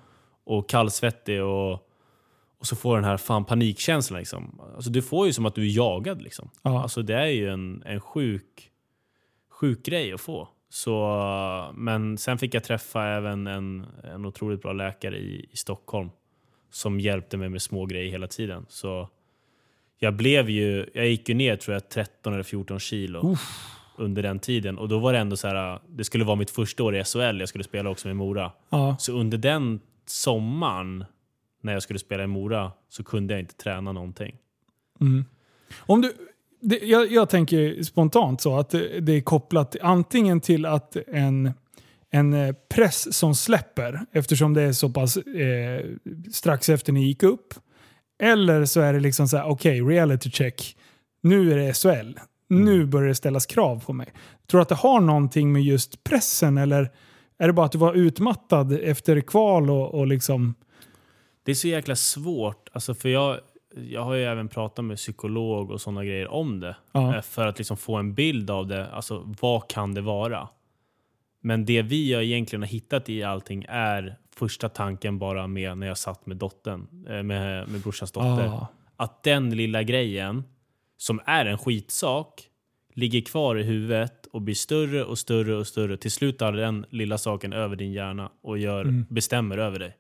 och 0.46 0.70
kallsvettig 0.70 1.44
och, 1.44 1.80
och 2.64 2.68
så 2.68 2.76
får 2.76 2.96
den 2.96 3.06
här 3.06 3.18
fan 3.18 3.46
panikkänslan. 3.46 4.20
Liksom. 4.20 4.62
Alltså, 4.76 4.90
du 4.90 5.02
får 5.02 5.28
ju 5.28 5.34
som 5.34 5.46
att 5.46 5.56
du 5.56 5.62
är 5.62 5.78
jagad. 5.78 6.22
Liksom. 6.22 6.50
Ja. 6.62 6.82
Alltså, 6.82 7.02
det 7.02 7.16
är 7.16 7.26
ju 7.26 7.50
en, 7.50 7.84
en 7.86 8.02
sjuk, 8.02 8.72
sjuk 9.50 9.86
grej 9.86 10.14
att 10.14 10.22
få. 10.22 10.48
Så, 10.70 11.72
men 11.74 12.18
sen 12.18 12.38
fick 12.38 12.54
jag 12.54 12.64
träffa 12.64 13.04
även 13.04 13.48
en, 13.48 13.86
en 14.04 14.26
otroligt 14.26 14.62
bra 14.62 14.74
läkare 14.74 15.18
i, 15.18 15.50
i 15.52 15.58
Stockholm 15.58 16.10
som 16.72 17.00
hjälpte 17.00 17.38
mig 17.38 17.50
med 17.50 17.62
små 17.62 17.86
grejer 17.86 18.12
hela 18.12 18.28
tiden. 18.28 18.66
Så 18.70 19.10
jag 20.00 20.14
blev 20.14 20.50
ju, 20.50 20.90
jag 20.94 21.08
gick 21.08 21.30
ju 21.30 21.36
ner 21.36 21.56
tror 21.56 21.74
jag 21.74 21.90
13 21.90 22.34
eller 22.34 22.44
14 22.44 22.80
kilo 22.80 23.36
under 23.98 24.24
den 24.24 24.40
tiden. 24.40 24.78
Och 24.78 24.90
då 24.90 25.00
var 25.00 25.14
det 25.14 25.20
ändå 25.20 25.38
så 25.38 25.48
här, 25.48 25.80
det 25.88 26.04
skulle 26.04 26.24
vara 26.24 26.36
mitt 26.36 26.52
första 26.52 26.84
år 26.84 26.96
i 26.96 27.04
SHL, 27.04 27.40
jag 27.40 27.50
skulle 27.50 27.64
spela 27.64 27.90
också 27.90 28.08
med 28.08 28.16
Mora. 28.16 28.52
Ja. 28.70 28.96
Så 29.00 29.14
under 29.14 29.38
den 29.38 29.80
sommaren 30.06 31.06
när 31.64 31.74
jag 31.74 31.84
skulle 31.84 32.00
spela 32.00 32.24
i 32.24 32.28
Mora 32.28 32.72
så 32.90 33.04
kunde 33.04 33.34
jag 33.34 33.42
inte 33.42 33.56
träna 33.56 33.92
någonting. 33.92 34.36
Mm. 35.02 35.26
Om 35.80 36.02
du, 36.02 36.14
det, 36.62 36.80
jag, 36.84 37.12
jag 37.12 37.30
tänker 37.30 37.84
spontant 37.84 38.42
så 38.42 38.58
att 38.58 38.70
det, 38.70 39.00
det 39.00 39.12
är 39.12 39.22
kopplat 39.22 39.76
antingen 39.82 40.42
till 40.42 40.66
att 40.66 40.96
en, 41.08 41.52
en 42.10 42.34
eh, 42.34 42.56
press 42.70 43.18
som 43.18 43.36
släpper 43.36 44.06
eftersom 44.12 44.54
det 44.54 44.62
är 44.62 44.72
så 44.72 44.90
pass 44.90 45.18
eh, 45.18 45.86
strax 46.32 46.70
efter 46.70 46.94
ni 46.94 47.08
gick 47.08 47.24
upp. 47.24 47.54
Eller 48.24 48.66
så 48.66 48.82
är 48.82 48.94
det 48.94 49.00
liksom 49.00 49.28
så 49.28 49.38
här, 49.38 49.46
okej, 49.46 49.82
reality 49.82 50.32
check. 50.32 50.78
Nu 51.22 51.52
är 51.52 51.58
det 51.58 51.74
SHL. 51.74 52.20
Nu 52.50 52.86
börjar 52.86 53.08
det 53.08 53.16
ställas 53.16 53.46
krav 53.46 53.84
på 53.86 53.94
mig. 53.94 54.14
Tror 54.48 54.60
du 54.60 54.62
att 54.62 54.70
det 54.70 54.76
har 54.76 55.00
någonting 55.00 55.54
med 55.54 55.62
just 55.62 56.04
pressen 56.04 56.58
eller 56.58 56.92
är 57.38 57.48
det 57.48 57.54
bara 57.54 57.66
att 57.66 57.72
du 57.72 57.78
var 57.78 57.94
utmattad 57.94 58.74
efter 58.74 59.22
kval 59.22 59.70
och, 59.70 59.94
och 59.94 60.08
liksom... 60.08 60.56
Det 61.44 61.52
är 61.52 61.56
så 61.56 61.68
jäkla 61.68 61.96
svårt, 61.96 62.70
alltså 62.72 62.94
för 62.94 63.10
jag, 63.10 63.40
jag 63.76 64.04
har 64.04 64.14
ju 64.14 64.24
även 64.24 64.48
pratat 64.50 64.86
med 64.86 64.98
psykolog 64.98 65.72
och 65.72 65.82
sådana 65.82 66.06
grejer 66.06 66.28
om 66.28 66.60
det. 66.60 66.76
Ja. 66.92 67.16
eh, 67.16 67.22
För 67.22 67.48
att 67.48 67.58
liksom 67.58 67.78
få 67.78 67.96
en 67.96 68.14
bild 68.14 68.50
av 68.50 68.68
det, 68.68 68.90
alltså 68.92 69.36
vad 69.42 69.68
kan 69.68 69.94
det 69.94 70.02
vara? 70.02 70.48
Men 71.42 71.66
det 71.66 71.82
vi 71.82 72.14
har 72.14 72.22
egentligen 72.22 72.62
har 72.62 72.68
hittat 72.70 73.10
i 73.10 73.24
allting 73.24 73.66
är 73.70 74.18
första 74.36 74.70
tanken 74.70 75.20
bara 75.20 75.48
med 75.48 75.78
när 75.78 75.88
jag 75.88 75.98
satt 75.98 76.26
med 76.26 76.38
dottern, 76.38 77.06
eh, 77.10 77.24
med, 77.24 77.68
med 77.70 77.82
brorsans 77.82 78.12
dotter. 78.12 78.46
Ja. 78.46 78.68
Att 78.96 79.24
den 79.24 79.50
lilla 79.58 79.84
grejen, 79.84 80.44
som 80.98 81.20
är 81.26 81.46
en 81.46 81.58
skitsak, 81.58 82.50
ligger 82.96 83.22
kvar 83.22 83.56
i 83.56 83.64
huvudet 83.64 84.26
och 84.32 84.42
blir 84.42 84.56
större 84.56 85.04
och 85.04 85.18
större 85.20 85.56
och 85.56 85.68
större. 85.68 85.98
Till 85.98 86.12
slut 86.12 86.38
tar 86.40 86.52
den 86.52 86.86
lilla 86.90 87.18
saken 87.18 87.54
över 87.54 87.76
din 87.76 87.92
hjärna 87.94 88.32
och 88.42 88.58
gör, 88.58 88.82
Mm. 88.82 89.06
bestämmer 89.10 89.58
över 89.58 89.80
dig. 89.80 89.96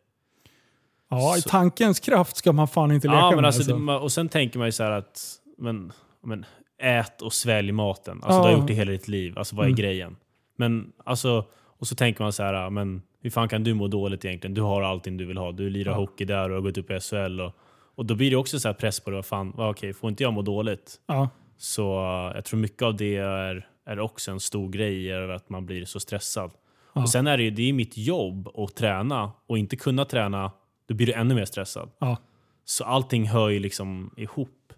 Ja, 1.20 1.38
i 1.38 1.41
Så- 1.41 1.49
tankens 1.49 1.99
kraft 1.99 2.38
ska 2.38 2.51
man 2.53 2.68
fan 2.68 2.91
inte 2.91 3.07
leka 3.07 3.18
Ja, 3.20 3.30
men 3.30 3.36
med. 3.36 3.45
alltså, 3.45 3.74
alltså. 3.76 3.91
och 3.91 4.11
sen 4.11 4.30
tänker 4.30 4.57
man 4.59 4.68
ju 4.68 4.72
så 4.72 4.84
här 4.84 4.91
att 4.91 5.22
men, 5.57 5.91
men 6.24 6.45
ät 6.82 7.22
och 7.22 7.34
svälj 7.34 7.72
maten. 7.72 8.20
Alltså 8.24 8.41
du 8.41 8.47
Ja. 8.47 8.51
har 8.53 8.59
gjort 8.59 8.68
det 8.68 8.74
hela 8.74 8.91
ditt 8.91 9.07
liv. 9.07 9.38
Alltså 9.38 9.55
vad 9.55 9.66
är 9.66 9.70
Mm. 9.70 9.76
grejen? 9.78 10.16
Men 10.57 10.91
alltså, 11.05 11.45
och 11.80 11.88
så 11.88 11.95
tänker 11.95 12.24
man 12.24 12.34
så 12.34 12.43
här, 12.43 12.70
men 12.70 13.01
hur 13.22 13.30
fan 13.30 13.49
kan 13.49 13.64
du 13.64 13.74
må 13.74 13.88
dåligt 13.88 14.26
egentligen? 14.26 14.53
Du 14.53 14.61
har 14.61 14.82
allting 14.82 15.18
du 15.18 15.26
vill 15.26 15.38
ha. 15.38 15.51
Du 15.51 15.70
lirar 15.70 15.91
Ja. 15.91 15.97
hockey 15.97 16.26
där 16.26 16.49
och 16.49 16.55
har 16.55 16.61
gått 16.61 16.78
upp 16.78 16.91
i 16.91 16.99
SHL. 16.99 17.41
Och, 17.41 17.51
och 17.95 18.05
då 18.05 18.16
blir 18.16 18.30
det 18.30 18.36
också 18.38 18.59
så 18.59 18.74
press 18.74 18.99
på. 18.99 19.11
Vad 19.11 19.26
fan, 19.26 19.53
okej, 19.57 19.93
får 19.93 20.09
inte 20.09 20.24
jag 20.24 20.34
må 20.34 20.41
dåligt? 20.41 20.95
Ja. 21.07 21.30
Så 21.57 21.99
uh, 21.99 22.36
jag 22.36 22.45
tror 22.45 22.59
mycket 22.59 22.82
av 22.82 22.95
det 22.95 23.16
är, 23.18 23.68
är 23.86 23.99
också 23.99 24.32
en 24.32 24.39
stor 24.39 24.70
grej, 24.70 25.32
att 25.36 25.49
man 25.49 25.66
blir 25.66 25.86
så 25.86 25.99
stressad. 25.99 26.51
Ja. 26.95 27.01
Och 27.01 27.09
sen 27.09 27.28
är 27.28 27.38
det 27.38 27.43
ju 27.43 27.51
det 27.51 27.70
är 27.70 27.74
mitt 27.74 27.97
jobb 27.97 28.47
att 28.55 28.76
träna 28.76 29.32
och 29.47 29.57
inte 29.57 29.76
kunna 29.76 30.05
träna, 30.05 30.51
då 30.86 30.93
blir 30.93 31.07
du 31.07 31.13
ännu 31.13 31.36
mer 31.36 31.45
stressad. 31.45 31.91
Ja. 31.99 32.17
Så 32.65 32.84
allting 32.84 33.27
hör 33.27 33.49
ju 33.49 33.59
liksom 33.59 34.13
ihop. 34.17 34.73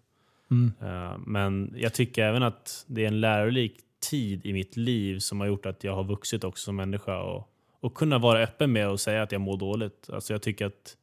Mm. 0.51 0.73
Uh, 0.81 1.17
men 1.17 1.73
jag 1.77 1.93
tycker 1.93 2.23
även 2.23 2.43
att 2.43 2.85
det 2.87 3.03
är 3.03 3.07
en 3.07 3.21
lärorik 3.21 3.77
tid 4.09 4.45
i 4.45 4.53
mitt 4.53 4.77
liv 4.77 5.19
som 5.19 5.39
har 5.39 5.47
gjort 5.47 5.65
att 5.65 5.83
jag 5.83 5.95
har 5.95 6.03
vuxit 6.03 6.43
också 6.43 6.63
som 6.63 6.75
människa 6.75 7.21
och, 7.21 7.49
och 7.79 7.93
kunna 7.93 8.17
vara 8.17 8.39
öppen 8.39 8.71
med 8.71 8.89
och 8.89 8.99
säga 8.99 9.23
att 9.23 9.31
jag 9.31 9.41
mår 9.41 9.57
dåligt. 9.57 10.09
Alltså 10.13 10.33
jag 10.33 10.41
tycker 10.41 10.65
att 10.65 10.97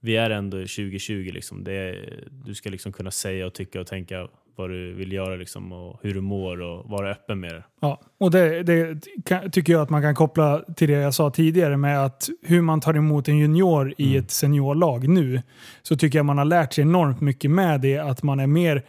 vi 0.00 0.16
är 0.16 0.30
ändå 0.30 0.56
2020. 0.56 1.30
Liksom. 1.34 1.64
Det 1.64 1.72
är, 1.72 2.24
du 2.30 2.54
ska 2.54 2.70
liksom 2.70 2.92
kunna 2.92 3.10
säga 3.10 3.46
och 3.46 3.54
tycka 3.54 3.80
och 3.80 3.86
tänka 3.86 4.28
vad 4.56 4.70
du 4.70 4.94
vill 4.94 5.12
göra 5.12 5.36
liksom, 5.36 5.72
och 5.72 6.00
hur 6.02 6.14
du 6.14 6.20
mår 6.20 6.60
och 6.60 6.90
vara 6.90 7.10
öppen 7.10 7.40
med 7.40 7.54
det. 7.54 7.62
Ja, 7.80 8.00
och 8.20 8.30
det, 8.30 8.62
det 8.62 9.06
kan, 9.24 9.50
tycker 9.50 9.72
jag 9.72 9.82
att 9.82 9.90
man 9.90 10.02
kan 10.02 10.14
koppla 10.14 10.62
till 10.76 10.88
det 10.88 10.94
jag 10.94 11.14
sa 11.14 11.30
tidigare 11.30 11.76
med 11.76 12.04
att 12.04 12.28
hur 12.42 12.60
man 12.60 12.80
tar 12.80 12.94
emot 12.94 13.28
en 13.28 13.38
junior 13.38 13.94
i 13.98 14.06
Mm. 14.10 14.24
ett 14.24 14.30
seniorlag 14.30 15.08
nu. 15.08 15.42
Så 15.82 15.96
tycker 15.96 16.18
jag 16.18 16.26
man 16.26 16.38
har 16.38 16.44
lärt 16.44 16.72
sig 16.72 16.82
enormt 16.82 17.20
mycket 17.20 17.50
med 17.50 17.80
det. 17.80 17.98
Att 17.98 18.22
man 18.22 18.40
är 18.40 18.46
mer... 18.46 18.82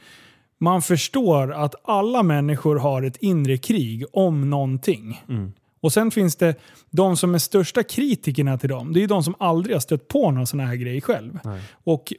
Man 0.57 0.81
förstår 0.81 1.53
att 1.53 1.75
alla 1.83 2.23
människor 2.23 2.75
har 2.75 3.03
ett 3.03 3.17
inre 3.17 3.57
krig 3.57 4.05
om 4.13 4.49
någonting. 4.49 5.21
Mm. 5.29 5.51
Och 5.81 5.93
sen 5.93 6.11
finns 6.11 6.35
det 6.35 6.55
de 6.89 7.17
som 7.17 7.33
är 7.33 7.37
största 7.39 7.83
kritikerna 7.83 8.57
till 8.57 8.69
dem. 8.69 8.93
Det 8.93 8.99
är 8.99 9.01
ju 9.01 9.07
de 9.07 9.23
som 9.23 9.35
aldrig 9.39 9.75
har 9.75 9.79
stött 9.79 10.07
på 10.07 10.31
någon 10.31 10.47
sån 10.47 10.59
här 10.59 10.75
grej 10.75 11.01
själv. 11.01 11.39
Nej. 11.43 11.61
Och 11.83 12.13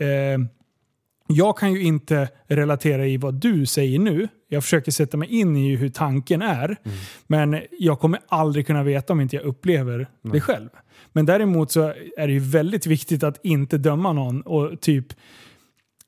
eh, 0.00 0.38
jag 1.28 1.58
kan 1.58 1.72
ju 1.72 1.82
inte 1.82 2.28
relatera 2.46 3.06
i 3.06 3.16
vad 3.16 3.34
du 3.34 3.66
säger 3.66 3.98
nu. 3.98 4.28
Jag 4.48 4.62
försöker 4.62 4.92
sätta 4.92 5.16
mig 5.16 5.28
in 5.28 5.56
i 5.56 5.76
hur 5.76 5.88
tanken 5.88 6.42
är. 6.42 6.76
Men 7.26 7.60
jag 7.78 8.00
kommer 8.00 8.20
aldrig 8.28 8.66
kunna 8.66 8.82
veta 8.82 9.12
om 9.12 9.20
inte 9.20 9.36
jag 9.36 9.44
upplever 9.44 10.08
det 10.22 10.40
själv. 10.40 10.68
Men 11.12 11.26
däremot 11.26 11.70
så 11.70 11.82
är 12.16 12.26
det 12.26 12.32
ju 12.32 12.38
väldigt 12.38 12.86
viktigt 12.86 13.22
att 13.22 13.44
inte 13.44 13.78
döma 13.78 14.12
någon 14.12 14.42
och 14.42 14.80
typ 14.80 15.06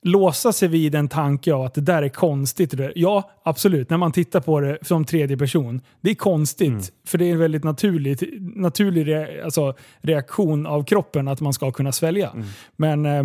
låsa 0.02 0.52
sig 0.52 0.68
vid 0.68 0.94
en 0.94 1.08
tanke 1.08 1.54
av 1.54 1.62
att 1.62 1.74
det 1.74 1.80
där 1.80 2.02
är 2.02 2.08
konstigt. 2.08 2.74
Ja, 2.94 3.30
absolut. 3.44 3.90
När 3.90 3.96
man 3.96 4.12
tittar 4.12 4.40
på 4.40 4.60
det 4.60 4.78
som 4.82 5.04
tredje 5.04 5.36
person. 5.36 5.80
Det 6.00 6.10
är 6.10 6.14
konstigt. 6.14 6.92
För 7.06 7.18
det 7.18 7.24
är 7.24 7.32
en 7.32 7.38
väldigt 7.38 7.64
naturlig, 7.64 8.18
naturlig 8.40 9.08
re, 9.08 9.44
alltså, 9.44 9.74
reaktion 10.00 10.66
av 10.66 10.84
kroppen 10.84 11.28
att 11.28 11.40
man 11.40 11.52
ska 11.52 11.70
kunna 11.70 11.92
svälja. 11.92 12.32
Men 12.76 13.06
eh, 13.06 13.22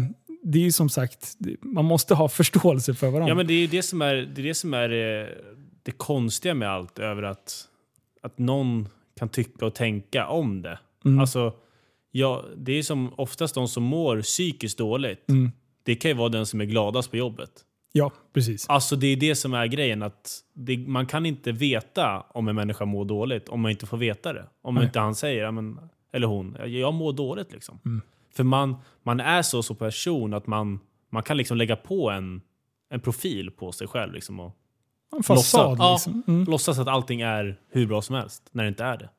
det 0.47 0.59
är 0.59 0.63
ju 0.63 0.71
som 0.71 0.89
sagt, 0.89 1.37
man 1.61 1.85
måste 1.85 2.15
ha 2.15 2.29
förståelse 2.29 2.93
för 2.93 3.07
varandra. 3.09 3.29
Ja, 3.29 3.35
men 3.35 3.47
det 3.47 3.53
är 3.53 3.59
ju 3.61 3.67
det 3.67 3.81
som 3.83 4.01
är 4.01 4.15
det, 4.15 4.41
är 4.41 4.43
det, 4.43 4.53
som 4.53 4.73
är 4.73 4.89
det, 4.89 5.37
det 5.83 5.91
konstiga 5.91 6.53
med 6.53 6.69
allt, 6.69 6.99
över 6.99 7.23
att, 7.23 7.67
att 8.21 8.37
någon 8.37 8.89
kan 9.19 9.29
tycka 9.29 9.65
och 9.65 9.75
tänka 9.75 10.27
om 10.27 10.61
det. 10.61 10.79
Mm. 11.05 11.19
Alltså, 11.19 11.53
ja, 12.11 12.45
det 12.57 12.71
är 12.71 12.83
som 12.83 13.13
oftast 13.17 13.55
de 13.55 13.67
som 13.67 13.83
mår 13.83 14.21
psykiskt 14.21 14.77
dåligt. 14.77 15.29
Mm. 15.29 15.51
Det 15.83 15.95
kan 15.95 16.11
ju 16.11 16.17
vara 16.17 16.29
den 16.29 16.45
som 16.45 16.61
är 16.61 16.65
gladast 16.65 17.11
på 17.11 17.17
jobbet. 17.17 17.51
Ja, 17.91 18.11
precis. 18.33 18.69
Alltså 18.69 18.95
det 18.95 19.07
är 19.07 19.15
det 19.17 19.35
som 19.35 19.53
är 19.53 19.65
grejen. 19.67 20.03
att 20.03 20.39
det, 20.53 20.77
Man 20.77 21.05
kan 21.05 21.25
inte 21.25 21.51
veta 21.51 22.21
om 22.29 22.47
en 22.47 22.55
människa 22.55 22.85
mår 22.85 23.05
dåligt 23.05 23.49
om 23.49 23.61
man 23.61 23.71
inte 23.71 23.85
får 23.85 23.97
veta 23.97 24.33
det. 24.33 24.45
Om 24.61 24.75
Nej. 24.75 24.83
inte 24.83 24.99
han 24.99 25.15
säger, 25.15 25.51
men, 25.51 25.79
eller 26.13 26.27
hon, 26.27 26.55
"Ja, 26.59 26.65
jag 26.65 26.93
mår 26.93 27.13
dåligt. 27.13 27.51
Liksom. 27.53 27.79
Mm. 27.85 28.01
För 28.36 28.43
man, 28.43 28.75
man 29.03 29.19
är 29.19 29.41
så 29.41 29.63
som 29.63 29.75
person 29.75 30.33
att 30.33 30.47
man, 30.47 30.79
man 31.11 31.23
kan 31.23 31.38
liksom 31.38 31.57
lägga 31.57 31.75
på 31.75 32.09
en, 32.09 32.41
en 32.89 32.99
profil 32.99 33.51
på 33.51 33.71
sig 33.71 33.88
själv. 33.88 34.13
Liksom, 34.13 34.39
och 34.39 34.55
En 35.17 35.23
fasad 35.23 35.69
låtsas, 35.77 36.07
liksom. 36.07 36.23
ja, 36.27 36.33
Mm. 36.33 36.45
låtsas 36.51 36.79
att 36.79 36.88
allting 36.88 37.21
är 37.21 37.59
hur 37.71 37.88
bra 37.88 38.01
som 38.01 38.15
helst, 38.15 38.49
när 38.51 38.63
det 38.63 38.69
inte 38.69 38.83
är 38.83 38.97
det. 38.97 39.09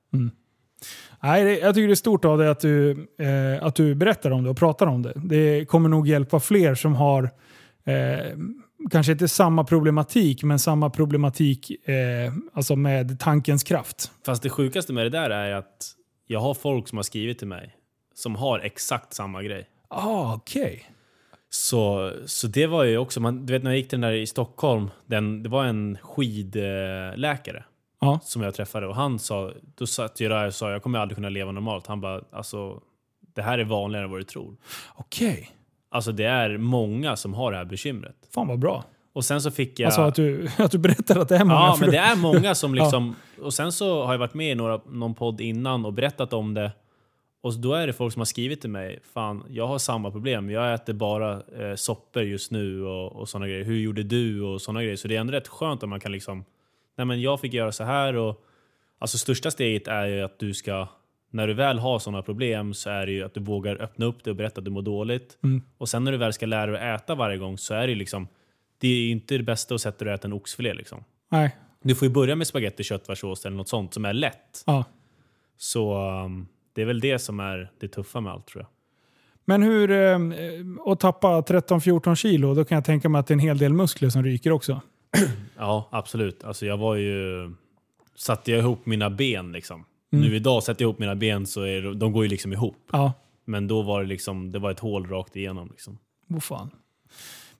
Nej, 1.22 1.44
det, 1.44 1.58
jag 1.58 1.74
tycker 1.74 1.86
det 1.86 1.92
är 1.92 1.94
stort 1.94 2.24
av 2.24 2.38
dig 2.38 2.48
att 2.48 2.60
du, 2.60 2.90
eh, 3.18 3.64
att 3.66 3.74
du 3.74 3.94
berättar 3.94 4.30
om 4.30 4.44
det 4.44 4.50
och 4.50 4.56
pratar 4.56 4.86
om 4.86 5.02
det. 5.02 5.12
Det 5.16 5.64
kommer 5.64 5.88
nog 5.88 6.08
hjälpa 6.08 6.40
fler 6.40 6.74
som 6.74 6.94
har 6.94 7.30
eh, 7.84 8.36
kanske 8.90 9.12
inte 9.12 9.28
samma 9.28 9.64
problematik, 9.64 10.42
men 10.42 10.58
samma 10.58 10.90
problematik 10.90 11.88
eh, 11.88 12.32
alltså 12.52 12.76
med 12.76 13.20
tankens 13.20 13.62
kraft. 13.64 14.10
Fast 14.26 14.42
det 14.42 14.50
sjukaste 14.50 14.92
med 14.92 15.06
det 15.06 15.10
där 15.10 15.30
är 15.30 15.52
att 15.54 15.92
jag 16.26 16.40
har 16.40 16.54
folk 16.54 16.88
som 16.88 16.98
har 16.98 17.02
skrivit 17.02 17.38
till 17.38 17.48
mig 17.48 17.74
som 18.16 18.36
har 18.36 18.58
exakt 18.58 19.14
samma 19.14 19.42
grej. 19.42 19.68
Ah, 19.88 20.34
okej. 20.34 20.90
Så, 21.50 22.12
så 22.26 22.46
det 22.46 22.66
var 22.66 22.84
ju 22.84 22.98
också, 22.98 23.20
man, 23.20 23.46
du 23.46 23.52
vet 23.52 23.62
när 23.62 23.70
jag 23.70 23.78
gick 23.78 23.88
till 23.88 24.00
den 24.00 24.10
där 24.10 24.16
i 24.16 24.26
Stockholm, 24.26 24.90
den, 25.06 25.42
det 25.42 25.48
var 25.48 25.64
en 25.64 25.98
skidläkare 26.02 27.64
Ja. 28.00 28.20
som 28.22 28.42
jag 28.42 28.54
träffade 28.54 28.86
och 28.86 28.94
han 28.96 29.18
sa, 29.18 29.52
då 29.76 29.86
satt 29.86 30.20
jag 30.20 30.30
där 30.30 30.46
och 30.46 30.54
sa 30.54 30.70
jag 30.70 30.82
kommer 30.82 30.98
aldrig 30.98 31.16
kunna 31.16 31.28
leva 31.28 31.52
normalt. 31.52 31.86
Han 31.86 32.00
bara, 32.00 32.20
alltså 32.32 32.80
det 33.34 33.42
här 33.42 33.58
är 33.58 33.64
vanligare 33.64 34.04
än 34.04 34.10
vad 34.10 34.20
du 34.20 34.24
tror. 34.24 34.56
Okej. 34.94 35.50
Alltså 35.90 36.12
det 36.12 36.24
är 36.24 36.56
många 36.58 37.16
som 37.16 37.34
har 37.34 37.52
det 37.52 37.58
här 37.58 37.64
bekymret. 37.64 38.16
Fan 38.34 38.48
vad 38.48 38.58
bra. 38.58 38.84
Och 39.12 39.24
sen 39.24 39.40
så 39.42 39.50
fick 39.50 39.80
jag... 39.80 39.86
Alltså 39.86 40.00
att 40.00 40.14
du, 40.14 40.48
att 40.58 40.70
du 40.70 40.78
berättar 40.78 41.18
att 41.20 41.28
det 41.28 41.36
är 41.36 41.44
många. 41.44 41.60
Ja, 41.60 41.76
men 41.80 41.86
då- 41.88 41.92
det 41.92 41.98
är 42.12 42.16
många 42.16 42.54
som 42.54 42.74
liksom... 42.74 43.14
Och 43.42 43.54
sen 43.54 43.72
så 43.72 44.04
har 44.04 44.12
jag 44.14 44.18
varit 44.18 44.34
med 44.34 44.52
i 44.52 44.54
några, 44.54 44.80
någon 44.86 45.14
podd 45.14 45.40
innan 45.40 45.84
och 45.84 45.92
berättat 45.92 46.32
om 46.32 46.54
det. 46.54 46.72
Och 47.46 47.54
då 47.54 47.74
är 47.74 47.86
det 47.86 47.92
folk 47.92 48.12
som 48.12 48.20
har 48.20 48.24
skrivit 48.24 48.60
till 48.60 48.70
mig, 48.70 48.98
fan 49.12 49.44
jag 49.50 49.66
har 49.66 49.78
samma 49.78 50.10
problem, 50.10 50.50
jag 50.50 50.74
äter 50.74 50.92
bara 50.92 51.32
eh, 51.32 51.74
soppor 51.74 52.22
just 52.22 52.50
nu 52.50 52.84
och, 52.84 53.12
och 53.12 53.28
sådana 53.28 53.48
grejer. 53.48 53.64
Hur 53.64 53.76
gjorde 53.76 54.02
du? 54.02 54.42
Och 54.42 54.62
sådana 54.62 54.82
grejer. 54.82 54.96
Så 54.96 55.08
det 55.08 55.16
är 55.16 55.20
ändå 55.20 55.32
rätt 55.32 55.48
skönt 55.48 55.82
om 55.82 55.90
man 55.90 56.00
kan 56.00 56.12
liksom, 56.12 56.44
nej 56.96 57.04
men 57.04 57.20
jag 57.20 57.40
fick 57.40 57.54
göra 57.54 57.72
så 57.72 57.84
här 57.84 58.16
och... 58.16 58.44
Alltså 58.98 59.18
största 59.18 59.50
steget 59.50 59.88
är 59.88 60.06
ju 60.06 60.22
att 60.22 60.38
du 60.38 60.54
ska, 60.54 60.88
när 61.30 61.46
du 61.46 61.54
väl 61.54 61.78
har 61.78 61.98
sådana 61.98 62.22
problem 62.22 62.74
så 62.74 62.90
är 62.90 63.06
det 63.06 63.12
ju 63.12 63.22
att 63.24 63.34
du 63.34 63.40
vågar 63.40 63.82
öppna 63.82 64.06
upp 64.06 64.24
det 64.24 64.30
och 64.30 64.36
berätta 64.36 64.58
att 64.58 64.64
du 64.64 64.70
mår 64.70 64.82
dåligt. 64.82 65.38
Mm. 65.44 65.62
Och 65.78 65.88
sen 65.88 66.04
när 66.04 66.12
du 66.12 66.18
väl 66.18 66.32
ska 66.32 66.46
lära 66.46 66.70
dig 66.70 66.90
att 66.90 67.02
äta 67.02 67.14
varje 67.14 67.38
gång 67.38 67.58
så 67.58 67.74
är 67.74 67.86
det 67.86 67.94
liksom, 67.94 68.28
det 68.78 68.88
är 68.88 69.10
inte 69.10 69.36
det 69.36 69.44
bästa 69.44 69.74
att 69.74 69.80
sätta 69.80 70.04
dig 70.04 70.14
och 70.14 70.18
äta 70.18 70.28
en 70.28 70.32
oxfilé 70.32 70.74
liksom. 70.74 71.04
Nej. 71.30 71.56
Du 71.82 71.94
får 71.94 72.08
ju 72.08 72.14
börja 72.14 72.36
med 72.36 72.46
spagetti, 72.46 72.82
köttfärssås 72.82 73.46
eller 73.46 73.56
något 73.56 73.68
sånt 73.68 73.94
som 73.94 74.04
är 74.04 74.12
lätt. 74.12 74.62
Ja. 74.66 74.84
Så 75.56 76.10
um, 76.24 76.48
det 76.76 76.82
är 76.82 76.86
väl 76.86 77.00
det 77.00 77.18
som 77.18 77.40
är 77.40 77.70
det 77.80 77.88
tuffa 77.88 78.20
med 78.20 78.32
allt 78.32 78.46
tror 78.46 78.62
jag. 78.62 78.70
Men 79.44 79.62
hur... 79.62 79.90
Eh, 79.90 80.18
att 80.86 81.00
tappa 81.00 81.40
13-14 81.40 82.14
kilo, 82.14 82.54
då 82.54 82.64
kan 82.64 82.74
jag 82.74 82.84
tänka 82.84 83.08
mig 83.08 83.18
att 83.18 83.26
det 83.26 83.32
är 83.32 83.36
en 83.36 83.40
hel 83.40 83.58
del 83.58 83.72
muskler 83.72 84.08
som 84.08 84.22
ryker 84.22 84.50
också. 84.50 84.80
Ja, 85.58 85.88
absolut. 85.92 86.44
Alltså 86.44 86.66
jag 86.66 86.76
var 86.76 86.94
ju... 86.94 87.50
Satte 88.16 88.50
jag 88.50 88.60
ihop 88.60 88.86
mina 88.86 89.10
ben 89.10 89.52
liksom. 89.52 89.84
Mm. 90.12 90.24
Nu 90.24 90.36
idag 90.36 90.62
sätter 90.62 90.82
jag 90.82 90.88
ihop 90.88 90.98
mina 90.98 91.14
ben 91.14 91.46
så 91.46 91.62
är 91.62 91.82
de, 91.82 91.98
de 91.98 92.12
går 92.12 92.24
ju 92.24 92.28
liksom 92.28 92.52
ihop. 92.52 92.88
Ja. 92.92 93.12
Men 93.44 93.68
då 93.68 93.82
var 93.82 94.02
det 94.02 94.08
liksom, 94.08 94.52
det 94.52 94.58
var 94.58 94.70
ett 94.70 94.80
hål 94.80 95.06
rakt 95.06 95.36
igenom. 95.36 95.68
Liksom. 95.68 95.98
Oh, 96.28 96.40
fan. 96.40 96.70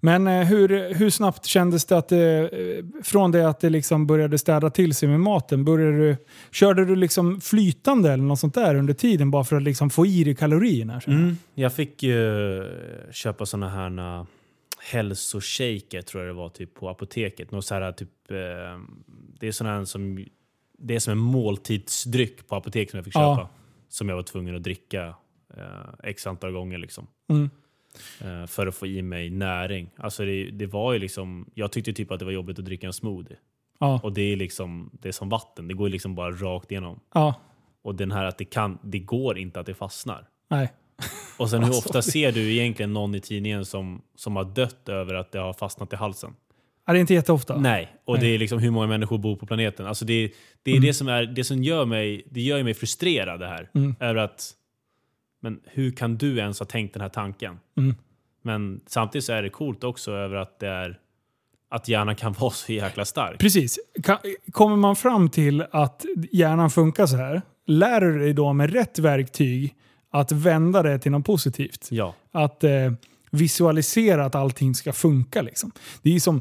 Men 0.00 0.26
eh, 0.26 0.46
hur, 0.46 0.94
hur 0.94 1.10
snabbt 1.10 1.46
kändes 1.46 1.84
det 1.84 1.98
att 1.98 2.08
det, 2.08 2.48
eh, 2.48 2.84
från 3.02 3.30
det 3.30 3.48
att 3.48 3.60
det 3.60 3.70
liksom 3.70 4.06
började 4.06 4.38
städa 4.38 4.70
till 4.70 4.94
sig 4.94 5.08
med 5.08 5.20
maten, 5.20 5.64
började 5.64 5.98
du, 5.98 6.16
körde 6.52 6.84
du 6.84 6.96
liksom 6.96 7.40
flytande 7.40 8.12
eller 8.12 8.24
något 8.24 8.40
sånt 8.40 8.54
där 8.54 8.74
under 8.74 8.94
tiden 8.94 9.30
bara 9.30 9.44
för 9.44 9.56
att 9.56 9.62
liksom 9.62 9.90
få 9.90 10.06
i 10.06 10.24
dig 10.24 10.34
kalorierna? 10.34 11.00
Mm. 11.06 11.36
Jag 11.54 11.74
fick 11.74 12.02
ju 12.02 12.64
köpa 13.10 13.46
såna 13.46 13.68
här 13.68 14.26
hälsoshaker 14.92 16.02
tror 16.02 16.24
jag 16.24 16.34
det 16.34 16.38
var 16.38 16.48
typ 16.48 16.74
på 16.74 16.88
apoteket. 16.88 17.50
Något 17.50 17.64
så 17.64 17.74
här, 17.74 17.92
typ, 17.92 18.30
eh, 18.30 18.36
det 19.40 19.46
är 19.46 19.64
här 19.64 19.84
som 19.84 20.24
det 20.78 20.94
är 20.94 20.98
som 20.98 21.12
en 21.12 21.18
måltidsdryck 21.18 22.48
på 22.48 22.56
apoteket 22.56 22.90
som 22.90 22.98
jag 22.98 23.04
fick 23.04 23.14
Ja. 23.14 23.36
köpa. 23.36 23.48
Som 23.88 24.08
jag 24.08 24.16
var 24.16 24.22
tvungen 24.22 24.56
att 24.56 24.62
dricka 24.62 25.14
eh, 25.56 25.64
x 26.02 26.26
antal 26.26 26.52
gånger. 26.52 26.78
Liksom. 26.78 27.06
Mm. 27.30 27.50
Eh, 28.20 28.46
för 28.46 28.66
att 28.66 28.74
få 28.74 28.86
i 28.86 29.02
mig 29.02 29.30
näring. 29.30 29.90
Alltså 29.96 30.24
det, 30.24 30.50
det 30.50 30.66
var 30.66 30.92
ju 30.92 30.98
liksom, 30.98 31.50
jag 31.54 31.72
tyckte 31.72 31.92
typ 31.92 32.10
att 32.10 32.18
det 32.18 32.24
var 32.24 32.32
jobbigt 32.32 32.58
att 32.58 32.64
dricka 32.64 32.86
en 32.86 32.92
smoothie. 32.92 33.36
Ja. 33.80 34.00
Och 34.02 34.12
det 34.12 34.32
är 34.32 34.36
liksom 34.36 34.90
det 35.02 35.08
är 35.08 35.12
som 35.12 35.28
vatten, 35.28 35.68
det 35.68 35.74
går 35.74 35.88
liksom 35.88 36.14
bara 36.14 36.30
rakt 36.30 36.70
igenom. 36.70 37.00
ja. 37.14 37.34
Och 37.82 37.94
den 37.94 38.12
här 38.12 38.24
att 38.24 38.38
det, 38.38 38.44
kan, 38.44 38.78
det 38.82 38.98
går 38.98 39.38
inte 39.38 39.60
att 39.60 39.66
det 39.66 39.74
fastnar. 39.74 40.26
Nej. 40.50 40.72
Och 41.38 41.50
sen 41.50 41.60
hur 41.62 41.66
Alltså, 41.66 41.88
ofta 41.88 42.02
ser 42.02 42.32
du 42.32 42.52
egentligen 42.52 42.92
någon 42.92 43.14
i 43.14 43.20
tidningen 43.20 43.64
som, 43.64 44.02
som 44.16 44.36
har 44.36 44.44
dött 44.44 44.88
över 44.88 45.14
att 45.14 45.32
det 45.32 45.38
har 45.38 45.52
fastnat 45.52 45.92
i 45.92 45.96
halsen? 45.96 46.34
Ja, 46.86 46.92
det 46.92 46.98
är 46.98 47.00
inte 47.00 47.14
jätteofta. 47.14 47.56
Nej, 47.56 47.96
och 48.04 48.14
Nej. 48.14 48.22
det 48.28 48.34
är 48.34 48.38
liksom 48.38 48.58
hur 48.58 48.70
många 48.70 48.86
människor 48.86 49.18
bor 49.18 49.36
på 49.36 49.46
planeten. 49.46 49.86
Alltså 49.86 50.04
det, 50.04 50.32
det 50.62 50.70
är 50.70 50.74
Mm. 50.74 50.86
det 50.86 50.94
som, 50.94 51.08
är, 51.08 51.26
det 51.26 51.44
som 51.44 51.62
gör 51.62 51.84
mig, 51.84 52.22
det 52.30 52.40
gör 52.40 52.62
mig 52.62 52.74
frustrerad 52.74 53.40
det 53.40 53.46
här. 53.46 53.70
Mm. 53.74 53.94
Är 54.00 54.14
att, 54.14 54.50
men 55.46 55.60
hur 55.64 55.90
kan 55.90 56.16
du 56.16 56.38
ens 56.38 56.58
ha 56.58 56.66
tänkt 56.66 56.92
den 56.92 57.02
här 57.02 57.08
tanken? 57.08 57.58
Mm. 57.76 57.94
Men 58.42 58.80
samtidigt 58.86 59.24
så 59.24 59.32
är 59.32 59.42
det 59.42 59.50
coolt 59.50 59.84
också 59.84 60.12
över 60.12 60.36
att 60.36 60.58
det 60.58 60.68
är 60.68 60.98
att 61.70 61.88
hjärnan 61.88 62.16
kan 62.16 62.32
vara 62.38 62.50
så 62.50 62.72
jäkla 62.72 63.04
stark. 63.04 63.38
Precis. 63.38 63.78
Kommer 64.52 64.76
man 64.76 64.96
fram 64.96 65.28
till 65.28 65.64
att 65.70 66.04
hjärnan 66.32 66.70
funkar 66.70 67.06
så 67.06 67.16
här, 67.16 67.42
lär 67.66 68.00
du 68.00 68.18
dig 68.18 68.32
då 68.32 68.52
med 68.52 68.72
rätt 68.72 68.98
verktyg 68.98 69.74
att 70.10 70.32
vända 70.32 70.82
det 70.82 70.98
till 70.98 71.12
något 71.12 71.26
positivt. 71.26 71.88
Ja. 71.90 72.14
Att 72.32 72.64
eh, 72.64 72.92
visualisera 73.30 74.24
att 74.24 74.34
allting 74.34 74.74
ska 74.74 74.92
funka. 74.92 75.42
Liksom. 75.42 75.72
Det 76.02 76.14
är 76.14 76.20
som, 76.20 76.40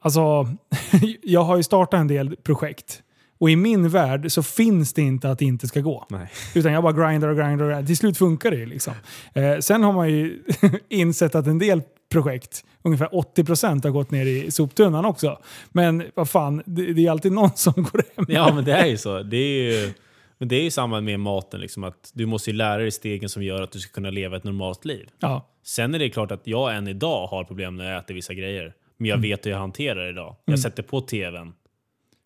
alltså, 0.00 0.48
jag 1.22 1.42
har 1.42 1.56
ju 1.56 1.62
startat 1.62 2.00
en 2.00 2.08
del 2.08 2.36
projekt. 2.36 3.02
Och 3.40 3.50
i 3.50 3.56
min 3.56 3.88
värld 3.88 4.32
så 4.32 4.42
finns 4.42 4.92
det 4.92 5.02
inte 5.02 5.30
att 5.30 5.38
det 5.38 5.44
inte 5.44 5.66
ska 5.68 5.80
gå. 5.80 6.06
Nej. 6.10 6.30
Utan 6.54 6.72
jag 6.72 6.82
bara 6.82 6.92
grindar 6.92 7.28
och 7.28 7.36
grindar 7.36 7.64
och 7.64 7.70
grindar. 7.70 7.86
Till 7.86 7.96
slut 7.96 8.18
funkar 8.18 8.50
det. 8.50 8.66
Liksom. 8.66 8.94
Eh, 9.34 9.58
sen 9.58 9.82
har 9.82 9.92
man 9.92 10.10
ju 10.10 10.42
insett 10.88 11.34
att 11.34 11.46
en 11.46 11.58
del 11.58 11.82
projekt, 12.12 12.64
ungefär 12.82 13.06
80% 13.06 13.84
har 13.84 13.90
gått 13.90 14.10
ner 14.10 14.26
i 14.26 14.50
soptunnan 14.50 15.04
också. 15.04 15.38
Men 15.72 16.04
vad 16.14 16.30
fan, 16.30 16.62
det, 16.66 16.92
det 16.92 17.06
är 17.06 17.10
alltid 17.10 17.32
någon 17.32 17.50
som 17.54 17.72
går 17.76 18.02
hem. 18.16 18.26
Ja, 18.28 18.54
men 18.54 18.64
det 18.64 18.72
är 18.72 18.86
ju 18.86 18.96
så. 18.96 19.22
Det 19.22 19.36
är 19.36 19.62
ju, 19.62 19.92
men 20.38 20.48
det 20.48 20.56
är 20.56 20.62
ju 20.62 20.70
samma 20.70 21.00
med 21.00 21.20
maten. 21.20 21.60
Liksom, 21.60 21.84
att 21.84 22.10
du 22.14 22.26
måste 22.26 22.50
ju 22.50 22.56
lära 22.56 22.76
dig 22.76 22.90
stegen 22.90 23.28
som 23.28 23.42
gör 23.42 23.62
att 23.62 23.72
du 23.72 23.78
ska 23.78 23.92
kunna 23.92 24.10
leva 24.10 24.36
ett 24.36 24.44
normalt 24.44 24.84
liv. 24.84 25.08
Ja. 25.18 25.46
Sen 25.64 25.94
är 25.94 25.98
det 25.98 26.10
klart 26.10 26.30
att 26.30 26.46
jag 26.46 26.76
än 26.76 26.88
idag 26.88 27.26
har 27.26 27.44
problem 27.44 27.76
när 27.76 27.90
jag 27.92 27.98
äter 27.98 28.14
vissa 28.14 28.34
grejer. 28.34 28.74
Men 28.96 29.08
jag 29.08 29.18
vet 29.18 29.46
hur 29.46 29.50
jag 29.50 29.58
hanterar 29.58 30.04
det 30.04 30.10
idag. 30.10 30.36
Jag 30.44 30.58
sätter 30.58 30.82
på 30.82 31.00
tvn, 31.00 31.52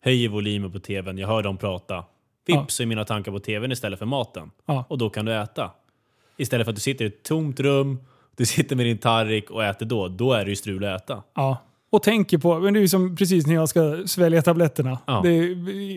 höjer 0.05 0.29
volymen 0.29 0.71
på 0.71 0.79
tvn, 0.79 1.17
jag 1.17 1.27
hör 1.27 1.43
dem 1.43 1.57
prata. 1.57 2.03
Vips 2.47 2.75
så 2.75 2.83
är 2.83 2.87
mina 2.87 3.05
tankar 3.05 3.31
på 3.31 3.39
tvn 3.39 3.71
istället 3.71 3.99
för 3.99 4.05
maten. 4.05 4.51
Ja. 4.65 4.85
Och 4.89 4.97
då 4.97 5.09
kan 5.09 5.25
du 5.25 5.33
äta. 5.33 5.71
Istället 6.37 6.65
för 6.65 6.71
att 6.71 6.75
du 6.75 6.81
sitter 6.81 7.05
i 7.05 7.07
ett 7.07 7.23
tomt 7.23 7.59
rum, 7.59 7.99
du 8.35 8.45
sitter 8.45 8.75
med 8.75 8.85
din 8.85 8.97
tallrik 8.97 9.51
och 9.51 9.63
äter 9.63 9.85
då. 9.85 10.07
Då 10.07 10.33
är 10.33 10.43
det 10.45 10.49
ju 10.49 10.55
strul 10.55 10.85
att 10.85 11.01
äta. 11.01 11.23
Ja. 11.35 11.57
Och 11.89 12.03
tänker 12.03 12.37
på, 12.37 12.59
men 12.59 12.73
det 12.73 12.79
är 12.79 12.81
ju 12.81 12.87
som 12.87 13.15
precis 13.15 13.47
när 13.47 13.53
jag 13.53 13.69
ska 13.69 14.03
svälja 14.05 14.41
tabletterna. 14.41 14.99
Ja. 15.05 15.21
Det, 15.23 15.35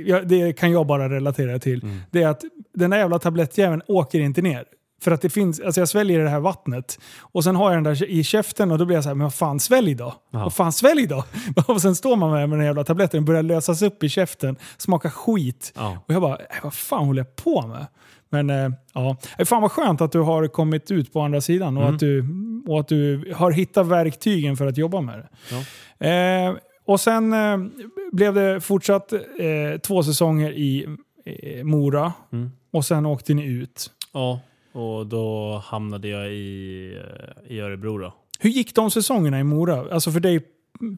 ja, 0.06 0.22
det 0.22 0.52
kan 0.52 0.72
jag 0.72 0.86
bara 0.86 1.08
relatera 1.08 1.58
till. 1.58 1.80
Det 2.10 2.22
är 2.22 2.28
att 2.28 2.44
den 2.74 2.90
där 2.90 2.98
jävla 2.98 3.18
tablettjäveln 3.18 3.82
åker 3.86 4.20
inte 4.20 4.42
ner. 4.42 4.64
För 5.00 5.10
att 5.10 5.20
det 5.22 5.30
finns, 5.30 5.60
alltså 5.60 5.80
jag 5.80 5.88
sväljer 5.88 6.20
det 6.24 6.28
här 6.28 6.40
vattnet 6.40 6.98
och 7.20 7.44
sen 7.44 7.56
har 7.56 7.72
jag 7.72 7.76
den 7.84 7.94
där 7.94 8.04
i 8.10 8.24
käften 8.24 8.70
och 8.70 8.78
då 8.78 8.84
blir 8.84 8.96
jag 8.96 9.04
så 9.04 9.10
här, 9.10 9.14
men 9.14 9.24
vad 9.24 9.34
fan 9.34 9.60
svälj 9.60 9.94
då? 9.94 10.14
Ja. 10.30 10.38
Vad 10.38 10.54
fan 10.54 10.72
svälj 10.72 11.06
då? 11.06 11.24
Och 11.66 11.82
sen 11.82 11.96
står 11.96 12.16
man 12.16 12.30
med, 12.30 12.48
med 12.48 12.58
den 12.58 12.66
jävla 12.66 12.84
tabletten 12.84 13.20
och 13.20 13.24
börjar 13.26 13.42
lösas 13.42 13.82
upp 13.82 14.04
i 14.04 14.08
käften, 14.08 14.56
smaka 14.76 15.10
skit. 15.10 15.72
Ja. 15.76 15.98
Och 16.06 16.14
jag 16.14 16.22
bara, 16.22 16.36
äh, 16.36 16.44
vad 16.62 16.74
fan 16.74 17.06
håller 17.06 17.20
jag 17.20 17.36
på 17.36 17.66
med? 17.66 17.86
Men 18.30 18.50
äh, 18.50 18.70
ja, 18.94 19.16
Äh, 19.38 19.44
fan 19.44 19.62
vad 19.62 19.72
skönt 19.72 20.00
att 20.00 20.12
du 20.12 20.20
har 20.20 20.46
kommit 20.48 20.90
ut 20.90 21.12
på 21.12 21.20
andra 21.20 21.40
sidan 21.40 21.76
och, 21.76 21.88
att, 21.88 21.98
du, 21.98 22.24
och 22.66 22.80
att 22.80 22.88
du 22.88 23.32
har 23.36 23.50
hittat 23.50 23.86
verktygen 23.86 24.56
för 24.56 24.66
att 24.66 24.78
jobba 24.78 25.00
med 25.00 25.18
det. 25.18 25.28
Ja. 26.00 26.06
Eh, 26.06 26.54
och 26.86 27.00
sen 27.00 27.32
eh, 27.32 27.58
blev 28.12 28.34
det 28.34 28.60
fortsatt 28.60 29.12
eh, 29.12 29.78
två 29.82 30.02
säsonger 30.02 30.50
i 30.52 30.86
eh, 31.26 31.64
Mora 31.64 32.12
Mm. 32.32 32.50
och 32.72 32.84
sen 32.84 33.06
åkte 33.06 33.34
ni 33.34 33.44
ut. 33.46 33.90
Ja, 34.12 34.40
och 34.72 35.06
då 35.06 35.56
hamnade 35.64 36.08
jag 36.08 36.32
i, 36.32 36.94
eh, 36.96 37.52
i 37.52 37.60
Örebro 37.60 37.98
då. 37.98 38.14
Hur 38.40 38.50
gick 38.50 38.74
de 38.74 38.90
säsongerna 38.90 39.40
i 39.40 39.44
Mora? 39.44 39.94
Alltså 39.94 40.10
för 40.12 40.20
dig 40.20 40.40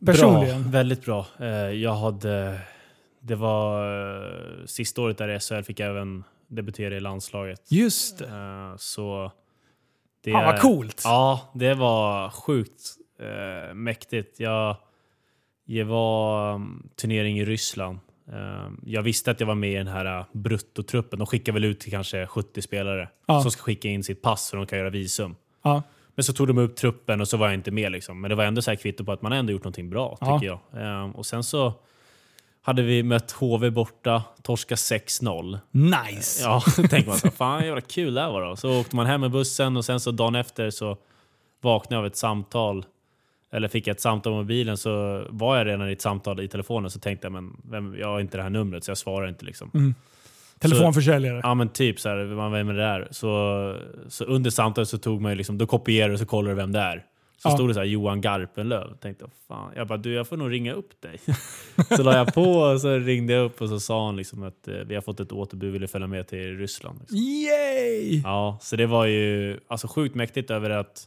personligen? 0.07 0.63
Bra, 0.63 0.71
väldigt 0.71 1.05
bra. 1.05 1.27
Eh, 1.39 1.47
Jag 1.71 1.95
hade... 1.95 2.61
Det 3.23 3.35
var 3.35 3.85
eh, 4.61 4.65
sista 4.67 5.03
året 5.03 5.19
där 5.19 5.29
i 5.29 5.41
SHL 5.41 5.63
fick 5.63 5.81
jag 5.81 5.89
även 5.91 6.25
debutera 6.49 6.97
i 6.97 7.01
landslaget. 7.01 7.73
Just 7.73 8.19
det. 8.19 8.75
Så... 8.79 9.33
Det, 10.25 10.33
Fan 10.33 10.45
vad 10.45 10.61
coolt! 10.61 11.01
Ja, 11.05 11.51
det 11.55 11.75
var 11.75 12.31
sjukt 12.31 12.81
mäktigt. 13.75 14.41
Jag, 14.41 14.77
det 15.67 15.85
var 15.85 16.55
um, 16.55 16.89
turnering 16.97 17.39
i 17.41 17.45
Ryssland. 17.45 17.99
Eh, 18.33 18.69
jag 18.87 19.03
visste 19.03 19.31
att 19.31 19.41
jag 19.41 19.47
var 19.47 19.55
med 19.55 19.73
i 19.73 19.75
den 19.75 19.87
här 19.89 20.19
uh, 20.19 20.25
bruttotruppen. 20.33 21.19
De 21.19 21.27
skickar 21.27 21.53
väl 21.53 21.65
ut 21.65 21.81
till 21.81 21.91
kanske 21.91 22.27
70 22.27 22.63
spelare 22.63 23.09
Ja. 23.27 23.43
som 23.43 23.51
ska 23.51 23.63
skicka 23.63 23.89
in 23.89 24.05
sitt 24.05 24.23
pass 24.23 24.47
så 24.49 24.57
de 24.57 24.67
kan 24.67 24.79
göra 24.79 24.91
visum. 24.91 25.37
Ja. 25.63 25.83
Men 26.15 26.25
så 26.25 26.33
tog 26.33 26.47
de 26.47 26.59
upp 26.59 26.77
truppen 26.77 27.21
och 27.21 27.29
så 27.29 27.37
var 27.37 27.47
jag 27.47 27.55
inte 27.55 27.71
med. 27.71 27.93
Liksom. 27.93 28.21
Men 28.21 28.29
det 28.29 28.35
var 28.35 28.45
ändå 28.45 28.63
så 28.63 28.71
här 28.71 28.77
kvitto 28.77 29.05
på 29.05 29.13
att 29.13 29.23
man 29.23 29.33
ändå 29.33 29.53
gjort 29.53 29.65
någonting 29.65 29.91
bra, 29.91 30.19
Ja. 30.21 30.39
tycker 30.39 30.47
jag. 30.73 30.83
Ehm, 30.85 31.11
och 31.13 31.27
sen 31.27 31.45
så 31.45 31.73
hade 32.63 32.83
vi 32.83 33.03
mött 33.03 33.31
HV 33.33 33.71
borta, 33.71 34.23
torska 34.43 34.75
6-0. 34.75 35.59
Nice! 35.71 36.43
Ja, 36.43 36.63
då 36.77 36.83
tänkte 36.89 37.09
man 37.11 37.19
så 37.19 37.31
fan 37.31 37.65
jävla 37.65 37.81
kul 37.81 38.15
det 38.15 38.21
här 38.21 38.31
var 38.31 38.43
då. 38.49 38.57
Så 38.57 38.81
åkte 38.81 38.97
man 38.97 39.07
hem 39.07 39.21
med 39.21 39.31
bussen 39.31 39.77
och 39.77 39.85
sen 39.85 40.01
så 40.01 40.11
dagen 40.11 40.35
efter 40.35 40.71
så 40.71 40.97
vaknade 41.61 41.95
jag 41.95 42.01
av 42.01 42.07
ett 42.07 42.17
samtal. 42.17 42.85
Eller 43.53 43.69
fick 43.69 43.87
jag 43.87 43.95
ett 43.95 44.01
samtal 44.01 44.33
på 44.33 44.37
mobilen 44.37 44.77
så 44.77 45.25
var 45.31 45.57
jag 45.57 45.67
redan 45.67 45.89
i 45.89 45.93
ett 45.93 46.01
samtal 46.03 46.41
i 46.41 46.49
telefonen 46.49 46.91
så 46.91 46.99
tänkte 47.01 47.27
jag 47.27 47.33
men 47.33 47.57
vem, 47.71 47.95
jag 47.99 48.07
har 48.09 48.21
inte 48.21 48.37
det 48.37 48.43
här 48.43 48.51
numret 48.51 48.85
så 48.85 48.91
jag 48.91 48.99
svarar 48.99 49.29
inte 49.29 49.45
liksom. 49.45 49.71
Mm. 49.75 49.95
Telefonförsäljare. 50.59 51.41
Ja 51.43 51.55
men 51.55 51.69
typ 51.69 52.01
så 52.01 52.09
här, 52.09 52.25
man 52.25 52.53
vem 52.53 52.69
är 52.69 52.73
det 52.75 52.81
där? 52.81 53.09
Så, 53.11 53.77
så 54.09 54.25
under 54.25 54.51
samtalet 54.51 54.89
så 54.89 54.99
tog 54.99 55.21
man 55.21 55.33
ju 55.33 55.37
liksom, 55.37 55.59
då 55.59 55.67
kopierade 55.67 56.13
och 56.13 56.19
så 56.19 56.27
kollade 56.27 56.51
du 56.55 56.57
vem 56.57 56.73
det 56.73 56.79
är. 56.81 57.05
Så 57.43 57.49
Ja. 57.49 57.55
stod 57.55 57.69
det 57.71 57.75
så 57.75 57.81
här 57.81 57.87
Johan 57.87 58.21
Garpenlöv. 58.21 58.97
Tänkte 59.01 59.25
fan, 59.49 59.73
jag 59.77 59.87
bara 59.87 59.99
du 59.99 60.13
jag 60.13 60.29
får 60.29 60.37
nog 60.37 60.53
ringa 60.53 60.73
upp 60.73 61.01
dig. 61.03 61.21
så 61.97 62.03
la 62.03 62.17
jag 62.17 62.35
på 62.35 62.43
och 62.53 62.81
så 62.81 62.99
ringde 62.99 63.33
jag 63.33 63.45
upp 63.45 63.61
och 63.61 63.69
så 63.69 63.81
sa 63.81 64.07
han 64.07 64.17
liksom 64.17 64.43
att 64.43 64.69
eh, 64.69 64.75
vi 64.75 64.95
har 64.95 65.03
fått 65.03 65.21
ett 65.21 65.33
återbud, 65.33 65.73
vill 65.73 65.81
du 65.83 65.89
följa 65.89 66.07
med 66.07 66.27
till 66.29 66.59
Ryssland? 66.59 66.99
Liksom. 67.01 67.19
Yay! 67.19 68.21
Ja, 68.25 68.59
så 68.63 68.77
det 68.77 68.87
var 68.87 69.07
ju 69.07 69.59
alltså 69.69 69.89
sjukt 69.89 70.15
mäktigt 70.15 70.51
över 70.51 70.71
att 70.71 71.05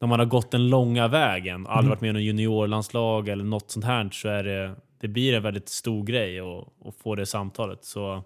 när 0.00 0.08
man 0.08 0.18
har 0.18 0.26
gått 0.26 0.50
den 0.50 0.68
långa 0.68 1.08
vägen, 1.08 1.66
aldrig 1.66 1.78
Mm. 1.78 1.88
varit 1.90 2.00
med 2.00 2.08
i 2.10 2.12
någon 2.12 2.24
juniorlandslag 2.24 3.28
eller 3.28 3.44
något 3.44 3.70
sånt 3.70 3.84
här, 3.84 4.08
så 4.12 4.28
är 4.28 4.44
det, 4.44 4.74
det 5.00 5.08
blir 5.08 5.34
en 5.34 5.42
väldigt 5.42 5.68
stor 5.68 6.04
grej 6.04 6.40
att, 6.40 6.94
få 7.02 7.14
det 7.14 7.26
samtalet. 7.26 7.84
Så 7.84 8.22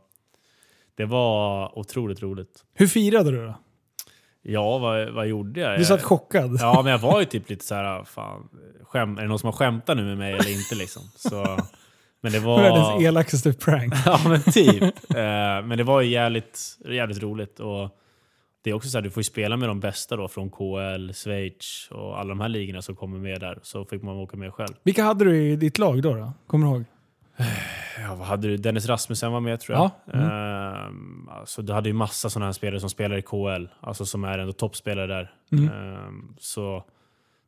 det 0.96 1.04
var 1.04 1.78
otroligt 1.78 2.22
roligt. 2.22 2.64
Hur 2.74 2.86
firade 2.86 3.30
du 3.30 3.46
då? 3.46 3.54
Ja, 4.42 4.78
vad, 4.78 5.08
vad 5.08 5.26
gjorde 5.26 5.60
jag? 5.60 5.78
Du 5.78 5.84
satt 5.84 6.02
chockad. 6.02 6.56
Ja, 6.60 6.80
men 6.82 6.92
jag 6.92 6.98
var 6.98 7.20
ju 7.20 7.26
typ 7.26 7.50
lite 7.50 7.64
så 7.64 7.74
här, 7.74 8.04
fan, 8.04 8.48
skäm, 8.82 9.18
är 9.18 9.22
det 9.22 9.28
någon 9.28 9.38
som 9.38 9.46
har 9.46 9.52
skämtat 9.52 9.96
nu 9.96 10.02
med 10.04 10.18
mig 10.18 10.32
eller 10.32 10.52
inte 10.52 10.74
liksom? 10.74 11.02
Så, 11.16 11.58
men 12.20 12.32
det 12.32 12.38
var... 12.40 12.62
Världens 12.62 13.02
elakaste 13.04 13.52
prank. 13.52 13.94
Ja 14.06 14.20
men 14.28 14.42
typ. 14.42 14.82
Eh, 15.10 15.62
men 15.64 15.78
det 15.78 15.84
var 15.84 16.00
ju 16.00 16.10
jävligt, 16.10 16.60
jävligt 16.88 17.22
roligt. 17.22 17.60
Och 17.60 17.98
det 18.62 18.70
är 18.70 18.74
också 18.74 18.88
så 18.88 18.98
här, 18.98 19.02
du 19.02 19.10
får 19.10 19.20
ju 19.20 19.24
spela 19.24 19.56
med 19.56 19.68
de 19.68 19.80
bästa 19.80 20.16
då 20.16 20.28
från 20.28 20.50
KL, 20.50 21.12
Schweiz 21.12 21.88
och 21.90 22.18
alla 22.18 22.28
de 22.28 22.40
här 22.40 22.48
ligorna 22.48 22.82
som 22.82 22.96
kommer 22.96 23.18
med 23.18 23.40
där. 23.40 23.58
Så 23.62 23.84
fick 23.84 24.02
man 24.02 24.16
åka 24.16 24.36
med 24.36 24.54
själv. 24.54 24.74
Vilka 24.82 25.02
hade 25.04 25.24
du 25.24 25.42
i 25.42 25.56
ditt 25.56 25.78
lag 25.78 26.02
då? 26.02 26.14
då? 26.14 26.32
Kommer 26.46 26.66
du 26.66 26.72
ihåg? 26.72 26.84
Ja, 28.00 28.14
vad 28.14 28.26
hade 28.26 28.48
du? 28.48 28.56
Dennis 28.56 28.86
Rasmussen 28.86 29.32
var 29.32 29.40
med 29.40 29.60
tror 29.60 29.78
jag. 29.78 29.90
Ja, 30.06 30.12
mm. 30.12 30.30
Ehm, 30.30 31.28
alltså, 31.28 31.62
du 31.62 31.72
hade 31.72 31.88
ju 31.88 31.92
massa 31.92 32.30
sådana 32.30 32.46
här 32.46 32.52
spelare 32.52 32.80
som 32.80 32.90
spelar 32.90 33.16
i 33.16 33.22
KL. 33.22 33.66
Alltså 33.80 34.06
som 34.06 34.24
är 34.24 34.38
ändå 34.38 34.52
toppspelare 34.52 35.06
där. 35.06 35.34
Mm. 35.52 35.68
Ehm, 35.68 36.34
så 36.38 36.84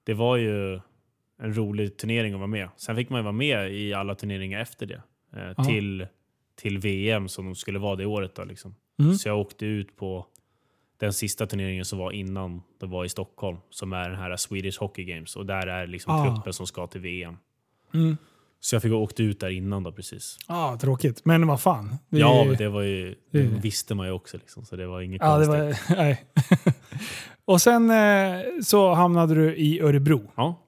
det 0.04 0.14
var 0.14 0.36
ju 0.36 0.74
en 1.42 1.56
rolig 1.56 1.96
turnering 1.96 2.32
att 2.32 2.38
vara 2.40 2.46
med. 2.46 2.68
Sen 2.76 2.96
fick 2.96 3.10
man 3.10 3.18
ju 3.18 3.22
vara 3.22 3.32
med 3.32 3.72
i 3.74 3.94
alla 3.94 4.14
turneringar 4.14 4.60
efter 4.60 4.86
det. 4.86 5.02
eh, 5.36 5.52
Ja. 5.56 5.64
till, 5.64 6.06
till 6.56 6.78
VM 6.78 7.28
som 7.28 7.44
de 7.44 7.54
skulle 7.54 7.78
vara 7.78 7.96
det 7.96 8.06
året. 8.06 8.34
Då, 8.34 8.44
liksom. 8.44 8.74
Mm. 8.98 9.14
Så 9.14 9.28
jag 9.28 9.38
åkte 9.38 9.66
ut 9.66 9.96
på 9.96 10.26
den 11.00 11.12
sista 11.12 11.46
turneringen 11.46 11.84
som 11.84 11.98
var 11.98 12.12
innan 12.12 12.62
det 12.80 12.86
var 12.86 13.04
i 13.04 13.08
Stockholm. 13.08 13.58
Som 13.70 13.92
är 13.92 14.08
den 14.10 14.18
här 14.18 14.36
Swedish 14.36 14.80
Hockey 14.80 15.04
Games. 15.04 15.36
Och 15.36 15.46
där 15.46 15.66
är 15.66 15.86
liksom 15.86 16.14
Ah. 16.14 16.24
truppen 16.34 16.52
som 16.52 16.66
ska 16.66 16.86
till 16.86 17.00
VM. 17.00 17.36
Mm. 17.94 18.16
Så 18.60 18.74
jag 18.74 18.82
fick 18.82 18.92
åka 18.92 19.22
ut 19.22 19.40
där 19.40 19.48
innan 19.50 19.82
då 19.82 19.92
precis. 19.92 20.36
Ah, 20.46 20.76
tråkigt. 20.76 21.24
Men 21.24 21.46
vad 21.46 21.60
fan. 21.60 21.96
Det 22.08 22.18
Ja, 22.18 22.44
men 22.44 22.56
det 22.56 22.68
var 22.68 22.82
ju, 22.82 23.14
det 23.30 23.38
visste 23.42 23.94
man 23.94 24.06
ju 24.06 24.12
också. 24.12 24.36
Liksom, 24.36 24.64
så 24.64 24.76
det 24.76 24.86
var 24.86 25.00
inget 25.00 25.20
Ja, 25.22 25.34
konstigt. 25.36 25.88
var... 25.90 25.96
Nej. 26.02 26.24
och 27.44 27.60
sen 27.62 27.90
eh, 27.90 28.40
så 28.64 28.92
hamnade 28.94 29.34
du 29.34 29.56
i 29.56 29.80
Örebro. 29.80 30.30
Ja, 30.36 30.60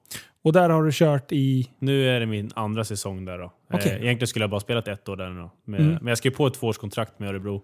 Och 0.43 0.53
där 0.53 0.69
har 0.69 0.83
du 0.83 0.89
kört 0.93 1.31
i... 1.31 1.69
nu 1.79 2.09
är 2.09 2.19
det 2.19 2.25
min 2.25 2.51
andra 2.55 2.83
säsong 2.83 3.25
där. 3.25 3.37
Då. 3.37 3.53
Okej. 3.73 3.91
Eh, 3.91 4.01
egentligen 4.03 4.27
skulle 4.27 4.43
jag 4.43 4.49
bara 4.49 4.59
spelat 4.59 4.87
ett 4.87 5.09
år 5.09 5.15
där 5.15 5.29
nu. 5.29 5.41
Då. 5.41 5.51
Men, 5.65 5.79
Mm. 5.81 5.93
men 6.01 6.07
jag 6.07 6.17
skrev 6.17 6.31
på 6.31 6.47
ett 6.47 6.53
tvåårskontrakt 6.53 7.19
med 7.19 7.29
Örebro. 7.29 7.61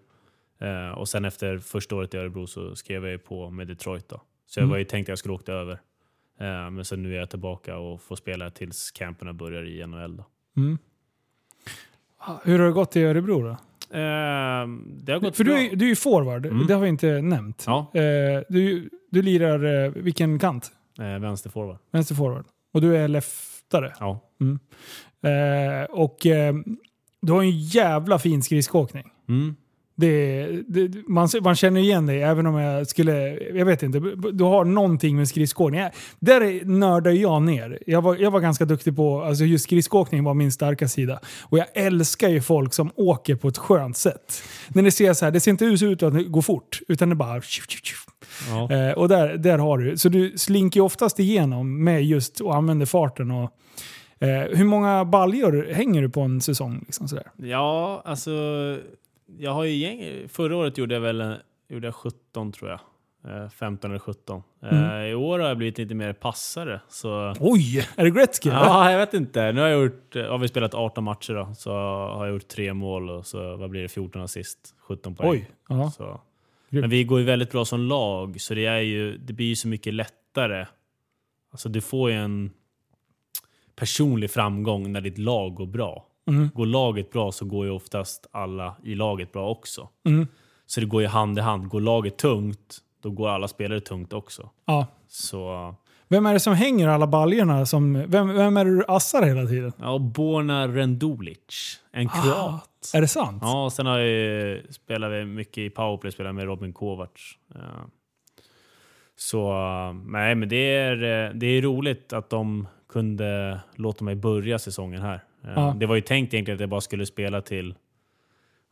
Eh, 0.60 0.90
och 0.98 1.10
sen 1.10 1.26
efter 1.26 1.58
första 1.58 1.96
året 1.96 2.14
i 2.14 2.18
Örebro 2.18 2.48
så 2.48 2.76
skrev 2.76 3.06
jag 3.08 3.24
på 3.24 3.50
med 3.50 3.68
Detroit. 3.68 4.10
Då. 4.10 4.22
Så 4.48 4.60
jag 4.60 4.64
Mm. 4.64 4.72
var 4.72 4.78
ju 4.78 4.84
tänkt 4.86 5.06
att 5.06 5.10
jag 5.10 5.18
skulle 5.18 5.34
åka 5.34 5.52
över. 5.54 5.74
Eh, 6.40 6.70
men 6.72 6.86
sen 6.86 7.04
nu 7.04 7.14
är 7.16 7.20
jag 7.20 7.30
tillbaka 7.30 7.78
och 7.78 8.02
får 8.02 8.16
spela 8.16 8.50
tills 8.50 8.92
camperna 8.92 9.34
börjar 9.34 9.64
i 9.64 9.88
NHL. 9.88 10.18
Då. 10.18 10.26
Mm. 10.58 10.78
Ah, 12.18 12.38
Hur 12.44 12.60
har 12.60 12.66
det 12.66 12.72
gått 12.74 12.96
i 12.96 13.04
Örebro 13.04 13.42
då? 13.42 13.50
Eh, 13.50 14.68
det 15.04 15.12
har 15.14 15.20
gått 15.20 15.38
För 15.38 15.44
bra. 15.44 15.54
du 15.56 15.66
är, 15.68 15.76
du 15.76 15.86
är 15.86 15.90
ju 15.90 15.96
forward, 15.96 16.46
Mm. 16.46 16.68
det 16.68 16.74
har 16.74 16.82
vi 16.82 16.90
inte 16.90 17.22
nämnt. 17.22 17.64
Ja, 17.68 17.92
Eh, 17.94 18.42
du, 18.50 18.90
du 19.12 19.22
lirar 19.22 19.86
eh, 19.86 19.92
vilken 19.92 20.40
kant? 20.40 20.72
eh, 21.00 21.20
vänsterforward. 21.20 21.78
Vänster 21.92 22.16
forward. 22.16 22.46
Och 22.74 22.82
du 22.82 22.96
är 22.98 23.08
leftare. 23.08 23.94
Ja. 24.00 24.20
Eh, 25.30 25.84
och 25.90 26.26
eh, 26.26 26.54
du 27.22 27.32
har 27.32 27.42
en 27.44 27.52
jävla 27.60 28.20
fin 28.20 28.42
skridskoåkning. 28.44 29.12
Mm. 29.30 29.56
Det, 29.96 30.48
det, 30.68 31.08
man, 31.08 31.30
man 31.42 31.56
känner 31.56 31.82
igen 31.82 32.06
dig 32.06 32.22
även 32.22 32.48
om 32.48 32.56
jag 32.56 32.88
skulle, 32.88 33.40
jag 33.58 33.66
vet 33.66 33.84
inte, 33.84 34.00
du 34.34 34.44
har 34.44 34.66
någonting 34.66 35.18
med 35.18 35.28
skridskoåkning. 35.28 35.82
Där 36.20 36.66
nördar 36.66 37.12
jag 37.12 37.42
ner. 37.42 37.80
Jag 37.88 38.02
var, 38.02 38.16
jag 38.16 38.32
var 38.32 38.40
ganska 38.40 38.66
duktig 38.66 38.96
på, 38.96 39.24
alltså 39.24 39.44
just 39.44 39.64
skridskoåkning 39.64 40.24
var 40.24 40.34
min 40.34 40.52
starka 40.52 40.88
sida. 40.88 41.20
Och 41.42 41.58
jag 41.58 41.68
älskar 41.74 42.30
ju 42.30 42.42
folk 42.42 42.74
som 42.74 42.92
åker 42.96 43.36
på 43.36 43.48
ett 43.48 43.58
skönt 43.58 43.98
sätt. 43.98 44.44
När 44.68 44.82
ni 44.82 44.92
ser 44.92 45.14
så 45.14 45.26
här, 45.26 45.32
det 45.32 45.40
ser 45.40 45.52
inte 45.52 45.66
ut 45.66 46.04
att 46.04 46.28
går 46.28 46.42
fort, 46.42 46.80
utan 46.88 47.10
det 47.10 47.16
bara... 47.16 47.42
Ja. 48.50 48.72
Eh, 48.72 48.92
och 48.92 49.10
där, 49.10 49.38
där 49.38 49.58
har 49.58 49.78
du. 49.78 49.98
Så 49.98 50.10
du 50.10 50.38
slinker 50.38 50.80
ju 50.80 50.84
oftast 50.84 51.20
igenom 51.20 51.84
med 51.84 52.04
just 52.04 52.42
och 52.42 52.56
använder 52.56 52.86
farten. 52.86 53.32
Och, 53.32 53.52
eh, 54.20 54.58
hur 54.58 54.66
många 54.66 55.06
baljor 55.06 55.74
hänger 55.74 56.02
du 56.02 56.10
på 56.10 56.22
en 56.22 56.42
säsong? 56.42 56.84
Liksom 56.86 57.08
sådär? 57.08 57.32
Ja, 57.38 58.02
alltså 58.06 58.32
jag 59.40 59.52
har 59.52 59.64
ju 59.64 59.76
gäng, 59.76 60.30
förra 60.30 60.56
året 60.56 60.78
gjorde 60.78 60.94
jag 60.94 61.02
väl 61.02 61.36
gjorde 61.68 61.88
jag 61.88 61.96
17 61.96 62.52
tror 62.52 62.70
jag. 62.70 62.80
15 63.52 63.92
eh, 63.92 63.92
eller 63.92 64.00
17. 64.00 64.44
Eh, 64.62 64.84
mm. 64.84 65.12
I 65.12 65.16
år 65.16 65.40
har 65.40 65.48
jag 65.48 65.58
blivit 65.58 65.78
lite 65.78 65.96
mer 65.96 66.14
passare. 66.14 66.82
Så... 66.90 67.34
Oj! 67.40 67.88
Är 67.96 68.04
det 68.04 68.12
Gretzky? 68.12 68.50
Ja, 68.50 68.92
jag 68.92 69.00
vet 69.00 69.14
inte. 69.14 69.52
Nu 69.52 69.62
har, 69.62 69.68
jag 69.68 69.84
gjort, 69.84 70.16
har 70.16 70.38
vi 70.38 70.48
spelat 70.48 70.74
18 70.74 71.04
matcher 71.04 71.34
då, 71.34 71.54
så 71.56 71.72
har 71.72 72.26
jag 72.26 72.34
gjort 72.34 72.48
tre 72.48 72.74
mål 72.74 73.10
och 73.10 73.26
så 73.26 73.56
vad 73.56 73.70
blir 73.70 73.82
det, 73.82 73.90
14 73.90 74.22
assist, 74.22 74.76
17 74.80 75.16
poäng. 75.16 75.30
Oj! 75.30 75.50
Aha. 75.70 75.92
Så. 75.92 76.22
Men 76.70 76.90
vi 76.90 77.04
går 77.04 77.20
ju 77.20 77.26
väldigt 77.26 77.52
bra 77.52 77.66
som 77.66 77.80
lag, 77.80 78.42
så 78.42 78.54
det, 78.54 78.66
är 78.66 78.80
ju, 78.80 79.18
det 79.18 79.34
blir 79.34 79.46
ju 79.46 79.56
så 79.56 79.68
mycket 79.68 79.94
lättare. 79.94 80.66
Alltså 81.52 81.70
du 81.70 81.82
får 81.82 82.10
ju 82.12 82.16
en 82.16 82.52
personlig 83.76 84.32
framgång 84.32 84.92
när 84.92 85.02
ditt 85.02 85.18
lag 85.18 85.56
går 85.56 85.66
bra. 85.66 86.08
Mm. 86.28 86.50
Går 86.54 86.66
laget 86.66 87.12
bra 87.12 87.32
så 87.32 87.46
går 87.46 87.66
ju 87.66 87.72
oftast 87.72 88.28
alla 88.32 88.76
i 88.84 88.96
laget 88.96 89.32
bra 89.32 89.50
också. 89.50 89.90
Mm. 90.06 90.28
Så 90.66 90.80
det 90.80 90.86
går 90.86 91.02
ju 91.02 91.08
hand 91.08 91.38
i 91.38 91.42
hand. 91.42 91.70
Går 91.70 91.82
laget 91.82 92.18
tungt, 92.18 92.78
då 93.04 93.10
går 93.10 93.30
alla 93.30 93.48
spelare 93.48 93.80
tungt 93.80 94.14
också. 94.14 94.50
Ja. 94.66 94.88
Så... 95.08 95.76
Vem 96.08 96.26
är 96.26 96.34
det 96.34 96.40
som 96.40 96.54
hänger 96.54 96.88
alla 96.88 97.08
baljorna? 97.08 97.66
Som, 97.66 97.94
vem, 98.08 98.28
vem 98.34 98.58
är 98.58 98.66
det 98.66 98.78
du 98.78 98.84
assar 98.88 99.24
hela 99.24 99.48
tiden? 99.48 99.74
Ja, 99.78 99.98
Borna 99.98 100.68
Rendulic. 100.68 101.80
En 101.92 102.08
ah, 102.08 102.22
kroat. 102.22 102.92
Är 102.94 103.02
det 103.02 103.08
sant? 103.08 103.40
Ja, 103.42 103.70
sen 103.74 103.86
har 103.86 104.00
jag, 104.00 104.74
spelar 104.74 105.10
vi 105.10 105.26
mycket 105.26 105.58
i 105.58 105.70
powerplay, 105.70 106.12
spelar 106.12 106.32
med 106.32 106.46
Robin 106.46 106.74
Kovacs. 106.74 107.22
Ja. 107.54 107.62
Så 109.16 109.54
nej, 110.06 110.36
men 110.36 110.50
det 110.50 110.76
är, 110.76 110.96
det 111.34 111.48
är 111.48 111.62
roligt 111.62 112.14
att 112.14 112.30
de 112.30 112.68
kunde 112.90 113.60
låta 113.76 114.04
mig 114.04 114.16
börja 114.16 114.60
säsongen 114.60 115.02
här. 115.02 115.24
Eh, 115.44 115.52
ja. 115.56 115.76
Det 115.80 115.86
var 115.86 115.96
ju 115.96 116.02
tänkt 116.02 116.34
egentligen 116.34 116.56
att 116.56 116.62
jag 116.62 116.70
bara 116.70 116.82
skulle 116.82 117.06
spela 117.06 117.42
till 117.42 117.76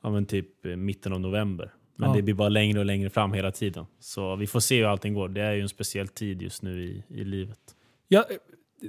ja, 0.03 0.09
men 0.09 0.25
typ 0.25 0.65
eh, 0.65 0.75
mitten 0.75 1.13
av 1.13 1.19
november. 1.19 1.73
Men 1.95 2.09
ja. 2.09 2.15
det 2.15 2.21
blir 2.21 2.33
bara 2.33 2.49
längre 2.49 2.79
och 2.79 2.85
längre 2.85 3.09
fram 3.09 3.33
hela 3.33 3.51
tiden. 3.51 3.85
Så 3.99 4.35
vi 4.35 4.47
får 4.47 4.59
se 4.59 4.77
hur 4.77 4.85
allting 4.85 5.13
går. 5.13 5.29
Det 5.29 5.41
är 5.41 5.53
ju 5.53 5.61
en 5.61 5.69
speciell 5.69 6.07
tid 6.07 6.41
just 6.41 6.61
nu 6.61 6.83
i, 6.83 7.03
i 7.07 7.23
livet. 7.23 7.59
Ja, 8.07 8.25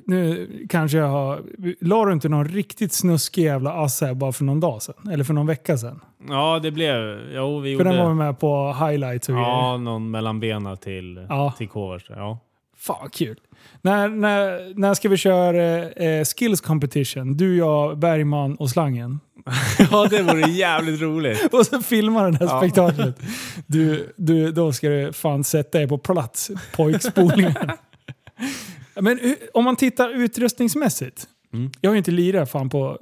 nu 0.07 0.49
kanske 0.69 0.99
jag 0.99 1.09
har... 1.09 1.43
La 1.81 2.05
du 2.05 2.13
inte 2.13 2.29
någon 2.29 2.49
riktigt 2.49 2.93
snuskig 2.93 3.43
jävla 3.43 3.73
ass 3.73 4.01
här 4.01 4.15
bara 4.15 4.33
för 4.33 4.45
någon 4.45 4.61
dag 4.61 4.83
sedan? 4.83 5.09
Eller 5.13 5.25
för 5.25 5.35
någon 5.35 5.47
vecka 5.47 5.79
sedan? 5.79 6.01
Ja, 6.29 6.59
det 6.63 6.71
blev... 6.71 7.21
Jo, 7.35 7.59
vi 7.59 7.77
för 7.77 7.85
gjorde... 7.85 7.97
den 7.97 8.07
var 8.07 8.15
med 8.15 8.39
på 8.39 8.73
highlights 8.73 9.29
och 9.29 9.35
Ja, 9.35 9.39
grejer. 9.39 9.79
någon 9.79 10.11
mellan 10.11 10.41
benen 10.41 10.77
till, 10.77 11.27
ja. 11.29 11.55
till 11.59 11.69
covers. 11.69 12.07
Ja. 12.09 12.39
Fan 12.77 12.97
vad 13.01 13.13
kul. 13.13 13.41
När, 13.83 14.09
när, 14.09 14.73
när 14.75 14.95
ska 14.95 15.09
vi 15.09 15.17
köra 15.17 15.91
eh, 15.91 16.25
skills 16.25 16.61
competition? 16.61 17.37
Du, 17.37 17.57
jag, 17.57 17.99
Bergman 17.99 18.55
och 18.55 18.71
slangen. 18.71 19.21
ja, 19.91 20.07
det 20.11 20.23
vore 20.23 20.51
jävligt 20.51 21.01
roligt. 21.01 21.49
och 21.55 21.67
så 21.67 21.83
filmar 21.83 22.25
den 22.25 22.35
här 22.35 22.47
ja. 22.47 22.61
spektaklet. 22.61 23.21
Du, 23.67 24.13
du, 24.17 24.53
då 24.53 24.73
ska 24.73 24.89
du 24.89 25.13
fan 25.13 25.45
sätta 25.45 25.79
dig 25.79 25.89
på 25.89 25.99
plats, 25.99 26.51
pojkspolningen. 26.77 27.55
Men 29.01 29.19
om 29.55 29.65
man 29.65 29.77
tittar 29.77 30.09
utrustningsmässigt. 30.09 31.27
Mm. 31.53 31.71
Jag 31.81 31.91
har 31.91 31.95
ju 31.95 31.99
inte 31.99 32.11
lirat 32.11 32.51
fan 32.51 32.71
på 32.71 32.99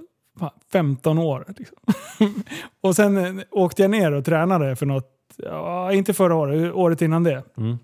15 0.73 1.19
år. 1.19 1.55
Liksom. 1.59 1.77
och 2.81 2.97
sen 2.97 3.17
eh, 3.17 3.45
åkte 3.51 3.83
jag 3.83 3.91
ner 3.91 4.13
och 4.13 4.25
tränade 4.25 4.77
för 4.77 4.87
något, 4.87 5.09
ja, 5.37 5.93
inte 5.93 6.15
förra 6.15 6.35
året, 6.35 6.75
året 6.75 7.03
innan 7.03 7.25
det. 7.25 7.43
Mm. 7.57 7.79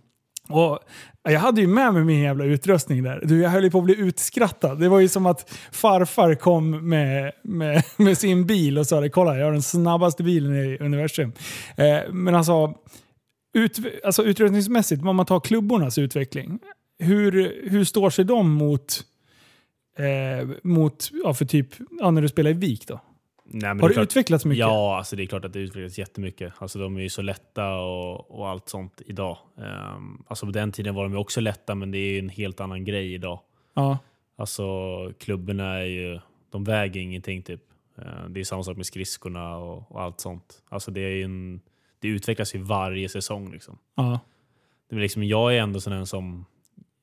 Och 0.49 0.79
jag 1.23 1.41
hade 1.41 1.61
ju 1.61 1.67
med 1.67 1.95
mig 1.95 2.05
min 2.05 2.21
jävla 2.21 2.45
utrustning 2.45 3.03
där. 3.03 3.21
Du, 3.25 3.41
jag 3.41 3.51
höll 3.51 3.65
ju 3.65 3.71
på 3.71 3.79
att 3.79 3.85
bli 3.85 3.97
utskrattad. 3.97 4.79
Det 4.79 4.89
var 4.89 5.01
ju 5.01 5.09
som 5.09 5.27
att 5.27 5.59
farfar 5.73 6.35
kom 6.35 6.89
med, 6.89 7.33
med, 7.43 7.85
med 7.97 8.19
sin 8.19 8.47
bil 8.47 8.79
och 8.79 8.87
sa 8.87 9.09
kolla 9.09 9.39
jag 9.39 9.45
har 9.45 9.53
den 9.53 9.63
snabbaste 9.63 10.23
bilen 10.23 10.57
i 10.57 10.79
universum. 10.81 11.33
Eh, 11.77 12.13
men 12.13 12.35
alltså, 12.35 12.75
ut, 13.55 13.79
alltså 14.05 14.25
utrustningsmässigt, 14.25 15.03
om 15.03 15.17
man 15.17 15.27
tar 15.27 15.41
klubbornas 15.41 15.99
utveckling. 15.99 16.59
Hur, 16.99 17.63
hur 17.71 17.85
står 17.85 18.11
sig 18.11 18.25
de 18.25 18.51
mot, 18.51 19.05
eh, 19.99 20.49
mot 20.63 21.11
ja, 21.25 21.35
för 21.35 21.45
typ, 21.45 21.69
ja, 22.01 22.11
när 22.11 22.23
du 22.23 22.29
spelar 22.29 22.51
i 22.51 22.55
VIK 22.55 22.87
då? 22.87 23.01
Nej, 23.49 23.69
har 23.69 23.75
det, 23.89 23.95
klart, 23.95 24.05
utvecklats 24.05 24.45
mycket? 24.45 24.59
Ja, 24.59 24.97
alltså 24.99 25.17
det 25.17 25.23
är 25.23 25.27
klart 25.27 25.45
att 25.45 25.53
det 25.53 25.59
utvecklats 25.59 25.99
jättemycket. 25.99 26.53
Alltså 26.59 26.79
de 26.79 26.97
är 26.97 27.01
ju 27.01 27.09
så 27.09 27.23
lätta 27.23 27.75
och, 27.75 28.31
och 28.31 28.49
allt 28.49 28.69
sånt 28.69 29.03
idag. 29.07 29.39
Um, 29.57 30.25
alltså 30.29 30.47
på 30.47 30.53
den 30.53 30.73
tiden 30.73 30.95
var 30.95 31.03
de 31.03 31.13
ju 31.13 31.19
också 31.19 31.41
lätta, 31.41 31.75
men 31.75 31.91
det 31.91 31.99
är 31.99 32.19
en 32.19 32.29
helt 32.29 32.61
annan 32.61 32.85
grej 32.85 33.15
idag. 33.15 33.41
Ja. 33.75 33.99
Alltså 34.37 34.65
klubborna 35.19 35.79
är 35.79 35.85
ju, 35.85 36.21
de 36.51 36.65
väger 36.65 37.01
ingenting 37.01 37.43
typ. 37.43 37.63
Uh, 37.99 38.29
det 38.29 38.41
är 38.41 38.45
samma 38.45 38.63
sak 38.63 38.77
med 38.77 38.87
skridskorna 38.87 39.57
och, 39.57 39.93
och, 39.93 40.03
allt 40.03 40.21
sånt. 40.21 40.63
Alltså 40.69 40.91
det, 40.91 41.01
är 41.01 41.25
en, 41.25 41.61
det 41.99 42.09
utvecklas 42.09 42.55
ju 42.55 42.59
varje 42.59 43.09
säsong. 43.09 43.53
Liksom. 43.53 43.79
Ja. 43.95 44.21
Det 44.91 44.97
är 44.97 45.01
liksom, 45.01 45.25
jag 45.25 45.57
är 45.57 45.61
ändå 45.61 45.81
sån 45.81 46.07
som... 46.07 46.47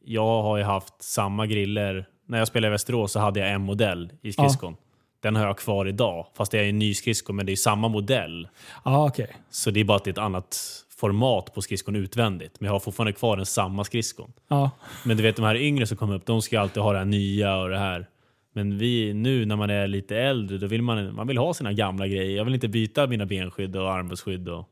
Jag 0.06 0.42
har 0.42 0.58
ju 0.58 0.64
haft 0.64 1.02
samma 1.04 1.48
griller. 1.48 2.10
När 2.26 2.38
jag 2.38 2.48
spelade 2.48 2.68
i 2.68 2.72
Västerås 2.72 3.12
så 3.12 3.20
hade 3.20 3.40
jag 3.40 3.52
en 3.52 3.62
modell 3.62 4.14
i 4.22 4.34
skridskon. 4.34 4.76
Ja. 4.80 4.93
Den 5.24 5.36
har 5.36 5.46
jag 5.46 5.58
kvar 5.58 5.86
idag. 5.86 6.26
Fast 6.38 6.52
det 6.52 6.60
är 6.60 6.70
en 6.70 6.80
ny 6.80 6.94
skridsko, 6.94 7.34
men 7.34 7.46
det 7.46 7.52
är 7.52 7.56
samma 7.56 7.88
modell. 7.88 8.48
Ah, 8.84 9.06
okay. 9.06 9.28
Så 9.50 9.72
det 9.72 9.80
är 9.80 9.84
bara 9.84 9.98
att 9.98 10.04
det 10.04 10.10
är 10.10 10.12
ett 10.12 10.18
annat 10.18 10.58
format 10.98 11.54
på 11.54 11.62
skridskon 11.62 11.96
utvändigt. 11.96 12.60
Men 12.60 12.66
jag 12.66 12.74
har 12.74 12.80
fortfarande 12.80 13.14
kvar 13.14 13.38
den 13.38 13.46
samma 13.46 13.84
skridskon. 13.84 14.34
Ah. 14.48 14.70
Men 15.06 15.18
du 15.18 15.24
vet 15.24 15.36
de 15.36 15.46
här 15.46 15.56
yngre 15.56 15.88
som 15.88 15.98
kommer 15.98 16.16
upp, 16.16 16.26
de 16.26 16.42
ska 16.42 16.60
alltid 16.60 16.84
ha 16.84 16.92
det 16.92 16.98
här 16.98 17.06
nya 17.06 17.58
och 17.58 17.70
det 17.70 17.78
här. 17.78 18.08
Men 18.54 18.78
vi 18.78 19.14
nu 19.14 19.46
när 19.46 19.56
man 19.56 19.70
är 19.70 19.88
lite 19.88 20.18
äldre, 20.18 20.58
då 20.58 20.68
vill 20.68 20.82
man, 20.82 21.16
man 21.16 21.28
vill 21.28 21.38
ha 21.38 21.54
sina 21.54 21.74
gamla 21.74 22.08
grejer. 22.08 22.38
Jag 22.38 22.46
vill 22.46 22.54
inte 22.54 22.68
byta 22.68 23.08
mina 23.08 23.26
benskydd 23.26 23.76
och 23.76 23.94
armbågsskydd. 23.94 24.50
Och, 24.50 24.66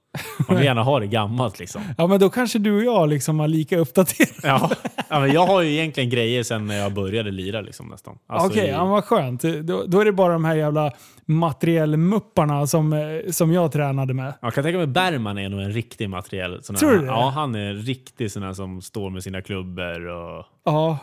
man 0.47 0.57
vill 0.57 0.66
gärna 0.66 0.84
ha 0.84 0.99
det 0.99 1.07
gammalt 1.07 1.59
liksom. 1.59 1.82
Ja 1.97 2.07
men 2.07 2.20
då 2.20 2.30
kanske 2.30 2.59
du 2.59 2.76
och 2.78 2.84
jag 2.84 3.09
liksom 3.09 3.39
har 3.39 3.47
lika 3.47 3.78
uppdaterat. 3.78 4.36
Ja, 4.43 4.72
ja 5.09 5.20
men 5.20 5.32
jag 5.32 5.45
har 5.47 5.62
ju 5.62 5.72
egentligen 5.72 6.09
grejer 6.09 6.43
sen 6.43 6.66
när 6.66 6.78
jag 6.78 6.93
började 6.93 7.32
lira 7.32 7.62
liksom 7.62 7.88
nästan. 7.88 8.18
Alltså 8.28 8.47
Okej, 8.47 8.59
okay, 8.59 8.70
i... 8.70 8.74
ja, 8.74 8.86
vad 8.86 9.03
skönt. 9.03 9.41
Då, 9.41 9.84
då, 9.88 9.99
är 9.99 10.05
det 10.05 10.12
bara 10.12 10.34
de 10.34 10.45
här 10.45 10.55
jävla 10.55 10.91
materiellmupparna 11.26 12.68
som, 12.68 12.93
eh, 12.93 13.32
som 13.32 13.53
jag 13.53 13.72
tränade 13.72 14.14
med. 14.14 14.34
Jag 14.41 14.53
kan 14.53 14.64
tänka 14.64 14.78
mig 14.78 14.88
Bergman 14.88 15.38
är 15.38 15.49
nog 15.49 15.62
en 15.62 15.72
riktig 15.72 16.09
materiell. 16.09 16.64
Sån 16.64 16.76
Tror 16.76 16.91
du 16.91 16.99
det? 16.99 17.05
Ja, 17.05 17.32
han 17.36 17.55
är 17.55 17.70
en 17.70 17.78
riktig 17.78 18.32
sån 18.32 18.43
här 18.43 18.53
som 18.53 18.82
står 18.82 19.09
med 19.09 19.24
sina 19.24 19.41
klubbor 19.41 20.07
och... 20.07 20.45
Ja, 20.66 20.97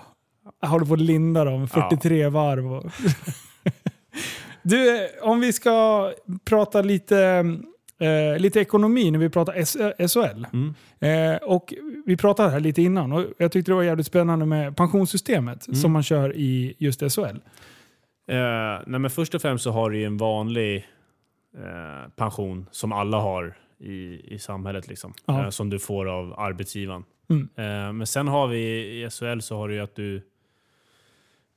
jag 0.60 0.68
håller 0.68 0.86
på 0.86 0.94
att 0.94 1.00
linda 1.00 1.44
dem 1.44 1.68
43 1.68 2.18
ja. 2.18 2.30
varv. 2.30 2.92
du, 4.62 5.08
om 5.22 5.40
vi 5.40 5.52
ska 5.52 6.10
prata 6.44 6.82
lite, 6.82 7.44
eh, 7.98 8.38
lite 8.38 8.60
ekonomi 8.60 9.10
när 9.10 9.18
vi 9.18 9.28
pratar 9.28 9.52
SHL. 10.08 10.46
Mm. 10.52 10.74
Eh, 11.00 11.36
och 11.42 11.74
vi 12.06 12.16
pratade 12.16 12.50
här 12.50 12.60
lite 12.60 12.82
innan 12.82 13.12
och 13.12 13.24
jag 13.38 13.52
tyckte 13.52 13.70
det 13.70 13.76
var 13.76 13.82
jävligt 13.82 14.06
spännande 14.06 14.46
med 14.46 14.76
pensionssystemet 14.76 15.68
mm. 15.68 15.76
som 15.76 15.92
man 15.92 16.02
kör 16.02 16.36
i 16.36 16.74
just 16.78 17.00
SHL. 17.00 17.22
Eh, 18.30 18.82
nej 18.86 19.00
men 19.00 19.10
först 19.10 19.34
och 19.34 19.42
främst 19.42 19.64
så 19.64 19.70
har 19.70 19.90
du 19.90 19.98
ju 19.98 20.04
en 20.04 20.16
vanlig 20.16 20.76
eh, 21.56 22.10
pension 22.16 22.66
som 22.70 22.92
alla 22.92 23.20
har 23.20 23.56
i, 23.80 24.20
i 24.34 24.38
samhället. 24.38 24.88
Liksom, 24.88 25.14
eh, 25.28 25.48
som 25.48 25.70
du 25.70 25.78
får 25.78 26.06
av 26.06 26.40
arbetsgivaren. 26.40 27.04
Mm. 27.30 27.48
Eh, 27.56 27.92
men 27.92 28.06
sen 28.06 28.28
har 28.28 28.46
vi 28.46 28.58
i 29.04 29.10
SHL 29.10 29.40
så 29.40 29.56
har 29.56 29.68
du 29.68 29.74
ju 29.74 29.80
att 29.80 29.94
du 29.94 30.22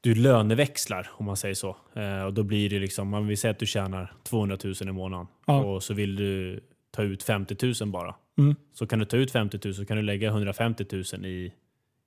du 0.02 0.15
löneväxlar 0.15 1.10
om 1.11 1.26
man 1.26 1.38
säger 1.38 1.56
så. 1.56 1.78
Eh, 1.94 2.23
och 2.23 2.34
då 2.34 2.44
blir 2.44 2.69
det 2.69 2.80
liksom, 2.80 3.07
man 3.07 3.28
vill 3.28 3.38
säga 3.38 3.52
att 3.52 3.60
du 3.60 3.65
tjänar 3.65 4.14
200 4.23 4.57
000 4.64 4.73
i 4.82 4.91
månaden 4.91 5.28
ja. 5.45 5.64
och 5.64 5.84
så 5.84 5.94
vill 5.94 6.15
du 6.15 6.60
ta 6.91 7.03
ut 7.03 7.23
50 7.23 7.73
000 7.82 7.91
bara. 7.91 8.15
Mm. 8.38 8.56
Så 8.73 8.88
kan 8.88 8.99
du 8.99 9.06
ta 9.06 9.18
ut 9.18 9.32
50 9.32 9.60
000 9.64 9.73
så 9.73 9.86
kan 9.86 9.98
du 9.98 10.03
lägga 10.03 10.30
150 10.30 10.86
000 10.91 11.26
i, 11.26 11.53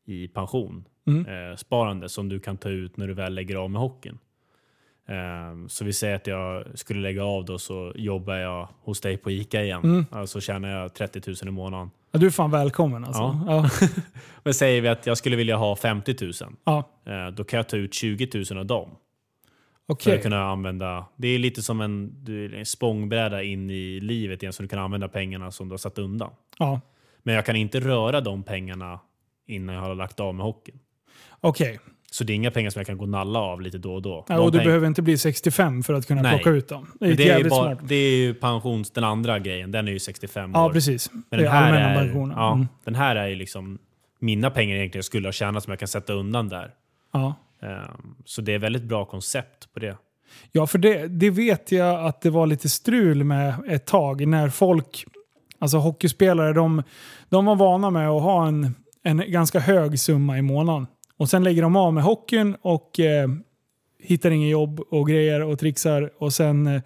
i 0.06 0.28
pension. 0.28 0.84
Mm. 1.06 1.26
Eh, 1.26 1.56
sparande 1.56 2.08
som 2.08 2.28
du 2.28 2.40
kan 2.40 2.56
ta 2.56 2.68
ut 2.68 2.96
när 2.96 3.08
du 3.08 3.14
väl 3.14 3.34
lägger 3.34 3.56
av 3.56 3.70
med 3.70 3.80
hockeyn. 3.80 4.18
Um, 5.06 5.68
så 5.68 5.84
vi 5.84 5.92
säger 5.92 6.16
att 6.16 6.26
jag 6.26 6.78
skulle 6.78 7.00
lägga 7.00 7.24
av 7.24 7.44
då 7.44 7.58
så 7.58 7.92
jobbar 7.94 8.34
jag 8.34 8.68
hos 8.80 9.00
dig 9.00 9.16
på 9.16 9.30
ICA 9.30 9.62
igen. 9.62 9.80
Mm. 9.84 10.06
Alltså 10.10 10.40
tjänar 10.40 10.68
jag 10.68 10.94
30 10.94 11.22
000 11.26 11.36
i 11.46 11.50
månaden. 11.50 11.90
Ja, 12.12 12.18
du 12.18 12.26
är 12.26 12.30
fan 12.30 12.50
välkommen 12.50 13.04
alltså. 13.04 13.22
Ja. 13.22 13.68
ja. 13.80 13.88
Men 14.44 14.54
säger 14.54 14.80
vi 14.80 14.88
att 14.88 15.06
jag 15.06 15.18
skulle 15.18 15.36
vilja 15.36 15.56
ha 15.56 15.76
50 15.76 16.16
000. 16.20 16.32
Ja. 16.64 16.84
Uh, 17.08 17.34
då 17.34 17.44
kan 17.44 17.56
jag 17.56 17.68
ta 17.68 17.76
ut 17.76 17.94
20 17.94 18.44
000 18.50 18.58
av 18.58 18.66
dem. 18.66 18.90
Okej. 19.86 20.04
För 20.04 20.16
att 20.16 20.22
kunna 20.22 20.44
använda, 20.44 21.06
det 21.16 21.28
är 21.28 21.38
lite 21.38 21.62
som 21.62 21.80
en, 21.80 22.24
en 22.54 22.66
språngbräda 22.66 23.42
in 23.42 23.70
i 23.70 24.00
livet 24.00 24.42
igen 24.42 24.52
så 24.52 24.62
du 24.62 24.68
kan 24.68 24.78
använda 24.78 25.08
pengarna 25.08 25.50
som 25.50 25.68
du 25.68 25.72
har 25.72 25.78
satt 25.78 25.98
undan. 25.98 26.30
Ja. 26.58 26.80
Men 27.22 27.34
jag 27.34 27.46
kan 27.46 27.56
inte 27.56 27.80
röra 27.80 28.20
de 28.20 28.42
pengarna 28.42 29.00
innan 29.46 29.74
jag 29.74 29.82
har 29.82 29.94
lagt 29.94 30.20
av 30.20 30.34
med 30.34 30.46
hockeyn. 30.46 30.78
Okej. 31.40 31.78
Så 32.14 32.24
det 32.24 32.32
är 32.32 32.34
inga 32.34 32.50
pengar 32.50 32.70
som 32.70 32.80
jag 32.80 32.86
kan 32.86 32.98
gå 32.98 33.02
och 33.04 33.08
nalla 33.08 33.38
av 33.38 33.60
lite 33.60 33.78
då 33.78 33.94
och 33.94 34.02
då. 34.02 34.24
Ja, 34.28 34.40
och 34.40 34.52
du 34.52 34.58
peng- 34.58 34.64
behöver 34.64 34.86
inte 34.86 35.02
bli 35.02 35.18
65 35.18 35.82
för 35.82 35.94
att 35.94 36.06
kunna 36.06 36.22
Nej. 36.22 36.34
plocka 36.38 36.50
ut 36.50 36.68
dem. 36.68 36.86
Det 37.00 37.06
är, 37.06 37.14
det, 37.16 37.28
är 37.30 37.50
bara, 37.50 37.74
det 37.74 37.94
är 37.94 38.16
ju 38.16 38.34
pensions, 38.34 38.90
den 38.90 39.04
andra 39.04 39.38
grejen, 39.38 39.70
den 39.72 39.88
är 39.88 39.92
ju 39.92 39.98
65 39.98 40.50
Ja, 40.54 40.66
år. 40.66 40.72
precis. 40.72 41.10
Men 41.12 41.22
det 41.30 41.36
den 41.36 41.46
är 41.46 41.50
här, 41.50 41.72
är, 42.04 42.32
ja, 42.36 42.52
Mm. 42.54 42.68
den 42.84 42.94
här 42.94 43.16
är 43.16 43.28
ju 43.28 43.34
liksom 43.36 43.78
mina 44.20 44.50
pengar 44.50 44.76
egentligen 44.76 44.98
jag 44.98 45.04
skulle 45.04 45.28
ha 45.28 45.32
tjänat 45.32 45.62
som 45.64 45.70
jag 45.70 45.78
kan 45.78 45.88
sätta 45.88 46.12
undan 46.12 46.48
där. 46.48 46.70
Ja. 47.12 47.34
Ehm, 47.62 48.14
så 48.24 48.42
det 48.42 48.54
är 48.54 48.58
väldigt 48.58 48.82
bra 48.84 49.04
koncept 49.04 49.72
på 49.74 49.80
det. 49.80 49.96
Ja, 50.52 50.66
för 50.66 50.78
det, 50.78 51.06
det 51.08 51.30
vet 51.30 51.72
jag 51.72 52.04
att 52.06 52.20
det 52.20 52.30
var 52.30 52.46
lite 52.46 52.68
strul 52.68 53.24
med 53.24 53.54
ett 53.68 53.86
tag 53.86 54.26
när 54.28 54.48
folk, 54.48 55.04
alltså 55.58 55.76
hockeyspelare, 55.78 56.52
de, 56.52 56.82
de 57.28 57.44
var 57.44 57.56
vana 57.56 57.90
med 57.90 58.08
att 58.08 58.22
ha 58.22 58.46
en, 58.46 58.74
en 59.02 59.22
ganska 59.30 59.58
hög 59.60 60.00
summa 60.00 60.38
i 60.38 60.42
månaden. 60.42 60.86
Och 61.16 61.28
sen 61.28 61.44
lägger 61.44 61.62
de 61.62 61.76
av 61.76 61.94
med 61.94 62.02
hockeyn 62.02 62.56
och 62.60 63.00
eh, 63.00 63.28
hittar 63.98 64.30
ingen 64.30 64.48
jobb 64.48 64.80
och 64.80 65.08
grejer 65.08 65.42
och 65.42 65.58
trixar 65.58 66.10
och 66.18 66.32
sen 66.32 66.66
eh, 66.66 66.82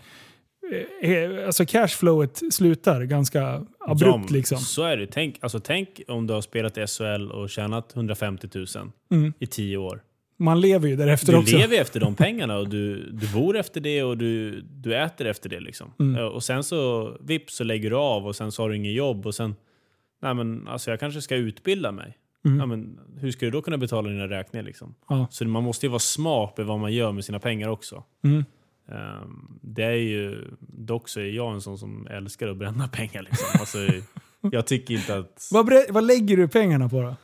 eh, 1.03 1.47
alltså 1.47 1.67
cashflowet 1.67 2.43
slutar 2.53 3.03
ganska 3.03 3.67
abrupt 3.81 4.31
Ja, 4.31 4.37
liksom. 4.37 4.59
Så 4.59 4.83
är 4.85 4.97
det. 4.97 5.07
Tänk, 5.07 5.39
alltså, 5.41 5.61
tänk 5.61 6.01
om 6.09 6.27
du 6.27 6.35
har 6.35 6.41
spelat 6.41 6.79
i 6.79 6.87
SHL 6.87 7.31
och 7.33 7.51
tjänat 7.51 7.97
150 7.97 8.49
000 8.55 8.67
Mm. 9.11 9.33
i 9.39 9.47
tio 9.47 9.77
år. 9.77 10.03
Man 10.41 10.61
lever 10.61 10.89
ju 10.89 10.97
därefter 10.97 11.33
Du 11.33 11.39
också. 11.39 11.57
lever 11.57 11.75
ju 11.75 11.81
efter 11.81 12.01
de 12.01 12.15
pengarna 12.15 12.57
och 12.59 12.69
du, 12.69 13.11
du 13.11 13.33
bor 13.33 13.57
efter 13.57 13.81
det 13.81 14.03
och 14.03 14.19
du, 14.19 14.61
du 14.61 14.97
äter 14.97 15.27
efter 15.27 15.49
det. 15.49 15.61
Liksom. 15.61 15.93
Mm. 16.01 16.17
Eh, 16.17 16.25
Och 16.27 16.43
sen 16.45 16.65
så 16.65 17.13
vips 17.21 17.55
så 17.57 17.65
lägger 17.65 17.91
du 17.91 17.97
av 17.97 18.27
och 18.27 18.37
sen 18.37 18.53
så 18.53 18.63
har 18.63 18.69
du 18.71 18.77
ingen 18.77 18.93
jobb 18.93 19.27
och 19.27 19.35
sen 19.35 19.55
Nej 20.23 20.35
men 20.35 20.69
alltså 20.69 20.91
jag 20.91 21.01
kanske 21.01 21.21
ska 21.23 21.37
utbilda 21.37 21.93
mig. 21.93 22.17
Mm. 22.49 22.61
Ja, 22.61 22.67
men 22.67 22.99
hur 23.21 23.31
ska 23.31 23.47
du 23.47 23.51
då 23.51 23.63
kunna 23.63 23.79
betala 23.79 24.09
dina 24.09 24.29
räkningar 24.29 24.65
liksom? 24.65 24.95
Ja. 25.09 25.27
Så 25.31 25.45
man 25.45 25.63
måste 25.63 25.87
ju 25.87 25.91
vara 25.91 25.99
smart 25.99 26.57
med 26.57 26.67
vad 26.67 26.79
man 26.79 26.93
gör 26.93 27.13
med 27.13 27.25
sina 27.25 27.39
pengar 27.39 27.69
också. 27.69 28.05
Mm. 28.25 28.45
Ehm, 28.89 29.59
det 29.63 29.83
är 29.85 29.93
ju, 29.93 30.45
dock 30.61 31.09
så 31.09 31.21
är 31.21 31.25
jag 31.25 31.55
en 31.55 31.61
sån 31.61 31.79
som 31.79 32.07
älskar 32.07 32.49
att 32.49 32.57
bränna 32.57 32.89
pengar. 32.93 33.23
Liksom. 33.23 33.47
Alltså, 33.61 33.79
jag 34.53 34.67
tycker 34.67 34.95
inte 34.95 35.17
att 35.17 35.49
Vad, 35.53 35.71
vad 35.91 36.05
lägger 36.07 36.37
du 36.37 36.49
pengarna 36.49 36.89
på 36.89 37.03
då? 37.03 37.15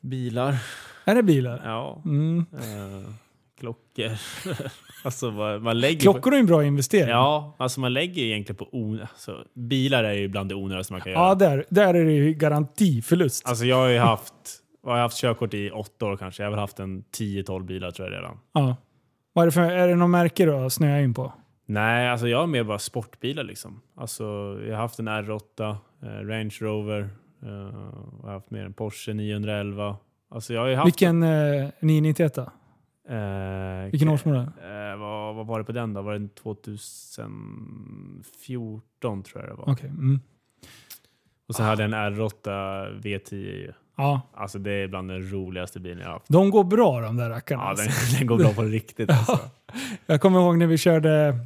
bilar, 0.00 0.56
Är 1.04 1.14
det 1.14 1.22
bilar? 1.22 1.60
ja, 1.64 2.02
Mm. 2.04 2.38
eh, 2.52 3.10
klockor. 3.58 4.10
alltså 5.04 5.30
man 5.60 5.80
lägger 5.80 6.00
Klockor 6.00 6.34
är 6.34 6.38
en 6.38 6.46
bra 6.46 6.64
investering. 6.64 7.06
På, 7.06 7.10
ja, 7.10 7.56
alltså 7.58 7.80
man 7.80 7.92
lägger 7.92 8.22
egentligen 8.22 8.56
på 8.56 8.68
on, 8.72 9.00
alltså, 9.00 9.44
bilar 9.54 10.04
är 10.04 10.12
ju 10.12 10.28
bland 10.28 10.48
det 10.48 10.54
onödigaste 10.54 10.92
man 10.92 11.00
kan 11.02 11.12
göra. 11.12 11.22
Ja, 11.22 11.34
där, 11.34 11.64
där 11.68 11.94
är 11.94 12.04
det 12.04 12.12
ju 12.12 12.32
garantiförlust. 12.32 13.48
Alltså 13.48 13.64
jag 13.64 13.76
har 13.76 13.88
ju 13.88 13.98
haft, 13.98 14.34
jag 14.84 14.90
har 14.90 14.98
haft 14.98 15.16
körkort 15.16 15.54
i 15.54 15.70
åtta 15.70 16.06
år 16.06 16.16
kanske. 16.16 16.42
Jag 16.42 16.46
har 16.46 16.50
väl 16.50 16.60
haft 16.60 16.78
en 16.80 17.04
10-12 17.16 17.62
bilar 17.62 17.90
tror 17.90 18.08
jag 18.08 18.18
redan. 18.18 18.38
Ja. 18.52 18.76
Vad 19.32 19.42
är, 19.42 19.46
det 19.46 19.52
för, 19.52 19.62
är 19.62 19.88
det 19.88 19.94
någon 19.94 20.10
märke 20.10 20.44
du 20.44 20.52
har 20.52 20.68
snöat 20.68 21.04
in 21.04 21.14
på? 21.14 21.32
Nej, 21.66 22.08
alltså 22.08 22.28
jag 22.28 22.38
har 22.38 22.46
mer 22.46 22.64
bara 22.64 22.78
sportbilar 22.78 23.44
liksom. 23.44 23.80
Alltså 23.96 24.24
jag 24.66 24.74
har 24.74 24.82
haft 24.82 24.98
en 24.98 25.08
R8, 25.08 25.76
eh, 26.02 26.06
Range 26.06 26.56
Rover, 26.60 27.00
eh, 27.42 27.48
jag 28.22 28.26
har 28.26 28.32
haft 28.32 28.50
mer 28.50 28.64
en 28.64 28.72
Porsche 28.72 29.14
911. 29.14 29.96
Alltså 30.30 30.54
jag 30.54 30.60
har 30.60 30.74
haft... 30.74 30.86
Vilken 30.86 31.22
eh, 31.22 31.68
991? 31.80 32.38
Eh, 33.08 33.84
Vilken 33.90 34.08
årsmodell? 34.08 34.40
Eh, 34.40 34.96
vad, 34.98 35.34
vad 35.34 35.46
var 35.46 35.58
det 35.58 35.64
på 35.64 35.72
den 35.72 35.94
då? 35.94 36.02
Var 36.02 36.18
det 36.18 36.28
2014 36.34 39.22
tror 39.22 39.42
jag 39.42 39.50
det 39.50 39.54
var. 39.54 39.70
Okej. 39.72 39.88
Mm. 39.88 40.20
Och 41.48 41.54
sen 41.54 41.66
hade 41.66 41.82
jag 41.82 41.92
en 41.92 42.14
R8 42.14 43.00
V10 43.02 43.34
ju. 43.34 43.72
Ja. 43.96 44.20
Alltså 44.34 44.58
det 44.58 44.70
är 44.72 44.88
bland 44.88 45.10
den 45.10 45.30
roligaste 45.32 45.80
bilen 45.80 45.98
jag 45.98 46.08
haft. 46.08 46.24
De 46.28 46.50
går 46.50 46.64
bra 46.64 47.00
de 47.00 47.16
där 47.16 47.30
rackarna. 47.30 47.62
Ja, 47.62 47.68
alltså. 47.68 47.84
den, 47.84 47.92
den 48.18 48.26
går 48.26 48.38
bra 48.38 48.48
på 48.54 48.62
riktigt 48.62 49.10
alltså. 49.10 49.38
Jag 50.06 50.20
kommer 50.20 50.40
ihåg 50.40 50.58
när 50.58 50.66
vi 50.66 50.78
körde 50.78 51.38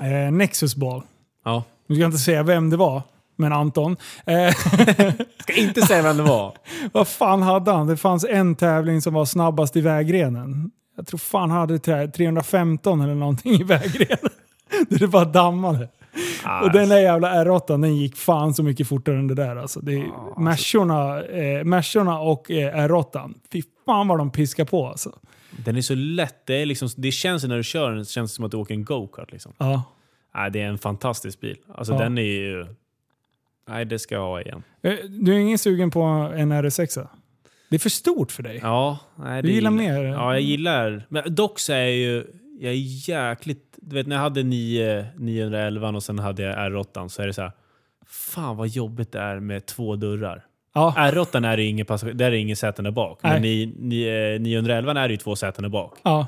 eh, 0.00 0.32
Nexus 0.32 0.76
Ball. 0.76 1.02
Ja. 1.44 1.64
Nu 1.86 1.94
ska 1.94 2.00
jag 2.00 2.08
inte 2.08 2.18
säga 2.18 2.42
vem 2.42 2.70
det 2.70 2.76
var, 2.76 3.02
men 3.36 3.52
Anton. 3.52 3.96
Eh, 4.26 4.54
Ska 5.40 5.52
inte 5.52 5.82
säga 5.82 6.02
vem 6.02 6.16
det 6.16 6.22
var. 6.22 6.54
vad 6.92 7.08
fan 7.08 7.42
hade 7.42 7.70
han? 7.70 7.86
Det 7.86 7.96
fanns 7.96 8.24
en 8.30 8.54
tävling 8.54 9.00
som 9.02 9.14
var 9.14 9.24
snabbast 9.24 9.76
i 9.76 9.80
vägrenen. 9.80 10.70
Jag 10.96 11.06
tror 11.06 11.18
fan 11.18 11.50
han 11.50 11.60
hade 11.60 11.78
trä- 11.78 12.10
315 12.10 13.00
eller 13.00 13.14
någonting 13.14 13.52
i 13.52 13.62
vägrenen. 13.64 14.18
Det 14.88 15.06
bara 15.06 15.24
dammade. 15.24 15.88
Och 16.62 16.72
den 16.72 16.88
där 16.88 16.98
jävla 17.00 17.44
R8 17.44 17.80
den 17.80 17.96
gick 17.96 18.16
fan 18.16 18.54
så 18.54 18.62
mycket 18.62 18.88
fortare 18.88 19.18
än 19.18 19.26
det 19.26 19.34
där. 19.34 19.56
Alltså. 19.56 19.80
Det 19.80 19.92
är, 19.94 20.40
Mersorna, 21.64 22.14
eh, 22.14 22.28
och 22.28 22.50
eh, 22.50 22.88
R8, 22.88 23.34
fy 23.52 23.62
fan 23.86 24.08
vad 24.08 24.18
de 24.18 24.30
piskar 24.30 24.64
på 24.64 24.88
alltså. 24.88 25.12
Den 25.64 25.76
är 25.76 25.80
så 25.80 25.94
lätt. 25.94 26.46
Det, 26.46 26.54
är 26.62 26.66
liksom, 26.66 26.88
det 26.96 27.12
känns 27.12 27.44
när 27.44 27.56
du 27.56 27.62
kör 27.64 27.92
den 27.92 28.04
känns 28.04 28.34
som 28.34 28.44
att 28.44 28.50
du 28.50 28.56
åker 28.56 28.74
en 28.74 28.84
go-kart. 28.84 29.32
Liksom. 29.32 29.52
Ja. 29.58 29.82
Nej, 30.34 30.50
det 30.50 30.60
är 30.62 30.66
en 30.68 30.78
fantastisk 30.78 31.40
bil. 31.40 31.56
Alltså 31.74 31.92
Ja. 31.92 31.98
den 31.98 32.18
är 32.18 32.22
ju... 32.22 32.66
Nej, 33.68 33.84
det 33.84 33.98
ska 33.98 34.14
jag 34.14 34.22
ha 34.22 34.40
igen. 34.40 34.62
Eh, 34.82 34.92
Du 35.08 35.34
är 35.34 35.38
ingen 35.38 35.58
sugen 35.58 35.90
på 35.90 36.00
en 36.36 36.52
RS6? 36.52 37.06
Det 37.70 37.76
är 37.76 37.80
för 37.80 37.90
stort 37.90 38.32
för 38.32 38.42
dig. 38.42 38.58
Ja, 38.62 38.98
nej, 39.16 39.42
Du 39.42 39.48
det 39.48 39.54
gillar 39.54 39.70
mer? 39.70 40.02
Ja, 40.04 40.32
jag 40.32 40.40
gillar... 40.42 41.06
Men 41.08 41.34
dock 41.34 41.58
så 41.58 41.72
är 41.72 41.76
jag 41.78 41.92
ju... 41.94 42.24
Jag 42.60 42.72
är 42.72 43.08
jäkligt... 43.08 43.62
Du 43.76 43.94
vet 43.96 44.06
när 44.06 44.16
jag 44.16 44.22
hade 44.22 44.42
9, 44.42 45.06
911 45.16 45.88
och 45.88 46.02
sen 46.02 46.18
hade 46.18 46.42
jag 46.42 46.56
R8 46.72 47.08
så 47.08 47.22
är 47.22 47.26
det 47.26 47.32
så 47.32 47.42
här... 47.42 47.52
Fan 48.06 48.56
vad 48.56 48.68
jobbigt 48.68 49.12
det 49.12 49.18
är 49.20 49.40
med 49.40 49.66
två 49.66 49.96
dörrar. 49.96 50.44
Ja. 50.74 50.94
R8 50.98 51.46
är 51.46 51.56
det 51.56 51.64
ingen, 51.64 51.86
passager- 51.86 52.12
där 52.14 52.26
är 52.26 52.30
det 52.30 52.38
ingen 52.38 52.56
säten 52.56 52.84
där 52.84 52.90
bak. 52.90 53.18
Men 53.22 53.42
Nej. 53.42 53.62
i, 53.62 53.74
ni, 53.78 54.02
eh, 54.34 54.40
911 54.40 54.90
är 55.00 55.08
det 55.08 55.12
ju 55.14 55.16
två 55.18 55.36
säten 55.36 55.62
där 55.62 55.68
bak. 55.68 55.98
ja. 56.02 56.26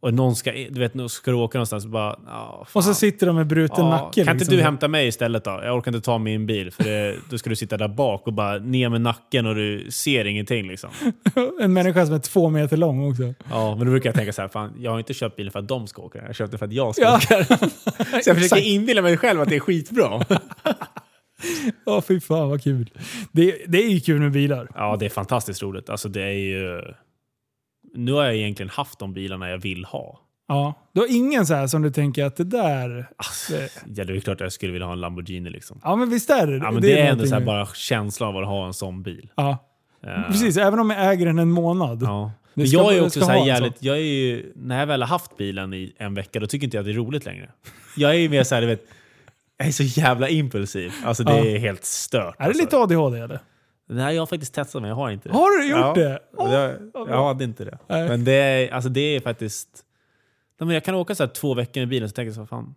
Och 0.00 0.14
någon 0.14 0.36
ska, 0.36 0.52
du 0.52 0.80
vet, 0.80 0.94
nu 0.94 1.08
ska 1.08 1.30
du 1.30 1.36
åka 1.36 1.58
någonstans 1.58 1.84
och 1.84 1.90
bara... 1.90 2.16
Fan. 2.16 2.66
Och 2.72 2.84
så 2.84 2.94
sitter 2.94 3.26
de 3.26 3.36
med 3.36 3.46
bruten 3.46 3.84
Ja, 3.84 3.90
nacke. 3.90 4.24
Kan 4.24 4.36
liksom. 4.36 4.52
inte 4.52 4.56
du 4.56 4.62
hämta 4.62 4.88
mig 4.88 5.08
istället 5.08 5.44
då? 5.44 5.60
Jag 5.64 5.76
orkar 5.76 5.90
inte 5.94 6.04
ta 6.04 6.18
min 6.18 6.46
bil. 6.46 6.70
För 6.70 6.84
det, 6.84 7.16
då 7.30 7.38
ska 7.38 7.50
du 7.50 7.56
sitta 7.56 7.76
där 7.76 7.88
bak 7.88 8.26
och 8.26 8.32
bara 8.32 8.58
ner 8.58 8.88
med 8.88 9.00
nacken 9.00 9.46
och 9.46 9.54
du 9.54 9.90
ser 9.90 10.24
ingenting. 10.24 10.68
Liksom. 10.68 10.90
En 11.60 11.72
människa 11.72 12.06
som 12.06 12.14
är 12.14 12.18
två 12.18 12.48
meter 12.50 12.76
lång 12.76 13.10
också. 13.10 13.34
Ja, 13.50 13.74
men 13.76 13.86
då 13.86 13.90
brukar 13.90 14.08
jag 14.08 14.14
tänka 14.16 14.32
så 14.32 14.42
här, 14.42 14.48
fan, 14.48 14.72
jag 14.78 14.90
har 14.90 14.98
inte 14.98 15.14
köpt 15.14 15.36
bilen 15.36 15.52
för 15.52 15.58
att 15.58 15.68
de 15.68 15.86
ska 15.86 16.02
åka 16.02 16.18
den. 16.18 16.26
Jag 16.26 16.36
köpte 16.36 16.58
för 16.58 16.66
att 16.66 16.72
jag 16.72 16.94
ska 16.94 17.04
Ja. 17.04 17.16
åka 17.16 17.36
den. 17.36 17.70
Så 18.22 18.30
jag 18.30 18.36
försöker 18.36 18.62
inbilla 18.66 19.02
mig 19.02 19.16
själv 19.16 19.40
att 19.40 19.48
det 19.48 19.56
är 19.56 19.60
skitbra. 19.60 20.20
Ja, 21.86 22.02
fy 22.08 22.20
fan 22.20 22.48
vad 22.48 22.62
kul. 22.62 22.90
Det, 23.32 23.56
det 23.66 23.78
är 23.84 23.88
ju 23.88 24.00
kul 24.00 24.20
med 24.20 24.32
bilar. 24.32 24.68
Ja, 24.74 24.96
det 25.00 25.04
är 25.06 25.10
fantastiskt 25.10 25.62
roligt. 25.62 25.90
Alltså 25.90 26.08
det 26.08 26.22
är 26.22 26.30
ju... 26.32 26.82
Nu 27.96 28.12
har 28.12 28.24
jag 28.24 28.34
egentligen 28.36 28.70
haft 28.70 28.98
de 28.98 29.12
bilarna 29.12 29.50
jag 29.50 29.58
vill 29.58 29.84
ha. 29.84 30.20
Ja. 30.48 30.74
Du 30.92 31.00
har 31.00 31.16
ingen 31.16 31.46
så 31.46 31.54
här 31.54 31.66
som 31.66 31.82
du 31.82 31.90
tänker 31.90 32.24
att 32.24 32.36
det 32.36 32.44
där... 32.44 33.08
Alltså, 33.16 33.52
Det- 33.52 33.70
ja, 33.96 34.04
det 34.04 34.16
är 34.16 34.20
klart 34.20 34.34
att 34.34 34.40
jag 34.40 34.52
skulle 34.52 34.72
vilja 34.72 34.86
ha 34.86 34.92
en 34.92 35.00
Lamborghini 35.00 35.50
liksom. 35.50 35.80
Ja, 35.84 35.96
men 35.96 36.10
visst 36.10 36.30
är 36.30 36.46
det 36.46 36.56
Ja, 36.56 36.70
men 36.70 36.82
det, 36.82 36.92
är, 36.92 36.96
ändå 36.98 37.24
någonting 37.24 37.38
så 37.40 37.44
bara 37.46 37.66
känslan 37.66 38.28
av 38.36 38.42
att 38.42 38.48
ha 38.48 38.66
en 38.66 38.74
sån 38.74 39.02
bil. 39.02 39.30
Ja, 39.36 39.58
Eh, 40.06 40.22
precis. 40.30 40.56
Även 40.56 40.78
om 40.80 40.90
jag 40.90 41.12
äger 41.12 41.26
den 41.26 41.38
en 41.38 41.50
månad. 41.50 42.02
Ja. 42.02 42.30
Det 42.54 42.60
Men 42.60 42.68
ska- 42.68 42.76
jag 42.76 42.92
är 42.92 42.96
det 43.00 43.06
också 43.06 43.20
så 43.20 43.26
här 43.30 43.46
jävligt, 43.46 43.82
jag 43.82 43.96
är 43.96 44.00
ju, 44.00 44.52
när 44.56 44.78
jag 44.78 44.86
väl 44.86 45.02
har 45.02 45.08
haft 45.08 45.36
bilen 45.36 45.74
i 45.74 45.92
en 45.98 46.14
vecka 46.14 46.40
då 46.40 46.46
tycker 46.46 46.64
inte 46.64 46.76
jag 46.76 46.82
att 46.82 46.86
det 46.86 46.92
är 46.92 46.96
roligt 46.96 47.24
längre. 47.24 47.50
Jag 47.96 48.10
är 48.10 48.18
ju 48.18 48.28
mer 48.28 48.42
så 48.44 48.54
här, 48.54 48.62
du 48.62 48.68
vet, 48.68 48.84
jag 49.58 49.68
är 49.68 49.72
så 49.72 49.82
jävla 49.82 50.28
impulsiv. 50.28 50.92
Alltså 51.04 51.24
det 51.24 51.32
Ja. 51.38 51.44
är 51.44 51.58
helt 51.58 51.84
stört. 51.84 52.34
Är 52.38 52.42
det 52.42 52.44
alltså. 52.44 52.62
lite 52.62 52.76
ADHD 52.76 53.18
eller? 53.18 53.40
Nej, 53.88 54.14
jag 54.14 54.22
har 54.22 54.26
faktiskt 54.26 54.54
testat 54.54 54.82
men 54.82 54.88
jag 54.88 54.96
har 54.96 55.10
inte 55.10 55.28
det. 55.28 55.34
Har 55.34 55.58
du 55.62 55.68
gjort 55.68 55.78
ja. 55.80 55.94
det? 55.94 56.18
Och 56.36 56.48
det? 56.48 56.80
Jag 56.94 57.26
hade 57.26 57.44
inte 57.44 57.64
det. 57.64 57.78
Nej. 57.88 58.08
Men 58.08 58.24
det 58.24 58.32
är, 58.32 58.72
alltså 58.72 58.88
det 58.90 59.00
är 59.00 59.20
faktiskt... 59.20 59.68
Nej, 60.60 60.66
men 60.66 60.74
jag 60.74 60.84
kan 60.84 60.94
åka 60.94 61.14
så 61.14 61.22
här 61.22 61.28
två 61.30 61.54
veckor 61.54 61.80
med 61.80 61.88
bilen 61.88 62.08
så 62.08 62.12
tänker 62.14 62.26
jag 62.28 62.34
så 62.34 62.40
vad 62.40 62.48
fan... 62.48 62.74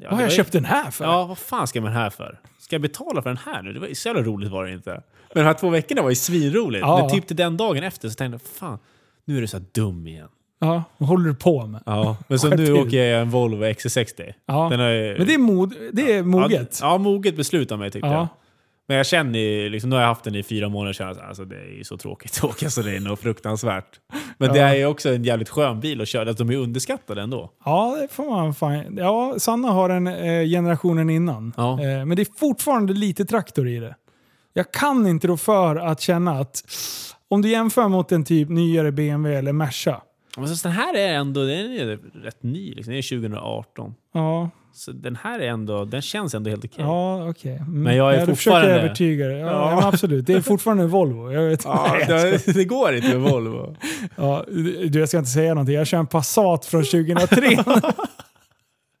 Ja, 0.00 0.08
Vad 0.08 0.10
har 0.10 0.16
det 0.18 0.22
jag 0.22 0.30
ju- 0.30 0.36
köpt 0.36 0.52
den 0.52 0.64
här 0.64 0.90
för? 0.90 1.04
Ja, 1.04 1.24
vad 1.26 1.38
fan 1.38 1.66
ska 1.66 1.80
man 1.80 1.92
här 1.92 2.10
för? 2.10 2.40
Ska 2.58 2.74
jag 2.74 2.82
betala 2.82 3.22
för 3.22 3.30
den 3.30 3.36
här 3.36 3.62
nu? 3.62 3.72
Det 3.72 3.80
var 3.80 3.94
så 3.94 4.08
jävla 4.08 4.22
roligt 4.22 4.50
var 4.50 4.64
det 4.64 4.72
inte. 4.72 4.90
Men 4.90 5.02
de 5.34 5.42
här 5.42 5.54
två 5.54 5.68
veckorna 5.70 6.02
var 6.02 6.08
ju 6.08 6.14
svinroligt. 6.14 6.80
Ja. 6.82 6.98
Men 7.00 7.10
typ 7.10 7.26
till 7.26 7.36
den 7.36 7.56
dagen 7.56 7.82
efter 7.84 8.08
så 8.08 8.14
tänkte 8.14 8.34
jag, 8.44 8.56
fan, 8.56 8.78
nu 9.24 9.36
är 9.36 9.40
du 9.40 9.46
så 9.46 9.56
här 9.56 9.64
dum 9.72 10.06
igen. 10.06 10.28
Ja, 10.60 10.84
vad 10.98 11.08
håller 11.08 11.28
du 11.28 11.34
på 11.34 11.66
med? 11.66 11.82
Ja, 11.86 12.16
men 12.28 12.38
så 12.38 12.48
nu 12.48 12.56
till. 12.56 12.74
åker 12.74 13.04
jag 13.04 13.20
en 13.20 13.30
Volvo 13.30 13.64
XC60. 13.64 14.32
Ja. 14.46 14.68
Den 14.70 14.80
har 14.80 14.88
ju- 14.88 15.18
Men 15.18 15.26
det 15.26 15.34
är, 15.34 15.38
mod, 15.38 15.74
det 15.92 16.12
är 16.12 16.22
moget. 16.22 16.78
Ja, 16.82 16.88
ja, 16.92 16.98
moget 16.98 17.36
beslut 17.36 17.72
av 17.72 17.78
mig 17.78 17.90
tyckte 17.90 18.08
Ja. 18.08 18.14
jag. 18.14 18.26
Men 18.88 18.96
jag 18.96 19.06
känner 19.06 19.38
ju, 19.38 19.68
liksom, 19.68 19.90
nu 19.90 19.96
har 19.96 20.00
jag 20.02 20.08
haft 20.08 20.24
den 20.24 20.34
i 20.34 20.42
fyra 20.42 20.68
månader 20.68 21.02
att 21.02 21.18
alltså, 21.20 21.44
det 21.44 21.56
är 21.56 21.76
ju 21.76 21.84
så 21.84 21.96
tråkigt 21.96 22.38
att 22.38 22.44
åka 22.44 22.70
så 22.70 22.82
det 22.82 22.96
är 22.96 23.00
nog 23.00 23.18
fruktansvärt. 23.18 24.00
Men 24.38 24.52
det 24.52 24.58
Ja. 24.58 24.68
är 24.68 24.74
ju 24.76 24.86
också 24.86 25.08
en 25.14 25.24
jävligt 25.24 25.48
skön 25.48 25.80
bil 25.80 26.00
att 26.00 26.08
köra, 26.08 26.30
att 26.30 26.36
de 26.38 26.50
är 26.50 26.56
underskattade 26.56 27.22
ändå. 27.22 27.50
Ja, 27.64 27.98
det 28.00 28.08
får 28.14 28.30
man 28.30 28.54
fan. 28.54 28.96
Ja, 28.96 29.34
Sanna 29.38 29.68
har 29.70 29.90
en 29.90 30.06
eh, 30.06 30.44
generationen 30.48 31.10
innan. 31.10 31.52
Ja. 31.56 31.72
Eh, 31.72 32.04
men 32.04 32.16
det 32.16 32.22
är 32.22 32.38
fortfarande 32.38 32.92
lite 32.92 33.24
traktor 33.24 33.68
i 33.68 33.78
det. 33.78 33.94
Jag 34.52 34.72
kan 34.72 35.06
inte 35.06 35.26
då 35.26 35.36
för 35.36 35.76
att 35.76 36.00
känna 36.00 36.30
att 36.38 36.62
om 37.28 37.42
du 37.42 37.48
jämför 37.50 37.88
mot 37.88 38.12
en 38.12 38.24
typ 38.24 38.48
nyare 38.48 38.92
BMW 38.92 39.38
eller 39.38 39.52
Merca. 39.52 40.00
Men 40.36 40.48
så 40.56 40.68
den 40.68 40.76
här 40.76 40.94
är 40.96 41.14
ändå 41.14 41.40
den 41.40 41.50
är 41.72 41.98
rätt 42.24 42.42
ny. 42.42 42.74
Liksom. 42.74 42.90
Den 42.92 42.98
är 42.98 43.02
2018. 43.02 43.94
Ja, 44.14 44.50
Så 44.78 44.92
den 44.92 45.16
här 45.16 45.38
är 45.40 45.48
ändå, 45.48 45.84
den 45.84 46.02
känns 46.02 46.34
ändå 46.34 46.50
helt 46.50 46.64
okej. 46.64 46.84
ja 46.84 47.28
okej. 47.30 47.56
Mm. 47.56 47.82
Men 47.82 47.96
jag 47.96 48.14
är 48.14 48.18
ja, 48.18 48.26
du 48.26 48.34
fortfarande- 48.34 48.66
försöker 48.68 48.84
övertyga 48.84 49.28
dig. 49.28 49.38
Ja, 49.38 49.46
Ja. 49.82 49.88
absolut. 49.88 50.26
Det 50.26 50.32
är 50.34 50.40
fortfarande 50.40 50.82
en 50.82 50.88
Volvo. 50.90 51.32
Jag 51.32 51.42
vet. 51.42 51.64
Ja, 51.64 51.96
det, 52.08 52.46
det 52.54 52.64
går 52.64 52.94
inte 52.94 53.18
med 53.18 53.30
Volvo. 53.30 53.76
ja, 54.16 54.44
du, 54.88 54.98
jag 55.00 55.08
ska 55.08 55.18
inte 55.18 55.30
säga 55.30 55.54
någonting. 55.54 55.74
Jag 55.74 55.86
kör 55.86 55.98
en 55.98 56.06
Passat 56.06 56.64
från 56.66 56.84
2003. 56.84 57.64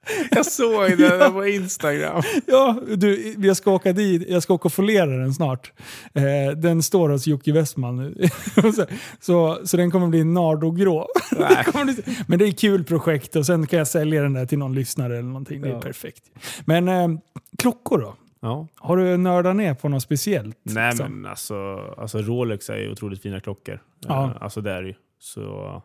Jag 0.30 0.46
såg 0.46 0.90
det 0.90 1.18
där 1.18 1.30
på 1.30 1.46
Instagram. 1.46 2.22
ja, 2.46 2.76
du, 2.96 3.34
jag 3.38 3.56
ska 3.56 3.70
åka 3.72 3.92
dit. 3.92 4.28
Jag 4.28 4.42
ska 4.42 4.54
åka 4.54 4.68
och 4.68 4.72
foliera 4.72 5.10
den 5.10 5.34
snart. 5.34 5.72
Eh, 6.14 6.56
den 6.56 6.82
står 6.82 7.08
hos 7.08 7.26
Jocke 7.26 7.52
Westman 7.52 7.96
nu. 7.96 8.28
så, 9.20 9.58
så, 9.64 9.76
den 9.76 9.90
kommer 9.90 10.06
bli 10.08 10.24
nardogrå. 10.24 11.06
Bli- 11.84 12.04
Men 12.26 12.38
det 12.38 12.44
är 12.44 12.48
ett 12.48 12.58
kul 12.60 12.84
projekt 12.84 13.36
och 13.36 13.46
sen 13.46 13.66
kan 13.66 13.78
jag 13.78 13.88
sälja 13.88 14.22
den 14.22 14.32
där 14.32 14.46
till 14.46 14.58
någon 14.58 14.74
lyssnare 14.74 15.12
eller 15.18 15.28
någonting. 15.28 15.60
Det 15.62 15.68
är 15.68 15.72
Ja. 15.72 15.80
perfekt. 15.80 16.22
Men 16.64 16.88
eh, 16.88 17.08
klockor 17.58 17.98
då? 17.98 18.14
Ja. 18.40 18.68
Har 18.76 18.96
du 18.96 19.16
nördat 19.16 19.56
ner 19.56 19.74
på 19.74 19.88
något 19.88 20.02
speciellt? 20.02 20.56
Nej 20.62 20.90
liksom? 20.90 21.12
men 21.20 21.30
alltså, 21.30 21.54
alltså 21.98 22.18
Rolex 22.18 22.70
är 22.70 22.76
ju 22.76 22.90
otroligt 22.92 23.22
fina 23.22 23.40
klockor. 23.40 23.82
Ja. 24.08 24.24
Eh, 24.24 24.42
Alltså 24.42 24.60
det 24.60 24.70
är 24.72 24.82
ju. 24.82 24.94
Så... 25.20 25.82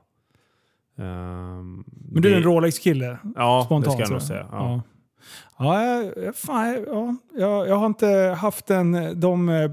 ehm, 0.98 1.84
Men 2.11 2.22
du 2.22 2.28
är 2.30 2.32
det- 2.32 2.38
en 2.38 2.44
Rolex-kille? 2.44 3.18
Ja, 3.36 3.64
Spontant 3.65 3.86
det 3.86 3.91
ska 3.91 4.02
jag 4.02 4.11
nog 4.11 4.22
säga. 4.22 4.48
Ja. 4.52 4.57
Ja. 4.60 4.82
Ja, 5.60 6.03
fan, 6.36 6.86
ja, 6.88 7.15
jag, 7.40 7.68
jag 7.68 7.76
har 7.76 7.86
inte 7.86 8.07
haft 8.40 8.70
en, 8.70 9.20
de, 9.20 9.49
eh, 9.49 9.72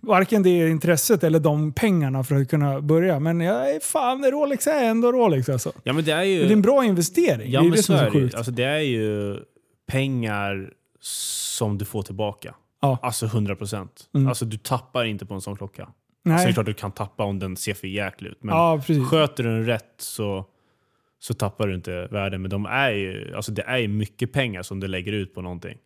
varken 0.00 0.42
det 0.42 0.68
intresset 0.68 1.24
eller 1.24 1.40
de 1.40 1.72
pengarna 1.72 2.24
för 2.24 2.34
att 2.34 2.48
kunna 2.50 2.80
börja. 2.80 3.20
Men 3.20 3.40
jag 3.40 3.82
fan, 3.82 4.24
Rolex 4.30 4.66
är 4.66 4.84
ändå 4.84 5.12
Rolex 5.12 5.48
alltså. 5.48 5.72
ja 5.84 5.92
men 5.92 6.04
det 6.04 6.12
är 6.12 6.16
Men 6.16 6.28
ju... 6.30 6.38
Det 6.42 6.48
är 6.48 6.52
en 6.52 6.62
bra 6.62 6.84
investering. 6.84 7.50
ja 7.50 7.60
det 7.60 7.66
är 7.66 7.68
men 7.68 7.76
det 7.76 7.82
som 7.82 7.94
är 7.94 8.06
så 8.06 8.12
sjukt. 8.12 8.34
Alltså 8.34 8.52
det 8.52 8.64
är 8.64 8.78
ju 8.80 9.36
pengar 9.86 10.72
som 11.00 11.78
du 11.78 11.84
får 11.84 12.02
tillbaka. 12.02 12.54
Ja. 12.82 12.98
Alltså 13.02 13.26
100 13.26 13.56
procent. 13.56 14.08
Mm. 14.14 14.28
Alltså 14.28 14.44
du 14.44 14.56
tappar 14.56 15.04
inte 15.04 15.26
på 15.26 15.34
en 15.34 15.40
sån 15.40 15.56
klocka. 15.56 15.88
Det 16.24 16.30
Nej. 16.30 16.48
är 16.48 16.52
klart 16.52 16.66
du 16.66 16.74
kan 16.74 16.92
tappa 16.92 17.24
om 17.24 17.38
den 17.38 17.56
ser 17.56 17.74
för 17.74 17.86
jäklig 17.86 18.30
ut. 18.30 18.38
Men 18.42 18.54
ja, 18.56 18.80
sköter 19.10 19.42
du 19.44 19.50
den 19.50 19.66
rätt 19.66 19.94
så, 19.98 20.44
så 21.20 21.34
tappar 21.34 21.66
du 21.68 21.74
inte 21.74 22.06
värde. 22.10 22.38
Men 22.38 22.50
de 22.50 22.66
är 22.66 22.90
ju, 22.90 23.34
alltså 23.36 23.52
det 23.52 23.62
är 23.62 23.78
ju 23.78 23.88
mycket 23.88 24.32
pengar 24.32 24.62
som 24.62 24.80
du 24.80 24.88
lägger 24.88 25.12
ut 25.12 25.34
på 25.34 25.42
någonting. 25.42 25.76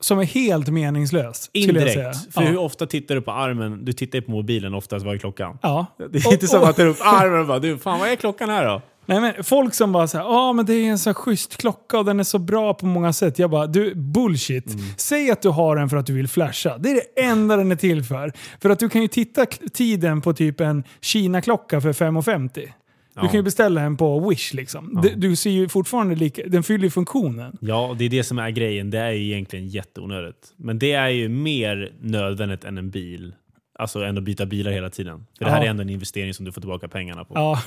Som 0.00 0.18
är 0.18 0.24
helt 0.24 0.68
meningslös. 0.68 1.42
skulle 1.42 1.80
jag 1.80 1.90
säga. 1.92 2.04
Indirekt. 2.08 2.34
För 2.34 2.40
hur 2.42 2.54
Ja. 2.54 2.60
ofta 2.60 2.86
tittar 2.86 3.14
du 3.14 3.20
på 3.22 3.30
armen? 3.32 3.84
Du 3.84 3.92
tittar 3.92 4.18
ju 4.18 4.22
på 4.22 4.30
mobilen 4.30 4.74
oftast, 4.74 5.04
vad 5.04 5.14
är 5.14 5.18
klockan? 5.18 5.58
Ja. 5.62 5.86
Det 5.98 6.04
är 6.04 6.26
Och- 6.26 6.32
inte 6.32 6.46
som 6.46 6.62
och- 6.62 6.68
att 6.68 6.76
du 6.76 6.82
tar 6.82 6.88
upp 6.90 7.00
armen 7.00 7.40
och 7.40 7.46
bara 7.46 7.58
du, 7.58 7.78
fan 7.78 8.00
vad 8.00 8.08
är 8.08 8.16
klockan 8.16 8.48
här 8.48 8.64
då? 8.66 8.82
Nej, 9.10 9.20
men 9.20 9.44
folk 9.44 9.74
som 9.74 9.92
bara 9.92 10.08
säger 10.08 10.24
ja 10.24 10.52
men 10.52 10.66
det 10.66 10.74
är 10.74 10.84
en 10.90 10.98
så 10.98 11.14
schysst 11.14 11.56
klocka 11.56 11.98
och 11.98 12.04
den 12.04 12.20
är 12.20 12.24
så 12.24 12.38
bra 12.38 12.74
på 12.74 12.86
många 12.86 13.12
sätt. 13.12 13.38
Jag 13.38 13.50
bara, 13.50 13.66
du 13.66 13.94
bullshit. 13.94 14.66
Mm. 14.66 14.80
Säg 14.96 15.30
att 15.30 15.42
du 15.42 15.48
har 15.48 15.76
den 15.76 15.88
för 15.88 15.96
att 15.96 16.06
du 16.06 16.12
vill 16.14 16.28
flasha. 16.28 16.78
Det 16.78 16.90
är 16.90 16.94
det 16.94 17.22
enda 17.22 17.56
den 17.56 17.72
är 17.72 17.76
till 17.76 18.04
för. 18.04 18.32
För 18.62 18.70
att 18.70 18.78
du 18.78 18.88
kan 18.88 19.02
ju 19.02 19.08
titta 19.08 19.46
tiden 19.72 20.20
på 20.20 20.32
typ 20.32 20.60
en 20.60 20.84
Kina-klocka 21.00 21.80
för 21.80 21.92
5,50. 21.92 22.50
Du 22.54 22.68
Ja. 23.14 23.22
kan 23.22 23.32
ju 23.38 23.42
beställa 23.42 23.80
en 23.80 23.96
på 23.96 24.28
Wish 24.28 24.54
liksom. 24.54 25.00
Du, 25.02 25.08
du 25.28 25.36
ser 25.36 25.50
ju 25.50 25.68
fortfarande 25.68 26.14
lika, 26.14 26.42
den 26.46 26.62
fyller 26.62 26.84
ju 26.84 26.90
funktionen. 26.90 27.56
Ja, 27.60 27.94
det 27.98 28.04
är 28.04 28.08
det 28.08 28.24
som 28.24 28.38
är 28.38 28.50
grejen. 28.50 28.90
Det 28.90 28.98
är 28.98 29.10
ju 29.10 29.24
egentligen 29.32 29.68
jätteonödigt. 29.68 30.52
Men 30.56 30.78
det 30.78 30.92
är 30.92 31.08
ju 31.08 31.28
mer 31.28 31.92
nödvändigt 32.00 32.64
än 32.64 32.78
en 32.78 32.90
bil. 32.90 33.34
Alltså 33.78 34.04
än 34.04 34.18
att 34.18 34.24
byta 34.24 34.46
bilar 34.46 34.70
hela 34.72 34.90
tiden. 34.90 35.26
För 35.38 35.44
det 35.44 35.50
här 35.50 35.58
Ja. 35.58 35.64
är 35.64 35.70
ändå 35.70 35.82
en 35.82 35.90
investering 35.90 36.34
som 36.34 36.44
du 36.44 36.52
får 36.52 36.60
tillbaka 36.60 36.88
pengarna 36.88 37.24
på. 37.24 37.34
Ja. 37.34 37.62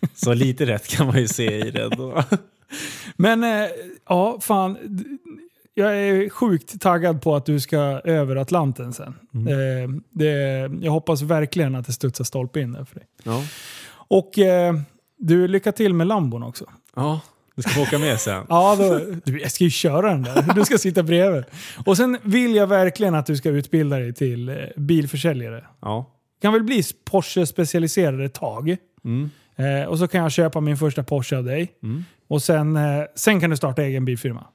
Så 0.14 0.34
lite 0.34 0.66
rätt 0.66 0.88
kan 0.88 1.06
man 1.06 1.18
ju 1.18 1.28
se 1.28 1.58
i 1.58 1.70
det 1.70 1.82
ändå. 1.82 2.24
Men 3.16 3.44
eh, 3.44 3.70
ja, 4.08 4.38
fan. 4.40 4.78
Jag 5.74 5.98
är 5.98 6.28
sjukt 6.28 6.80
taggad 6.80 7.22
på 7.22 7.36
att 7.36 7.46
du 7.46 7.60
ska 7.60 7.78
över 8.04 8.36
Atlanten 8.36 8.92
sen. 8.92 9.14
Mm. 9.34 9.48
Eh, 9.48 10.00
det, 10.10 10.32
jag 10.82 10.92
hoppas 10.92 11.22
verkligen 11.22 11.74
att 11.74 11.86
det 11.86 11.92
studsar 11.92 12.24
stolpe 12.24 12.60
in 12.60 12.72
där 12.72 12.84
för 12.84 12.94
dig. 12.94 13.06
Ja. 13.22 13.42
Och 13.92 14.38
eh, 14.38 14.74
du, 15.18 15.48
lycka 15.48 15.72
till 15.72 15.94
med 15.94 16.06
lambon 16.06 16.42
också. 16.42 16.64
ja, 16.96 17.20
du 17.54 17.62
ska 17.62 17.70
få 17.70 17.82
åka 17.82 17.98
med 17.98 18.20
sen. 18.20 18.46
Ja, 18.48 18.76
då, 18.78 18.98
du, 19.24 19.40
jag 19.40 19.52
ska 19.52 19.64
ju 19.64 19.70
köra 19.70 20.10
den 20.10 20.22
där. 20.22 20.54
Du 20.54 20.64
ska 20.64 20.78
sitta 20.78 21.02
bredvid. 21.02 21.44
Och 21.86 21.96
sen 21.96 22.18
vill 22.22 22.54
jag 22.54 22.66
verkligen 22.66 23.14
att 23.14 23.26
du 23.26 23.36
ska 23.36 23.48
utbilda 23.48 23.98
dig 23.98 24.14
till 24.14 24.48
eh, 24.48 24.54
bilförsäljare. 24.76 25.64
Ja. 25.80 26.10
Kan 26.42 26.52
väl 26.52 26.62
bli 26.62 26.82
Porsche-specialiserad 27.04 28.24
ett 28.24 28.34
tag. 28.34 28.76
Mm. 29.04 29.30
Eh, 29.60 29.88
och 29.88 29.98
så 29.98 30.08
kan 30.08 30.22
jag 30.22 30.32
köpa 30.32 30.60
min 30.60 30.76
första 30.76 31.02
Porsche 31.02 31.36
av 31.36 31.44
dig. 31.44 31.72
Mm. 31.82 32.04
Och 32.28 32.42
sen, 32.42 32.76
eh, 32.76 33.02
sen 33.14 33.40
kan 33.40 33.50
du 33.50 33.56
starta 33.56 33.82
egen 33.82 34.04
bilfirma. 34.04 34.46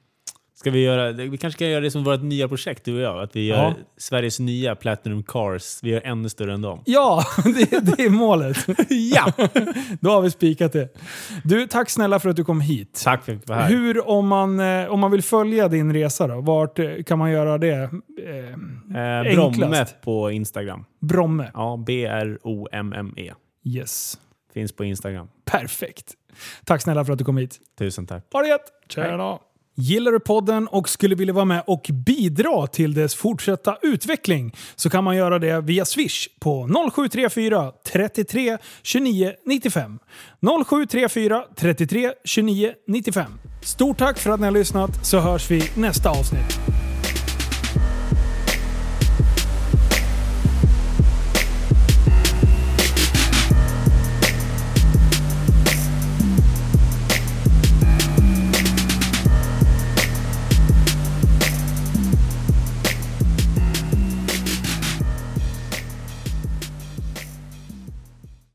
Ska 0.58 0.70
vi, 0.70 0.82
göra, 0.84 1.12
vi 1.12 1.38
kanske 1.38 1.58
kan 1.58 1.68
göra 1.68 1.80
det 1.80 1.90
som 1.90 2.04
vårt 2.04 2.22
nya 2.22 2.48
projekt, 2.48 2.84
du 2.84 2.94
och 2.94 3.00
jag. 3.00 3.22
Att 3.22 3.36
vi 3.36 3.46
gör 3.46 3.56
Ja. 3.56 3.74
Sveriges 3.98 4.40
nya 4.40 4.74
Platinum 4.76 5.22
Cars. 5.22 5.78
Vi 5.82 5.90
gör 5.90 6.00
ännu 6.04 6.28
större 6.28 6.54
än 6.54 6.62
dem. 6.62 6.80
Ja, 6.84 7.24
det, 7.44 7.80
det 7.96 8.02
är 8.02 8.10
målet. 8.10 8.56
Ja! 8.88 9.32
Då 10.00 10.10
har 10.10 10.22
vi 10.22 10.30
spikat 10.30 10.72
det. 10.72 10.88
Du, 11.44 11.66
tack 11.66 11.90
snälla 11.90 12.18
för 12.20 12.28
att 12.28 12.36
du 12.36 12.44
kom 12.44 12.60
hit. 12.60 13.00
Tack 13.04 13.24
för 13.24 13.32
att 13.32 13.46
du 13.46 13.52
var 13.52 13.60
här. 13.60 13.68
Hur, 13.68 14.08
om 14.08 14.28
man, 14.28 14.60
eh, 14.60 14.86
om 14.86 15.00
man 15.00 15.10
vill 15.10 15.22
följa 15.22 15.68
din 15.68 15.92
resa 15.92 16.26
då, 16.26 16.40
vart 16.40 16.78
eh, 16.78 16.88
kan 17.06 17.18
man 17.18 17.30
göra 17.30 17.58
det? 17.58 17.72
Eh, 17.74 17.90
Eh, 18.96 19.34
Bromme 19.34 19.86
på 20.04 20.30
Instagram. 20.30 20.84
Bromme. 21.00 21.50
Ja, 21.54 21.84
B-R-O-M-M-E. 21.86 23.32
Yes. 23.64 24.18
Finns 24.56 24.72
på 24.72 24.84
Instagram. 24.84 25.28
Perfekt. 25.44 26.14
Tack 26.64 26.82
snälla 26.82 27.04
för 27.04 27.12
att 27.12 27.18
du 27.18 27.24
kom 27.24 27.36
hit. 27.36 27.60
Tusen 27.78 28.06
tack. 28.06 28.24
Ha 28.32 28.42
det 28.42 28.48
gött! 28.48 28.72
Tjena! 28.88 29.38
Gillar 29.74 30.12
du 30.12 30.20
podden 30.20 30.68
och 30.68 30.88
skulle 30.88 31.14
vilja 31.14 31.34
vara 31.34 31.44
med 31.44 31.62
och 31.66 31.90
bidra 31.92 32.66
till 32.66 32.94
dess 32.94 33.14
fortsatta 33.14 33.78
utveckling 33.82 34.54
så 34.76 34.90
kan 34.90 35.04
man 35.04 35.16
göra 35.16 35.38
det 35.38 35.60
via 35.60 35.84
Swish 35.84 36.28
på 36.40 36.68
0734 36.94 37.72
33 37.84 38.58
29 38.82 39.32
95. 39.44 39.98
0734 40.68 41.44
33 41.56 42.12
29 42.24 42.72
95. 42.86 43.32
Stort 43.62 43.98
tack 43.98 44.18
för 44.18 44.30
att 44.30 44.40
ni 44.40 44.46
har 44.46 44.52
lyssnat 44.52 45.06
så 45.06 45.18
hörs 45.18 45.50
vi 45.50 45.70
nästa 45.74 46.10
avsnitt. 46.10 46.85